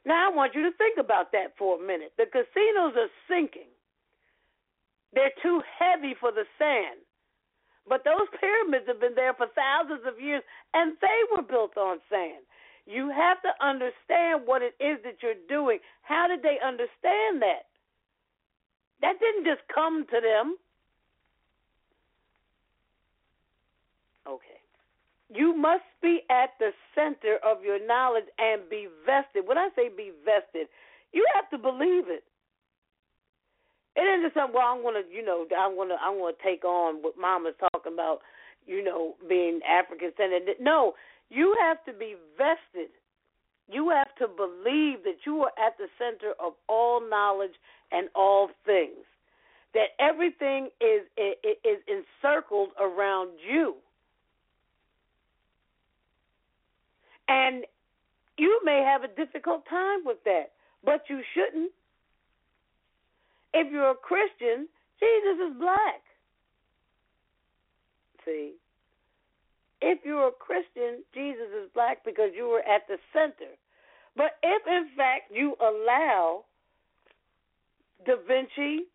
Now, 0.05 0.31
I 0.31 0.35
want 0.35 0.55
you 0.55 0.63
to 0.63 0.71
think 0.77 0.97
about 0.97 1.31
that 1.33 1.53
for 1.57 1.81
a 1.81 1.85
minute. 1.85 2.13
The 2.17 2.25
casinos 2.25 2.95
are 2.95 3.11
sinking, 3.27 3.67
they're 5.13 5.35
too 5.41 5.61
heavy 5.79 6.15
for 6.19 6.31
the 6.31 6.43
sand. 6.57 6.99
But 7.87 8.03
those 8.03 8.27
pyramids 8.39 8.85
have 8.87 8.99
been 8.99 9.15
there 9.15 9.33
for 9.33 9.47
thousands 9.55 10.03
of 10.05 10.19
years, 10.19 10.43
and 10.73 10.97
they 10.99 11.19
were 11.31 11.41
built 11.41 11.77
on 11.77 11.99
sand. 12.09 12.43
You 12.87 13.11
have 13.11 13.41
to 13.41 13.51
understand 13.59 14.47
what 14.47 14.61
it 14.61 14.73
is 14.79 14.97
that 15.03 15.17
you're 15.21 15.35
doing. 15.49 15.79
How 16.03 16.27
did 16.27 16.41
they 16.41 16.57
understand 16.65 17.41
that? 17.41 17.67
That 19.01 19.19
didn't 19.19 19.43
just 19.43 19.61
come 19.73 20.05
to 20.09 20.21
them. 20.21 20.55
Okay. 24.25 24.61
You 25.33 25.55
must 25.55 25.83
be 26.01 26.21
at 26.29 26.51
the 26.59 26.71
center 26.95 27.37
of 27.45 27.61
your 27.61 27.85
knowledge 27.85 28.31
and 28.39 28.61
be 28.69 28.87
vested. 29.05 29.45
When 29.45 29.57
I 29.57 29.67
say 29.75 29.89
be 29.89 30.11
vested, 30.23 30.67
you 31.11 31.27
have 31.35 31.49
to 31.49 31.57
believe 31.57 32.07
it. 32.07 32.23
It 33.97 34.01
isn't 34.01 34.23
just 34.23 34.35
something. 34.35 34.55
Well, 34.55 34.67
I'm 34.67 34.81
gonna, 34.81 35.03
you 35.11 35.25
know, 35.25 35.45
I'm 35.57 35.75
gonna, 35.75 35.97
I'm 36.01 36.19
gonna 36.19 36.37
take 36.43 36.63
on 36.63 37.01
what 37.01 37.17
Mama's 37.19 37.55
talking 37.59 37.93
about. 37.93 38.19
You 38.65 38.83
know, 38.83 39.15
being 39.29 39.61
African 39.67 40.11
centered. 40.17 40.55
No, 40.59 40.93
you 41.29 41.55
have 41.59 41.83
to 41.85 41.93
be 41.93 42.15
vested. 42.37 42.89
You 43.69 43.89
have 43.89 44.15
to 44.19 44.27
believe 44.27 45.03
that 45.03 45.25
you 45.25 45.41
are 45.41 45.51
at 45.57 45.77
the 45.77 45.87
center 45.97 46.33
of 46.39 46.53
all 46.69 47.01
knowledge 47.07 47.55
and 47.91 48.07
all 48.15 48.49
things. 48.65 49.05
That 49.73 49.89
everything 49.99 50.69
is 50.79 51.01
is, 51.17 51.79
encircled 51.87 52.69
around 52.79 53.31
you. 53.47 53.75
And 57.27 57.65
you 58.37 58.61
may 58.63 58.83
have 58.87 59.03
a 59.03 59.13
difficult 59.13 59.67
time 59.69 59.99
with 60.05 60.23
that, 60.23 60.51
but 60.83 61.03
you 61.09 61.21
shouldn't. 61.33 61.71
If 63.53 63.71
you're 63.71 63.91
a 63.91 63.95
Christian, 63.95 64.67
Jesus 64.99 65.49
is 65.49 65.59
black. 65.59 66.01
See? 68.25 68.53
If 69.81 69.99
you're 70.03 70.29
a 70.29 70.31
Christian, 70.31 71.03
Jesus 71.13 71.47
is 71.63 71.69
black 71.73 72.03
because 72.03 72.31
you 72.35 72.47
were 72.47 72.61
at 72.61 72.87
the 72.87 72.97
center. 73.13 73.53
But 74.15 74.37
if 74.41 74.61
in 74.65 74.89
fact 74.97 75.31
you 75.31 75.55
allow 75.61 76.45
Da 78.05 78.15
Vinci 78.27 78.85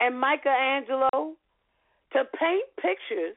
and 0.00 0.18
Michelangelo 0.18 1.34
to 2.12 2.24
paint 2.38 2.64
pictures 2.76 3.36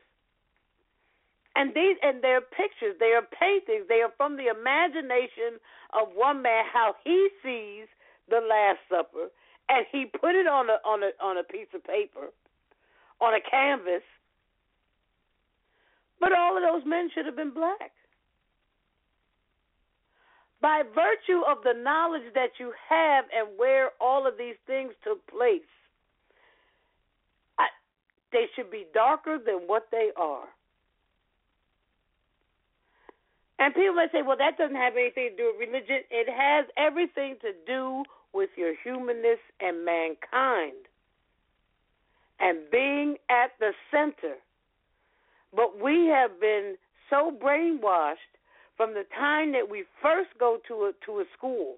and 1.56 1.74
these 1.74 1.98
and 2.02 2.22
they're 2.22 2.42
pictures, 2.42 2.96
they 3.00 3.14
are 3.14 3.26
paintings, 3.40 3.86
they 3.88 4.02
are 4.02 4.14
from 4.18 4.38
the 4.38 4.48
imagination 4.48 5.62
of 5.94 6.10
one 6.14 6.42
man 6.42 6.66
how 6.72 6.96
he 7.04 7.30
sees 7.44 7.88
the 8.30 8.42
Last 8.42 8.80
Supper 8.90 9.30
and 9.70 9.86
he 9.92 10.06
put 10.06 10.36
it 10.36 10.48
on 10.48 10.70
a 10.70 10.78
on 10.88 11.04
a 11.04 11.12
on 11.24 11.38
a 11.38 11.44
piece 11.44 11.68
of 11.74 11.84
paper, 11.84 12.30
on 13.20 13.34
a 13.34 13.42
canvas. 13.50 14.04
But 16.20 16.34
all 16.34 16.58
of 16.58 16.64
those 16.64 16.86
men 16.90 17.10
should 17.14 17.26
have 17.26 17.36
been 17.36 17.54
black. 17.54 17.92
By 20.62 20.84
virtue 20.84 21.42
of 21.48 21.64
the 21.64 21.74
knowledge 21.74 22.34
that 22.36 22.52
you 22.60 22.74
have 22.90 23.26
and 23.36 23.58
where 23.58 23.92
all 24.02 24.28
of 24.28 24.38
these 24.38 24.56
things 24.68 24.94
took 25.04 25.26
place, 25.28 25.62
I, 27.60 27.68
they 28.32 28.48
should 28.56 28.72
be 28.72 28.86
darker 28.94 29.38
than 29.44 29.68
what 29.68 29.88
they 29.92 30.12
are. 30.18 30.46
And 33.60 33.74
people 33.76 33.96
may 33.96 34.08
say, 34.12 34.22
well, 34.24 34.38
that 34.38 34.58
doesn't 34.58 34.76
have 34.76 34.94
anything 34.98 35.32
to 35.32 35.38
do 35.38 35.54
with 35.58 35.70
religion. 35.70 36.04
It 36.12 36.30
has 36.30 36.66
everything 36.78 37.38
to 37.42 37.54
do 37.68 38.04
with 38.34 38.50
your 38.58 38.74
humanness 38.84 39.40
and 39.62 39.86
mankind. 39.86 40.76
and 42.40 42.60
being 42.72 43.18
at 43.30 43.52
the 43.60 43.72
center. 43.92 44.36
But 45.56 45.82
we 45.82 46.08
have 46.08 46.40
been 46.40 46.76
so 47.10 47.32
brainwashed 47.32 48.34
from 48.76 48.94
the 48.94 49.06
time 49.18 49.52
that 49.54 49.70
we 49.70 49.86
first 50.02 50.30
go 50.40 50.58
to 50.68 50.74
a 50.74 50.92
to 51.06 51.20
a 51.20 51.26
school, 51.38 51.78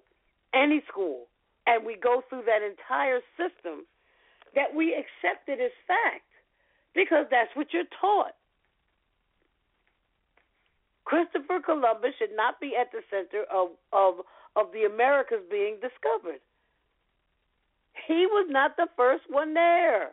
any 0.54 0.82
school, 0.88 1.26
and 1.66 1.84
we 1.84 1.96
go 1.96 2.22
through 2.28 2.42
that 2.46 2.62
entire 2.62 3.20
system 3.36 3.86
that 4.54 4.74
we 4.74 4.92
accept 4.94 5.48
it 5.48 5.60
as 5.60 5.70
fact 5.86 6.26
because 6.94 7.26
that's 7.30 7.54
what 7.54 7.68
you're 7.72 7.84
taught. 8.00 8.34
Christopher 11.04 11.60
Columbus 11.64 12.14
should 12.18 12.36
not 12.36 12.60
be 12.60 12.74
at 12.78 12.92
the 12.92 13.00
center 13.10 13.44
of 13.50 13.70
of 13.92 14.24
of 14.56 14.72
the 14.72 14.84
Americas 14.84 15.42
being 15.50 15.76
discovered. 15.80 16.40
He 18.06 18.26
was 18.26 18.46
not 18.50 18.76
the 18.76 18.88
first 18.96 19.24
one 19.28 19.54
there. 19.54 20.12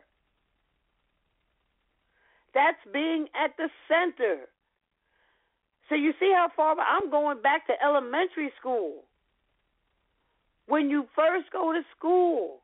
That's 2.54 2.78
being 2.92 3.26
at 3.34 3.56
the 3.56 3.68
center. 3.88 4.48
So 5.88 5.94
you 5.94 6.12
see 6.20 6.32
how 6.34 6.48
far 6.54 6.76
I'm 6.78 7.10
going 7.10 7.40
back 7.42 7.66
to 7.66 7.72
elementary 7.82 8.52
school. 8.58 9.04
When 10.66 10.90
you 10.90 11.06
first 11.16 11.50
go 11.50 11.72
to 11.72 11.80
school 11.96 12.60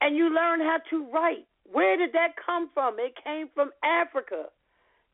and 0.00 0.16
you 0.16 0.34
learn 0.34 0.60
how 0.60 0.78
to 0.90 1.06
write, 1.10 1.46
where 1.70 1.96
did 1.96 2.12
that 2.12 2.34
come 2.44 2.70
from? 2.74 2.96
It 2.98 3.14
came 3.22 3.48
from 3.54 3.70
Africa. 3.82 4.46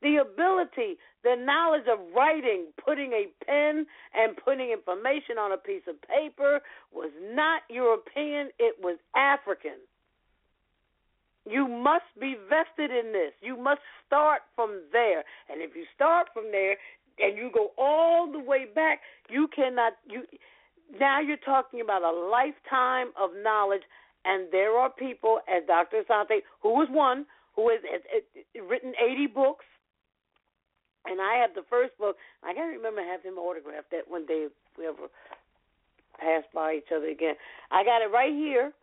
The 0.01 0.17
ability, 0.17 0.97
the 1.23 1.35
knowledge 1.39 1.87
of 1.91 1.99
writing, 2.13 2.67
putting 2.83 3.13
a 3.13 3.27
pen 3.45 3.85
and 4.13 4.37
putting 4.37 4.71
information 4.71 5.37
on 5.39 5.53
a 5.53 5.57
piece 5.57 5.83
of 5.87 5.95
paper 6.01 6.59
was 6.93 7.11
not 7.33 7.61
European, 7.69 8.49
it 8.59 8.75
was 8.79 8.97
African. 9.15 9.79
You 11.49 11.67
must 11.67 12.05
be 12.19 12.35
vested 12.49 12.91
in 12.91 13.11
this. 13.11 13.33
You 13.41 13.57
must 13.57 13.81
start 14.05 14.41
from 14.55 14.81
there. 14.91 15.23
And 15.49 15.61
if 15.61 15.75
you 15.75 15.85
start 15.93 16.27
from 16.33 16.45
there 16.51 16.75
and 17.19 17.37
you 17.37 17.51
go 17.53 17.71
all 17.77 18.31
the 18.31 18.39
way 18.39 18.65
back, 18.73 19.01
you 19.29 19.47
cannot 19.55 19.93
you 20.09 20.23
now 20.99 21.19
you're 21.19 21.37
talking 21.37 21.81
about 21.81 22.03
a 22.03 22.11
lifetime 22.11 23.07
of 23.19 23.31
knowledge 23.43 23.81
and 24.25 24.47
there 24.51 24.71
are 24.77 24.89
people 24.89 25.39
as 25.47 25.63
Dr. 25.67 26.03
Asante, 26.03 26.41
who 26.61 26.69
was 26.73 26.87
one, 26.89 27.25
who 27.55 27.69
has 27.69 27.79
written 28.67 28.93
80 28.99 29.27
books, 29.27 29.65
and 31.05 31.21
I 31.21 31.37
have 31.37 31.53
the 31.53 31.63
first 31.69 31.95
book. 31.97 32.17
I 32.43 32.53
can't 32.53 32.75
remember 32.75 33.01
having 33.01 33.33
him 33.33 33.37
autograph 33.37 33.85
that 33.91 34.09
one 34.09 34.25
day 34.25 34.49
if 34.49 34.51
we 34.77 34.87
ever 34.87 35.07
pass 36.19 36.43
by 36.53 36.81
each 36.81 36.91
other 36.95 37.07
again. 37.07 37.35
I 37.71 37.83
got 37.83 38.01
it 38.01 38.11
right 38.11 38.33
here. 38.33 38.73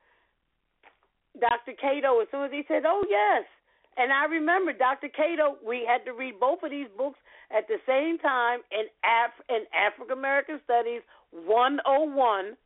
Dr. 1.38 1.72
Keto, 1.72 2.20
as 2.22 2.28
soon 2.30 2.44
as 2.44 2.52
he 2.52 2.62
said, 2.68 2.82
Oh, 2.86 3.04
yes. 3.08 3.44
And 3.96 4.12
I 4.12 4.24
remember 4.24 4.72
Dr. 4.72 5.08
Keto, 5.08 5.56
we 5.64 5.84
had 5.86 6.04
to 6.06 6.12
read 6.12 6.40
both 6.40 6.62
of 6.62 6.70
these 6.70 6.88
books 6.96 7.18
at 7.50 7.68
the 7.68 7.76
same 7.86 8.18
time 8.18 8.60
in, 8.72 8.88
Af- 9.04 9.44
in 9.48 9.64
African 9.76 10.16
American 10.16 10.60
Studies 10.64 11.02
101, 11.30 12.56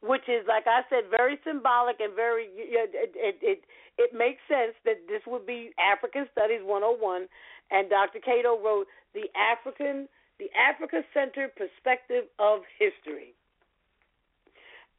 which 0.00 0.22
is, 0.28 0.46
like 0.46 0.66
I 0.66 0.82
said, 0.90 1.10
very 1.10 1.38
symbolic 1.42 1.98
and 1.98 2.14
very, 2.14 2.46
it, 2.54 2.90
it, 2.94 3.38
it, 3.42 3.60
it 3.98 4.10
makes 4.14 4.38
sense 4.46 4.74
that 4.84 5.02
this 5.08 5.22
would 5.26 5.46
be 5.46 5.70
African 5.78 6.26
Studies 6.30 6.62
101. 6.62 7.26
And 7.70 7.90
Dr. 7.90 8.22
Keto 8.22 8.62
wrote 8.62 8.86
the 9.14 9.26
African, 9.34 10.06
the 10.38 10.50
Africa 10.54 11.02
Center 11.14 11.50
perspective 11.50 12.30
of 12.38 12.62
history 12.78 13.34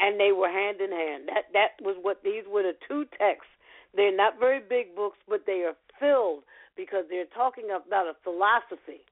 and 0.04 0.20
they 0.20 0.34
were 0.34 0.52
hand 0.52 0.82
in 0.82 0.92
hand. 0.92 1.30
That 1.32 1.48
that 1.54 1.72
was 1.82 1.96
what 2.02 2.22
these 2.24 2.44
were 2.46 2.62
the 2.62 2.76
two 2.88 3.06
texts. 3.18 3.56
They're 3.96 4.16
not 4.16 4.38
very 4.38 4.60
big 4.60 4.96
books, 4.96 5.18
but 5.30 5.46
they 5.48 5.64
are 5.64 5.76
filled 6.00 6.44
because 6.76 7.06
they're 7.10 7.32
talking 7.34 7.72
about 7.72 8.08
a 8.08 8.16
philosophy. 8.24 9.08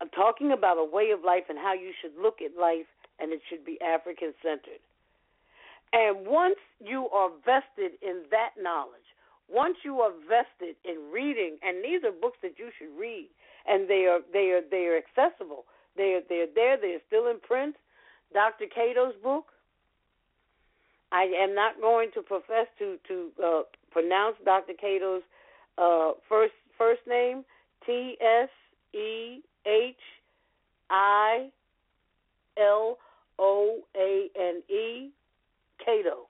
I'm 0.00 0.08
talking 0.08 0.50
about 0.50 0.78
a 0.78 0.84
way 0.84 1.10
of 1.10 1.22
life 1.24 1.44
and 1.48 1.58
how 1.58 1.74
you 1.74 1.92
should 2.00 2.16
look 2.20 2.40
at 2.40 2.58
life, 2.58 2.90
and 3.20 3.32
it 3.32 3.40
should 3.48 3.64
be 3.64 3.78
African 3.82 4.32
centered. 4.42 4.80
And 5.92 6.26
once 6.26 6.58
you 6.80 7.08
are 7.12 7.28
vested 7.44 8.00
in 8.00 8.22
that 8.30 8.56
knowledge, 8.58 9.06
once 9.52 9.76
you 9.84 10.00
are 10.00 10.12
vested 10.26 10.76
in 10.84 11.12
reading, 11.12 11.58
and 11.62 11.84
these 11.84 12.02
are 12.02 12.10
books 12.10 12.38
that 12.42 12.58
you 12.58 12.70
should 12.78 12.98
read, 12.98 13.28
and 13.68 13.90
they 13.90 14.06
are 14.08 14.20
they 14.32 14.56
are 14.56 14.62
they 14.70 14.86
are 14.88 14.96
accessible. 14.96 15.66
They're 15.96 16.20
they're 16.28 16.46
there. 16.54 16.76
They're 16.80 17.00
still 17.06 17.28
in 17.28 17.40
print. 17.40 17.76
Dr. 18.32 18.64
Keto's 18.64 19.14
book. 19.22 19.46
I 21.10 21.24
am 21.24 21.54
not 21.54 21.80
going 21.80 22.10
to 22.14 22.22
profess 22.22 22.66
to 22.78 22.98
to 23.08 23.30
uh, 23.42 23.62
pronounce 23.90 24.36
Dr. 24.44 24.72
Keto's 24.72 25.22
uh, 25.78 26.12
first 26.28 26.54
first 26.78 27.02
name. 27.06 27.44
T 27.86 28.16
S 28.20 28.48
E 28.94 29.40
H 29.66 29.96
I 30.90 31.50
L 32.56 32.98
O 33.38 33.80
A 33.96 34.28
N 34.38 34.62
E 34.68 35.10
Keto. 35.86 36.28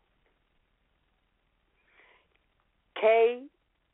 K 3.01 3.43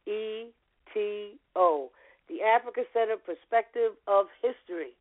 E 0.06 0.46
T 0.94 1.32
O. 1.56 1.90
The 2.28 2.42
Africa 2.42 2.82
Center 2.92 3.16
Perspective 3.16 3.92
of 4.06 4.26
History 4.42 4.92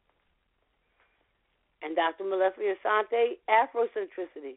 and 1.81 1.95
Dr. 1.95 2.23
Molefi 2.23 2.73
Asante, 2.73 3.37
Afrocentricity. 3.49 4.55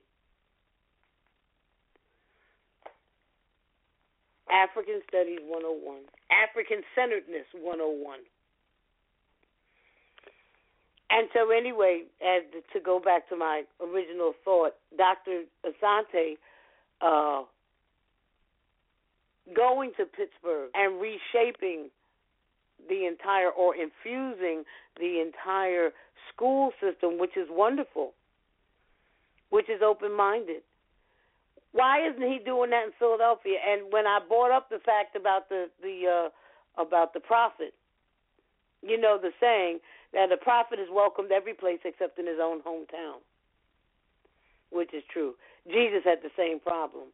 African 4.50 5.00
Studies 5.08 5.38
101, 5.46 6.00
African 6.30 6.82
Centeredness 6.94 7.46
101. 7.54 8.18
And 11.10 11.28
so, 11.34 11.50
anyway, 11.50 12.02
as 12.22 12.42
to 12.72 12.80
go 12.80 13.00
back 13.00 13.28
to 13.28 13.36
my 13.36 13.62
original 13.80 14.32
thought, 14.44 14.74
Dr. 14.96 15.42
Asante 15.66 16.34
uh, 17.00 17.42
going 19.54 19.92
to 19.96 20.04
Pittsburgh 20.04 20.70
and 20.74 21.00
reshaping 21.00 21.90
the 22.88 23.06
entire 23.06 23.50
or 23.50 23.74
infusing 23.74 24.64
the 24.98 25.20
entire 25.20 25.90
school 26.32 26.72
system, 26.80 27.18
which 27.18 27.36
is 27.36 27.48
wonderful, 27.50 28.12
which 29.50 29.68
is 29.68 29.82
open 29.82 30.16
minded. 30.16 30.62
Why 31.72 32.06
isn't 32.08 32.22
he 32.22 32.40
doing 32.44 32.70
that 32.70 32.86
in 32.86 32.92
Philadelphia? 32.98 33.58
And 33.66 33.92
when 33.92 34.06
I 34.06 34.18
brought 34.26 34.50
up 34.50 34.70
the 34.70 34.80
fact 34.84 35.14
about 35.14 35.48
the 35.48 35.68
the 35.82 36.28
uh, 36.28 36.82
about 36.82 37.14
the 37.14 37.20
prophet, 37.20 37.74
you 38.82 39.00
know 39.00 39.18
the 39.20 39.30
saying 39.40 39.78
that 40.12 40.28
the 40.30 40.36
prophet 40.36 40.78
is 40.78 40.88
welcomed 40.90 41.30
every 41.30 41.54
place 41.54 41.78
except 41.84 42.18
in 42.18 42.26
his 42.26 42.38
own 42.42 42.60
hometown, 42.60 43.22
which 44.70 44.92
is 44.92 45.04
true. 45.12 45.34
Jesus 45.68 46.02
had 46.04 46.18
the 46.22 46.34
same 46.36 46.58
problem. 46.58 47.08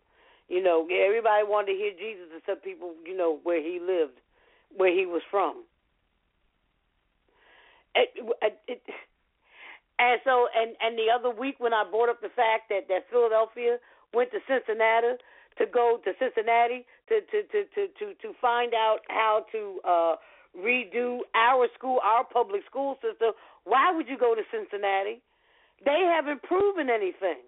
You 0.49 0.63
know, 0.63 0.87
everybody 0.87 1.43
wanted 1.45 1.73
to 1.73 1.79
hear 1.79 1.91
Jesus 1.91 2.31
except 2.37 2.65
people, 2.65 2.95
you 3.05 3.17
know, 3.17 3.41
where 3.43 3.61
he 3.61 3.81
lived, 3.81 4.21
where 4.77 4.95
he 4.95 5.07
was 5.07 5.23
from. 5.31 5.65
It, 7.95 8.11
it, 8.69 8.83
and 9.99 10.21
so, 10.25 10.49
and 10.55 10.77
and 10.81 10.99
the 10.99 11.09
other 11.09 11.31
week 11.31 11.57
when 11.59 11.73
I 11.73 11.85
brought 11.91 12.11
up 12.11 12.21
the 12.21 12.29
fact 12.29 12.69
that 12.69 12.89
that 12.89 13.09
Philadelphia 13.11 13.79
went 14.13 14.31
to 14.33 14.39
Cincinnati 14.47 15.17
to 15.59 15.65
go 15.67 15.99
to 16.05 16.13
Cincinnati 16.19 16.85
to 17.09 17.21
to 17.21 17.43
to 17.49 17.65
to 17.75 17.89
to, 17.99 18.15
to 18.21 18.35
find 18.41 18.75
out 18.75 18.99
how 19.09 19.47
to 19.53 19.81
uh 19.89 20.17
redo 20.57 21.21
our 21.35 21.69
school, 21.77 22.01
our 22.05 22.25
public 22.25 22.63
school 22.69 22.97
system. 23.01 23.33
Why 23.65 23.93
would 23.95 24.09
you 24.09 24.19
go 24.19 24.35
to 24.35 24.43
Cincinnati? 24.51 25.21
They 25.85 26.09
haven't 26.09 26.43
proven 26.43 26.89
anything. 26.89 27.45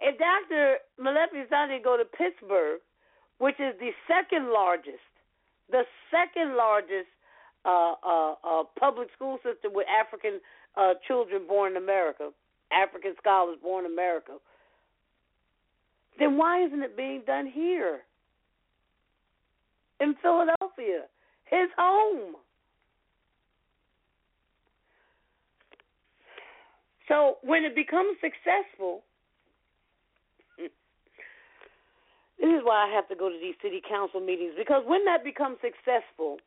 If 0.00 0.18
Dr. 0.18 0.76
Molefi 1.00 1.46
Asante 1.48 1.82
go 1.82 1.96
to 1.96 2.04
Pittsburgh, 2.04 2.80
which 3.38 3.58
is 3.58 3.74
the 3.80 3.90
second 4.06 4.52
largest, 4.52 5.04
the 5.70 5.82
second 6.10 6.56
largest 6.56 7.08
uh, 7.64 7.94
uh, 8.04 8.34
uh, 8.44 8.62
public 8.78 9.08
school 9.14 9.38
system 9.38 9.72
with 9.74 9.86
African 9.88 10.40
uh, 10.76 10.94
children 11.06 11.46
born 11.46 11.72
in 11.72 11.82
America, 11.82 12.30
African 12.72 13.14
scholars 13.20 13.56
born 13.62 13.84
in 13.86 13.92
America, 13.92 14.32
then 16.18 16.36
why 16.36 16.64
isn't 16.64 16.82
it 16.82 16.96
being 16.96 17.22
done 17.26 17.46
here? 17.46 18.00
In 20.00 20.14
Philadelphia, 20.22 21.04
his 21.46 21.68
home. 21.78 22.36
So 27.08 27.36
when 27.42 27.64
it 27.64 27.74
becomes 27.74 28.16
successful, 28.20 29.02
this 30.58 30.70
is 32.38 32.62
why 32.64 32.88
I 32.88 32.94
have 32.94 33.08
to 33.08 33.14
go 33.14 33.28
to 33.28 33.38
these 33.40 33.54
city 33.62 33.80
council 33.80 34.20
meetings 34.20 34.54
because 34.56 34.82
when 34.86 35.04
that 35.04 35.22
becomes 35.22 35.58
successful, 35.62 36.38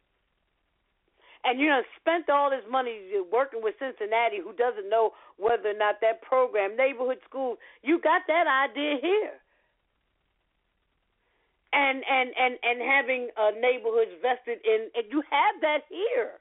and 1.44 1.60
you 1.60 1.68
know 1.68 1.82
spent 2.00 2.30
all 2.30 2.50
this 2.50 2.66
money 2.70 3.00
working 3.32 3.62
with 3.64 3.76
Cincinnati, 3.80 4.38
who 4.44 4.54
doesn't 4.54 4.90
know 4.90 5.12
whether 5.38 5.70
or 5.70 5.78
not 5.78 6.02
that 6.02 6.22
program, 6.22 6.76
neighborhood 6.76 7.20
schools, 7.28 7.58
you 7.84 8.00
got 8.02 8.24
that 8.28 8.48
idea 8.48 8.96
here. 9.02 9.40
And 11.72 12.04
and 12.10 12.32
and 12.36 12.58
and 12.64 12.82
having 12.82 13.30
uh, 13.38 13.52
neighborhoods 13.60 14.12
vested 14.22 14.60
in, 14.66 14.90
and 14.96 15.06
you 15.12 15.22
have 15.30 15.62
that 15.62 15.82
here. 15.90 16.40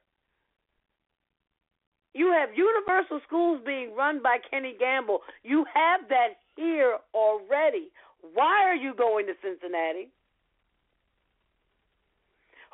You 2.15 2.33
have 2.33 2.49
universal 2.57 3.21
schools 3.27 3.61
being 3.67 3.95
run 3.95 4.23
by 4.23 4.39
Kenny 4.51 4.75
Gamble. 4.79 5.21
You 5.43 5.67
have 5.75 6.09
that 6.09 6.41
here 6.57 6.97
already. 7.13 7.89
Why 8.35 8.65
are 8.65 8.75
you 8.75 8.95
going 8.95 9.27
to 9.27 9.33
Cincinnati? 9.43 10.09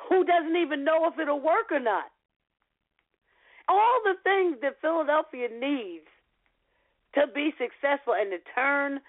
Who 0.09 0.23
doesn't 0.25 0.55
even 0.55 0.83
know 0.83 1.07
if 1.11 1.19
it'll 1.19 1.39
work 1.39 1.71
or 1.71 1.79
not? 1.79 2.11
All 3.69 4.01
the 4.03 4.15
things 4.23 4.57
that 4.61 4.81
Philadelphia 4.81 5.47
needs 5.47 6.07
to 7.15 7.27
be 7.33 7.53
successful 7.57 8.13
and 8.13 8.31
to 8.31 8.37
turn 8.53 8.99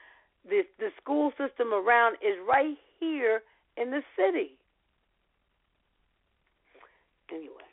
the 0.49 0.63
the 0.79 0.91
school 1.01 1.33
system 1.39 1.73
around 1.73 2.17
is 2.17 2.37
right 2.47 2.77
here 3.01 3.43
in 3.77 3.91
the 3.91 4.03
city. 4.17 4.53
Anyway, 7.31 7.65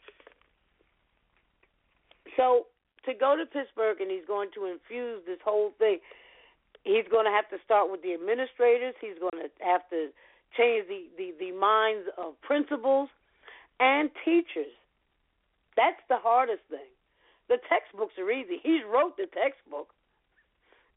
so 2.38 2.68
to 3.06 3.14
go 3.14 3.36
to 3.36 3.46
Pittsburgh 3.46 4.00
and 4.00 4.10
he's 4.10 4.26
going 4.26 4.50
to 4.56 4.66
infuse 4.66 5.22
this 5.28 5.40
whole 5.44 5.74
thing, 5.78 6.00
he's 6.84 7.06
going 7.10 7.26
to 7.26 7.32
have 7.32 7.50
to 7.50 7.58
start 7.64 7.92
with 7.92 8.02
the 8.02 8.14
administrators. 8.14 8.94
He's 9.02 9.20
going 9.20 9.44
to 9.44 9.50
have 9.64 9.88
to 9.90 10.10
change 10.58 10.88
the, 10.88 11.08
the, 11.18 11.34
the 11.40 11.52
minds 11.52 12.08
of 12.18 12.40
principals 12.42 13.10
and 13.80 14.10
teachers. 14.26 14.74
That's 15.78 16.02
the 16.10 16.18
hardest 16.18 16.64
thing. 16.70 16.92
The 17.50 17.58
textbooks 17.70 18.14
are 18.18 18.32
easy. 18.32 18.60
He 18.64 18.82
wrote 18.84 19.18
the 19.18 19.28
textbook. 19.32 19.90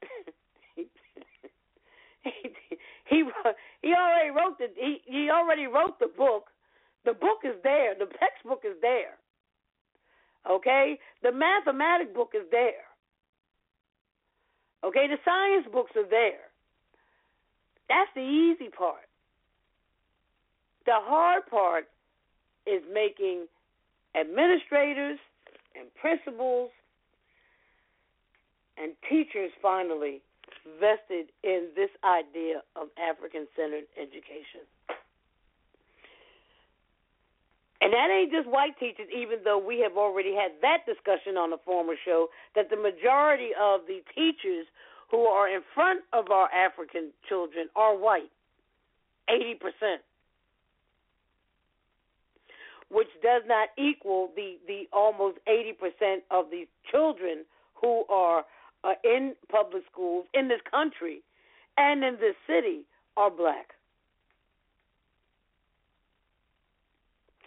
he, 2.41 2.51
he 3.09 3.25
he 3.83 3.93
already 3.93 4.31
wrote 4.31 4.59
the 4.59 4.69
he 4.77 5.01
he 5.05 5.31
already 5.31 5.67
wrote 5.67 5.99
the 6.01 6.09
book. 6.17 6.49
The 7.05 7.13
book 7.13 7.45
is 7.45 7.57
there. 7.63 7.95
The 7.95 8.07
textbook 8.19 8.63
is 8.65 8.77
there. 8.81 9.19
Okay? 10.51 10.99
The 11.23 11.33
mathematic 11.33 12.15
book 12.15 12.33
is 12.35 12.47
there. 12.51 12.89
Okay, 14.85 15.07
the 15.09 15.17
science 15.25 15.67
books 15.73 15.93
are 15.97 16.09
there. 16.09 16.53
That's 17.89 18.11
the 18.15 18.21
easy 18.21 18.69
part. 18.69 19.09
The 20.87 20.93
hard 20.95 21.47
part 21.47 21.89
is 22.67 22.83
making 22.93 23.47
administrators 24.19 25.19
and 25.75 25.89
principals 26.01 26.71
and 28.77 28.93
teachers 29.09 29.53
finally 29.63 30.21
vested 30.81 31.27
in 31.43 31.69
this 31.75 31.91
idea 32.05 32.61
of 32.77 32.89
African 32.99 33.47
centered 33.57 33.85
education. 33.97 34.69
And 37.85 37.93
that 37.93 38.09
ain't 38.11 38.33
just 38.33 38.49
white 38.49 38.79
teachers, 38.81 39.09
even 39.15 39.41
though 39.45 39.59
we 39.59 39.79
have 39.81 39.99
already 39.99 40.35
had 40.35 40.53
that 40.63 40.87
discussion 40.87 41.37
on 41.37 41.53
a 41.53 41.59
former 41.67 41.93
show, 42.03 42.29
that 42.55 42.71
the 42.71 42.77
majority 42.77 43.51
of 43.61 43.83
the 43.87 44.01
teachers 44.15 44.65
who 45.11 45.27
are 45.27 45.55
in 45.55 45.61
front 45.75 46.01
of 46.15 46.31
our 46.31 46.51
African 46.51 47.11
children 47.29 47.69
are 47.77 47.95
white. 47.95 48.31
80%. 49.29 49.99
Which 52.89 53.09
does 53.23 53.43
not 53.47 53.69
equal 53.77 54.31
the, 54.35 54.57
the 54.67 54.85
almost 54.91 55.37
80% 55.47 56.21
of 56.31 56.47
the 56.51 56.67
children 56.91 57.45
who 57.75 58.07
are 58.09 58.47
uh, 58.83 58.95
in 59.05 59.35
public 59.53 59.83
schools 59.93 60.25
in 60.33 60.49
this 60.49 60.61
country 60.71 61.21
and 61.77 62.03
in 62.03 62.15
this 62.15 62.37
city 62.47 62.87
are 63.19 63.31
black. 63.31 63.74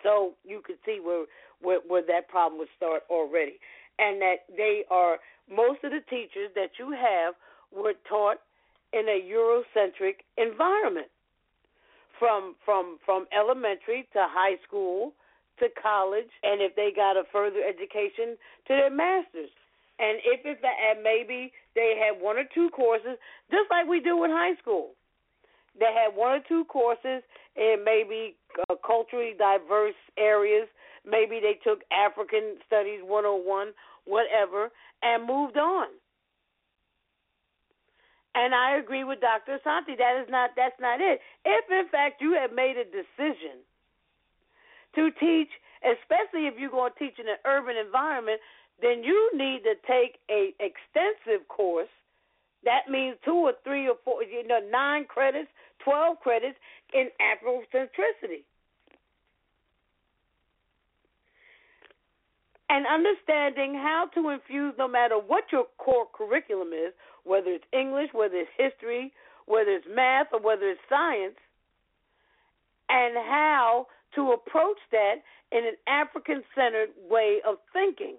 So 0.07 0.35
you 0.45 0.61
could 0.63 0.77
see 0.85 0.99
where, 1.03 1.25
where 1.59 1.81
where 1.85 2.05
that 2.07 2.29
problem 2.29 2.57
would 2.59 2.71
start 2.77 3.03
already, 3.09 3.59
and 3.99 4.21
that 4.21 4.47
they 4.55 4.85
are 4.89 5.17
most 5.51 5.83
of 5.83 5.91
the 5.91 5.99
teachers 6.09 6.49
that 6.55 6.79
you 6.79 6.95
have 6.95 7.35
were 7.75 7.93
taught 8.07 8.37
in 8.93 9.03
a 9.09 9.19
Eurocentric 9.19 10.23
environment, 10.37 11.11
from 12.17 12.55
from 12.63 12.99
from 13.05 13.27
elementary 13.37 14.07
to 14.13 14.23
high 14.31 14.55
school 14.65 15.11
to 15.59 15.67
college, 15.81 16.31
and 16.43 16.61
if 16.61 16.73
they 16.77 16.91
got 16.95 17.17
a 17.17 17.23
further 17.33 17.59
education 17.67 18.39
to 18.67 18.79
their 18.79 18.89
masters. 18.89 19.51
And 19.99 20.19
if 20.23 20.45
it 20.45 20.59
and 20.63 21.03
maybe 21.03 21.51
they 21.75 21.99
had 21.99 22.21
one 22.21 22.37
or 22.37 22.45
two 22.53 22.69
courses, 22.69 23.17
just 23.51 23.67
like 23.69 23.87
we 23.89 23.99
do 23.99 24.23
in 24.23 24.31
high 24.31 24.55
school. 24.61 24.91
They 25.79 25.93
had 25.93 26.15
one 26.15 26.31
or 26.31 26.43
two 26.47 26.65
courses 26.65 27.21
in 27.57 27.83
maybe 27.83 28.35
uh, 28.69 28.75
culturally 28.85 29.33
diverse 29.37 29.97
areas. 30.17 30.67
Maybe 31.05 31.39
they 31.41 31.59
took 31.63 31.81
African 31.91 32.57
Studies 32.65 32.99
101, 33.03 33.73
whatever, 34.05 34.69
and 35.01 35.25
moved 35.25 35.57
on. 35.57 35.87
And 38.35 38.53
I 38.53 38.77
agree 38.77 39.03
with 39.03 39.19
Dr. 39.19 39.57
Asante. 39.57 39.97
That 39.97 40.21
is 40.21 40.29
not 40.29 40.51
that's 40.55 40.79
not 40.79 41.01
it. 41.01 41.19
If 41.43 41.65
in 41.71 41.89
fact 41.89 42.21
you 42.21 42.37
have 42.39 42.53
made 42.53 42.77
a 42.77 42.85
decision 42.85 43.65
to 44.93 45.09
teach, 45.19 45.49
especially 45.81 46.45
if 46.45 46.53
you're 46.57 46.69
going 46.69 46.91
to 46.93 46.99
teach 46.99 47.17
in 47.17 47.27
an 47.27 47.41
urban 47.45 47.75
environment, 47.77 48.39
then 48.81 49.03
you 49.03 49.31
need 49.33 49.63
to 49.63 49.73
take 49.89 50.19
a 50.29 50.53
extensive 50.61 51.47
course. 51.47 51.89
That 52.63 52.89
means 52.89 53.17
two 53.25 53.33
or 53.33 53.53
three 53.63 53.87
or 53.87 53.95
four, 54.05 54.21
you 54.21 54.45
know, 54.45 54.59
nine 54.69 55.05
credits 55.05 55.49
12 55.83 56.19
credits 56.19 56.57
in 56.93 57.09
Afrocentricity. 57.21 58.43
And 62.69 62.85
understanding 62.85 63.75
how 63.75 64.09
to 64.13 64.29
infuse 64.29 64.73
no 64.77 64.87
matter 64.87 65.15
what 65.15 65.45
your 65.51 65.65
core 65.77 66.07
curriculum 66.13 66.73
is, 66.73 66.93
whether 67.23 67.49
it's 67.49 67.63
English, 67.71 68.09
whether 68.13 68.35
it's 68.35 68.49
history, 68.57 69.13
whether 69.45 69.71
it's 69.71 69.87
math, 69.89 70.27
or 70.33 70.41
whether 70.41 70.69
it's 70.69 70.81
science, 70.89 71.37
and 72.89 73.15
how 73.15 73.87
to 74.15 74.31
approach 74.31 74.77
that 74.91 75.15
in 75.51 75.65
an 75.65 75.75
African 75.87 76.43
centered 76.55 76.89
way 77.09 77.39
of 77.47 77.55
thinking. 77.71 78.15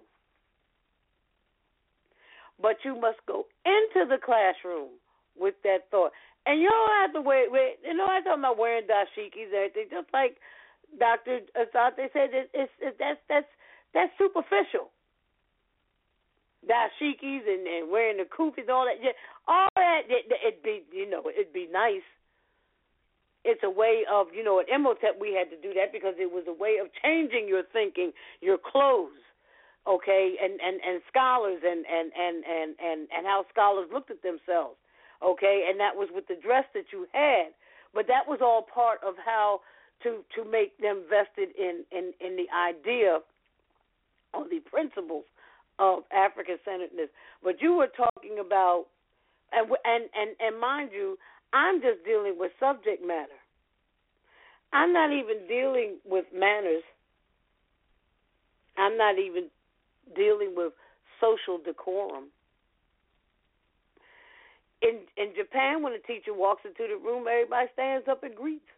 But 2.61 2.77
you 2.83 2.99
must 2.99 3.19
go 3.27 3.45
into 3.65 4.07
the 4.07 4.17
classroom 4.17 4.89
with 5.37 5.55
that 5.63 5.89
thought. 5.91 6.11
And 6.45 6.61
you 6.61 6.69
don't 6.69 7.01
have 7.01 7.13
to 7.13 7.21
wear, 7.21 7.49
wear 7.51 7.73
you 7.83 7.93
know, 7.93 8.05
I'm 8.05 8.23
talking 8.23 8.41
about 8.41 8.57
wearing 8.57 8.87
dashikis 8.87 9.51
and 9.51 9.69
everything. 9.69 9.87
Just 9.91 10.07
like 10.13 10.37
Doctor 10.97 11.39
Asante 11.53 12.09
said, 12.13 12.33
it, 12.33 12.49
it's 12.53 12.71
it, 12.79 12.95
that's 12.97 13.19
that's 13.27 13.51
that's 13.93 14.13
superficial. 14.17 14.89
Dashikis 16.65 17.47
and, 17.47 17.67
and 17.67 17.91
wearing 17.91 18.17
the 18.17 18.27
kufis, 18.27 18.67
all 18.67 18.85
that, 18.85 18.99
yeah, 19.01 19.15
all 19.47 19.69
that. 19.75 20.03
It, 20.09 20.27
it'd 20.27 20.63
be, 20.63 20.83
you 20.91 21.09
know, 21.09 21.23
it'd 21.29 21.53
be 21.53 21.67
nice. 21.71 22.05
It's 23.45 23.61
a 23.63 23.69
way 23.69 24.03
of, 24.11 24.27
you 24.35 24.43
know, 24.43 24.59
at 24.59 24.67
Imhotep 24.67 25.15
we 25.19 25.33
had 25.33 25.49
to 25.49 25.59
do 25.61 25.73
that 25.79 25.93
because 25.93 26.15
it 26.19 26.29
was 26.29 26.43
a 26.47 26.53
way 26.53 26.75
of 26.81 26.87
changing 27.01 27.47
your 27.47 27.63
thinking, 27.71 28.11
your 28.41 28.57
clothes 28.57 29.15
okay 29.87 30.35
and 30.41 30.59
and 30.59 30.81
and 30.85 31.01
scholars 31.07 31.61
and 31.63 31.85
and 31.87 32.11
and 32.13 32.43
and 32.45 33.07
and 33.09 33.25
how 33.25 33.45
scholars 33.49 33.87
looked 33.93 34.11
at 34.11 34.21
themselves 34.21 34.75
okay, 35.23 35.67
and 35.69 35.79
that 35.79 35.95
was 35.95 36.09
with 36.13 36.27
the 36.27 36.35
dress 36.35 36.65
that 36.73 36.91
you 36.91 37.07
had. 37.13 37.53
But 37.93 38.07
that 38.07 38.27
was 38.27 38.39
all 38.41 38.61
part 38.61 38.99
of 39.05 39.15
how 39.23 39.61
to 40.03 40.23
to 40.35 40.49
make 40.49 40.77
them 40.79 41.03
vested 41.09 41.49
in 41.57 41.83
in 41.91 42.13
in 42.19 42.35
the 42.35 42.47
idea 42.55 43.19
or 44.33 44.45
the 44.47 44.59
principles 44.69 45.25
of 45.79 46.03
African 46.11 46.57
centeredness. 46.63 47.09
But 47.43 47.61
you 47.61 47.73
were 47.73 47.87
talking 47.87 48.39
about, 48.39 48.85
and 49.51 49.69
and 49.85 50.03
and 50.15 50.35
and 50.39 50.59
mind 50.59 50.91
you, 50.93 51.17
I'm 51.53 51.81
just 51.81 52.05
dealing 52.05 52.35
with 52.37 52.51
subject 52.59 53.05
matter. 53.05 53.39
I'm 54.71 54.93
not 54.93 55.11
even 55.11 55.47
dealing 55.47 55.97
with 56.05 56.25
manners. 56.33 56.83
I'm 58.77 58.97
not 58.97 59.17
even 59.17 59.49
dealing 60.15 60.53
with 60.55 60.73
social 61.19 61.57
decorum 61.57 62.27
in 64.81 64.99
in 65.17 65.33
Japan, 65.35 65.83
when 65.83 65.93
a 65.93 65.99
teacher 65.99 66.33
walks 66.33 66.63
into 66.65 66.87
the 66.87 66.97
room, 66.97 67.27
everybody 67.27 67.67
stands 67.73 68.07
up 68.07 68.23
and 68.23 68.35
greets. 68.35 68.69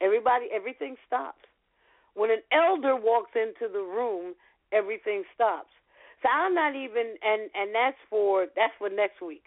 Everybody, 0.00 0.46
everything 0.52 0.96
stops. 1.06 1.46
When 2.14 2.30
an 2.30 2.42
elder 2.52 2.96
walks 2.96 3.32
into 3.34 3.72
the 3.72 3.80
room, 3.80 4.34
everything 4.72 5.22
stops. 5.34 5.70
So 6.22 6.28
I'm 6.28 6.54
not 6.54 6.74
even, 6.74 7.16
and 7.22 7.48
and 7.54 7.74
that's 7.74 7.96
for 8.10 8.46
that's 8.54 8.74
for 8.78 8.90
next 8.90 9.22
week. 9.22 9.44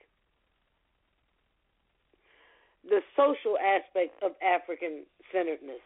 The 2.87 3.01
social 3.15 3.57
aspect 3.57 4.21
of 4.23 4.31
African 4.41 5.05
centeredness. 5.31 5.81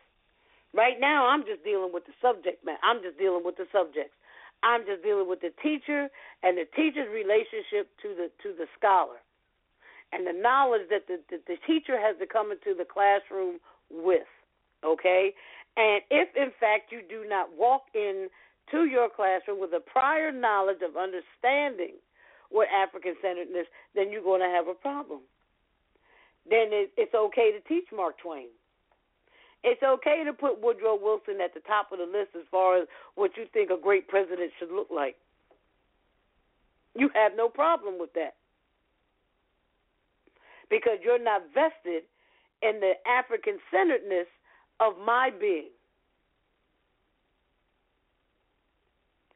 Right 0.74 1.00
now, 1.00 1.28
I'm 1.28 1.41
just 1.46 1.64
dealing 1.64 1.90
with 1.94 2.06
the 2.06 2.14
subject 2.22 2.64
matter. 2.64 2.78
I'm 2.84 3.02
just 3.02 3.18
dealing 3.18 3.41
with 3.44 3.58
the 3.58 3.66
subjects. 3.72 4.14
I'm 4.64 4.86
just 4.86 5.03
dealing 5.03 5.30
with 5.30 5.41
the 5.41 5.53
teacher 5.64 6.10
and 6.44 6.57
the 6.57 6.65
teacher's 6.76 7.07
relationship 7.14 7.90
to 8.03 8.15
the 8.15 8.27
to 8.44 8.56
the 8.56 8.65
scholar, 8.77 9.22
and 10.11 10.27
the 10.27 10.34
knowledge 10.34 10.88
that 10.90 11.07
the, 11.07 11.19
the, 11.30 11.40
the 11.48 11.57
teacher 11.65 11.99
has 11.99 12.18
to 12.19 12.27
come 12.27 12.52
into 12.52 12.77
the 12.77 12.86
classroom 12.86 13.60
with. 13.90 14.27
Okay, 14.84 15.34
and 15.77 16.02
if 16.11 16.30
in 16.36 16.52
fact 16.60 16.91
you 16.91 17.02
do 17.07 17.27
not 17.27 17.49
walk 17.57 17.84
in 17.94 18.27
to 18.72 18.86
your 18.86 19.10
classroom 19.10 19.60
with 19.60 19.72
a 19.73 19.80
prior 19.80 20.31
knowledge 20.31 20.81
of 20.84 20.95
understanding 20.95 21.95
what 22.49 22.68
African 22.69 23.15
centeredness, 23.22 23.68
then 23.95 24.11
you're 24.11 24.23
going 24.23 24.41
to 24.41 24.48
have 24.48 24.68
a 24.68 24.73
problem. 24.73 25.22
Then 26.49 26.73
it, 26.73 26.91
it's 26.98 27.14
okay 27.14 27.52
to 27.52 27.61
teach 27.68 27.86
Mark 27.95 28.18
Twain. 28.19 28.49
It's 29.64 29.84
okay 29.84 30.23
to 30.23 30.34
put 30.34 30.61
Woodrow 30.61 30.98
Wilson 31.02 31.41
at 31.44 31.53
the 31.53 31.60
top 31.61 31.91
of 31.91 31.99
the 31.99 32.06
list 32.06 32.31
as 32.36 32.45
far 32.49 32.77
as 32.77 32.88
what 33.15 33.31
you 33.36 33.45
think 33.52 33.69
a 33.69 33.81
great 33.81 34.07
president 34.07 34.52
should 34.57 34.72
look 34.72 34.88
like. 34.90 35.15
You 36.95 37.10
have 37.14 37.34
no 37.36 37.49
problem 37.49 37.99
with 37.99 38.14
that. 38.14 38.36
Because 40.69 40.99
you're 41.03 41.22
not 41.22 41.41
vested 41.53 42.03
in 42.61 42.80
the 42.80 42.94
African 43.07 43.60
centeredness 43.72 44.27
of 44.80 44.94
my 45.06 45.30
being. 45.40 45.72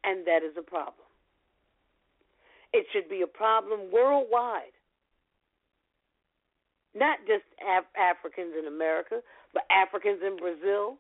And 0.04 0.26
that 0.28 0.44
is 0.44 0.56
a 0.58 0.62
problem. 0.62 1.08
It 2.74 2.86
should 2.92 3.10
be 3.10 3.22
a 3.22 3.28
problem 3.28 3.92
worldwide. 3.92 4.74
Not 6.96 7.20
just 7.28 7.44
Af- 7.62 7.86
Africans 7.98 8.54
in 8.58 8.68
America, 8.68 9.22
but 9.54 9.64
Africans 9.70 10.20
in 10.26 10.38
Brazil, 10.38 10.98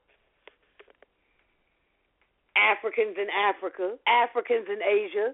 Africans 2.56 3.18
in 3.18 3.28
Africa, 3.30 3.98
Africans 4.08 4.68
in 4.70 4.82
Asia, 4.82 5.34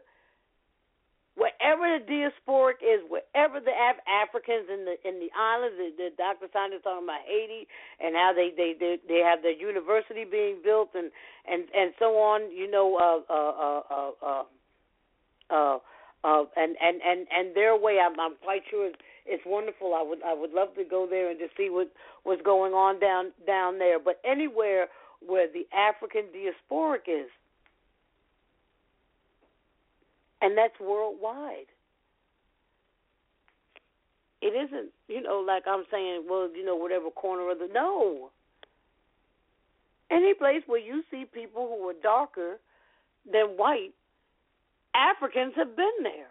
wherever 1.35 1.99
the 1.99 2.05
diasporic 2.07 2.79
is, 2.83 3.03
wherever 3.07 3.59
the 3.59 3.71
Af- 3.71 4.03
Africans 4.07 4.67
in 4.71 4.85
the 4.85 4.95
in 5.07 5.19
the 5.19 5.29
islands, 5.37 5.75
the, 5.77 5.91
the 5.97 6.09
Dr. 6.17 6.47
Sanders 6.51 6.81
talking 6.83 7.03
about 7.03 7.21
Haiti 7.27 7.67
and 7.99 8.15
how 8.15 8.31
they 8.33 8.51
they 8.55 8.75
they, 8.79 8.97
they 9.07 9.19
have 9.19 9.41
their 9.41 9.55
university 9.55 10.23
being 10.23 10.59
built 10.63 10.89
and 10.95 11.11
and 11.49 11.67
and 11.75 11.93
so 11.99 12.17
on. 12.17 12.51
You 12.51 12.69
know, 12.69 12.95
uh 12.95 13.31
uh 13.31 13.53
uh 13.59 13.81
uh. 13.91 14.11
uh, 14.25 14.43
uh 15.49 15.79
uh, 16.23 16.43
and 16.57 16.75
and 16.81 17.01
and 17.01 17.27
and 17.31 17.55
their 17.55 17.77
way, 17.77 17.97
I'm 17.99 18.19
I'm 18.19 18.35
quite 18.43 18.63
sure 18.69 18.91
it's 19.29 19.43
wonderful. 19.45 19.93
I 19.93 20.01
would 20.01 20.19
I 20.23 20.33
would 20.33 20.51
love 20.51 20.75
to 20.75 20.83
go 20.83 21.07
there 21.09 21.29
and 21.29 21.39
just 21.39 21.55
see 21.55 21.69
what 21.69 21.91
what's 22.23 22.41
going 22.41 22.73
on 22.73 22.99
down 22.99 23.31
down 23.45 23.77
there. 23.77 23.99
But 23.99 24.19
anywhere 24.25 24.87
where 25.25 25.47
the 25.47 25.67
African 25.75 26.25
diasporic 26.33 27.07
is, 27.07 27.29
and 30.41 30.57
that's 30.57 30.79
worldwide. 30.79 31.69
It 34.41 34.55
isn't, 34.55 34.91
you 35.09 35.21
know, 35.21 35.43
like 35.45 35.63
I'm 35.67 35.83
saying, 35.91 36.23
well, 36.29 36.49
you 36.55 36.65
know, 36.65 36.75
whatever 36.75 37.09
corner 37.09 37.51
of 37.51 37.59
the 37.59 37.69
no. 37.73 38.31
Any 40.09 40.33
place 40.33 40.63
where 40.65 40.79
you 40.79 41.03
see 41.11 41.25
people 41.31 41.67
who 41.67 41.87
are 41.89 41.93
darker 42.01 42.57
than 43.29 43.57
white, 43.57 43.91
Africans 44.95 45.53
have 45.57 45.75
been 45.75 46.03
there. 46.03 46.29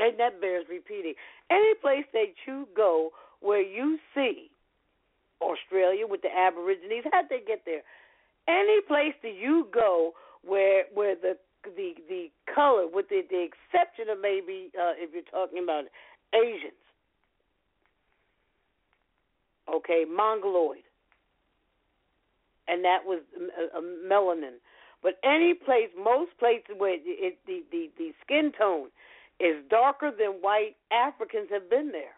And 0.00 0.18
that 0.18 0.40
bears 0.40 0.64
repeating. 0.68 1.14
Any 1.50 1.74
place 1.80 2.06
that 2.12 2.32
you 2.46 2.66
go 2.74 3.10
where 3.40 3.62
you 3.62 3.98
see 4.14 4.50
Australia 5.40 6.06
with 6.06 6.22
the 6.22 6.28
Aborigines, 6.34 7.04
how'd 7.12 7.26
they 7.28 7.40
get 7.46 7.62
there? 7.64 7.82
Any 8.48 8.80
place 8.88 9.14
that 9.22 9.34
you 9.38 9.68
go 9.72 10.12
where 10.42 10.84
where 10.94 11.14
the 11.14 11.36
the 11.64 11.94
the 12.08 12.30
color, 12.52 12.86
with 12.90 13.08
the 13.08 13.22
the 13.30 13.44
exception 13.44 14.08
of 14.10 14.18
maybe 14.20 14.70
uh, 14.74 14.96
if 14.96 15.10
you're 15.12 15.22
talking 15.30 15.62
about 15.62 15.84
Asians, 16.34 16.72
okay, 19.72 20.04
mongoloid, 20.08 20.84
and 22.68 22.84
that 22.84 23.04
was 23.04 23.20
a, 23.36 23.78
a 23.78 23.82
melanin. 23.82 24.56
But 25.02 25.14
any 25.24 25.54
place, 25.54 25.88
most 25.96 26.32
places 26.38 26.76
where 26.76 26.94
it, 26.94 27.02
it, 27.04 27.38
the 27.46 27.62
the 27.70 27.90
the 27.98 28.12
skin 28.24 28.52
tone 28.56 28.88
is 29.40 29.56
darker 29.70 30.10
than 30.16 30.42
white, 30.42 30.76
Africans 30.92 31.48
have 31.50 31.70
been 31.70 31.90
there. 31.92 32.14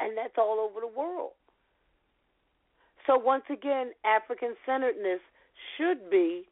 And 0.00 0.16
that's 0.16 0.34
all 0.38 0.58
over 0.60 0.80
the 0.80 0.98
world. 0.98 1.32
So, 3.06 3.18
once 3.18 3.44
again, 3.50 3.90
African 4.04 4.54
centeredness 4.64 5.20
should 5.76 6.08
be 6.10 6.44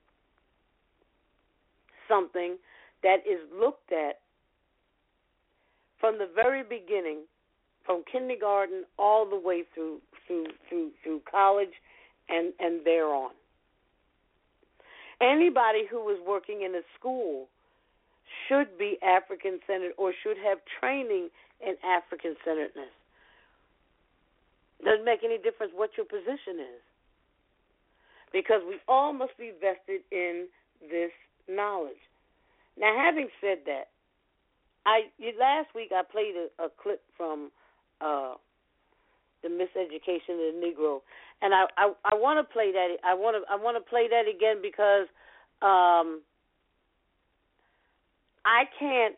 something 2.09 2.57
that 3.03 3.19
is 3.19 3.39
looked 3.57 3.93
at 3.93 4.19
from 6.01 6.19
the 6.19 6.29
very 6.35 6.63
beginning, 6.63 7.21
from 7.85 8.03
kindergarten 8.11 8.85
all 8.99 9.29
the 9.29 9.39
way 9.39 9.63
through 9.75 10.01
through 10.27 10.47
through 10.69 10.91
through 11.03 11.21
college 11.31 11.75
and 12.29 12.53
and 12.59 12.85
thereon. 12.85 13.31
Anybody 15.21 15.83
who 15.89 16.09
is 16.11 16.19
working 16.27 16.63
in 16.63 16.75
a 16.75 16.83
school 16.99 17.49
should 18.49 18.79
be 18.79 18.99
African 19.03 19.61
centered 19.67 19.93
or 19.99 20.13
should 20.23 20.37
have 20.39 20.59
training 20.81 21.29
in 21.61 21.75
African 21.85 22.37
centeredness. 22.45 22.93
Doesn't 24.85 25.05
make 25.05 25.21
any 25.25 25.37
difference 25.37 25.73
what 25.75 25.91
your 25.97 26.07
position 26.07 26.61
is. 26.61 26.83
Because 28.33 28.63
we 28.67 28.77
all 28.89 29.13
must 29.13 29.37
be 29.37 29.53
vested 29.61 30.03
in 30.13 30.47
this 30.89 31.11
knowledge. 31.49 32.01
Now, 32.79 32.97
having 32.97 33.29
said 33.41 33.59
that, 33.67 33.91
I 34.87 35.11
last 35.39 35.75
week 35.75 35.91
I 35.93 36.03
played 36.03 36.35
a, 36.37 36.65
a 36.65 36.69
clip 36.83 37.03
from 37.17 37.51
uh, 38.01 38.35
the 39.43 39.49
Miseducation 39.49 40.39
of 40.39 40.55
the 40.55 40.61
Negro, 40.65 41.01
and 41.43 41.53
I 41.53 41.65
I, 41.77 41.93
I 42.05 42.15
want 42.15 42.39
to 42.39 42.53
play 42.53 42.73
that. 42.73 42.97
I 43.05 43.13
want 43.15 43.37
to 43.37 43.53
I 43.53 43.57
want 43.57 43.77
to 43.77 43.91
play 43.91 44.09
that 44.09 44.25
again 44.29 44.63
because 44.63 45.07
um, 45.61 46.23
I 48.45 48.65
can't 48.79 49.17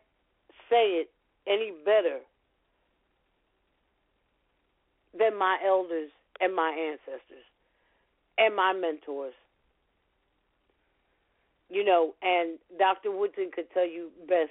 say 0.70 1.03
it 1.03 1.11
any 1.47 1.73
better 1.85 2.19
than 5.19 5.39
my 5.39 5.59
elders 5.66 6.11
and 6.40 6.55
my 6.55 6.70
ancestors 6.70 7.44
and 8.39 8.57
my 8.57 8.73
mentors. 8.73 9.35
You 11.69 11.85
know, 11.85 12.15
and 12.23 12.59
Dr. 12.78 13.11
Woodson 13.11 13.51
could 13.55 13.70
tell 13.73 13.86
you 13.86 14.11
best. 14.28 14.51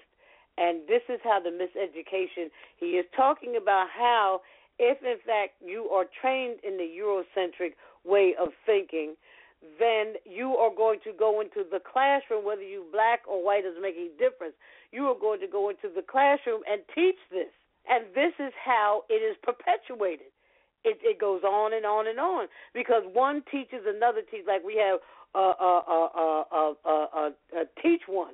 And 0.58 0.82
this 0.88 1.02
is 1.08 1.20
how 1.24 1.40
the 1.40 1.50
miseducation, 1.50 2.50
he 2.78 2.98
is 2.98 3.06
talking 3.16 3.56
about 3.62 3.88
how, 3.96 4.42
if 4.80 4.98
in 5.04 5.18
fact 5.26 5.54
you 5.64 5.90
are 5.90 6.06
trained 6.20 6.58
in 6.64 6.78
the 6.78 6.84
Eurocentric 6.84 7.74
way 8.04 8.34
of 8.40 8.50
thinking, 8.66 9.16
then 9.80 10.16
you 10.26 10.58
are 10.58 10.74
going 10.74 11.00
to 11.04 11.14
go 11.14 11.42
into 11.42 11.64
the 11.70 11.80
classroom, 11.80 12.46
whether 12.46 12.64
you 12.64 12.86
black 12.92 13.22
or 13.30 13.44
white 13.46 13.64
doesn't 13.64 13.82
make 13.82 13.96
any 13.96 14.10
difference. 14.18 14.54
You 14.92 15.06
are 15.06 15.20
going 15.20 15.40
to 15.42 15.48
go 15.48 15.70
into 15.70 15.88
the 15.94 16.02
classroom 16.02 16.62
and 16.70 16.82
teach 16.96 17.18
this. 17.30 17.54
And 17.90 18.06
this 18.14 18.34
is 18.40 18.54
how 18.58 19.04
it 19.10 19.22
is 19.22 19.38
perpetuated. 19.42 20.34
It, 20.84 20.98
it 21.04 21.20
goes 21.20 21.44
on 21.44 21.74
and 21.74 21.86
on 21.86 22.08
and 22.08 22.20
on 22.20 22.48
because 22.74 23.04
one 23.14 23.44
teaches 23.52 23.86
another 23.86 24.22
teach. 24.22 24.46
Like 24.48 24.66
we 24.66 24.82
have 24.82 25.00
a 25.36 25.54
uh, 25.54 25.82
uh, 26.10 27.06
uh, 27.14 27.30
teach 27.82 28.02
one, 28.08 28.34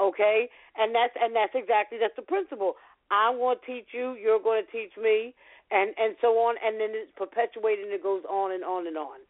okay, 0.00 0.48
and 0.76 0.92
that's 0.92 1.14
and 1.14 1.34
that's 1.34 1.54
exactly 1.54 1.98
that's 2.00 2.16
the 2.16 2.26
principle. 2.26 2.74
I 3.10 3.30
want 3.30 3.60
to 3.62 3.66
teach 3.66 3.86
you. 3.94 4.18
You're 4.18 4.42
going 4.42 4.64
to 4.66 4.72
teach 4.72 4.90
me, 4.98 5.32
and 5.70 5.94
and 5.96 6.16
so 6.20 6.34
on. 6.42 6.56
And 6.58 6.80
then 6.80 6.90
it's 6.90 7.12
perpetuated. 7.16 7.84
And 7.84 7.94
it 7.94 8.02
goes 8.02 8.24
on 8.28 8.50
and 8.50 8.64
on 8.64 8.88
and 8.88 8.98
on 8.98 9.22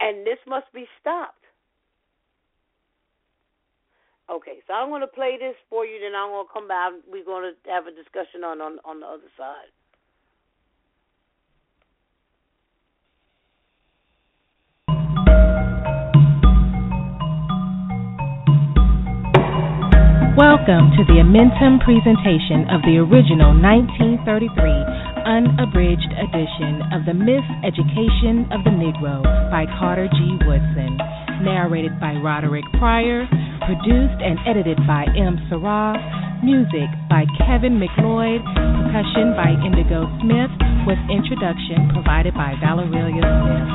and 0.00 0.26
this 0.26 0.38
must 0.46 0.72
be 0.72 0.86
stopped. 1.00 1.44
Okay, 4.28 4.58
so 4.66 4.74
I'm 4.74 4.88
going 4.88 5.02
to 5.02 5.06
play 5.06 5.36
this 5.38 5.54
for 5.70 5.86
you, 5.86 6.00
then 6.00 6.18
I'm 6.18 6.30
going 6.30 6.46
to 6.46 6.52
come 6.52 6.66
back. 6.66 6.92
We're 7.06 7.24
going 7.24 7.52
to 7.52 7.70
have 7.70 7.86
a 7.86 7.94
discussion 7.94 8.42
on 8.42 8.60
on, 8.60 8.78
on 8.84 9.00
the 9.00 9.06
other 9.06 9.30
side. 9.38 9.70
Welcome 20.36 20.92
to 20.98 21.04
the 21.08 21.24
Amentum 21.24 21.80
presentation 21.80 22.68
of 22.68 22.82
the 22.82 23.00
original 23.00 23.56
1933 23.56 25.15
unabridged 25.26 26.14
edition 26.14 26.86
of 26.94 27.02
The 27.02 27.10
Miseducation 27.18 28.46
of 28.54 28.62
the 28.62 28.70
Negro 28.70 29.26
by 29.50 29.66
Carter 29.74 30.06
G. 30.06 30.38
Woodson, 30.46 30.94
narrated 31.42 31.98
by 31.98 32.14
Roderick 32.14 32.64
Pryor, 32.78 33.26
produced 33.66 34.22
and 34.22 34.38
edited 34.46 34.78
by 34.86 35.02
M. 35.18 35.34
Sarah, 35.50 35.98
Music 36.46 36.86
by 37.10 37.26
Kevin 37.42 37.74
MacLeod, 37.82 38.38
percussion 38.46 39.34
by 39.34 39.50
Indigo 39.66 40.06
Smith, 40.22 40.52
with 40.86 41.00
introduction 41.10 41.90
provided 41.90 42.32
by 42.34 42.54
Valeria 42.62 43.18
Smith. 43.18 43.70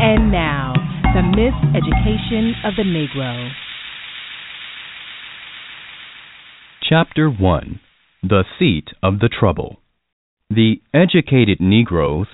And 0.00 0.32
now, 0.32 0.72
the 1.12 1.20
Miseducation 1.20 2.56
of 2.64 2.80
the 2.80 2.88
Negro. 2.88 3.52
Chapter 6.88 7.28
1 7.28 7.80
The 8.22 8.44
Seat 8.58 8.88
of 9.02 9.20
the 9.20 9.28
Trouble. 9.28 9.83
The 10.54 10.80
educated 10.92 11.60
Negroes 11.60 12.28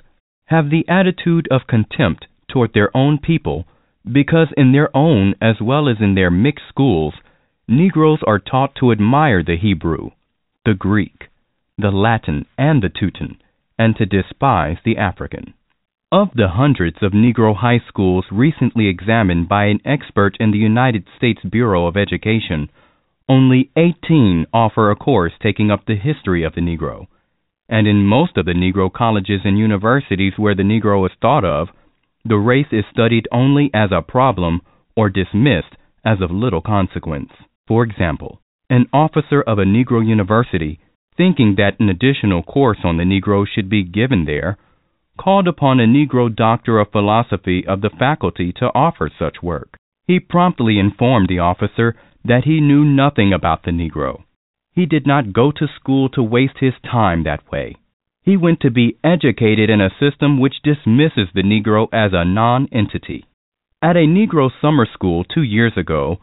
have 0.49 0.69
the 0.69 0.87
attitude 0.87 1.49
of 1.51 1.67
contempt 1.67 2.27
toward 2.49 2.75
their 2.75 2.95
own 2.95 3.17
people 3.17 3.67
because, 4.05 4.49
in 4.59 4.73
their 4.73 4.95
own 4.95 5.35
as 5.41 5.59
well 5.59 5.89
as 5.89 6.03
in 6.03 6.17
their 6.17 6.31
mixed 6.31 6.69
schools, 6.69 7.15
Negroes 7.67 8.19
are 8.27 8.39
taught 8.39 8.75
to 8.75 8.93
admire 8.93 9.43
the 9.43 9.57
Hebrew, 9.57 10.11
the 10.67 10.75
Greek, 10.75 11.29
the 11.79 11.91
Latin, 11.91 12.45
and 12.59 12.83
the 12.83 12.91
Teuton, 12.91 13.39
and 13.79 13.97
to 13.97 14.05
despise 14.05 14.77
the 14.85 14.99
African. 14.99 15.55
Of 16.13 16.33
the 16.35 16.49
hundreds 16.49 17.03
of 17.03 17.13
Negro 17.13 17.57
high 17.57 17.81
schools 17.89 18.27
recently 18.31 18.89
examined 18.89 19.49
by 19.49 19.65
an 19.65 19.81
expert 19.87 20.37
in 20.39 20.51
the 20.51 20.59
United 20.59 21.07
States 21.17 21.41
Bureau 21.51 21.87
of 21.87 21.97
Education, 21.97 22.69
only 23.31 23.71
18 23.77 24.45
offer 24.53 24.91
a 24.91 24.97
course 24.97 25.33
taking 25.43 25.71
up 25.71 25.87
the 25.87 25.97
history 25.97 26.45
of 26.45 26.55
the 26.55 26.61
Negro. 26.61 27.07
And 27.71 27.87
in 27.87 28.05
most 28.05 28.37
of 28.37 28.47
the 28.47 28.53
Negro 28.53 28.93
colleges 28.93 29.43
and 29.45 29.57
universities 29.57 30.33
where 30.37 30.57
the 30.57 30.65
Negro 30.65 31.07
is 31.07 31.17
thought 31.23 31.45
of, 31.45 31.69
the 32.25 32.37
race 32.37 32.67
is 32.73 32.85
studied 32.93 33.29
only 33.31 33.71
as 33.73 33.91
a 33.93 34.03
problem 34.03 34.61
or 34.97 35.09
dismissed 35.09 35.77
as 36.05 36.21
of 36.21 36.33
little 36.33 36.61
consequence. 36.61 37.31
For 37.69 37.85
example, 37.85 38.41
an 38.69 38.87
officer 38.93 39.41
of 39.41 39.61
a 39.61 39.65
Negro 39.65 40.05
university, 40.05 40.81
thinking 41.17 41.55
that 41.57 41.79
an 41.79 41.89
additional 41.89 42.43
course 42.43 42.79
on 42.83 42.97
the 42.97 43.05
Negro 43.05 43.47
should 43.47 43.71
be 43.71 43.85
given 43.85 44.25
there, 44.25 44.59
called 45.17 45.47
upon 45.47 45.79
a 45.79 45.87
Negro 45.87 46.35
doctor 46.35 46.81
of 46.81 46.91
philosophy 46.91 47.65
of 47.67 47.83
the 47.83 47.91
faculty 47.91 48.53
to 48.53 48.67
offer 48.75 49.11
such 49.17 49.43
work. 49.43 49.77
He 50.07 50.19
promptly 50.19 50.79
informed 50.79 51.29
the 51.29 51.39
officer 51.39 51.95
that 52.25 52.45
he 52.45 52.61
knew 52.61 52.85
nothing 52.85 53.33
about 53.33 53.63
the 53.63 53.71
Negro. 53.71 54.25
He 54.73 54.87
did 54.87 55.07
not 55.07 55.33
go 55.33 55.51
to 55.53 55.67
school 55.67 56.09
to 56.11 56.23
waste 56.23 56.59
his 56.59 56.75
time 56.85 57.25
that 57.25 57.51
way. 57.51 57.77
He 58.23 58.37
went 58.37 58.61
to 58.61 58.71
be 58.71 58.97
educated 59.03 59.71
in 59.71 59.81
a 59.81 59.95
system 59.99 60.39
which 60.39 60.63
dismisses 60.63 61.29
the 61.35 61.43
Negro 61.43 61.89
as 61.93 62.13
a 62.13 62.25
non 62.25 62.69
entity. 62.71 63.25
At 63.83 63.97
a 63.97 64.07
Negro 64.07 64.51
summer 64.61 64.87
school 64.87 65.25
two 65.25 65.43
years 65.43 65.77
ago, 65.77 66.21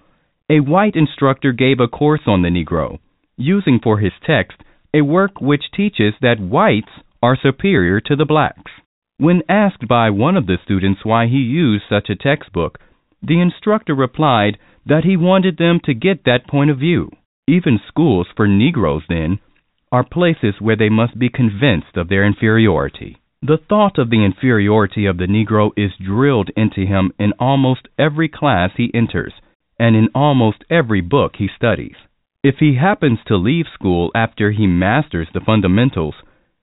a 0.50 0.62
white 0.62 0.96
instructor 0.96 1.52
gave 1.52 1.80
a 1.80 1.88
course 1.88 2.22
on 2.28 2.42
the 2.42 2.50
Negro, 2.50 3.00
using 3.36 3.80
for 3.80 3.98
his 3.98 4.14
text 4.26 4.62
a 4.94 5.02
work 5.02 5.42
which 5.42 5.72
teaches 5.76 6.14
that 6.22 6.40
whites 6.40 6.92
are 7.22 7.36
superior 7.36 8.00
to 8.02 8.16
the 8.16 8.26
blacks. 8.26 8.72
When 9.18 9.42
asked 9.50 9.88
by 9.88 10.10
one 10.12 10.38
of 10.38 10.46
the 10.46 10.60
students 10.64 11.04
why 11.04 11.28
he 11.28 11.38
used 11.38 11.86
such 11.90 12.10
a 12.10 12.16
textbook, 12.16 12.80
the 13.22 13.42
instructor 13.42 13.96
replied 13.96 14.58
that 14.86 15.04
he 15.04 15.18
wanted 15.18 15.58
them 15.58 15.80
to 15.86 15.94
get 15.94 16.24
that 16.24 16.48
point 16.48 16.70
of 16.70 16.78
view. 16.78 17.12
Even 17.48 17.80
schools 17.88 18.28
for 18.36 18.46
Negroes, 18.46 19.04
then, 19.08 19.40
are 19.90 20.04
places 20.04 20.56
where 20.60 20.76
they 20.76 20.90
must 20.90 21.18
be 21.18 21.30
convinced 21.30 21.96
of 21.96 22.10
their 22.10 22.26
inferiority. 22.26 23.18
The 23.42 23.58
thought 23.70 23.98
of 23.98 24.10
the 24.10 24.26
inferiority 24.26 25.06
of 25.06 25.18
the 25.18 25.28
Negro 25.28 25.72
is 25.78 25.92
drilled 25.96 26.50
into 26.58 26.86
him 26.86 27.14
in 27.18 27.32
almost 27.40 27.88
every 27.98 28.28
class 28.28 28.72
he 28.76 28.92
enters 28.94 29.34
and 29.80 29.96
in 29.96 30.10
almost 30.14 30.66
every 30.70 31.02
book 31.02 31.36
he 31.38 31.48
studies. 31.56 31.96
If 32.44 32.56
he 32.60 32.76
happens 32.76 33.20
to 33.28 33.38
leave 33.38 33.68
school 33.74 34.12
after 34.14 34.52
he 34.52 34.68
masters 34.68 35.28
the 35.34 35.40
fundamentals, 35.40 36.16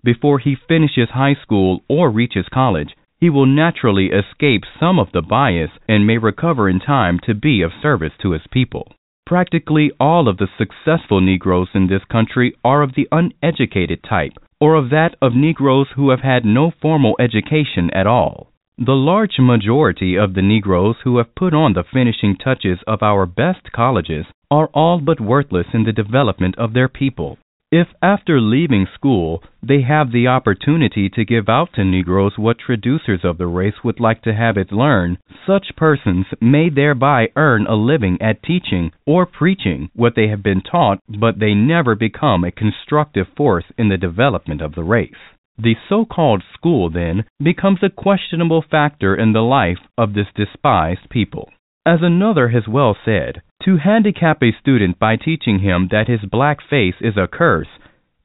before 0.02 0.38
he 0.38 0.56
finishes 0.68 1.10
high 1.10 1.36
school 1.40 1.82
or 1.88 2.10
reaches 2.10 2.46
college, 2.52 2.94
he 3.20 3.30
will 3.30 3.46
naturally 3.46 4.10
escape 4.10 4.64
some 4.78 4.98
of 4.98 5.12
the 5.12 5.22
bias 5.22 5.70
and 5.88 6.06
may 6.06 6.18
recover 6.18 6.68
in 6.68 6.80
time 6.80 7.18
to 7.20 7.34
be 7.34 7.62
of 7.62 7.72
service 7.80 8.12
to 8.20 8.32
his 8.32 8.42
people. 8.50 8.92
Practically 9.26 9.90
all 9.98 10.28
of 10.28 10.36
the 10.36 10.48
successful 10.58 11.22
Negroes 11.22 11.68
in 11.72 11.86
this 11.86 12.04
country 12.04 12.54
are 12.62 12.82
of 12.82 12.94
the 12.94 13.08
uneducated 13.10 14.02
type, 14.02 14.34
or 14.60 14.74
of 14.74 14.90
that 14.90 15.14
of 15.22 15.34
Negroes 15.34 15.88
who 15.96 16.10
have 16.10 16.20
had 16.20 16.44
no 16.44 16.70
formal 16.70 17.16
education 17.18 17.88
at 17.94 18.06
all. 18.06 18.52
The 18.76 18.92
large 18.92 19.38
majority 19.38 20.16
of 20.16 20.34
the 20.34 20.42
Negroes 20.42 20.96
who 21.04 21.16
have 21.16 21.34
put 21.34 21.54
on 21.54 21.72
the 21.72 21.84
finishing 21.84 22.36
touches 22.36 22.80
of 22.86 23.02
our 23.02 23.24
best 23.24 23.72
colleges 23.72 24.26
are 24.50 24.68
all 24.74 25.00
but 25.00 25.20
worthless 25.20 25.68
in 25.72 25.84
the 25.84 25.92
development 25.92 26.56
of 26.58 26.74
their 26.74 26.88
people. 26.88 27.38
If 27.76 27.88
after 28.00 28.40
leaving 28.40 28.86
school 28.94 29.42
they 29.60 29.82
have 29.82 30.12
the 30.12 30.28
opportunity 30.28 31.08
to 31.08 31.24
give 31.24 31.48
out 31.48 31.72
to 31.72 31.84
Negroes 31.84 32.38
what 32.38 32.60
traducers 32.60 33.24
of 33.24 33.36
the 33.36 33.48
race 33.48 33.82
would 33.82 33.98
like 33.98 34.22
to 34.22 34.32
have 34.32 34.56
it 34.56 34.70
learn, 34.70 35.18
such 35.44 35.74
persons 35.74 36.26
may 36.40 36.68
thereby 36.68 37.30
earn 37.34 37.66
a 37.66 37.74
living 37.74 38.16
at 38.22 38.44
teaching 38.44 38.92
or 39.06 39.26
preaching 39.26 39.90
what 39.92 40.14
they 40.14 40.28
have 40.28 40.40
been 40.40 40.60
taught, 40.60 41.00
but 41.18 41.40
they 41.40 41.52
never 41.52 41.96
become 41.96 42.44
a 42.44 42.52
constructive 42.52 43.26
force 43.36 43.64
in 43.76 43.88
the 43.88 43.98
development 43.98 44.60
of 44.60 44.76
the 44.76 44.84
race. 44.84 45.34
The 45.58 45.74
so 45.88 46.04
called 46.04 46.44
school, 46.56 46.90
then, 46.90 47.24
becomes 47.42 47.80
a 47.82 47.90
questionable 47.90 48.62
factor 48.70 49.16
in 49.16 49.32
the 49.32 49.42
life 49.42 49.80
of 49.98 50.14
this 50.14 50.28
despised 50.36 51.10
people. 51.10 51.50
As 51.84 51.98
another 52.02 52.50
has 52.50 52.68
well 52.68 52.96
said, 53.04 53.42
to 53.64 53.78
handicap 53.78 54.42
a 54.42 54.52
student 54.60 54.98
by 54.98 55.16
teaching 55.16 55.60
him 55.60 55.88
that 55.90 56.08
his 56.08 56.20
black 56.30 56.58
face 56.68 56.94
is 57.00 57.16
a 57.16 57.26
curse 57.26 57.68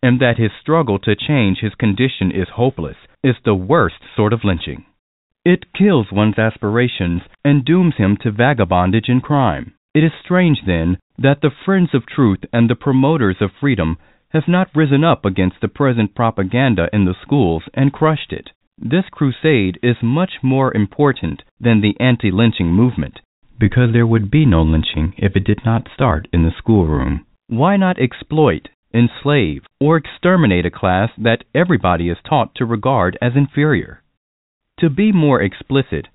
and 0.04 0.20
that 0.20 0.38
his 0.38 0.52
struggle 0.62 1.00
to 1.00 1.16
change 1.16 1.60
his 1.60 1.74
condition 1.76 2.32
is 2.32 2.48
hopeless 2.56 2.98
is 3.24 3.36
the 3.44 3.56
worst 3.56 3.96
sort 4.16 4.34
of 4.34 4.44
lynching. 4.44 4.86
It 5.46 5.74
kills 5.74 6.08
one's 6.12 6.38
aspirations 6.38 7.22
and 7.44 7.66
dooms 7.66 7.96
him 7.98 8.18
to 8.22 8.32
vagabondage 8.32 9.08
and 9.08 9.24
crime. 9.24 9.74
It 9.94 10.04
is 10.04 10.12
strange, 10.24 10.60
then, 10.66 10.98
that 11.18 11.42
the 11.42 11.52
friends 11.66 11.90
of 11.94 12.06
truth 12.06 12.40
and 12.54 12.70
the 12.70 12.76
promoters 12.76 13.38
of 13.42 13.52
freedom 13.60 13.98
have 14.30 14.48
not 14.48 14.70
risen 14.76 15.04
up 15.04 15.26
against 15.26 15.58
the 15.62 15.68
present 15.68 16.14
propaganda 16.16 16.90
in 16.94 17.06
the 17.06 17.16
schools 17.22 17.64
and 17.74 17.92
crushed 17.94 18.32
it. 18.32 18.52
This 18.78 19.06
crusade 19.12 19.80
is 19.82 19.98
much 20.04 20.34
more 20.44 20.76
important 20.76 21.44
than 21.60 21.82
the 21.82 21.96
anti 22.00 22.32
lynching 22.32 22.72
movement, 22.72 23.20
because 23.60 23.92
there 23.94 24.08
would 24.08 24.32
be 24.32 24.46
no 24.46 24.62
lynching 24.62 25.14
if 25.18 25.36
it 25.36 25.44
did 25.44 25.60
not 25.66 25.90
start 25.94 26.28
in 26.32 26.44
the 26.44 26.52
schoolroom. 26.58 27.26
Why 27.48 27.78
not 27.78 28.00
exploit, 28.00 28.70
enslave, 28.94 29.64
or 29.80 29.98
exterminate 29.98 30.66
a 30.66 30.72
class 30.72 31.10
that 31.18 31.44
everybody 31.54 32.10
is 32.10 32.18
taught 32.28 32.56
to 32.56 32.66
regard 32.66 33.18
as 33.22 33.34
inferior? 33.36 34.02
To 34.80 34.90
be 34.90 35.12
more 35.12 35.42
explicit, 35.42 36.08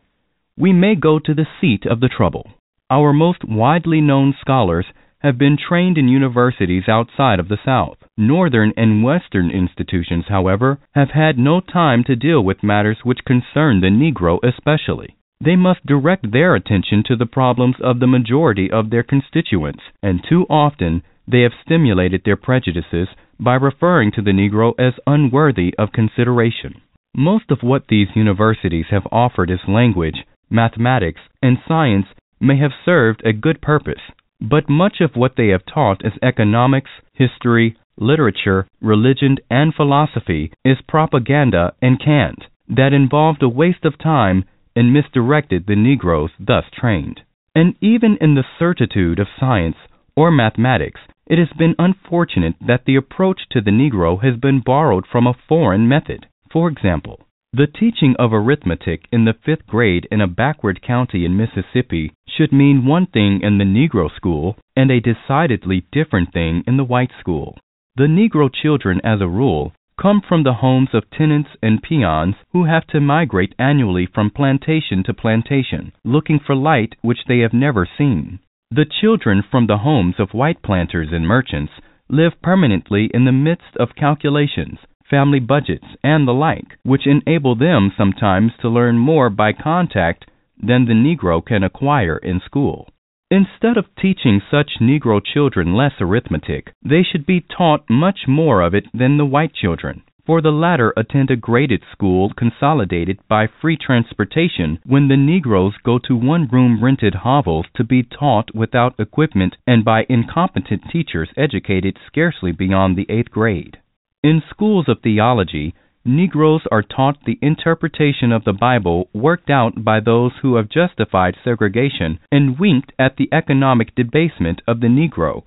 we 0.57 0.73
may 0.73 0.95
go 0.95 1.19
to 1.19 1.35
the 1.35 1.47
seat 1.61 1.85
of 1.85 2.01
the 2.01 2.09
trouble. 2.09 2.51
Our 2.89 3.13
most 3.13 3.45
widely 3.45 4.01
known 4.01 4.35
scholars 4.41 4.87
have 5.19 5.39
been 5.39 5.57
trained 5.57 5.99
in 5.99 6.07
universities 6.07 6.85
outside 6.87 7.41
of 7.41 7.49
the 7.49 7.59
South. 7.65 7.97
Northern 8.17 8.73
and 8.77 9.03
Western 9.03 9.51
institutions, 9.51 10.27
however, 10.29 10.79
have 10.93 11.11
had 11.11 11.39
no 11.39 11.61
time 11.61 12.05
to 12.05 12.15
deal 12.15 12.43
with 12.43 12.63
matters 12.63 12.99
which 13.03 13.25
concern 13.27 13.81
the 13.81 13.89
Negro 13.89 14.39
especially. 14.47 15.17
They 15.45 15.57
must 15.57 15.85
direct 15.85 16.31
their 16.31 16.55
attention 16.55 17.03
to 17.07 17.17
the 17.17 17.27
problems 17.27 17.77
of 17.83 18.01
the 18.01 18.07
majority 18.07 18.71
of 18.71 18.89
their 18.89 19.03
constituents, 19.03 19.83
and 20.03 20.25
too 20.27 20.47
often 20.49 21.03
they 21.29 21.43
have 21.43 21.53
stimulated 21.63 22.23
their 22.25 22.37
prejudices 22.37 23.09
by 23.39 23.57
referring 23.57 24.11
to 24.13 24.23
the 24.23 24.31
Negro 24.31 24.73
as 24.79 24.95
unworthy 25.07 25.75
of 25.77 25.93
consideration. 25.93 26.81
Most 27.15 27.51
of 27.51 27.63
what 27.63 27.89
these 27.89 28.09
universities 28.15 28.87
have 28.91 29.07
offered 29.13 29.51
as 29.51 29.69
language, 29.69 30.25
mathematics, 30.49 31.21
and 31.43 31.59
science 31.69 32.07
may 32.41 32.57
have 32.57 32.73
served 32.83 33.21
a 33.27 33.35
good 33.35 33.61
purpose, 33.61 34.01
but 34.41 34.71
much 34.71 35.03
of 35.03 35.15
what 35.15 35.37
they 35.37 35.49
have 35.49 35.67
taught 35.67 36.03
as 36.07 36.13
economics, 36.23 36.91
history, 37.13 37.77
literature, 37.99 38.67
religion, 38.81 39.37
and 39.51 39.75
philosophy 39.75 40.53
is 40.65 40.79
propaganda 40.89 41.75
and 41.83 42.01
cant 42.03 42.45
that 42.67 42.95
involved 42.95 43.43
a 43.43 43.49
waste 43.49 43.85
of 43.85 43.99
time 43.99 44.43
and 44.77 44.93
misdirected 44.93 45.67
the 45.67 45.77
Negroes 45.77 46.31
thus 46.39 46.65
trained. 46.73 47.21
And 47.55 47.75
even 47.81 48.19
in 48.21 48.35
the 48.35 48.45
certitude 48.59 49.19
of 49.19 49.29
science 49.39 49.77
or 50.17 50.31
mathematics, 50.31 51.01
it 51.27 51.39
has 51.39 51.49
been 51.57 51.75
unfortunate 51.79 52.55
that 52.67 52.85
the 52.85 52.97
approach 52.97 53.43
to 53.51 53.61
the 53.61 53.71
Negro 53.71 54.23
has 54.23 54.37
been 54.37 54.61
borrowed 54.61 55.07
from 55.07 55.27
a 55.27 55.37
foreign 55.49 55.89
method. 55.89 56.27
For 56.53 56.69
example, 56.69 57.21
the 57.53 57.69
teaching 57.69 58.17
of 58.19 58.33
arithmetic 58.33 59.07
in 59.13 59.25
the 59.25 59.35
fifth 59.45 59.67
grade 59.67 60.09
in 60.11 60.21
a 60.21 60.27
backward 60.27 60.83
county 60.83 61.25
in 61.25 61.37
Mississippi 61.37 62.13
should 62.27 62.53
mean 62.53 62.85
one 62.85 63.07
thing 63.07 63.41
in 63.43 63.59
the 63.59 63.65
Negro 63.65 64.11
school 64.15 64.57
and 64.75 64.91
a 64.91 65.01
decidedly 65.01 65.87
different 65.93 66.33
thing 66.33 66.65
in 66.67 66.77
the 66.77 66.85
white 66.85 67.13
school. 67.21 67.57
The 67.97 68.09
Negro 68.09 68.51
children, 68.53 69.01
as 69.05 69.21
a 69.21 69.29
rule, 69.29 69.73
come 70.01 70.21
from 70.27 70.43
the 70.43 70.55
homes 70.55 70.89
of 70.93 71.11
tenants 71.11 71.51
and 71.63 71.83
peons 71.83 72.35
who 72.53 72.65
have 72.65 72.87
to 72.87 73.01
migrate 73.01 73.55
annually 73.59 74.07
from 74.13 74.31
plantation 74.31 75.03
to 75.05 75.15
plantation, 75.15 75.93
looking 76.05 76.39
for 76.39 76.55
light 76.55 76.95
which 77.03 77.19
they 77.29 77.39
have 77.39 77.53
never 77.53 77.89
seen. 77.99 78.39
The 78.71 78.87
children 79.01 79.43
from 79.51 79.67
the 79.67 79.79
homes 79.79 80.17
of 80.19 80.35
white 80.35 80.63
planters 80.63 81.09
and 81.13 81.27
merchants 81.27 81.73
live 82.09 82.33
permanently 82.43 83.11
in 83.15 83.25
the 83.25 83.33
midst 83.33 83.77
of 83.79 83.95
calculations, 83.97 84.79
family 85.09 85.41
budgets, 85.41 85.87
and 86.03 86.27
the 86.27 86.33
like, 86.33 86.77
which 86.83 87.07
enable 87.07 87.55
them 87.55 87.93
sometimes 87.97 88.53
to 88.61 88.69
learn 88.69 88.99
more 88.99 89.31
by 89.31 89.53
contact 89.53 90.25
than 90.61 90.87
the 90.87 90.93
Negro 90.93 91.45
can 91.45 91.63
acquire 91.63 92.17
in 92.19 92.41
school. 92.45 92.89
Instead 93.31 93.77
of 93.77 93.87
teaching 93.97 94.41
such 94.51 94.79
Negro 94.81 95.21
children 95.25 95.75
less 95.75 95.95
arithmetic, 96.01 96.73
they 96.83 97.03
should 97.03 97.27
be 97.27 97.41
taught 97.41 97.89
much 97.89 98.29
more 98.29 98.61
of 98.61 98.75
it 98.75 98.87
than 98.93 99.17
the 99.17 99.27
white 99.27 99.55
children 99.55 100.03
for 100.27 100.41
the 100.41 100.53
latter 100.53 100.93
attend 100.97 101.31
a 101.31 101.37
graded 101.37 101.83
school 101.93 102.33
consolidated 102.35 103.19
by 103.29 103.47
free 103.47 103.77
transportation 103.77 104.79
when 104.85 105.09
the 105.09 105.17
Negroes 105.17 105.75
go 105.85 105.99
to 105.99 106.17
one 106.17 106.49
room 106.49 106.83
rented 106.83 107.15
hovels 107.15 107.67
to 107.75 107.85
be 107.85 108.03
taught 108.03 108.55
without 108.55 108.99
equipment 108.99 109.57
and 109.67 109.85
by 109.85 110.07
incompetent 110.09 110.83
teachers 110.91 111.29
educated 111.37 111.99
scarcely 112.07 112.53
beyond 112.53 112.97
the 112.97 113.07
eighth 113.11 113.31
grade. 113.31 113.77
In 114.23 114.43
schools 114.49 114.89
of 114.89 115.01
theology, 115.03 115.75
Negroes 116.07 116.61
are 116.71 116.83
taught 116.83 117.25
the 117.25 117.39
interpretation 117.41 118.31
of 118.31 118.45
the 118.45 118.53
Bible 118.53 119.09
worked 119.15 119.49
out 119.49 119.83
by 119.83 120.01
those 120.01 120.33
who 120.43 120.57
have 120.57 120.69
justified 120.69 121.35
segregation 121.43 122.19
and 122.31 122.59
winked 122.59 122.93
at 122.99 123.17
the 123.17 123.29
economic 123.33 123.95
debasement 123.95 124.61
of 124.69 124.81
the 124.81 124.89
Negro, 124.89 125.45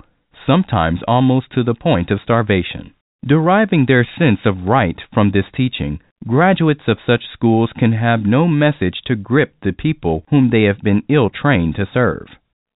sometimes 0.47 1.01
almost 1.07 1.51
to 1.51 1.63
the 1.63 1.75
point 1.75 2.09
of 2.09 2.21
starvation. 2.23 2.93
Deriving 3.23 3.85
their 3.85 4.07
sense 4.17 4.39
of 4.45 4.65
right 4.65 4.99
from 5.13 5.29
this 5.29 5.45
teaching, 5.55 5.99
graduates 6.27 6.87
of 6.87 6.97
such 7.05 7.23
schools 7.33 7.71
can 7.77 7.91
have 7.91 8.25
no 8.25 8.47
message 8.47 9.01
to 9.05 9.15
grip 9.15 9.53
the 9.61 9.73
people 9.73 10.23
whom 10.31 10.49
they 10.49 10.63
have 10.63 10.81
been 10.81 11.03
ill 11.07 11.29
trained 11.29 11.75
to 11.75 11.85
serve. 11.93 12.27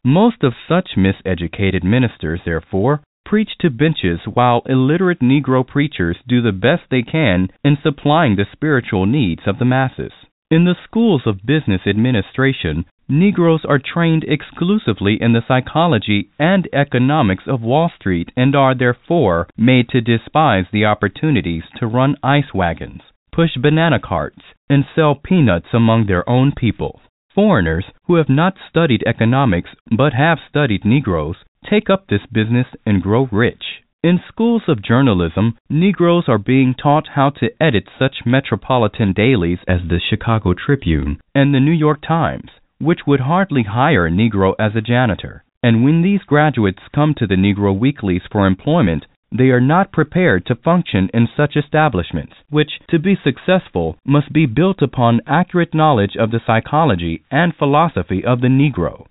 Most 0.03 0.43
of 0.43 0.53
such 0.67 0.91
miseducated 0.95 1.83
ministers, 1.83 2.41
therefore, 2.45 3.01
preach 3.25 3.51
to 3.59 3.69
benches 3.69 4.19
while 4.33 4.61
illiterate 4.65 5.19
Negro 5.19 5.65
preachers 5.65 6.17
do 6.27 6.41
the 6.41 6.51
best 6.51 6.83
they 6.89 7.01
can 7.01 7.47
in 7.63 7.77
supplying 7.81 8.35
the 8.35 8.45
spiritual 8.51 9.05
needs 9.05 9.41
of 9.45 9.57
the 9.57 9.65
masses. 9.65 10.11
In 10.49 10.65
the 10.65 10.75
schools 10.83 11.21
of 11.25 11.45
business 11.45 11.81
administration, 11.87 12.83
Negroes 13.07 13.65
are 13.65 13.79
trained 13.79 14.25
exclusively 14.25 15.17
in 15.21 15.33
the 15.33 15.43
psychology 15.47 16.29
and 16.39 16.67
economics 16.73 17.43
of 17.45 17.61
Wall 17.61 17.91
Street 17.95 18.31
and 18.35 18.55
are 18.55 18.73
therefore 18.73 19.47
made 19.57 19.89
to 19.89 20.01
despise 20.01 20.65
the 20.71 20.85
opportunities 20.85 21.63
to 21.77 21.87
run 21.87 22.15
ice 22.23 22.53
wagons, 22.53 23.01
push 23.31 23.55
banana 23.57 23.99
carts, 23.99 24.41
and 24.69 24.85
sell 24.95 25.15
peanuts 25.15 25.67
among 25.73 26.05
their 26.05 26.29
own 26.29 26.51
people. 26.51 27.01
Foreigners 27.33 27.85
who 28.05 28.15
have 28.15 28.29
not 28.29 28.57
studied 28.69 29.03
economics 29.05 29.69
but 29.89 30.13
have 30.13 30.39
studied 30.49 30.83
Negroes 30.83 31.37
take 31.69 31.89
up 31.89 32.07
this 32.07 32.25
business 32.31 32.67
and 32.85 33.01
grow 33.01 33.27
rich. 33.31 33.63
In 34.03 34.19
schools 34.27 34.63
of 34.67 34.81
journalism, 34.81 35.57
Negroes 35.69 36.25
are 36.27 36.39
being 36.39 36.73
taught 36.73 37.09
how 37.13 37.29
to 37.29 37.51
edit 37.61 37.87
such 37.99 38.25
metropolitan 38.25 39.13
dailies 39.13 39.59
as 39.67 39.81
the 39.87 39.99
Chicago 40.09 40.53
Tribune 40.53 41.19
and 41.35 41.53
the 41.53 41.59
New 41.59 41.71
York 41.71 42.01
Times, 42.01 42.49
which 42.79 43.01
would 43.05 43.19
hardly 43.19 43.63
hire 43.63 44.07
a 44.07 44.09
Negro 44.09 44.55
as 44.59 44.75
a 44.75 44.81
janitor. 44.81 45.43
And 45.61 45.83
when 45.83 46.01
these 46.01 46.23
graduates 46.23 46.81
come 46.95 47.13
to 47.17 47.27
the 47.27 47.35
Negro 47.35 47.77
weeklies 47.77 48.23
for 48.31 48.47
employment, 48.47 49.05
they 49.31 49.49
are 49.49 49.61
not 49.61 49.93
prepared 49.93 50.45
to 50.47 50.55
function 50.55 51.09
in 51.13 51.29
such 51.37 51.55
establishments, 51.55 52.33
which, 52.49 52.71
to 52.89 52.97
be 52.97 53.15
successful, 53.23 53.97
must 54.03 54.33
be 54.33 54.45
built 54.47 54.81
upon 54.81 55.21
accurate 55.27 55.75
knowledge 55.75 56.17
of 56.19 56.31
the 56.31 56.41
psychology 56.45 57.23
and 57.29 57.55
philosophy 57.55 58.25
of 58.25 58.41
the 58.41 58.47
Negro. 58.47 59.05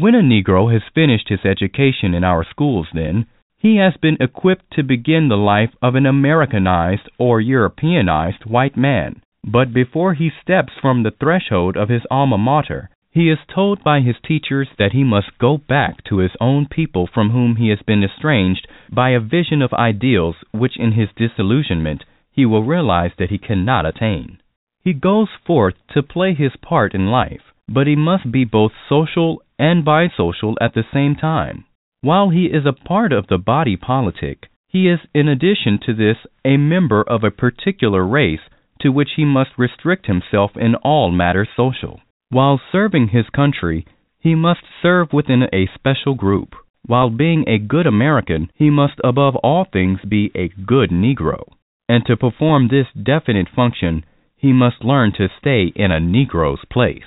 When 0.00 0.14
a 0.14 0.22
Negro 0.22 0.72
has 0.72 0.80
finished 0.94 1.28
his 1.28 1.44
education 1.44 2.14
in 2.14 2.24
our 2.24 2.42
schools, 2.42 2.86
then, 2.94 3.26
he 3.58 3.76
has 3.76 3.98
been 4.00 4.16
equipped 4.18 4.70
to 4.72 4.82
begin 4.82 5.28
the 5.28 5.36
life 5.36 5.74
of 5.82 5.94
an 5.94 6.06
Americanized 6.06 7.10
or 7.18 7.38
Europeanized 7.38 8.46
white 8.46 8.78
man. 8.78 9.20
But 9.44 9.74
before 9.74 10.14
he 10.14 10.32
steps 10.42 10.72
from 10.80 11.02
the 11.02 11.10
threshold 11.10 11.76
of 11.76 11.90
his 11.90 12.00
alma 12.10 12.38
mater, 12.38 12.88
he 13.10 13.28
is 13.28 13.40
told 13.54 13.84
by 13.84 14.00
his 14.00 14.16
teachers 14.26 14.68
that 14.78 14.92
he 14.92 15.04
must 15.04 15.36
go 15.38 15.58
back 15.58 16.02
to 16.04 16.16
his 16.16 16.32
own 16.40 16.64
people 16.64 17.06
from 17.06 17.28
whom 17.28 17.56
he 17.56 17.68
has 17.68 17.82
been 17.86 18.02
estranged 18.02 18.66
by 18.90 19.10
a 19.10 19.20
vision 19.20 19.60
of 19.60 19.74
ideals 19.74 20.36
which 20.52 20.78
in 20.78 20.92
his 20.92 21.10
disillusionment 21.14 22.04
he 22.32 22.46
will 22.46 22.62
realize 22.62 23.12
that 23.18 23.28
he 23.28 23.36
cannot 23.36 23.84
attain. 23.84 24.38
He 24.82 24.94
goes 24.94 25.28
forth 25.46 25.74
to 25.92 26.02
play 26.02 26.32
his 26.32 26.52
part 26.62 26.94
in 26.94 27.08
life, 27.08 27.42
but 27.68 27.86
he 27.86 27.96
must 27.96 28.32
be 28.32 28.44
both 28.44 28.72
social 28.88 29.42
and 29.60 29.84
bisocial 29.84 30.54
at 30.60 30.72
the 30.74 30.84
same 30.92 31.14
time. 31.14 31.66
While 32.00 32.30
he 32.30 32.46
is 32.46 32.64
a 32.64 32.72
part 32.72 33.12
of 33.12 33.26
the 33.26 33.38
body 33.38 33.76
politic, 33.76 34.48
he 34.66 34.88
is 34.88 35.00
in 35.14 35.28
addition 35.28 35.78
to 35.84 35.92
this 35.92 36.16
a 36.44 36.56
member 36.56 37.02
of 37.02 37.22
a 37.22 37.30
particular 37.30 38.06
race 38.06 38.40
to 38.80 38.88
which 38.88 39.10
he 39.16 39.24
must 39.26 39.50
restrict 39.58 40.06
himself 40.06 40.52
in 40.56 40.74
all 40.76 41.10
matters 41.10 41.48
social. 41.54 42.00
While 42.30 42.58
serving 42.72 43.08
his 43.08 43.28
country, 43.34 43.84
he 44.18 44.34
must 44.34 44.60
serve 44.80 45.12
within 45.12 45.42
a 45.52 45.68
special 45.74 46.14
group. 46.14 46.54
While 46.86 47.10
being 47.10 47.44
a 47.46 47.58
good 47.58 47.86
American, 47.86 48.50
he 48.54 48.70
must 48.70 48.98
above 49.04 49.36
all 49.36 49.66
things 49.70 50.00
be 50.08 50.30
a 50.34 50.48
good 50.48 50.90
Negro. 50.90 51.42
And 51.86 52.06
to 52.06 52.16
perform 52.16 52.68
this 52.68 52.86
definite 52.94 53.48
function, 53.54 54.04
he 54.36 54.54
must 54.54 54.84
learn 54.84 55.12
to 55.18 55.28
stay 55.38 55.72
in 55.76 55.90
a 55.90 56.00
Negro's 56.00 56.64
place. 56.72 57.04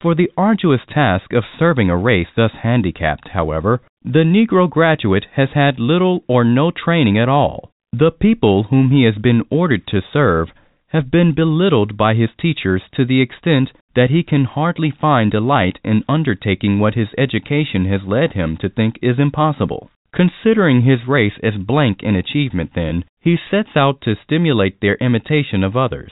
For 0.00 0.14
the 0.14 0.30
arduous 0.34 0.80
task 0.88 1.34
of 1.34 1.44
serving 1.58 1.90
a 1.90 1.96
race 1.96 2.28
thus 2.34 2.52
handicapped, 2.52 3.28
however, 3.28 3.82
the 4.02 4.24
Negro 4.24 4.68
graduate 4.68 5.26
has 5.34 5.50
had 5.50 5.78
little 5.78 6.24
or 6.26 6.42
no 6.42 6.70
training 6.70 7.18
at 7.18 7.28
all. 7.28 7.70
The 7.92 8.10
people 8.10 8.62
whom 8.62 8.90
he 8.90 9.02
has 9.02 9.16
been 9.16 9.42
ordered 9.50 9.86
to 9.88 10.00
serve 10.10 10.52
have 10.88 11.10
been 11.10 11.34
belittled 11.34 11.98
by 11.98 12.14
his 12.14 12.30
teachers 12.40 12.82
to 12.92 13.04
the 13.04 13.20
extent 13.20 13.72
that 13.94 14.08
he 14.08 14.22
can 14.22 14.44
hardly 14.44 14.90
find 14.90 15.30
delight 15.30 15.78
in 15.84 16.02
undertaking 16.08 16.78
what 16.78 16.94
his 16.94 17.08
education 17.18 17.84
has 17.84 18.02
led 18.02 18.32
him 18.32 18.56
to 18.56 18.70
think 18.70 18.98
is 19.02 19.18
impossible. 19.18 19.90
Considering 20.14 20.80
his 20.80 21.06
race 21.06 21.38
as 21.42 21.58
blank 21.58 22.02
in 22.02 22.16
achievement, 22.16 22.70
then, 22.74 23.04
he 23.20 23.36
sets 23.50 23.76
out 23.76 24.00
to 24.00 24.16
stimulate 24.24 24.80
their 24.80 24.94
imitation 24.94 25.62
of 25.62 25.76
others. 25.76 26.10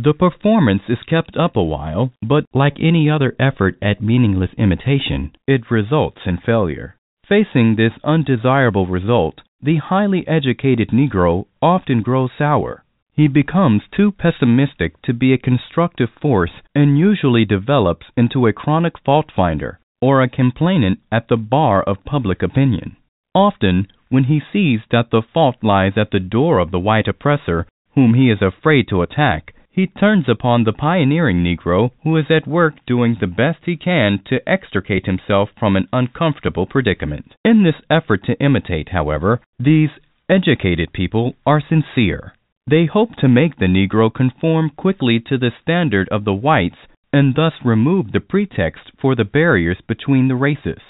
The 0.00 0.14
performance 0.14 0.84
is 0.88 1.02
kept 1.08 1.36
up 1.36 1.56
a 1.56 1.62
while, 1.62 2.12
but 2.22 2.44
like 2.54 2.78
any 2.78 3.10
other 3.10 3.34
effort 3.40 3.76
at 3.82 4.00
meaningless 4.00 4.52
imitation, 4.56 5.32
it 5.48 5.72
results 5.72 6.20
in 6.24 6.36
failure. 6.36 6.94
Facing 7.26 7.74
this 7.74 7.94
undesirable 8.04 8.86
result, 8.86 9.40
the 9.60 9.78
highly 9.78 10.24
educated 10.28 10.90
Negro 10.90 11.46
often 11.60 12.02
grows 12.02 12.30
sour. 12.38 12.84
He 13.12 13.26
becomes 13.26 13.82
too 13.90 14.12
pessimistic 14.12 15.02
to 15.02 15.12
be 15.12 15.32
a 15.32 15.38
constructive 15.38 16.10
force 16.10 16.52
and 16.76 16.96
usually 16.96 17.44
develops 17.44 18.06
into 18.16 18.46
a 18.46 18.52
chronic 18.52 18.96
fault 19.04 19.32
finder 19.34 19.80
or 20.00 20.22
a 20.22 20.28
complainant 20.28 21.00
at 21.10 21.26
the 21.26 21.36
bar 21.36 21.82
of 21.82 22.04
public 22.04 22.40
opinion. 22.40 22.96
Often, 23.34 23.88
when 24.10 24.24
he 24.24 24.40
sees 24.52 24.78
that 24.92 25.10
the 25.10 25.22
fault 25.34 25.56
lies 25.60 25.94
at 25.96 26.12
the 26.12 26.20
door 26.20 26.60
of 26.60 26.70
the 26.70 26.78
white 26.78 27.08
oppressor 27.08 27.66
whom 27.96 28.14
he 28.14 28.30
is 28.30 28.40
afraid 28.40 28.86
to 28.90 29.02
attack, 29.02 29.52
he 29.78 29.86
turns 29.86 30.24
upon 30.28 30.64
the 30.64 30.72
pioneering 30.72 31.36
Negro 31.36 31.92
who 32.02 32.16
is 32.16 32.24
at 32.30 32.48
work 32.48 32.74
doing 32.84 33.16
the 33.20 33.28
best 33.28 33.58
he 33.64 33.76
can 33.76 34.18
to 34.26 34.40
extricate 34.44 35.06
himself 35.06 35.50
from 35.56 35.76
an 35.76 35.86
uncomfortable 35.92 36.66
predicament. 36.66 37.36
In 37.44 37.62
this 37.62 37.80
effort 37.88 38.24
to 38.24 38.36
imitate, 38.44 38.88
however, 38.88 39.40
these 39.56 39.90
educated 40.28 40.92
people 40.92 41.36
are 41.46 41.62
sincere. 41.68 42.34
They 42.68 42.86
hope 42.86 43.14
to 43.20 43.28
make 43.28 43.56
the 43.56 43.66
Negro 43.66 44.12
conform 44.12 44.70
quickly 44.76 45.20
to 45.28 45.38
the 45.38 45.52
standard 45.62 46.08
of 46.08 46.24
the 46.24 46.34
whites 46.34 46.78
and 47.12 47.36
thus 47.36 47.52
remove 47.64 48.10
the 48.10 48.18
pretext 48.18 48.90
for 49.00 49.14
the 49.14 49.24
barriers 49.24 49.78
between 49.86 50.26
the 50.26 50.34
races. 50.34 50.80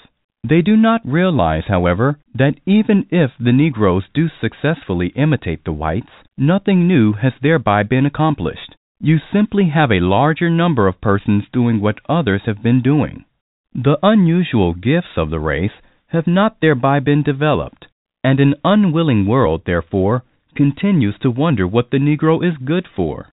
They 0.43 0.63
do 0.63 0.75
not 0.75 1.01
realize, 1.05 1.65
however, 1.67 2.17
that 2.33 2.55
even 2.65 3.05
if 3.11 3.29
the 3.39 3.53
Negroes 3.53 4.05
do 4.15 4.29
successfully 4.41 5.09
imitate 5.15 5.63
the 5.63 5.73
whites, 5.73 6.09
nothing 6.39 6.87
new 6.87 7.13
has 7.13 7.33
thereby 7.43 7.83
been 7.83 8.07
accomplished. 8.07 8.75
You 9.01 9.19
simply 9.31 9.69
have 9.73 9.91
a 9.91 10.01
larger 10.01 10.49
number 10.49 10.85
of 10.85 10.99
persons 10.99 11.45
doing 11.53 11.79
what 11.79 12.01
others 12.09 12.41
have 12.45 12.61
been 12.61 12.81
doing. 12.81 13.23
The 13.73 13.97
unusual 14.03 14.73
gifts 14.73 15.15
of 15.15 15.29
the 15.29 15.39
race 15.39 15.71
have 16.07 16.27
not 16.27 16.57
thereby 16.59 16.99
been 16.99 17.23
developed, 17.23 17.87
and 18.25 18.41
an 18.41 18.55
unwilling 18.65 19.25
world, 19.25 19.61
therefore, 19.65 20.23
continues 20.53 21.15
to 21.21 21.31
wonder 21.31 21.65
what 21.65 21.91
the 21.91 21.97
Negro 21.97 22.45
is 22.45 22.57
good 22.57 22.87
for. 22.93 23.29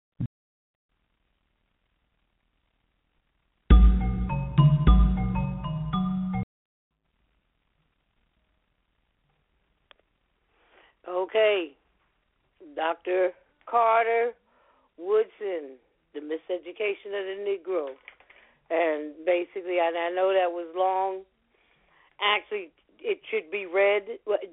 Okay, 11.09 11.71
Dr. 12.75 13.31
Carter 13.65 14.33
Woodson, 14.97 15.77
The 16.13 16.19
Miseducation 16.21 17.11
of 17.13 17.25
the 17.25 17.37
Negro. 17.45 17.87
And 18.69 19.13
basically, 19.25 19.77
and 19.79 19.97
I 19.97 20.09
know 20.09 20.33
that 20.33 20.51
was 20.51 20.67
long. 20.75 21.21
Actually, 22.21 22.71
it 22.99 23.19
should 23.29 23.51
be 23.51 23.65
read. 23.65 24.03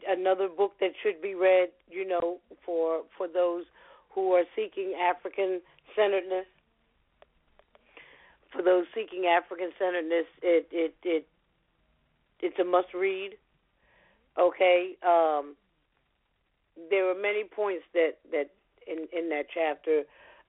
Another 0.06 0.48
book 0.48 0.72
that 0.80 0.92
should 1.02 1.22
be 1.22 1.34
read, 1.34 1.68
you 1.88 2.06
know, 2.06 2.38
for 2.64 3.02
for 3.16 3.26
those 3.26 3.64
who 4.10 4.32
are 4.32 4.44
seeking 4.54 4.94
African 5.00 5.62
centeredness. 5.96 6.46
For 8.52 8.62
those 8.62 8.84
seeking 8.94 9.24
African 9.26 9.70
centeredness, 9.78 10.26
it 10.42 10.66
it 10.70 10.94
it 11.02 11.26
it's 12.40 12.58
a 12.58 12.64
must 12.64 12.92
read. 12.92 13.32
Okay, 14.38 14.96
um, 15.02 15.56
there 16.90 17.08
are 17.10 17.14
many 17.14 17.44
points 17.44 17.84
that 17.94 18.18
that 18.30 18.50
in 18.86 19.06
in 19.16 19.30
that 19.30 19.46
chapter 19.52 20.02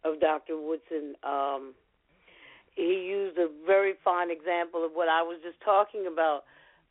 of 0.03 0.19
Dr. 0.19 0.59
Woodson. 0.59 1.15
Um, 1.23 1.73
he 2.75 3.05
used 3.07 3.37
a 3.37 3.47
very 3.65 3.93
fine 4.03 4.31
example 4.31 4.85
of 4.85 4.91
what 4.93 5.07
I 5.07 5.21
was 5.21 5.39
just 5.43 5.61
talking 5.61 6.07
about. 6.11 6.43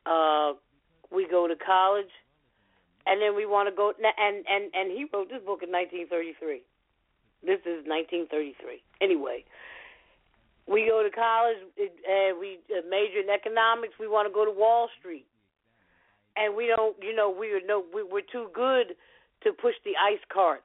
Uh, 0.07 0.55
we 1.11 1.27
go 1.29 1.47
to 1.47 1.57
college, 1.57 2.11
and 3.07 3.21
then 3.21 3.35
we 3.35 3.47
want 3.47 3.69
to 3.69 3.75
go. 3.75 3.93
And 3.99 4.45
and 4.49 4.71
and 4.75 4.91
he 4.91 5.07
wrote 5.13 5.29
this 5.29 5.43
book 5.45 5.63
in 5.63 5.71
1933. 5.71 6.63
This 7.43 7.59
is 7.67 7.83
1933. 7.87 8.83
Anyway, 9.01 9.45
we 10.67 10.87
go 10.87 11.03
to 11.03 11.11
college. 11.11 11.59
and 11.77 12.39
we 12.39 12.59
major 12.89 13.21
in 13.21 13.31
economics. 13.31 13.95
We 13.99 14.07
want 14.07 14.29
to 14.29 14.35
go 14.35 14.45
to 14.45 14.53
Wall 14.53 14.89
Street, 14.99 15.27
and 16.37 16.55
we 16.55 16.67
don't. 16.69 16.97
You 17.03 17.15
know, 17.15 17.31
we 17.31 17.51
are 17.53 17.61
no. 17.67 17.85
We, 17.93 18.03
we're 18.03 18.27
too 18.31 18.49
good 18.55 18.95
to 19.43 19.53
push 19.53 19.75
the 19.85 19.99
ice 19.99 20.23
cart. 20.33 20.63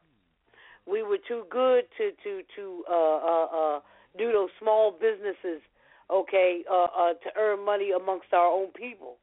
We 0.89 1.03
were 1.03 1.18
too 1.27 1.43
good 1.49 1.84
to 1.97 2.11
to 2.23 2.41
to 2.55 2.84
uh, 2.89 2.93
uh, 2.93 3.45
uh, 3.45 3.80
do 4.18 4.31
those 4.31 4.49
small 4.59 4.91
businesses, 4.91 5.61
okay, 6.09 6.64
uh, 6.69 6.88
uh, 6.97 7.14
to 7.14 7.30
earn 7.38 7.65
money 7.65 7.91
amongst 7.91 8.34
our 8.34 8.47
own 8.47 8.72
people. 8.72 9.18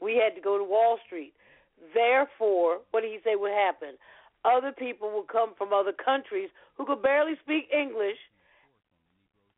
We 0.00 0.16
had 0.16 0.34
to 0.36 0.40
go 0.40 0.58
to 0.58 0.64
Wall 0.64 0.98
Street. 1.06 1.32
Therefore, 1.94 2.78
what 2.90 3.02
did 3.02 3.10
he 3.10 3.18
say 3.24 3.34
would 3.34 3.52
happen? 3.52 3.98
Other 4.44 4.72
people 4.72 5.10
would 5.14 5.28
come 5.28 5.54
from 5.56 5.72
other 5.72 5.92
countries 5.92 6.50
who 6.76 6.86
could 6.86 7.02
barely 7.02 7.34
speak 7.44 7.68
English 7.72 8.18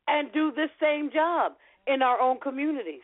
and 0.07 0.31
do 0.31 0.51
this 0.51 0.69
same 0.79 1.11
job 1.11 1.53
in 1.87 2.01
our 2.01 2.19
own 2.19 2.39
communities. 2.39 3.01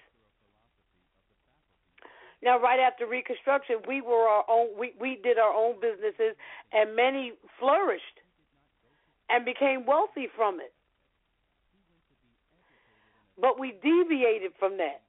Now, 2.43 2.59
right 2.59 2.80
after 2.80 3.05
Reconstruction, 3.05 3.77
we 3.88 4.01
were 4.01 4.27
our 4.27 4.45
own. 4.49 4.69
We 4.80 4.93
we 4.99 5.19
did 5.22 5.38
our 5.38 5.53
own 5.53 5.76
businesses, 5.80 6.35
and 6.73 6.95
many 6.95 7.34
flourished 7.59 8.20
and 9.31 9.45
became 9.45 9.85
wealthy 9.85 10.27
from 10.35 10.59
it. 10.59 10.73
But 13.39 13.59
we 13.59 13.73
deviated 13.81 14.51
from 14.59 14.77
that. 14.77 15.01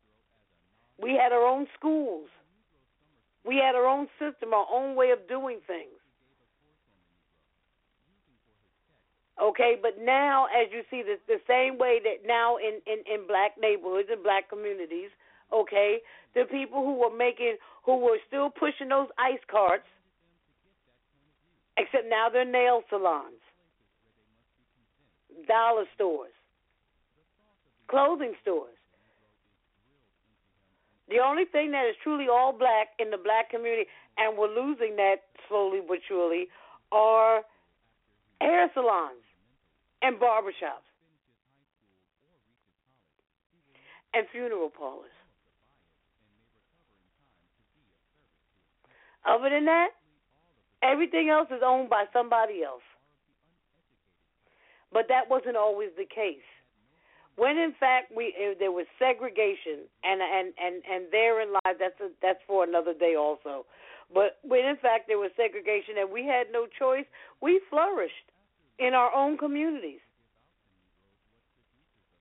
We 1.01 1.19
had 1.21 1.33
our 1.33 1.45
own 1.45 1.67
schools. 1.79 2.29
We 3.45 3.57
had 3.57 3.75
our 3.75 3.87
own 3.87 4.07
system, 4.19 4.55
our 4.55 4.67
own 4.73 4.95
way 4.95 5.11
of 5.11 5.29
doing 5.29 5.59
things. 5.67 5.99
Okay, 9.43 9.75
but 9.81 9.99
now, 10.01 10.47
as 10.47 10.69
you 10.71 10.83
see, 10.91 11.03
the, 11.03 11.17
the 11.27 11.41
same 11.49 11.77
way 11.77 11.99
that 12.05 12.27
now 12.27 12.57
in, 12.59 12.81
in, 12.87 13.03
in 13.13 13.27
black 13.27 13.53
neighborhoods 13.61 14.09
and 14.13 14.23
black 14.23 14.49
communities, 14.49 15.11
okay, 15.53 15.99
the 16.35 16.45
people 16.45 16.85
who 16.85 16.95
were 16.95 17.15
making, 17.15 17.57
who 17.85 17.97
were 17.97 18.19
still 18.29 18.51
pushing 18.51 18.89
those 18.89 19.09
ice 19.19 19.43
carts, 19.51 19.89
except 21.77 22.05
now 22.09 22.29
they're 22.33 22.45
nail 22.45 22.83
salons, 22.89 23.41
dollar 25.47 25.85
stores, 25.95 26.33
clothing 27.89 28.35
stores. 28.43 28.77
The 31.09 31.19
only 31.19 31.45
thing 31.45 31.73
that 31.73 31.85
is 31.89 31.97
truly 32.03 32.27
all 32.31 32.53
black 32.53 32.89
in 32.99 33.11
the 33.11 33.19
black 33.19 33.51
community, 33.51 33.85
and 34.17 34.39
we're 34.39 34.49
losing 34.49 34.97
that 34.97 35.17
slowly 35.49 35.81
but 35.87 35.99
surely, 36.09 36.47
are 36.91 37.43
hair 38.41 38.71
salons 38.75 39.23
and 40.01 40.17
barbershops 40.17 40.89
and 44.15 44.27
funeral 44.33 44.71
parlors. 44.71 45.11
Other 49.25 49.51
than 49.51 49.67
that, 49.67 49.89
everything 50.83 51.29
else 51.31 51.49
is 51.51 51.63
owned 51.65 51.89
by 51.89 52.05
somebody 52.13 52.63
else. 52.65 52.83
But 54.93 55.07
that 55.09 55.29
wasn't 55.29 55.57
always 55.57 55.91
the 55.97 56.05
case. 56.05 56.45
When 57.37 57.57
in 57.57 57.73
fact 57.81 58.13
we 58.15 58.35
uh, 58.37 58.55
there 58.59 58.73
was 58.73 58.87
segregation, 58.99 59.89
and 60.05 60.21
and 60.21 60.53
and 60.63 60.83
and 60.85 61.11
therein 61.11 61.53
lies 61.53 61.77
that's 61.79 61.99
a, 62.01 62.11
that's 62.21 62.41
for 62.47 62.65
another 62.65 62.93
day 62.93 63.17
also. 63.17 63.65
But 64.13 64.39
when 64.43 64.67
in 64.67 64.77
fact 64.77 65.09
there 65.09 65.19
was 65.19 65.31
segregation 65.37 65.97
and 65.99 66.11
we 66.11 66.27
had 66.27 66.49
no 66.53 66.67
choice, 66.79 67.07
we 67.41 67.61
flourished 67.71 68.29
in 68.79 68.93
our 68.93 69.15
own 69.15 69.39
communities. 69.39 70.01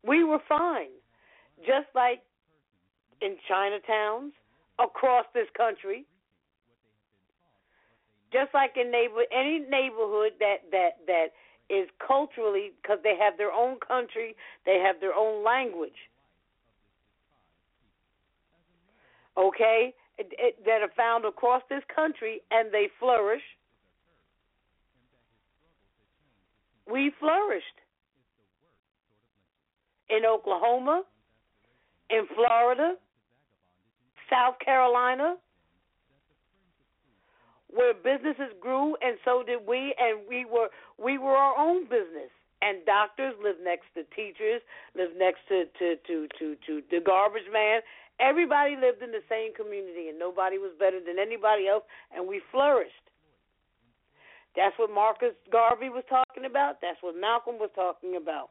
We 0.03 0.23
were 0.23 0.39
fine, 0.47 0.95
just 1.59 1.87
like 1.93 2.21
in 3.21 3.35
Chinatowns 3.49 4.31
across 4.79 5.25
this 5.33 5.47
country, 5.55 6.05
just 8.31 8.53
like 8.53 8.71
in 8.77 8.91
neighbor 8.91 9.23
any 9.31 9.59
neighborhood 9.59 10.33
that 10.39 10.71
that 10.71 10.91
that 11.07 11.27
is 11.71 11.87
culturally 12.05 12.71
because 12.81 12.99
they 13.03 13.15
have 13.19 13.37
their 13.37 13.51
own 13.51 13.77
country, 13.85 14.35
they 14.65 14.83
have 14.85 14.99
their 14.99 15.13
own 15.13 15.43
language. 15.43 15.95
Okay, 19.37 19.93
it, 20.17 20.27
it, 20.37 20.65
that 20.65 20.81
are 20.81 20.91
found 20.97 21.23
across 21.25 21.61
this 21.69 21.83
country 21.93 22.41
and 22.51 22.71
they 22.73 22.89
flourish. 22.99 23.41
We 26.91 27.11
flourished 27.19 27.65
in 30.09 30.25
Oklahoma, 30.25 31.03
in 32.09 32.27
Florida, 32.35 32.95
South 34.29 34.55
Carolina, 34.63 35.35
where 37.73 37.93
businesses 37.93 38.53
grew 38.59 38.95
and 39.01 39.17
so 39.23 39.43
did 39.43 39.65
we 39.67 39.95
and 39.97 40.19
we 40.27 40.45
were 40.45 40.67
we 41.01 41.17
were 41.17 41.35
our 41.35 41.57
own 41.57 41.83
business. 41.85 42.31
And 42.61 42.85
doctors 42.85 43.33
lived 43.41 43.63
next 43.63 43.89
to 43.95 44.03
teachers 44.15 44.61
lived 44.95 45.17
next 45.17 45.41
to 45.49 45.65
to 45.79 45.95
to 46.07 46.27
to 46.39 46.55
to 46.67 46.81
the 46.91 46.99
garbage 46.99 47.49
man. 47.51 47.81
Everybody 48.19 48.75
lived 48.75 49.01
in 49.01 49.11
the 49.11 49.23
same 49.29 49.53
community 49.55 50.09
and 50.09 50.19
nobody 50.19 50.57
was 50.57 50.71
better 50.77 50.99
than 50.99 51.17
anybody 51.17 51.67
else 51.67 51.83
and 52.13 52.27
we 52.27 52.41
flourished. 52.51 52.93
That's 54.55 54.77
what 54.77 54.91
Marcus 54.91 55.33
Garvey 55.49 55.89
was 55.89 56.03
talking 56.09 56.45
about. 56.45 56.81
That's 56.81 56.99
what 57.01 57.15
Malcolm 57.15 57.55
was 57.55 57.71
talking 57.73 58.17
about. 58.17 58.49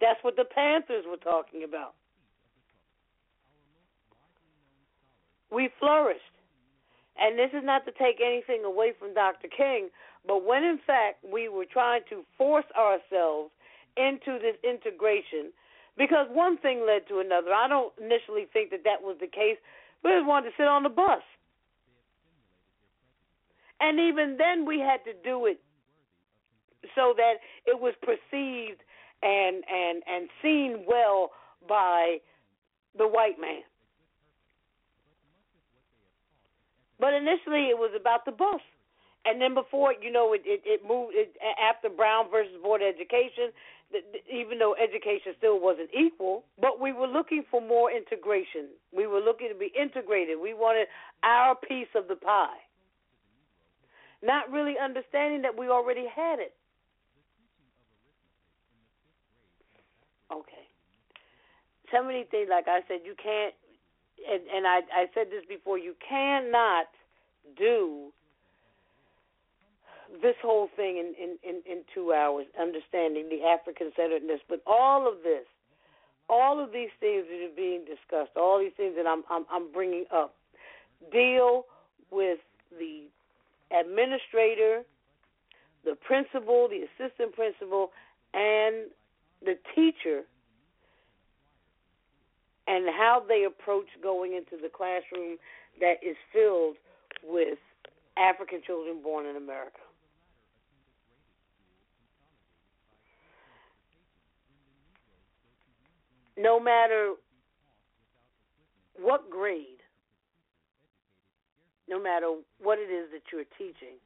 That's 0.00 0.22
what 0.22 0.36
the 0.36 0.44
Panthers 0.44 1.04
were 1.08 1.16
talking 1.16 1.64
about. 1.64 1.94
We 5.50 5.70
flourished 5.78 6.33
and 7.18 7.38
this 7.38 7.50
is 7.52 7.64
not 7.64 7.84
to 7.86 7.92
take 7.92 8.20
anything 8.24 8.64
away 8.64 8.92
from 8.98 9.14
Dr. 9.14 9.48
King, 9.48 9.88
but 10.26 10.44
when 10.44 10.64
in 10.64 10.78
fact 10.86 11.24
we 11.24 11.48
were 11.48 11.66
trying 11.70 12.02
to 12.10 12.22
force 12.36 12.66
ourselves 12.76 13.50
into 13.96 14.38
this 14.38 14.56
integration, 14.64 15.52
because 15.96 16.26
one 16.30 16.58
thing 16.58 16.84
led 16.86 17.06
to 17.08 17.20
another. 17.20 17.52
I 17.52 17.68
don't 17.68 17.92
initially 17.98 18.46
think 18.52 18.70
that 18.70 18.82
that 18.84 19.00
was 19.00 19.16
the 19.20 19.28
case. 19.28 19.58
We 20.02 20.10
just 20.10 20.26
wanted 20.26 20.50
to 20.50 20.56
sit 20.56 20.66
on 20.66 20.82
the 20.82 20.88
bus. 20.88 21.22
And 23.80 24.00
even 24.00 24.36
then, 24.38 24.66
we 24.66 24.80
had 24.80 25.04
to 25.04 25.12
do 25.22 25.46
it 25.46 25.60
so 26.94 27.14
that 27.16 27.34
it 27.66 27.80
was 27.80 27.94
perceived 28.02 28.80
and 29.22 29.64
and 29.70 30.02
and 30.06 30.28
seen 30.42 30.84
well 30.86 31.30
by 31.68 32.18
the 32.96 33.06
white 33.06 33.40
man. 33.40 33.62
But 37.04 37.12
initially, 37.12 37.68
it 37.68 37.76
was 37.76 37.92
about 37.92 38.24
the 38.24 38.32
bus, 38.32 38.64
and 39.28 39.36
then 39.36 39.52
before 39.52 39.92
you 39.92 40.08
know, 40.10 40.32
it 40.32 40.40
it, 40.48 40.64
it 40.64 40.80
moved 40.88 41.12
it, 41.12 41.36
after 41.60 41.90
Brown 41.92 42.30
versus 42.32 42.56
Board 42.62 42.80
of 42.80 42.88
Education. 42.88 43.52
Even 44.32 44.58
though 44.58 44.74
education 44.74 45.34
still 45.36 45.60
wasn't 45.60 45.90
equal, 45.94 46.44
but 46.58 46.80
we 46.80 46.92
were 46.92 47.06
looking 47.06 47.44
for 47.50 47.60
more 47.60 47.92
integration. 47.92 48.72
We 48.90 49.06
were 49.06 49.20
looking 49.20 49.50
to 49.50 49.54
be 49.54 49.70
integrated. 49.78 50.40
We 50.40 50.54
wanted 50.54 50.88
our 51.22 51.54
piece 51.54 51.92
of 51.94 52.08
the 52.08 52.16
pie, 52.16 52.58
not 54.22 54.50
really 54.50 54.74
understanding 54.82 55.42
that 55.42 55.56
we 55.56 55.68
already 55.68 56.06
had 56.08 56.40
it. 56.40 56.54
Okay. 60.32 60.66
So 61.92 62.02
many 62.02 62.24
things, 62.32 62.48
like 62.50 62.66
I 62.66 62.80
said, 62.88 63.00
you 63.04 63.14
can't 63.22 63.54
and, 64.30 64.42
and 64.54 64.66
I, 64.66 64.80
I 64.94 65.06
said 65.14 65.28
this 65.30 65.44
before, 65.48 65.78
you 65.78 65.94
cannot 66.06 66.86
do 67.56 68.12
this 70.22 70.36
whole 70.42 70.68
thing 70.76 70.98
in, 70.98 71.14
in, 71.20 71.38
in, 71.42 71.62
in 71.70 71.82
two 71.94 72.12
hours, 72.12 72.46
understanding 72.60 73.28
the 73.28 73.46
African 73.46 73.90
centeredness. 73.96 74.40
But 74.48 74.62
all 74.66 75.08
of 75.08 75.22
this, 75.22 75.46
all 76.28 76.62
of 76.62 76.72
these 76.72 76.90
things 77.00 77.26
that 77.28 77.44
are 77.44 77.56
being 77.56 77.84
discussed, 77.84 78.36
all 78.36 78.58
these 78.58 78.72
things 78.76 78.94
that 78.96 79.06
I'm 79.06 79.24
I'm, 79.28 79.44
I'm 79.50 79.72
bringing 79.72 80.04
up, 80.14 80.34
deal 81.12 81.66
with 82.10 82.38
the 82.78 83.04
administrator, 83.78 84.82
the 85.84 85.96
principal, 85.96 86.68
the 86.68 86.86
assistant 86.86 87.34
principal, 87.34 87.90
and 88.32 88.90
the 89.44 89.58
teacher, 89.74 90.22
and 92.66 92.86
how 92.86 93.22
they 93.26 93.44
approach 93.44 93.86
going 94.02 94.32
into 94.34 94.62
the 94.62 94.68
classroom 94.68 95.36
that 95.80 95.94
is 96.02 96.16
filled 96.32 96.76
with 97.22 97.58
African 98.16 98.60
children 98.66 99.02
born 99.02 99.26
in 99.26 99.36
America. 99.36 99.78
No 106.36 106.58
matter 106.58 107.14
what 109.00 109.30
grade, 109.30 109.80
no 111.88 112.02
matter 112.02 112.34
what 112.60 112.78
it 112.78 112.90
is 112.90 113.10
that 113.12 113.22
you're 113.32 113.44
teaching, 113.58 113.98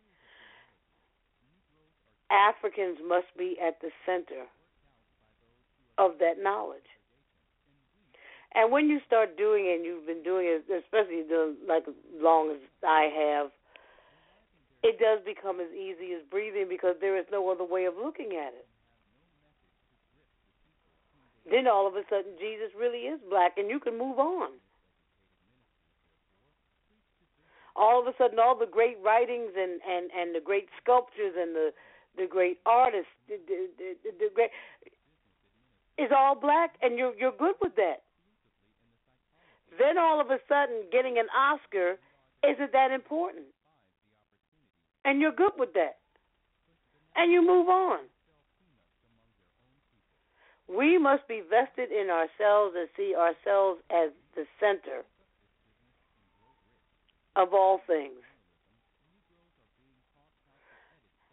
Africans 2.30 2.98
must 3.06 3.26
be 3.39 3.56
at 3.64 3.80
the 3.80 3.90
center 4.05 4.44
of 5.97 6.18
that 6.20 6.43
knowledge. 6.43 6.82
And 8.59 8.72
when 8.72 8.89
you 8.90 8.98
start 9.06 9.39
doing 9.39 9.66
it, 9.66 9.76
and 9.76 9.85
you've 9.85 10.05
been 10.05 10.24
doing 10.24 10.47
it, 10.51 10.66
especially 10.66 11.22
the, 11.22 11.55
like 11.68 11.85
as 11.86 11.94
long 12.20 12.51
as 12.51 12.59
I 12.82 13.06
have, 13.06 13.52
it 14.82 14.98
does 14.98 15.20
become 15.24 15.60
as 15.60 15.70
easy 15.70 16.12
as 16.18 16.26
breathing 16.28 16.66
because 16.68 16.97
there 17.01 17.16
is 17.16 17.24
no 17.30 17.48
other 17.51 17.62
way 17.62 17.85
of 17.85 17.94
looking 17.94 18.35
at 18.35 18.55
it. 18.59 18.66
Then 21.48 21.68
all 21.68 21.86
of 21.86 21.94
a 21.94 22.02
sudden, 22.10 22.35
Jesus 22.40 22.74
really 22.76 23.06
is 23.06 23.20
black, 23.30 23.59
and 23.59 23.70
you 23.70 23.78
can 23.78 23.97
move 23.97 24.18
on. 24.18 24.51
All 27.76 28.01
of 28.01 28.09
a 28.09 28.12
sudden, 28.18 28.40
all 28.40 28.59
the 28.59 28.66
great 28.66 28.98
writings 29.05 29.52
and 29.56 29.80
and 29.89 30.10
and 30.10 30.35
the 30.35 30.43
great 30.44 30.66
sculptures 30.82 31.35
and 31.39 31.55
the 31.55 31.70
the 32.16 32.26
great 32.26 32.59
artists, 32.66 33.14
the, 33.28 33.39
the, 33.47 33.94
the, 34.02 34.10
the 34.18 34.28
great 34.35 34.51
is 35.97 36.10
all 36.10 36.35
black, 36.35 36.74
and 36.82 36.98
you're 36.98 37.14
you're 37.16 37.39
good 37.39 37.55
with 37.62 37.76
that. 37.76 38.02
Then 39.77 39.99
all 39.99 40.20
of 40.20 40.31
a 40.31 40.39
sudden, 40.49 40.85
getting 40.90 41.19
an 41.19 41.27
Oscar 41.36 41.99
isn't 42.49 42.73
that 42.73 42.90
important, 42.90 43.47
and 45.05 45.20
you're 45.20 45.32
good 45.32 45.53
with 45.59 45.73
that, 45.74 45.99
and 47.16 47.32
you 47.32 47.43
move 47.43 47.69
on. 47.69 48.01
We 50.69 50.99
must 50.99 51.27
be 51.27 51.43
vested 51.49 51.90
in 51.90 52.11
ourselves 52.11 52.74
and 52.78 52.89
see 52.97 53.15
ourselves 53.16 53.81
as 53.90 54.11
the 54.35 54.45
center 54.61 55.03
of 57.36 57.55
all 57.55 57.81
things. 57.86 58.20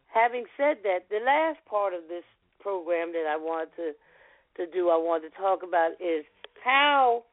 Having 0.08 0.46
said 0.56 0.78
that, 0.84 1.10
the 1.10 1.20
last 1.26 1.60
part 1.66 1.94
of 1.94 2.08
this 2.08 2.24
program 2.62 3.12
that 3.12 3.28
I 3.30 3.36
wanted 3.36 3.76
to 3.76 3.92
to 4.56 4.72
do, 4.72 4.90
I 4.90 4.96
wanted 4.96 5.32
to 5.32 5.36
talk 5.36 5.64
about 5.64 5.92
is 6.00 6.24
how 6.64 7.24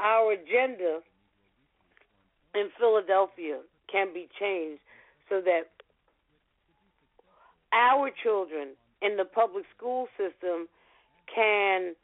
our 0.00 0.32
agenda 0.32 1.00
in 2.54 2.68
Philadelphia 2.78 3.60
can 3.90 4.12
be 4.12 4.28
changed 4.38 4.80
so 5.28 5.40
that 5.40 5.64
our 7.72 8.10
children 8.22 8.68
in 9.02 9.16
the 9.16 9.24
public 9.24 9.64
school 9.76 10.06
system 10.16 10.68
can 11.32 11.94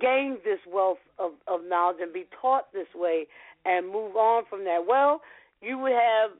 gain 0.00 0.38
this 0.44 0.58
wealth 0.70 0.98
of, 1.18 1.32
of 1.46 1.60
knowledge 1.66 1.98
and 2.00 2.12
be 2.12 2.26
taught 2.40 2.72
this 2.72 2.88
way 2.94 3.26
and 3.64 3.86
move 3.86 4.16
on 4.16 4.44
from 4.48 4.64
that. 4.64 4.84
Well, 4.86 5.20
you 5.60 5.78
would 5.78 5.92
have 5.92 6.30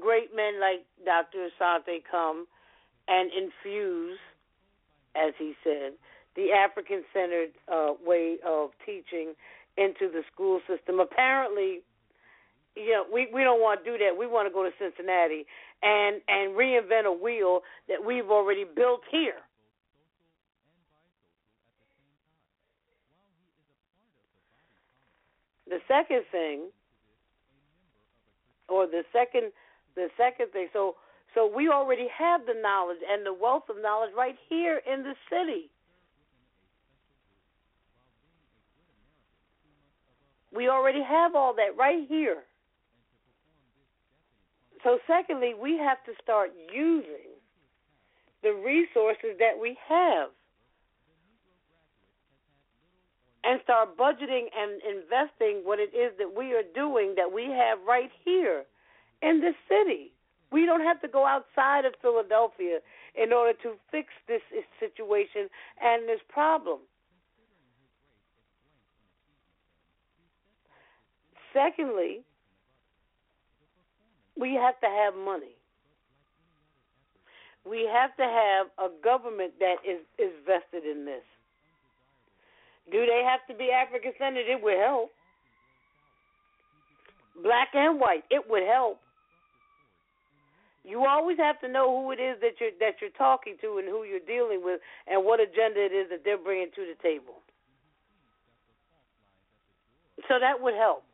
great 0.00 0.34
men 0.34 0.60
like 0.60 0.84
Dr. 1.04 1.48
Asante 1.48 2.02
come 2.08 2.46
and 3.08 3.30
infuse, 3.32 4.18
as 5.14 5.34
he 5.38 5.54
said, 5.64 5.92
the 6.36 6.52
African 6.52 7.04
centered 7.12 7.50
uh, 7.70 7.92
way 8.04 8.36
of 8.46 8.70
teaching 8.84 9.34
into 9.76 10.10
the 10.10 10.22
school 10.32 10.60
system. 10.68 11.00
Apparently, 11.00 11.80
you 12.76 12.90
know, 12.90 13.04
we, 13.12 13.28
we 13.32 13.42
don't 13.42 13.60
want 13.60 13.84
to 13.84 13.90
do 13.90 13.98
that. 13.98 14.16
We 14.18 14.26
want 14.26 14.48
to 14.48 14.52
go 14.52 14.62
to 14.62 14.70
Cincinnati 14.78 15.46
and 15.82 16.20
and 16.28 16.56
reinvent 16.56 17.06
a 17.06 17.12
wheel 17.12 17.60
that 17.88 18.04
we've 18.04 18.30
already 18.30 18.64
built 18.64 19.00
here. 19.10 19.42
The 25.68 25.78
second 25.88 26.22
thing, 26.30 26.68
or 28.68 28.86
the 28.86 29.02
second 29.12 29.52
the 29.96 30.08
second 30.16 30.52
thing, 30.52 30.68
so 30.72 30.96
so 31.34 31.50
we 31.54 31.68
already 31.68 32.08
have 32.16 32.42
the 32.46 32.54
knowledge 32.60 32.98
and 33.10 33.24
the 33.24 33.32
wealth 33.32 33.64
of 33.70 33.76
knowledge 33.80 34.10
right 34.16 34.36
here 34.48 34.80
in 34.90 35.02
the 35.02 35.14
city. 35.30 35.70
We 40.54 40.68
already 40.68 41.02
have 41.02 41.34
all 41.34 41.54
that 41.54 41.76
right 41.78 42.06
here. 42.08 42.42
So, 44.84 44.98
secondly, 45.06 45.52
we 45.60 45.78
have 45.78 46.04
to 46.04 46.12
start 46.22 46.50
using 46.74 47.32
the 48.42 48.52
resources 48.52 49.38
that 49.38 49.58
we 49.60 49.78
have 49.88 50.30
and 53.44 53.60
start 53.64 53.96
budgeting 53.96 54.46
and 54.56 54.80
investing 54.82 55.62
what 55.64 55.78
it 55.78 55.94
is 55.94 56.12
that 56.18 56.36
we 56.36 56.52
are 56.52 56.62
doing 56.74 57.14
that 57.16 57.32
we 57.32 57.44
have 57.44 57.78
right 57.86 58.10
here 58.24 58.64
in 59.22 59.40
this 59.40 59.54
city. 59.68 60.12
We 60.50 60.66
don't 60.66 60.82
have 60.82 61.00
to 61.00 61.08
go 61.08 61.26
outside 61.26 61.84
of 61.84 61.94
Philadelphia 62.02 62.78
in 63.14 63.32
order 63.32 63.56
to 63.62 63.74
fix 63.90 64.08
this 64.28 64.42
situation 64.78 65.48
and 65.82 66.08
this 66.08 66.20
problem. 66.28 66.80
Secondly, 71.52 72.22
we 74.38 74.54
have 74.54 74.80
to 74.80 74.86
have 74.86 75.14
money. 75.14 75.56
We 77.68 77.88
have 77.92 78.16
to 78.16 78.24
have 78.24 78.66
a 78.78 78.90
government 79.02 79.52
that 79.60 79.76
is, 79.86 80.00
is 80.18 80.32
vested 80.46 80.84
in 80.84 81.04
this. 81.04 81.22
Do 82.90 83.06
they 83.06 83.22
have 83.28 83.46
to 83.48 83.54
be 83.54 83.70
African 83.70 84.12
centered? 84.18 84.46
It 84.48 84.60
would 84.62 84.78
help. 84.78 85.10
Black 87.42 87.68
and 87.74 88.00
white, 88.00 88.24
it 88.30 88.42
would 88.48 88.64
help. 88.64 88.98
You 90.84 91.06
always 91.06 91.38
have 91.38 91.60
to 91.60 91.68
know 91.68 92.02
who 92.02 92.10
it 92.10 92.18
is 92.18 92.40
that 92.40 92.58
you're 92.58 92.74
that 92.80 93.00
you're 93.00 93.14
talking 93.16 93.56
to 93.62 93.78
and 93.78 93.86
who 93.86 94.02
you're 94.02 94.26
dealing 94.26 94.64
with 94.64 94.80
and 95.06 95.24
what 95.24 95.38
agenda 95.38 95.78
it 95.78 95.92
is 95.92 96.10
that 96.10 96.24
they're 96.24 96.36
bringing 96.36 96.70
to 96.74 96.82
the 96.82 97.00
table. 97.00 97.38
So 100.28 100.40
that 100.40 100.60
would 100.60 100.74
help. 100.74 101.04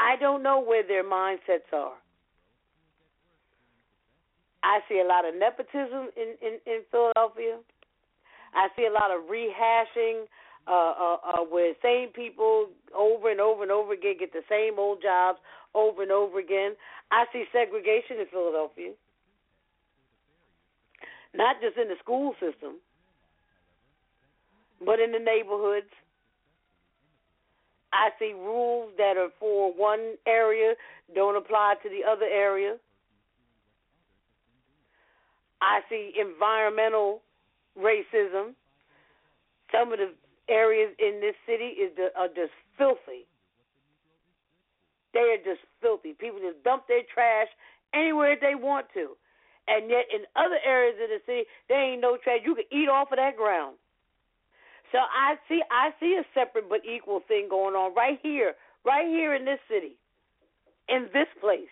I 0.00 0.16
don't 0.16 0.42
know 0.42 0.62
where 0.62 0.86
their 0.86 1.04
mindsets 1.04 1.68
are. 1.74 1.92
I 4.62 4.80
see 4.88 5.00
a 5.00 5.06
lot 5.06 5.28
of 5.28 5.34
nepotism 5.34 6.08
in, 6.16 6.34
in, 6.40 6.58
in 6.66 6.80
Philadelphia. 6.90 7.58
I 8.54 8.68
see 8.76 8.86
a 8.86 8.92
lot 8.92 9.10
of 9.10 9.28
rehashing 9.28 10.24
uh, 10.66 10.70
uh, 10.70 11.16
uh, 11.24 11.44
where 11.48 11.74
same 11.82 12.08
people 12.08 12.68
over 12.96 13.30
and 13.30 13.40
over 13.40 13.62
and 13.62 13.70
over 13.70 13.92
again 13.92 14.16
get 14.18 14.32
the 14.32 14.42
same 14.48 14.78
old 14.78 15.02
jobs 15.02 15.38
over 15.74 16.02
and 16.02 16.10
over 16.10 16.38
again. 16.38 16.72
I 17.10 17.24
see 17.32 17.44
segregation 17.52 18.20
in 18.20 18.26
Philadelphia, 18.30 18.92
not 21.34 21.56
just 21.60 21.76
in 21.76 21.88
the 21.88 21.96
school 22.02 22.32
system, 22.40 22.76
but 24.84 24.98
in 24.98 25.12
the 25.12 25.18
neighborhoods. 25.18 25.92
I 27.92 28.10
see 28.18 28.32
rules 28.32 28.92
that 28.98 29.16
are 29.16 29.30
for 29.38 29.72
one 29.72 30.14
area 30.26 30.74
don't 31.14 31.36
apply 31.36 31.74
to 31.82 31.88
the 31.88 32.08
other 32.08 32.26
area. 32.26 32.76
I 35.60 35.80
see 35.88 36.12
environmental 36.18 37.22
racism. 37.78 38.54
Some 39.72 39.92
of 39.92 39.98
the 39.98 40.12
areas 40.48 40.92
in 40.98 41.20
this 41.20 41.34
city 41.46 41.76
is 41.78 41.90
are 42.16 42.28
just 42.28 42.52
filthy. 42.78 43.26
They 45.12 45.34
are 45.34 45.42
just 45.44 45.60
filthy. 45.80 46.12
People 46.12 46.38
just 46.40 46.62
dump 46.62 46.86
their 46.86 47.02
trash 47.12 47.48
anywhere 47.94 48.36
they 48.40 48.54
want 48.54 48.86
to. 48.94 49.16
And 49.68 49.90
yet 49.90 50.06
in 50.12 50.22
other 50.36 50.58
areas 50.64 50.96
of 51.02 51.10
the 51.10 51.20
city, 51.26 51.44
there 51.68 51.92
ain't 51.92 52.00
no 52.00 52.16
trash. 52.22 52.40
You 52.44 52.54
can 52.54 52.64
eat 52.70 52.88
off 52.88 53.12
of 53.12 53.18
that 53.18 53.36
ground. 53.36 53.76
So 54.92 54.98
I 54.98 55.36
see 55.48 55.62
I 55.70 55.90
see 56.00 56.18
a 56.20 56.24
separate 56.34 56.68
but 56.68 56.80
equal 56.84 57.20
thing 57.28 57.46
going 57.48 57.74
on 57.74 57.94
right 57.94 58.18
here, 58.22 58.54
right 58.84 59.06
here 59.06 59.34
in 59.34 59.44
this 59.44 59.60
city, 59.68 59.96
in 60.88 61.08
this 61.12 61.28
place. 61.40 61.70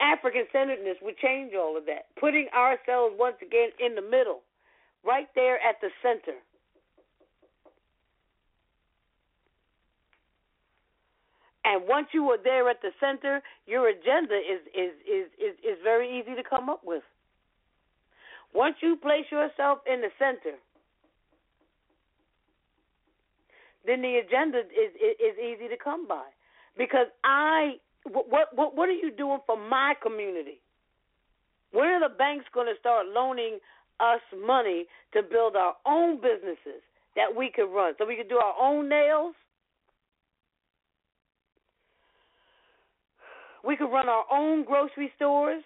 African 0.00 0.44
centeredness 0.52 0.96
would 1.02 1.16
change 1.18 1.52
all 1.54 1.76
of 1.76 1.86
that. 1.86 2.06
Putting 2.18 2.48
ourselves 2.54 3.14
once 3.18 3.36
again 3.42 3.68
in 3.78 3.94
the 3.94 4.02
middle, 4.02 4.40
right 5.04 5.28
there 5.34 5.56
at 5.56 5.80
the 5.80 5.90
center. 6.02 6.36
And 11.64 11.86
once 11.86 12.08
you 12.12 12.24
are 12.30 12.38
there 12.42 12.68
at 12.68 12.80
the 12.82 12.90
center, 12.98 13.42
your 13.66 13.88
agenda 13.88 14.34
is 14.34 14.60
is 14.74 14.92
is 15.06 15.26
is, 15.38 15.54
is 15.62 15.78
very 15.82 16.18
easy 16.18 16.34
to 16.34 16.42
come 16.42 16.68
up 16.68 16.80
with. 16.84 17.02
Once 18.54 18.76
you 18.80 18.96
place 18.96 19.26
yourself 19.30 19.78
in 19.86 20.00
the 20.00 20.10
center, 20.18 20.56
then 23.86 24.02
the 24.02 24.16
agenda 24.16 24.58
is, 24.58 24.92
is 25.00 25.38
easy 25.38 25.68
to 25.68 25.76
come 25.82 26.06
by. 26.06 26.24
Because 26.76 27.06
I 27.24 27.74
what 28.04 28.48
what 28.54 28.76
what 28.76 28.88
are 28.88 28.92
you 28.92 29.10
doing 29.10 29.38
for 29.46 29.56
my 29.56 29.94
community? 30.02 30.60
When 31.72 31.86
are 31.86 32.08
the 32.08 32.14
banks 32.14 32.46
going 32.52 32.66
to 32.66 32.78
start 32.80 33.06
loaning 33.06 33.58
us 34.00 34.20
money 34.46 34.86
to 35.12 35.22
build 35.22 35.56
our 35.56 35.74
own 35.86 36.16
businesses 36.16 36.82
that 37.16 37.34
we 37.34 37.50
could 37.54 37.72
run, 37.72 37.94
so 37.98 38.06
we 38.06 38.16
could 38.16 38.28
do 38.28 38.38
our 38.38 38.54
own 38.60 38.88
nails? 38.88 39.34
We 43.64 43.76
could 43.76 43.92
run 43.92 44.08
our 44.08 44.24
own 44.32 44.64
grocery 44.64 45.12
stores, 45.16 45.62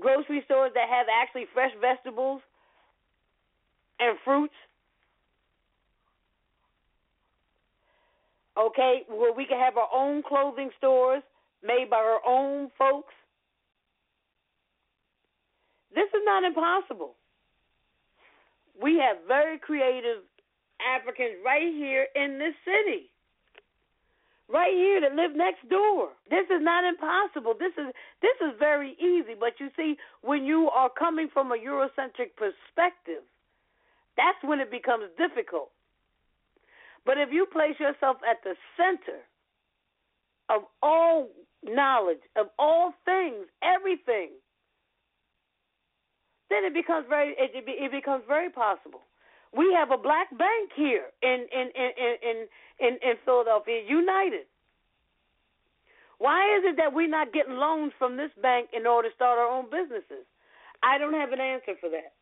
grocery 0.00 0.42
stores 0.44 0.72
that 0.74 0.88
have 0.88 1.06
actually 1.08 1.46
fresh 1.52 1.72
vegetables 1.80 2.40
and 4.00 4.18
fruits. 4.24 4.54
Okay, 8.56 9.02
where 9.08 9.32
we 9.32 9.46
can 9.46 9.58
have 9.58 9.76
our 9.76 9.88
own 9.92 10.22
clothing 10.22 10.70
stores 10.78 11.22
made 11.62 11.86
by 11.90 11.96
our 11.96 12.20
own 12.26 12.70
folks. 12.78 13.12
This 15.94 16.08
is 16.08 16.22
not 16.24 16.44
impossible. 16.44 17.14
We 18.80 18.98
have 18.98 19.18
very 19.26 19.58
creative 19.58 20.22
Africans 20.82 21.36
right 21.44 21.72
here 21.72 22.06
in 22.14 22.38
this 22.38 22.54
city. 22.64 23.10
Right 24.48 24.74
here 24.74 25.00
that 25.00 25.14
live 25.14 25.34
next 25.34 25.66
door. 25.70 26.10
This 26.28 26.44
is 26.50 26.60
not 26.60 26.84
impossible. 26.84 27.54
This 27.58 27.72
is 27.78 27.92
this 28.20 28.36
is 28.44 28.52
very 28.58 28.92
easy. 29.00 29.32
But 29.38 29.54
you 29.58 29.70
see, 29.76 29.96
when 30.20 30.44
you 30.44 30.68
are 30.68 30.90
coming 30.90 31.28
from 31.32 31.50
a 31.52 31.56
Eurocentric 31.56 32.36
perspective, 32.36 33.24
that's 34.16 34.38
when 34.42 34.60
it 34.60 34.70
becomes 34.70 35.04
difficult. 35.16 35.70
But 37.06 37.16
if 37.18 37.30
you 37.32 37.46
place 37.46 37.80
yourself 37.80 38.18
at 38.28 38.44
the 38.44 38.54
center 38.76 39.20
of 40.50 40.62
all 40.82 41.28
knowledge, 41.62 42.20
of 42.36 42.46
all 42.58 42.92
things, 43.04 43.46
everything, 43.62 44.30
then 46.50 46.64
it 46.64 46.74
becomes 46.74 47.06
very 47.08 47.34
it, 47.38 47.52
it 47.54 47.90
becomes 47.90 48.24
very 48.28 48.50
possible. 48.50 49.00
We 49.56 49.72
have 49.78 49.90
a 49.92 49.98
black 49.98 50.30
bank 50.36 50.70
here 50.74 51.06
in 51.22 51.46
in 51.52 51.70
in 51.74 51.90
in 52.22 52.36
in, 52.80 52.92
in 53.02 53.14
Philadelphia, 53.24 53.82
United. 53.86 54.46
Why 56.18 56.58
is 56.58 56.64
it 56.64 56.76
that 56.78 56.92
we're 56.92 57.08
not 57.08 57.32
getting 57.32 57.54
loans 57.54 57.92
from 57.98 58.16
this 58.16 58.30
bank 58.40 58.70
in 58.72 58.86
order 58.86 59.08
to 59.08 59.14
start 59.14 59.38
our 59.38 59.46
own 59.46 59.66
businesses? 59.70 60.26
I 60.82 60.98
don't 60.98 61.14
have 61.14 61.32
an 61.32 61.40
answer 61.40 61.74
for 61.80 61.90
that. 61.90 62.14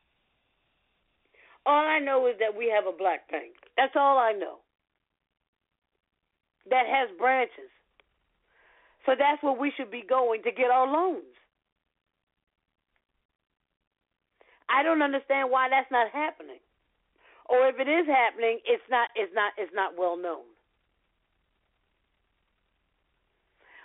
All 1.64 1.86
I 1.86 2.00
know 2.00 2.26
is 2.26 2.34
that 2.40 2.56
we 2.56 2.72
have 2.74 2.86
a 2.86 2.96
black 2.96 3.30
bank. 3.30 3.52
That's 3.76 3.94
all 3.96 4.18
I 4.18 4.32
know. 4.32 4.58
That 6.68 6.86
has 6.86 7.08
branches. 7.18 7.70
So 9.06 9.12
that's 9.18 9.42
where 9.42 9.52
we 9.52 9.72
should 9.76 9.90
be 9.90 10.04
going 10.06 10.42
to 10.42 10.52
get 10.52 10.70
our 10.70 10.86
loans. 10.86 11.24
I 14.68 14.82
don't 14.82 15.02
understand 15.02 15.50
why 15.50 15.68
that's 15.68 15.90
not 15.90 16.10
happening 16.12 16.60
or 17.52 17.68
if 17.68 17.76
it 17.76 17.86
is 17.86 18.08
happening, 18.08 18.64
it's 18.64 18.82
not 18.88 19.12
it's 19.14 19.32
not 19.36 19.52
it's 19.60 19.72
not 19.76 19.92
well 19.96 20.16
known. 20.16 20.48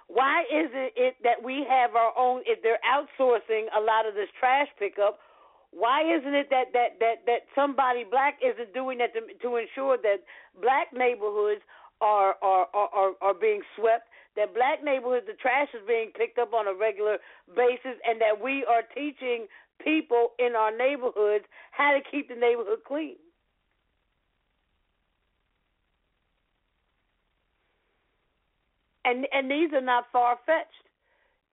Why 0.07 0.47
is 0.47 0.71
it, 0.71 0.93
it 0.95 1.15
that 1.27 1.43
we 1.43 1.67
have 1.67 1.95
our 1.99 2.15
own? 2.17 2.41
If 2.47 2.63
they're 2.63 2.79
outsourcing 2.87 3.67
a 3.75 3.83
lot 3.83 4.07
of 4.07 4.15
this 4.15 4.31
trash 4.39 4.71
pickup, 4.79 5.19
why 5.71 5.99
isn't 6.07 6.33
it 6.33 6.47
that 6.49 6.71
that 6.71 6.95
that 7.03 7.27
that 7.27 7.41
somebody 7.53 8.05
black 8.09 8.39
isn't 8.39 8.73
doing 8.73 8.99
that 8.99 9.11
to, 9.13 9.19
to 9.19 9.57
ensure 9.59 9.97
that 9.99 10.23
black 10.61 10.95
neighborhoods 10.95 11.61
are 11.99 12.35
are, 12.41 12.67
are 12.71 13.11
are 13.19 13.35
being 13.35 13.61
swept? 13.75 14.07
That 14.37 14.55
black 14.55 14.79
neighborhoods, 14.81 15.25
the 15.27 15.33
trash 15.33 15.67
is 15.73 15.83
being 15.85 16.11
picked 16.15 16.39
up 16.39 16.53
on 16.53 16.67
a 16.71 16.73
regular 16.73 17.17
basis, 17.51 17.99
and 18.07 18.21
that 18.21 18.39
we 18.39 18.63
are 18.63 18.83
teaching 18.95 19.47
people 19.83 20.31
in 20.39 20.55
our 20.55 20.71
neighborhoods 20.71 21.43
how 21.71 21.91
to 21.91 21.99
keep 22.09 22.29
the 22.29 22.35
neighborhood 22.35 22.79
clean. 22.87 23.17
And 29.07 29.25
and 29.31 29.49
these 29.49 29.71
are 29.73 29.81
not 29.81 30.05
far 30.11 30.37
fetched. 30.45 30.85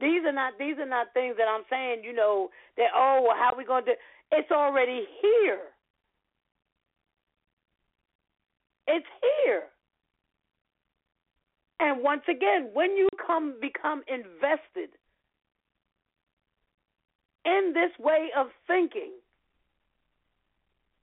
These 0.01 0.24
are 0.26 0.32
not 0.32 0.55
these 0.59 0.76
are 0.78 0.89
not 0.89 1.14
things 1.14 1.36
that 1.39 1.47
I'm 1.48 1.64
saying. 1.70 2.02
You 2.05 2.12
know 2.12 2.51
that 2.76 2.89
oh 2.94 3.20
well, 3.26 3.36
how 3.36 3.56
we 3.56 3.64
going 3.64 3.85
to? 3.86 3.93
It's 4.32 4.51
already 4.51 5.05
here. 5.22 5.60
It's 8.86 9.06
here. 9.44 9.62
And 11.81 12.02
once 12.02 12.22
again, 12.28 12.70
when 12.72 12.97
you 12.97 13.09
come 13.24 13.55
become 13.60 14.02
invested 14.09 14.90
in 17.44 17.72
this 17.74 17.90
way 17.98 18.28
of 18.36 18.48
thinking, 18.66 19.12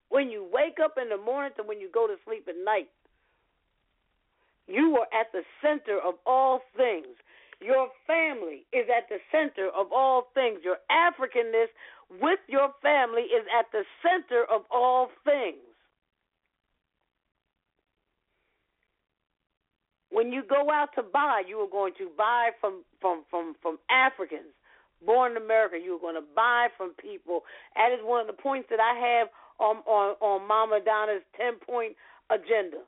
when 0.10 0.30
you 0.30 0.48
wake 0.52 0.78
up 0.84 0.96
in 1.02 1.10
the 1.10 1.18
morning 1.18 1.52
to 1.58 1.64
when 1.64 1.80
you 1.80 1.90
go 1.94 2.08
to 2.08 2.16
sleep 2.26 2.48
at 2.50 2.56
night, 2.66 2.90
you 4.68 4.98
are 4.98 5.08
at 5.20 5.32
the 5.32 5.44
center 5.62 6.00
of 6.00 6.16
all 6.26 6.62
things. 6.78 7.08
Your 7.60 7.90
family 8.08 8.66
is 8.74 8.88
at 8.90 9.08
the 9.10 9.20
center 9.32 9.70
of 9.70 9.92
all 9.94 10.28
things. 10.34 10.60
Your 10.64 10.78
Africanness 10.90 11.70
with 12.22 12.40
your 12.48 12.72
family 12.82 13.24
is 13.24 13.46
at 13.58 13.66
the 13.72 13.84
center 14.02 14.44
of 14.52 14.64
all 14.72 15.10
things. 15.24 15.58
When 20.10 20.32
you 20.32 20.44
go 20.44 20.70
out 20.72 20.90
to 20.96 21.04
buy, 21.04 21.44
you 21.48 21.58
are 21.60 21.70
going 21.70 21.94
to 22.00 22.10
buy 22.18 22.50
from 22.60 22.84
from 23.00 23.24
from 23.30 23.56
from 23.62 23.78
Africans 23.90 24.52
born 25.06 25.32
in 25.32 25.38
America. 25.38 25.78
You 25.82 25.96
are 25.96 26.00
going 26.00 26.16
to 26.16 26.28
buy 26.36 26.68
from 26.78 26.94
people. 27.02 27.42
That 27.76 27.92
is 27.94 28.00
one 28.04 28.22
of 28.22 28.28
the 28.28 28.42
points 28.42 28.68
that 28.70 28.80
I 28.80 28.94
have 29.00 29.28
on 29.60 29.78
on 29.88 30.16
on 30.20 30.48
Mama 30.48 30.80
Donna's 30.84 31.24
ten 31.38 31.56
point 31.66 31.96
agenda 32.30 32.84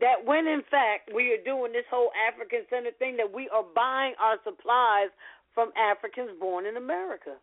that 0.00 0.24
when 0.24 0.46
in 0.46 0.62
fact 0.70 1.10
we 1.14 1.32
are 1.32 1.42
doing 1.44 1.72
this 1.72 1.86
whole 1.90 2.10
African 2.16 2.64
centered 2.70 2.98
thing, 2.98 3.16
that 3.16 3.32
we 3.32 3.48
are 3.50 3.64
buying 3.74 4.14
our 4.20 4.36
supplies 4.44 5.10
from 5.54 5.70
Africans 5.76 6.30
born 6.40 6.66
in 6.66 6.76
America. 6.76 7.36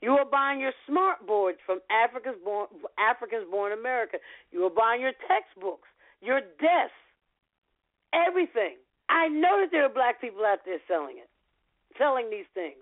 You 0.00 0.12
are 0.12 0.24
buying 0.24 0.60
your 0.60 0.72
smart 0.86 1.26
boards 1.26 1.58
from 1.66 1.80
Africans 1.90 2.36
born 2.44 2.68
Africans 2.98 3.46
born 3.50 3.72
in 3.72 3.78
America. 3.78 4.16
You 4.50 4.64
are 4.64 4.70
buying 4.70 5.00
your 5.00 5.12
textbooks, 5.28 5.88
your 6.22 6.40
desks, 6.40 7.04
everything. 8.12 8.76
I 9.08 9.28
know 9.28 9.60
that 9.60 9.68
there 9.72 9.84
are 9.84 9.92
black 9.92 10.20
people 10.20 10.44
out 10.44 10.60
there 10.64 10.78
selling 10.88 11.18
it, 11.18 11.28
selling 11.98 12.30
these 12.30 12.48
things. 12.54 12.80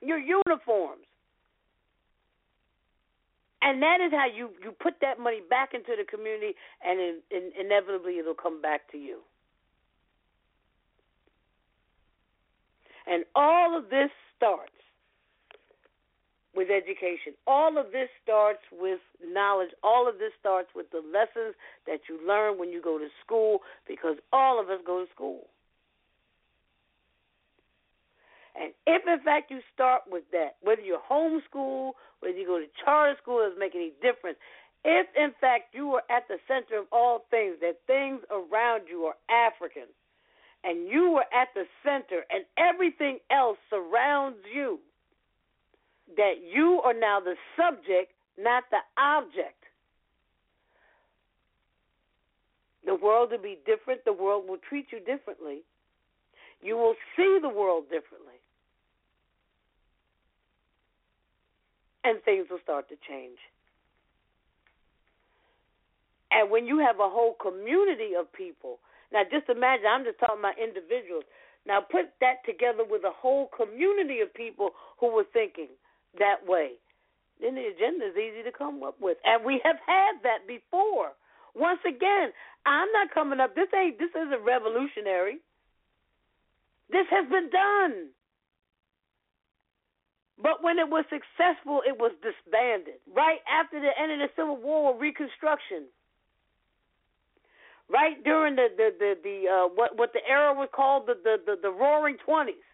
Your 0.00 0.18
uniforms. 0.18 1.06
And 3.64 3.80
that 3.80 4.00
is 4.00 4.10
how 4.10 4.26
you 4.26 4.50
you 4.62 4.72
put 4.72 4.94
that 5.00 5.20
money 5.20 5.40
back 5.48 5.72
into 5.72 5.94
the 5.96 6.04
community, 6.04 6.54
and 6.84 6.98
in, 6.98 7.18
in, 7.30 7.52
inevitably 7.58 8.18
it'll 8.18 8.34
come 8.34 8.60
back 8.60 8.90
to 8.90 8.98
you. 8.98 9.20
And 13.06 13.24
all 13.34 13.76
of 13.76 13.88
this 13.88 14.10
starts 14.36 14.72
with 16.54 16.68
education. 16.70 17.34
All 17.46 17.78
of 17.78 17.92
this 17.92 18.08
starts 18.22 18.62
with 18.70 19.00
knowledge. 19.24 19.70
All 19.82 20.08
of 20.08 20.18
this 20.18 20.32
starts 20.38 20.68
with 20.74 20.90
the 20.90 20.98
lessons 20.98 21.54
that 21.86 22.00
you 22.08 22.18
learn 22.26 22.58
when 22.58 22.70
you 22.70 22.82
go 22.82 22.98
to 22.98 23.08
school, 23.24 23.60
because 23.88 24.16
all 24.32 24.60
of 24.60 24.68
us 24.68 24.80
go 24.86 25.04
to 25.04 25.10
school. 25.12 25.46
And 28.54 28.72
if 28.86 29.02
in 29.06 29.24
fact 29.24 29.50
you 29.50 29.60
start 29.74 30.02
with 30.10 30.24
that, 30.32 30.56
whether 30.62 30.82
you're 30.82 31.00
homeschool, 31.10 31.92
whether 32.20 32.36
you 32.36 32.46
go 32.46 32.58
to 32.58 32.66
charter 32.84 33.16
school, 33.22 33.40
it 33.40 33.44
doesn't 33.44 33.60
make 33.60 33.74
any 33.74 33.92
difference. 34.02 34.38
If 34.84 35.06
in 35.16 35.32
fact 35.40 35.74
you 35.74 35.90
are 35.92 36.02
at 36.10 36.28
the 36.28 36.38
center 36.48 36.78
of 36.80 36.86
all 36.92 37.24
things, 37.30 37.56
that 37.60 37.78
things 37.86 38.20
around 38.30 38.82
you 38.90 39.04
are 39.04 39.16
African, 39.30 39.88
and 40.64 40.88
you 40.88 41.16
are 41.16 41.26
at 41.32 41.48
the 41.54 41.64
center, 41.84 42.24
and 42.30 42.44
everything 42.58 43.18
else 43.30 43.58
surrounds 43.70 44.38
you, 44.54 44.80
that 46.16 46.34
you 46.52 46.80
are 46.84 46.94
now 46.94 47.20
the 47.20 47.36
subject, 47.56 48.12
not 48.38 48.64
the 48.70 48.80
object. 49.00 49.54
The 52.84 52.96
world 52.96 53.30
will 53.30 53.38
be 53.38 53.58
different. 53.64 54.04
The 54.04 54.12
world 54.12 54.48
will 54.48 54.58
treat 54.68 54.86
you 54.92 54.98
differently 54.98 55.62
You 56.62 56.76
will 56.76 56.94
see 57.16 57.38
the 57.42 57.48
world 57.48 57.84
differently. 57.84 58.41
And 62.04 62.22
things 62.24 62.46
will 62.50 62.58
start 62.62 62.88
to 62.88 62.96
change. 63.08 63.38
And 66.32 66.50
when 66.50 66.66
you 66.66 66.78
have 66.78 66.96
a 66.96 67.08
whole 67.08 67.36
community 67.40 68.16
of 68.18 68.32
people, 68.32 68.80
now 69.12 69.22
just 69.30 69.48
imagine, 69.48 69.86
I'm 69.86 70.04
just 70.04 70.18
talking 70.18 70.40
about 70.40 70.58
individuals. 70.58 71.24
Now 71.66 71.80
put 71.80 72.10
that 72.20 72.42
together 72.44 72.82
with 72.88 73.04
a 73.04 73.12
whole 73.12 73.50
community 73.54 74.20
of 74.20 74.32
people 74.34 74.70
who 74.98 75.12
were 75.12 75.28
thinking 75.32 75.68
that 76.18 76.42
way. 76.46 76.80
Then 77.40 77.54
the 77.54 77.68
agenda 77.68 78.06
is 78.06 78.16
easy 78.16 78.42
to 78.42 78.52
come 78.52 78.82
up 78.82 78.96
with. 79.00 79.18
And 79.24 79.44
we 79.44 79.60
have 79.62 79.76
had 79.86 80.22
that 80.24 80.48
before. 80.48 81.12
Once 81.54 81.80
again, 81.86 82.32
I'm 82.64 82.90
not 82.92 83.12
coming 83.12 83.40
up 83.40 83.54
this 83.54 83.68
ain't 83.76 83.98
this 83.98 84.10
isn't 84.10 84.44
revolutionary. 84.44 85.38
This 86.90 87.06
has 87.10 87.28
been 87.28 87.50
done. 87.50 88.08
But 90.42 90.62
when 90.62 90.78
it 90.78 90.88
was 90.88 91.04
successful, 91.06 91.82
it 91.86 91.96
was 91.98 92.10
disbanded. 92.18 92.98
Right 93.14 93.38
after 93.46 93.78
the 93.80 93.94
end 93.94 94.10
of 94.10 94.18
the 94.18 94.30
Civil 94.34 94.56
War, 94.56 94.98
Reconstruction 94.98 95.86
right 97.92 98.22
during 98.24 98.56
the 98.56 98.68
the 98.76 98.90
the, 98.98 99.14
the 99.22 99.36
uh, 99.48 99.68
what 99.74 99.96
what 99.96 100.12
the 100.12 100.20
era 100.28 100.52
was 100.52 100.68
called 100.74 101.06
the 101.06 101.14
the 101.22 101.36
the, 101.44 101.56
the 101.62 101.70
Roaring 101.70 102.16
Twenties, 102.24 102.64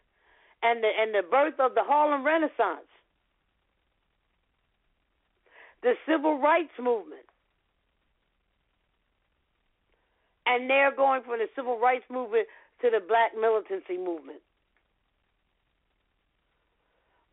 and 0.62 0.82
the 0.82 0.88
and 0.88 1.14
the 1.14 1.28
birth 1.28 1.58
of 1.58 1.74
the 1.74 1.82
Harlem 1.82 2.24
Renaissance, 2.24 2.88
the 5.82 5.94
Civil 6.06 6.38
Rights 6.38 6.72
Movement, 6.78 7.26
and 10.46 10.70
they're 10.70 10.94
going 10.94 11.22
from 11.22 11.38
the 11.38 11.48
Civil 11.54 11.78
Rights 11.78 12.04
Movement 12.10 12.46
to 12.82 12.90
the 12.90 13.00
Black 13.06 13.32
Militancy 13.38 13.98
Movement. 13.98 14.40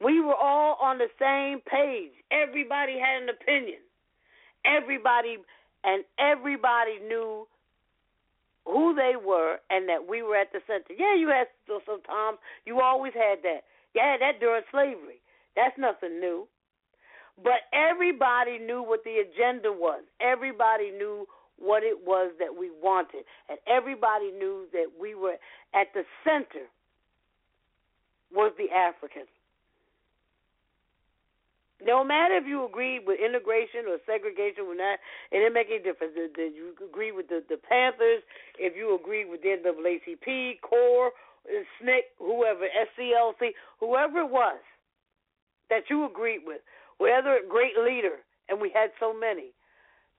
We 0.03 0.21
were 0.21 0.35
all 0.35 0.77
on 0.81 0.97
the 0.97 1.07
same 1.19 1.61
page. 1.61 2.11
Everybody 2.31 2.99
had 2.99 3.23
an 3.23 3.29
opinion. 3.29 3.79
Everybody 4.65 5.37
and 5.83 6.03
everybody 6.19 6.99
knew 7.07 7.47
who 8.65 8.95
they 8.95 9.13
were 9.15 9.57
and 9.69 9.87
that 9.87 10.07
we 10.09 10.23
were 10.23 10.35
at 10.35 10.51
the 10.51 10.59
center. 10.67 10.93
Yeah, 10.97 11.15
you 11.15 11.29
had 11.29 11.47
sometimes 11.67 12.39
you 12.65 12.81
always 12.81 13.13
had 13.13 13.39
that. 13.43 13.61
Yeah, 13.93 14.17
that 14.19 14.39
during 14.39 14.63
slavery. 14.71 15.21
That's 15.55 15.77
nothing 15.77 16.19
new. 16.19 16.47
But 17.41 17.67
everybody 17.73 18.59
knew 18.59 18.81
what 18.81 19.03
the 19.03 19.23
agenda 19.23 19.71
was. 19.71 20.03
Everybody 20.19 20.91
knew 20.91 21.27
what 21.57 21.83
it 21.83 22.05
was 22.05 22.33
that 22.39 22.55
we 22.57 22.69
wanted. 22.81 23.23
And 23.49 23.59
everybody 23.67 24.31
knew 24.31 24.65
that 24.73 24.87
we 24.99 25.15
were 25.15 25.35
at 25.73 25.87
the 25.93 26.03
center 26.23 26.67
was 28.33 28.51
the 28.57 28.73
African. 28.75 29.23
No 31.83 32.03
matter 32.03 32.37
if 32.37 32.45
you 32.47 32.65
agree 32.65 32.99
with 32.99 33.19
integration 33.19 33.83
or 33.89 33.97
segregation 34.05 34.63
or 34.67 34.75
not, 34.75 34.99
it 35.31 35.39
didn't 35.39 35.53
make 35.53 35.67
any 35.67 35.83
difference. 35.83 36.13
Did 36.15 36.55
you 36.55 36.71
agree 36.87 37.11
with 37.11 37.27
the, 37.27 37.43
the 37.49 37.57
Panthers, 37.57 38.23
if 38.57 38.75
you 38.77 38.95
agree 38.95 39.25
with 39.25 39.41
the 39.41 39.59
NAACP, 39.59 40.61
CORE, 40.61 41.11
SNCC, 41.45 41.99
whoever, 42.17 42.65
SCLC, 42.65 43.51
whoever 43.79 44.19
it 44.19 44.31
was 44.31 44.57
that 45.69 45.83
you 45.89 46.05
agreed 46.05 46.41
with, 46.45 46.61
whether 46.97 47.37
a 47.37 47.47
great 47.47 47.77
leader, 47.77 48.23
and 48.49 48.61
we 48.61 48.71
had 48.73 48.91
so 48.99 49.13
many, 49.13 49.51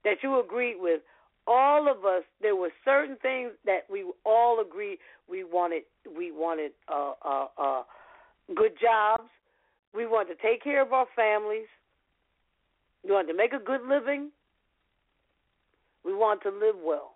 that 0.04 0.18
you 0.22 0.38
agreed 0.38 0.76
with, 0.78 1.00
all 1.48 1.88
of 1.88 2.04
us, 2.04 2.24
there 2.42 2.56
were 2.56 2.70
certain 2.84 3.16
things 3.22 3.52
that 3.64 3.86
we 3.88 4.04
all 4.24 4.60
agreed 4.60 4.98
we 5.28 5.44
wanted. 5.44 5.82
We 6.16 6.32
wanted 6.32 6.72
uh, 6.92 7.12
uh, 7.24 7.46
uh, 7.56 7.82
good 8.54 8.72
jobs 8.80 9.30
we 9.96 10.06
want 10.06 10.28
to 10.28 10.34
take 10.34 10.62
care 10.62 10.82
of 10.82 10.92
our 10.92 11.06
families. 11.16 11.66
We 13.02 13.12
want 13.12 13.28
to 13.28 13.34
make 13.34 13.52
a 13.52 13.58
good 13.58 13.80
living. 13.88 14.30
We 16.04 16.14
want 16.14 16.42
to 16.42 16.50
live 16.50 16.76
well. 16.84 17.12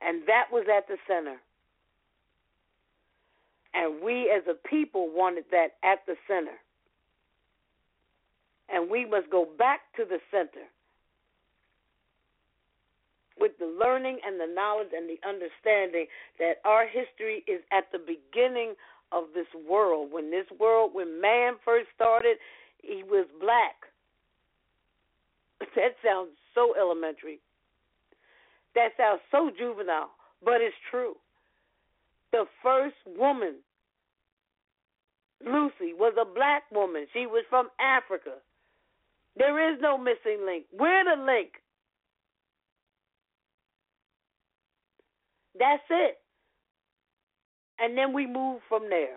And 0.00 0.22
that 0.26 0.46
was 0.50 0.64
at 0.74 0.88
the 0.88 0.96
center. 1.06 1.36
And 3.74 4.02
we 4.02 4.32
as 4.34 4.42
a 4.48 4.68
people 4.68 5.10
wanted 5.12 5.44
that 5.50 5.76
at 5.84 5.98
the 6.06 6.14
center. 6.26 6.56
And 8.72 8.90
we 8.90 9.04
must 9.04 9.30
go 9.30 9.46
back 9.58 9.80
to 9.96 10.04
the 10.04 10.18
center 10.30 10.66
with 13.38 13.52
the 13.58 13.66
learning 13.66 14.18
and 14.26 14.38
the 14.38 14.52
knowledge 14.52 14.88
and 14.94 15.08
the 15.08 15.18
understanding 15.26 16.06
that 16.38 16.60
our 16.64 16.86
history 16.86 17.42
is 17.46 17.60
at 17.72 17.90
the 17.92 17.98
beginning 17.98 18.74
of 19.12 19.24
this 19.34 19.46
world. 19.68 20.12
When 20.12 20.30
this 20.30 20.46
world, 20.58 20.92
when 20.94 21.20
man 21.20 21.54
first 21.64 21.88
started, 21.94 22.36
he 22.82 23.02
was 23.04 23.26
black. 23.40 23.76
That 25.76 25.92
sounds 26.04 26.30
so 26.54 26.74
elementary. 26.78 27.38
That 28.74 28.90
sounds 28.96 29.20
so 29.30 29.50
juvenile, 29.56 30.10
but 30.44 30.60
it's 30.60 30.74
true. 30.90 31.14
The 32.32 32.44
first 32.62 32.96
woman, 33.18 33.56
Lucy, 35.44 35.92
was 35.92 36.14
a 36.20 36.24
black 36.24 36.62
woman. 36.72 37.06
She 37.12 37.26
was 37.26 37.44
from 37.50 37.68
Africa. 37.78 38.36
There 39.36 39.72
is 39.72 39.78
no 39.80 39.98
missing 39.98 40.44
link. 40.46 40.64
We're 40.72 41.04
the 41.04 41.22
link. 41.22 41.50
That's 45.58 45.82
it 45.90 46.19
and 47.80 47.96
then 47.96 48.12
we 48.12 48.26
move 48.26 48.60
from 48.68 48.88
there. 48.88 49.16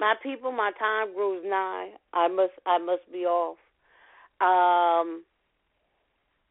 My 0.00 0.14
people, 0.22 0.52
my 0.52 0.70
time 0.78 1.14
grows 1.14 1.42
nigh. 1.44 1.90
I 2.12 2.28
must 2.28 2.52
I 2.66 2.78
must 2.78 3.10
be 3.12 3.26
off. 3.26 3.58
Um, 4.40 5.24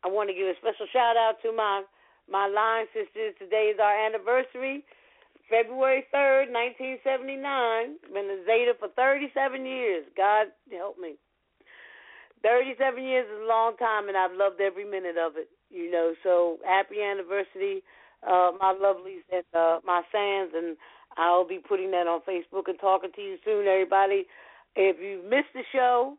I 0.04 0.08
want 0.12 0.30
to 0.30 0.36
give 0.36 0.48
a 0.48 0.56
special 0.60 0.88
shout 0.92 1.16
out 1.16 1.36
to 1.44 1.52
my 1.52 1.84
my 2.30 2.48
line 2.48 2.88
sisters. 2.92 3.36
Today 3.40 3.72
is 3.74 3.80
our 3.80 4.06
anniversary, 4.06 4.84
February 5.50 6.04
third, 6.12 6.52
nineteen 6.52 6.98
seventy 7.04 7.38
nine. 7.38 7.96
Been 8.12 8.28
a 8.28 8.44
Zeta 8.46 8.74
for 8.80 8.90
thirty 8.96 9.32
seven 9.34 9.66
years. 9.66 10.06
God 10.18 10.48
help 10.72 11.00
me. 11.00 11.16
Thirty 12.44 12.76
seven 12.78 13.04
years 13.04 13.26
is 13.32 13.44
a 13.44 13.48
long 13.48 13.78
time, 13.78 14.10
and 14.10 14.18
I've 14.18 14.36
loved 14.36 14.60
every 14.60 14.86
minute 14.86 15.16
of 15.16 15.38
it. 15.38 15.48
You 15.70 15.90
know, 15.90 16.14
so 16.22 16.58
happy 16.66 17.02
anniversary 17.02 17.82
uh, 18.26 18.52
my 18.60 18.74
lovelies 18.74 19.26
and 19.32 19.44
uh, 19.54 19.80
my 19.86 20.02
fans, 20.12 20.52
and 20.56 20.78
I'll 21.18 21.48
be 21.48 21.60
putting 21.60 21.92
that 21.92 22.08
on 22.08 22.22
Facebook 22.22 22.68
and 22.68 22.80
talking 22.80 23.12
to 23.16 23.22
you 23.22 23.38
soon, 23.44 23.68
everybody. 23.68 24.26
If 24.76 24.98
you 25.02 25.22
missed 25.28 25.54
the 25.54 25.64
show, 25.72 26.18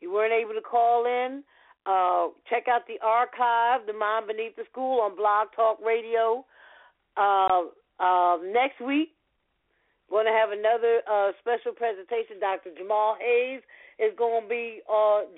you 0.00 0.12
weren't 0.12 0.32
able 0.32 0.54
to 0.54 0.60
call 0.60 1.06
in, 1.06 1.44
uh, 1.86 2.28
check 2.48 2.68
out 2.68 2.86
the 2.86 2.98
archive, 3.04 3.86
The 3.86 3.92
Mind 3.92 4.26
Beneath 4.26 4.56
the 4.56 4.64
School, 4.70 5.00
on 5.00 5.16
Blog 5.16 5.48
Talk 5.54 5.78
Radio. 5.84 6.44
Uh, 7.16 7.68
uh, 8.00 8.38
next 8.52 8.80
week, 8.80 9.12
we're 10.10 10.24
going 10.24 10.32
to 10.32 10.38
have 10.38 10.50
another 10.50 11.00
special 11.40 11.72
presentation. 11.72 12.40
Dr. 12.40 12.70
Jamal 12.76 13.16
Hayes 13.20 13.62
is 13.98 14.12
going 14.16 14.44
to 14.44 14.48
be 14.48 14.80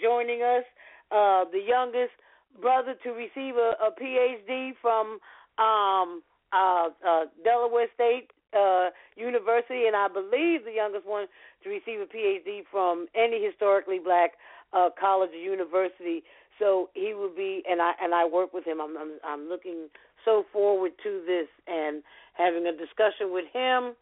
joining 0.02 0.42
us, 0.42 0.64
the 1.10 1.62
youngest 1.66 2.12
brother 2.60 2.94
to 3.02 3.10
receive 3.10 3.56
a, 3.56 3.74
a 3.82 3.90
PhD 4.00 4.72
from 4.80 5.18
um, 5.58 6.22
uh, 6.52 6.88
uh, 7.06 7.24
Delaware 7.42 7.86
State 7.94 8.30
uh, 8.56 8.90
University, 9.16 9.86
and 9.86 9.96
I 9.96 10.08
believe 10.08 10.64
the 10.64 10.72
youngest 10.74 11.06
one 11.06 11.26
to 11.62 11.68
receive 11.68 12.00
a 12.00 12.06
PhD 12.06 12.62
from 12.70 13.06
any 13.14 13.44
historically 13.44 13.98
black 13.98 14.32
uh, 14.72 14.90
college 14.98 15.30
or 15.32 15.38
university. 15.38 16.22
So 16.58 16.90
he 16.94 17.14
will 17.14 17.34
be, 17.34 17.62
and 17.68 17.82
I 17.82 17.92
and 18.00 18.14
I 18.14 18.24
work 18.26 18.54
with 18.54 18.64
him. 18.64 18.80
I'm 18.80 18.96
I'm, 18.96 19.12
I'm 19.24 19.48
looking 19.48 19.88
so 20.24 20.44
forward 20.52 20.92
to 21.02 21.22
this 21.26 21.48
and 21.66 22.02
having 22.34 22.66
a 22.66 22.72
discussion 22.72 23.32
with 23.32 23.46
him 23.52 23.94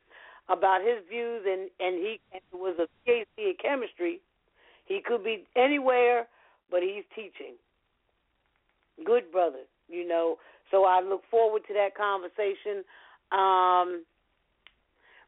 about 0.49 0.83
his 0.83 0.99
views. 1.09 1.45
And 1.49 1.71
and 1.81 1.97
he 1.97 2.21
was 2.53 2.77
a 2.79 2.87
PhD 3.09 3.25
in 3.39 3.55
chemistry. 3.61 4.21
He 4.85 5.01
could 5.05 5.25
be 5.25 5.45
anywhere, 5.57 6.27
but 6.71 6.83
he's 6.83 7.05
teaching. 7.15 7.55
Good 9.05 9.33
brother, 9.33 9.65
you 9.89 10.07
know. 10.07 10.37
So 10.73 10.85
I 10.85 11.01
look 11.03 11.23
forward 11.31 11.63
to 11.69 11.75
that 11.75 11.95
conversation. 11.95 12.83
Um, 13.31 14.05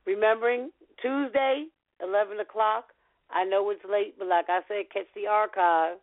remembering 0.06 0.70
Tuesday, 1.00 1.66
11 2.02 2.40
o'clock. 2.40 2.86
I 3.30 3.44
know 3.44 3.70
it's 3.70 3.84
late, 3.88 4.14
but 4.18 4.26
like 4.26 4.46
I 4.48 4.60
said, 4.66 4.90
catch 4.92 5.06
the 5.14 5.26
archive 5.26 5.98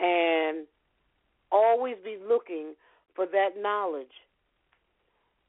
and 0.00 0.66
always 1.50 1.96
be 2.04 2.16
looking 2.26 2.74
for 3.14 3.26
that 3.26 3.50
knowledge 3.58 4.14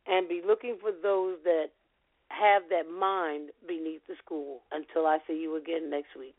and 0.08 0.28
be 0.28 0.42
looking 0.46 0.78
for 0.82 0.92
those 0.92 1.38
that 1.44 1.68
have 2.30 2.64
that 2.70 2.90
mind 2.92 3.50
beneath 3.68 4.02
the 4.08 4.16
school. 4.24 4.62
Until 4.72 5.06
I 5.06 5.20
see 5.28 5.40
you 5.40 5.56
again 5.56 5.90
next 5.90 6.18
week. 6.18 6.36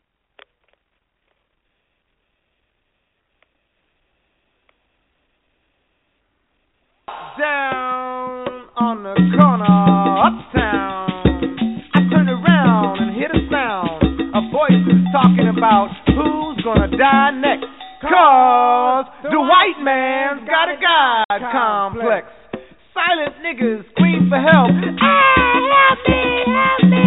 Down. 7.39 8.47
On 8.81 9.03
the 9.03 9.13
corner, 9.35 9.67
uptown. 10.25 11.11
I 11.93 11.99
turned 12.09 12.31
around 12.31 13.03
and 13.03 13.11
hear 13.13 13.29
the 13.29 13.43
sound 13.51 14.31
of 14.31 14.43
voices 14.49 14.99
talking 15.11 15.51
about 15.51 15.91
who's 16.07 16.63
gonna 16.63 16.87
die 16.87 17.31
next. 17.35 17.67
Cause 18.01 19.05
the 19.27 19.37
white 19.37 19.77
man's 19.83 20.47
got 20.47 20.71
a 20.71 20.77
God 20.79 21.51
complex. 21.51 22.25
Silent 22.95 23.35
niggas 23.43 23.85
scream 23.91 24.31
for 24.31 24.39
help. 24.39 24.71
Hey, 24.71 25.61
help 25.67 25.99
me, 26.07 26.21
help 26.47 26.81
me. 26.89 27.05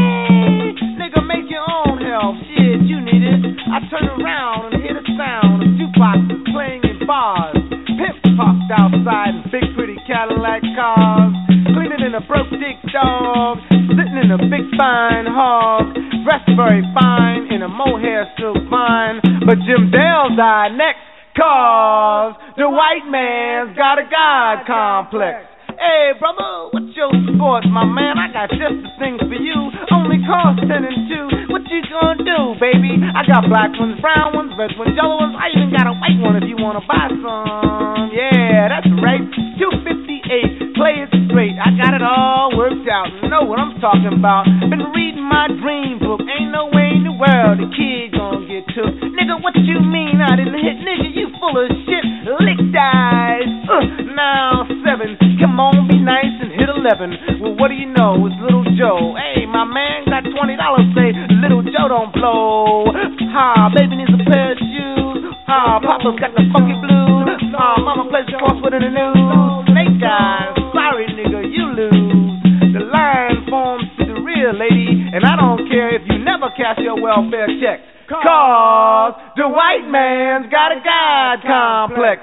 Nigga, 1.01 1.21
make 1.27 1.51
your 1.51 1.65
own 1.65 1.99
help. 1.99 2.37
Shit, 2.55 2.87
you 2.87 3.01
need 3.01 3.25
it. 3.25 3.41
I 3.73 3.83
turn 3.91 4.07
around 4.21 4.75
and 4.75 4.83
hear 4.85 4.95
the 4.95 5.07
sound 5.19 5.65
of 5.65 5.69
jukeboxes 5.75 6.45
playing 6.53 6.85
in 6.85 7.07
bars. 7.07 7.64
Pimps 7.95 8.27
popped 8.35 8.71
outside 8.75 9.39
in 9.39 9.43
big 9.55 9.71
pretty 9.77 9.95
Cadillac 10.07 10.63
cars. 10.75 11.35
Cleaner 11.75 11.99
than 12.03 12.15
a 12.19 12.25
broke 12.27 12.51
dick 12.51 12.79
dog. 12.91 13.59
Sitting 13.71 14.19
in 14.19 14.31
a 14.35 14.39
big 14.51 14.67
fine 14.75 15.27
hog. 15.31 15.95
Dressed 16.27 16.51
very 16.59 16.83
fine 16.91 17.53
in 17.55 17.63
a 17.63 17.69
mohair 17.69 18.27
silk 18.39 18.59
vine. 18.69 19.21
But 19.47 19.63
Jim 19.63 19.91
Dale 19.95 20.35
died 20.35 20.75
next. 20.75 21.07
Cause 21.39 22.35
the 22.57 22.71
white 22.71 23.07
man's 23.11 23.77
got 23.77 23.99
a 23.99 24.07
God 24.11 24.67
complex. 24.67 25.54
Hey, 25.85 26.17
brother, 26.17 26.73
what's 26.73 26.97
your 26.97 27.13
sport, 27.29 27.69
my 27.69 27.85
man? 27.85 28.17
I 28.17 28.33
got 28.33 28.49
just 28.49 28.73
the 28.81 28.89
thing 28.97 29.21
for 29.21 29.37
you. 29.37 29.69
Only 29.93 30.17
cost 30.25 30.65
ten 30.65 30.81
and 30.81 31.05
two. 31.05 31.53
What 31.53 31.61
you 31.69 31.85
gonna 31.93 32.25
do, 32.25 32.57
baby? 32.57 32.97
I 33.05 33.21
got 33.29 33.45
black 33.53 33.69
ones, 33.77 34.01
brown 34.01 34.33
ones, 34.33 34.57
red 34.57 34.73
ones, 34.81 34.97
yellow 34.97 35.21
ones. 35.21 35.37
I 35.37 35.53
even 35.53 35.69
got 35.77 35.85
a 35.85 35.93
white 35.93 36.17
one 36.25 36.41
if 36.41 36.49
you 36.49 36.57
wanna 36.57 36.81
buy 36.89 37.13
some. 37.13 38.17
Yeah, 38.17 38.73
that's 38.73 38.89
right. 39.05 39.29
Two 39.61 39.73
fifty 39.85 40.25
eight. 40.33 40.64
Play 40.85 41.01
it 41.01 41.09
straight. 41.33 41.57
I 41.57 41.73
got 41.81 41.97
it 41.97 42.05
all 42.05 42.53
worked 42.61 42.85
out. 42.93 43.09
Know 43.25 43.49
what 43.49 43.57
I'm 43.57 43.81
talking 43.81 44.13
about. 44.13 44.45
Been 44.69 44.93
reading 44.93 45.25
my 45.25 45.49
dream 45.49 45.97
book. 45.97 46.21
Ain't 46.21 46.53
no 46.53 46.69
way 46.69 46.93
in 46.93 47.09
the 47.09 47.17
world 47.17 47.57
the 47.57 47.73
kid 47.73 48.13
gonna 48.13 48.45
get 48.45 48.69
took. 48.77 48.93
Nigga, 49.17 49.41
what 49.41 49.57
you 49.65 49.81
mean 49.81 50.21
I 50.21 50.37
didn't 50.37 50.61
hit? 50.61 50.77
Nigga, 50.85 51.09
you 51.09 51.33
full 51.41 51.57
of 51.57 51.73
shit. 51.89 52.05
Lick 52.37 52.61
eyes. 52.77 53.49
Uh, 53.65 54.13
now 54.13 54.69
seven. 54.85 55.17
Come 55.41 55.57
on, 55.57 55.89
be 55.89 55.97
nice 55.97 56.37
and 56.45 56.53
hit 56.53 56.69
eleven. 56.69 57.41
Well, 57.41 57.57
what 57.57 57.73
do 57.73 57.81
you 57.81 57.89
know? 57.89 58.21
It's 58.29 58.37
little 58.45 58.69
Joe. 58.77 59.17
Hey, 59.17 59.49
my 59.49 59.65
man 59.65 60.05
got 60.05 60.29
twenty 60.37 60.61
dollars. 60.61 60.85
Say 60.93 61.17
little 61.41 61.65
Joe 61.65 61.89
don't 61.89 62.13
blow. 62.13 62.93
Ha, 62.93 63.73
baby 63.73 64.05
needs 64.05 64.13
a 64.13 64.21
pair 64.29 64.53
of 64.53 64.61
shoes. 64.61 65.04
Ha, 65.45 65.77
Papa's 65.85 66.17
got 66.17 66.33
the 66.33 66.45
funky 66.57 66.73
blues. 66.81 67.29
Ha, 67.53 67.77
Mama 67.85 68.09
plays 68.09 68.25
the 68.33 68.41
crossword 68.41 68.81
in 68.81 68.83
the 68.89 68.93
news. 68.93 69.21
Snake 69.69 70.01
eyes. 70.01 70.57
Sorry, 70.73 71.05
nigga, 71.13 71.45
you 71.45 71.65
lose. 71.77 72.73
The 72.73 72.83
line 72.89 73.45
forms 73.53 73.85
to 74.01 74.09
the 74.09 74.19
real 74.25 74.57
lady, 74.57 75.05
and 75.13 75.21
I 75.21 75.37
don't 75.37 75.69
care 75.69 75.93
if 75.93 76.03
you 76.09 76.17
never 76.19 76.49
cash 76.57 76.81
your 76.81 76.97
welfare 76.97 77.47
check. 77.61 77.85
Cause 78.09 79.15
the 79.37 79.49
white 79.49 79.85
man's 79.89 80.49
got 80.53 80.73
a 80.73 80.81
God 80.81 81.37
complex. 81.45 82.21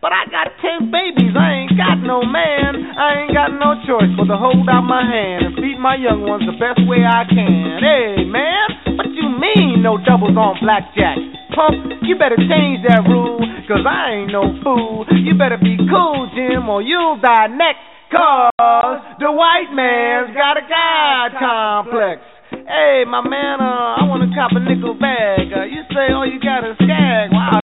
But 0.00 0.12
I 0.12 0.30
got 0.30 0.52
ten 0.62 0.94
babies, 0.94 1.34
I 1.34 1.66
ain't 1.66 1.74
got 1.74 1.98
no 2.04 2.22
man. 2.22 2.78
I 2.96 3.26
ain't 3.26 3.34
got 3.34 3.50
no 3.50 3.80
choice 3.82 4.12
but 4.14 4.30
to 4.30 4.38
hold 4.38 4.68
out 4.70 4.86
my 4.86 5.02
hand 5.02 5.50
and 5.50 5.54
feed 5.56 5.80
my 5.80 5.96
young 5.96 6.22
ones 6.22 6.46
the 6.46 6.54
best 6.54 6.78
way 6.86 7.02
I 7.02 7.26
can. 7.26 7.82
Hey, 7.82 8.22
man, 8.22 8.87
what 8.98 9.14
you 9.14 9.30
mean 9.30 9.78
no 9.78 9.94
doubles 9.94 10.34
on 10.34 10.58
blackjack? 10.58 11.14
Pump, 11.54 12.02
you 12.02 12.18
better 12.18 12.34
change 12.34 12.82
that 12.82 13.06
rule, 13.06 13.38
cause 13.70 13.86
I 13.86 14.18
ain't 14.18 14.34
no 14.34 14.58
fool. 14.66 15.06
You 15.14 15.38
better 15.38 15.56
be 15.56 15.78
cool, 15.86 16.26
Jim, 16.34 16.66
or 16.68 16.82
you'll 16.82 17.22
die 17.22 17.46
next. 17.46 17.86
Cause 18.10 18.98
the 19.20 19.30
white 19.30 19.70
man's 19.70 20.34
got 20.34 20.56
a 20.58 20.64
God 20.66 21.28
complex. 21.38 22.22
Hey, 22.50 23.04
my 23.06 23.20
man, 23.20 23.60
uh, 23.60 24.00
I 24.00 24.08
want 24.08 24.24
to 24.24 24.32
cop 24.34 24.50
a 24.56 24.60
nickel 24.60 24.96
bag. 24.96 25.52
Uh, 25.52 25.68
you 25.68 25.84
say 25.92 26.10
all 26.10 26.24
you 26.26 26.40
got 26.40 26.64
is 26.64 26.74
skag. 26.80 27.30
Wow, 27.30 27.60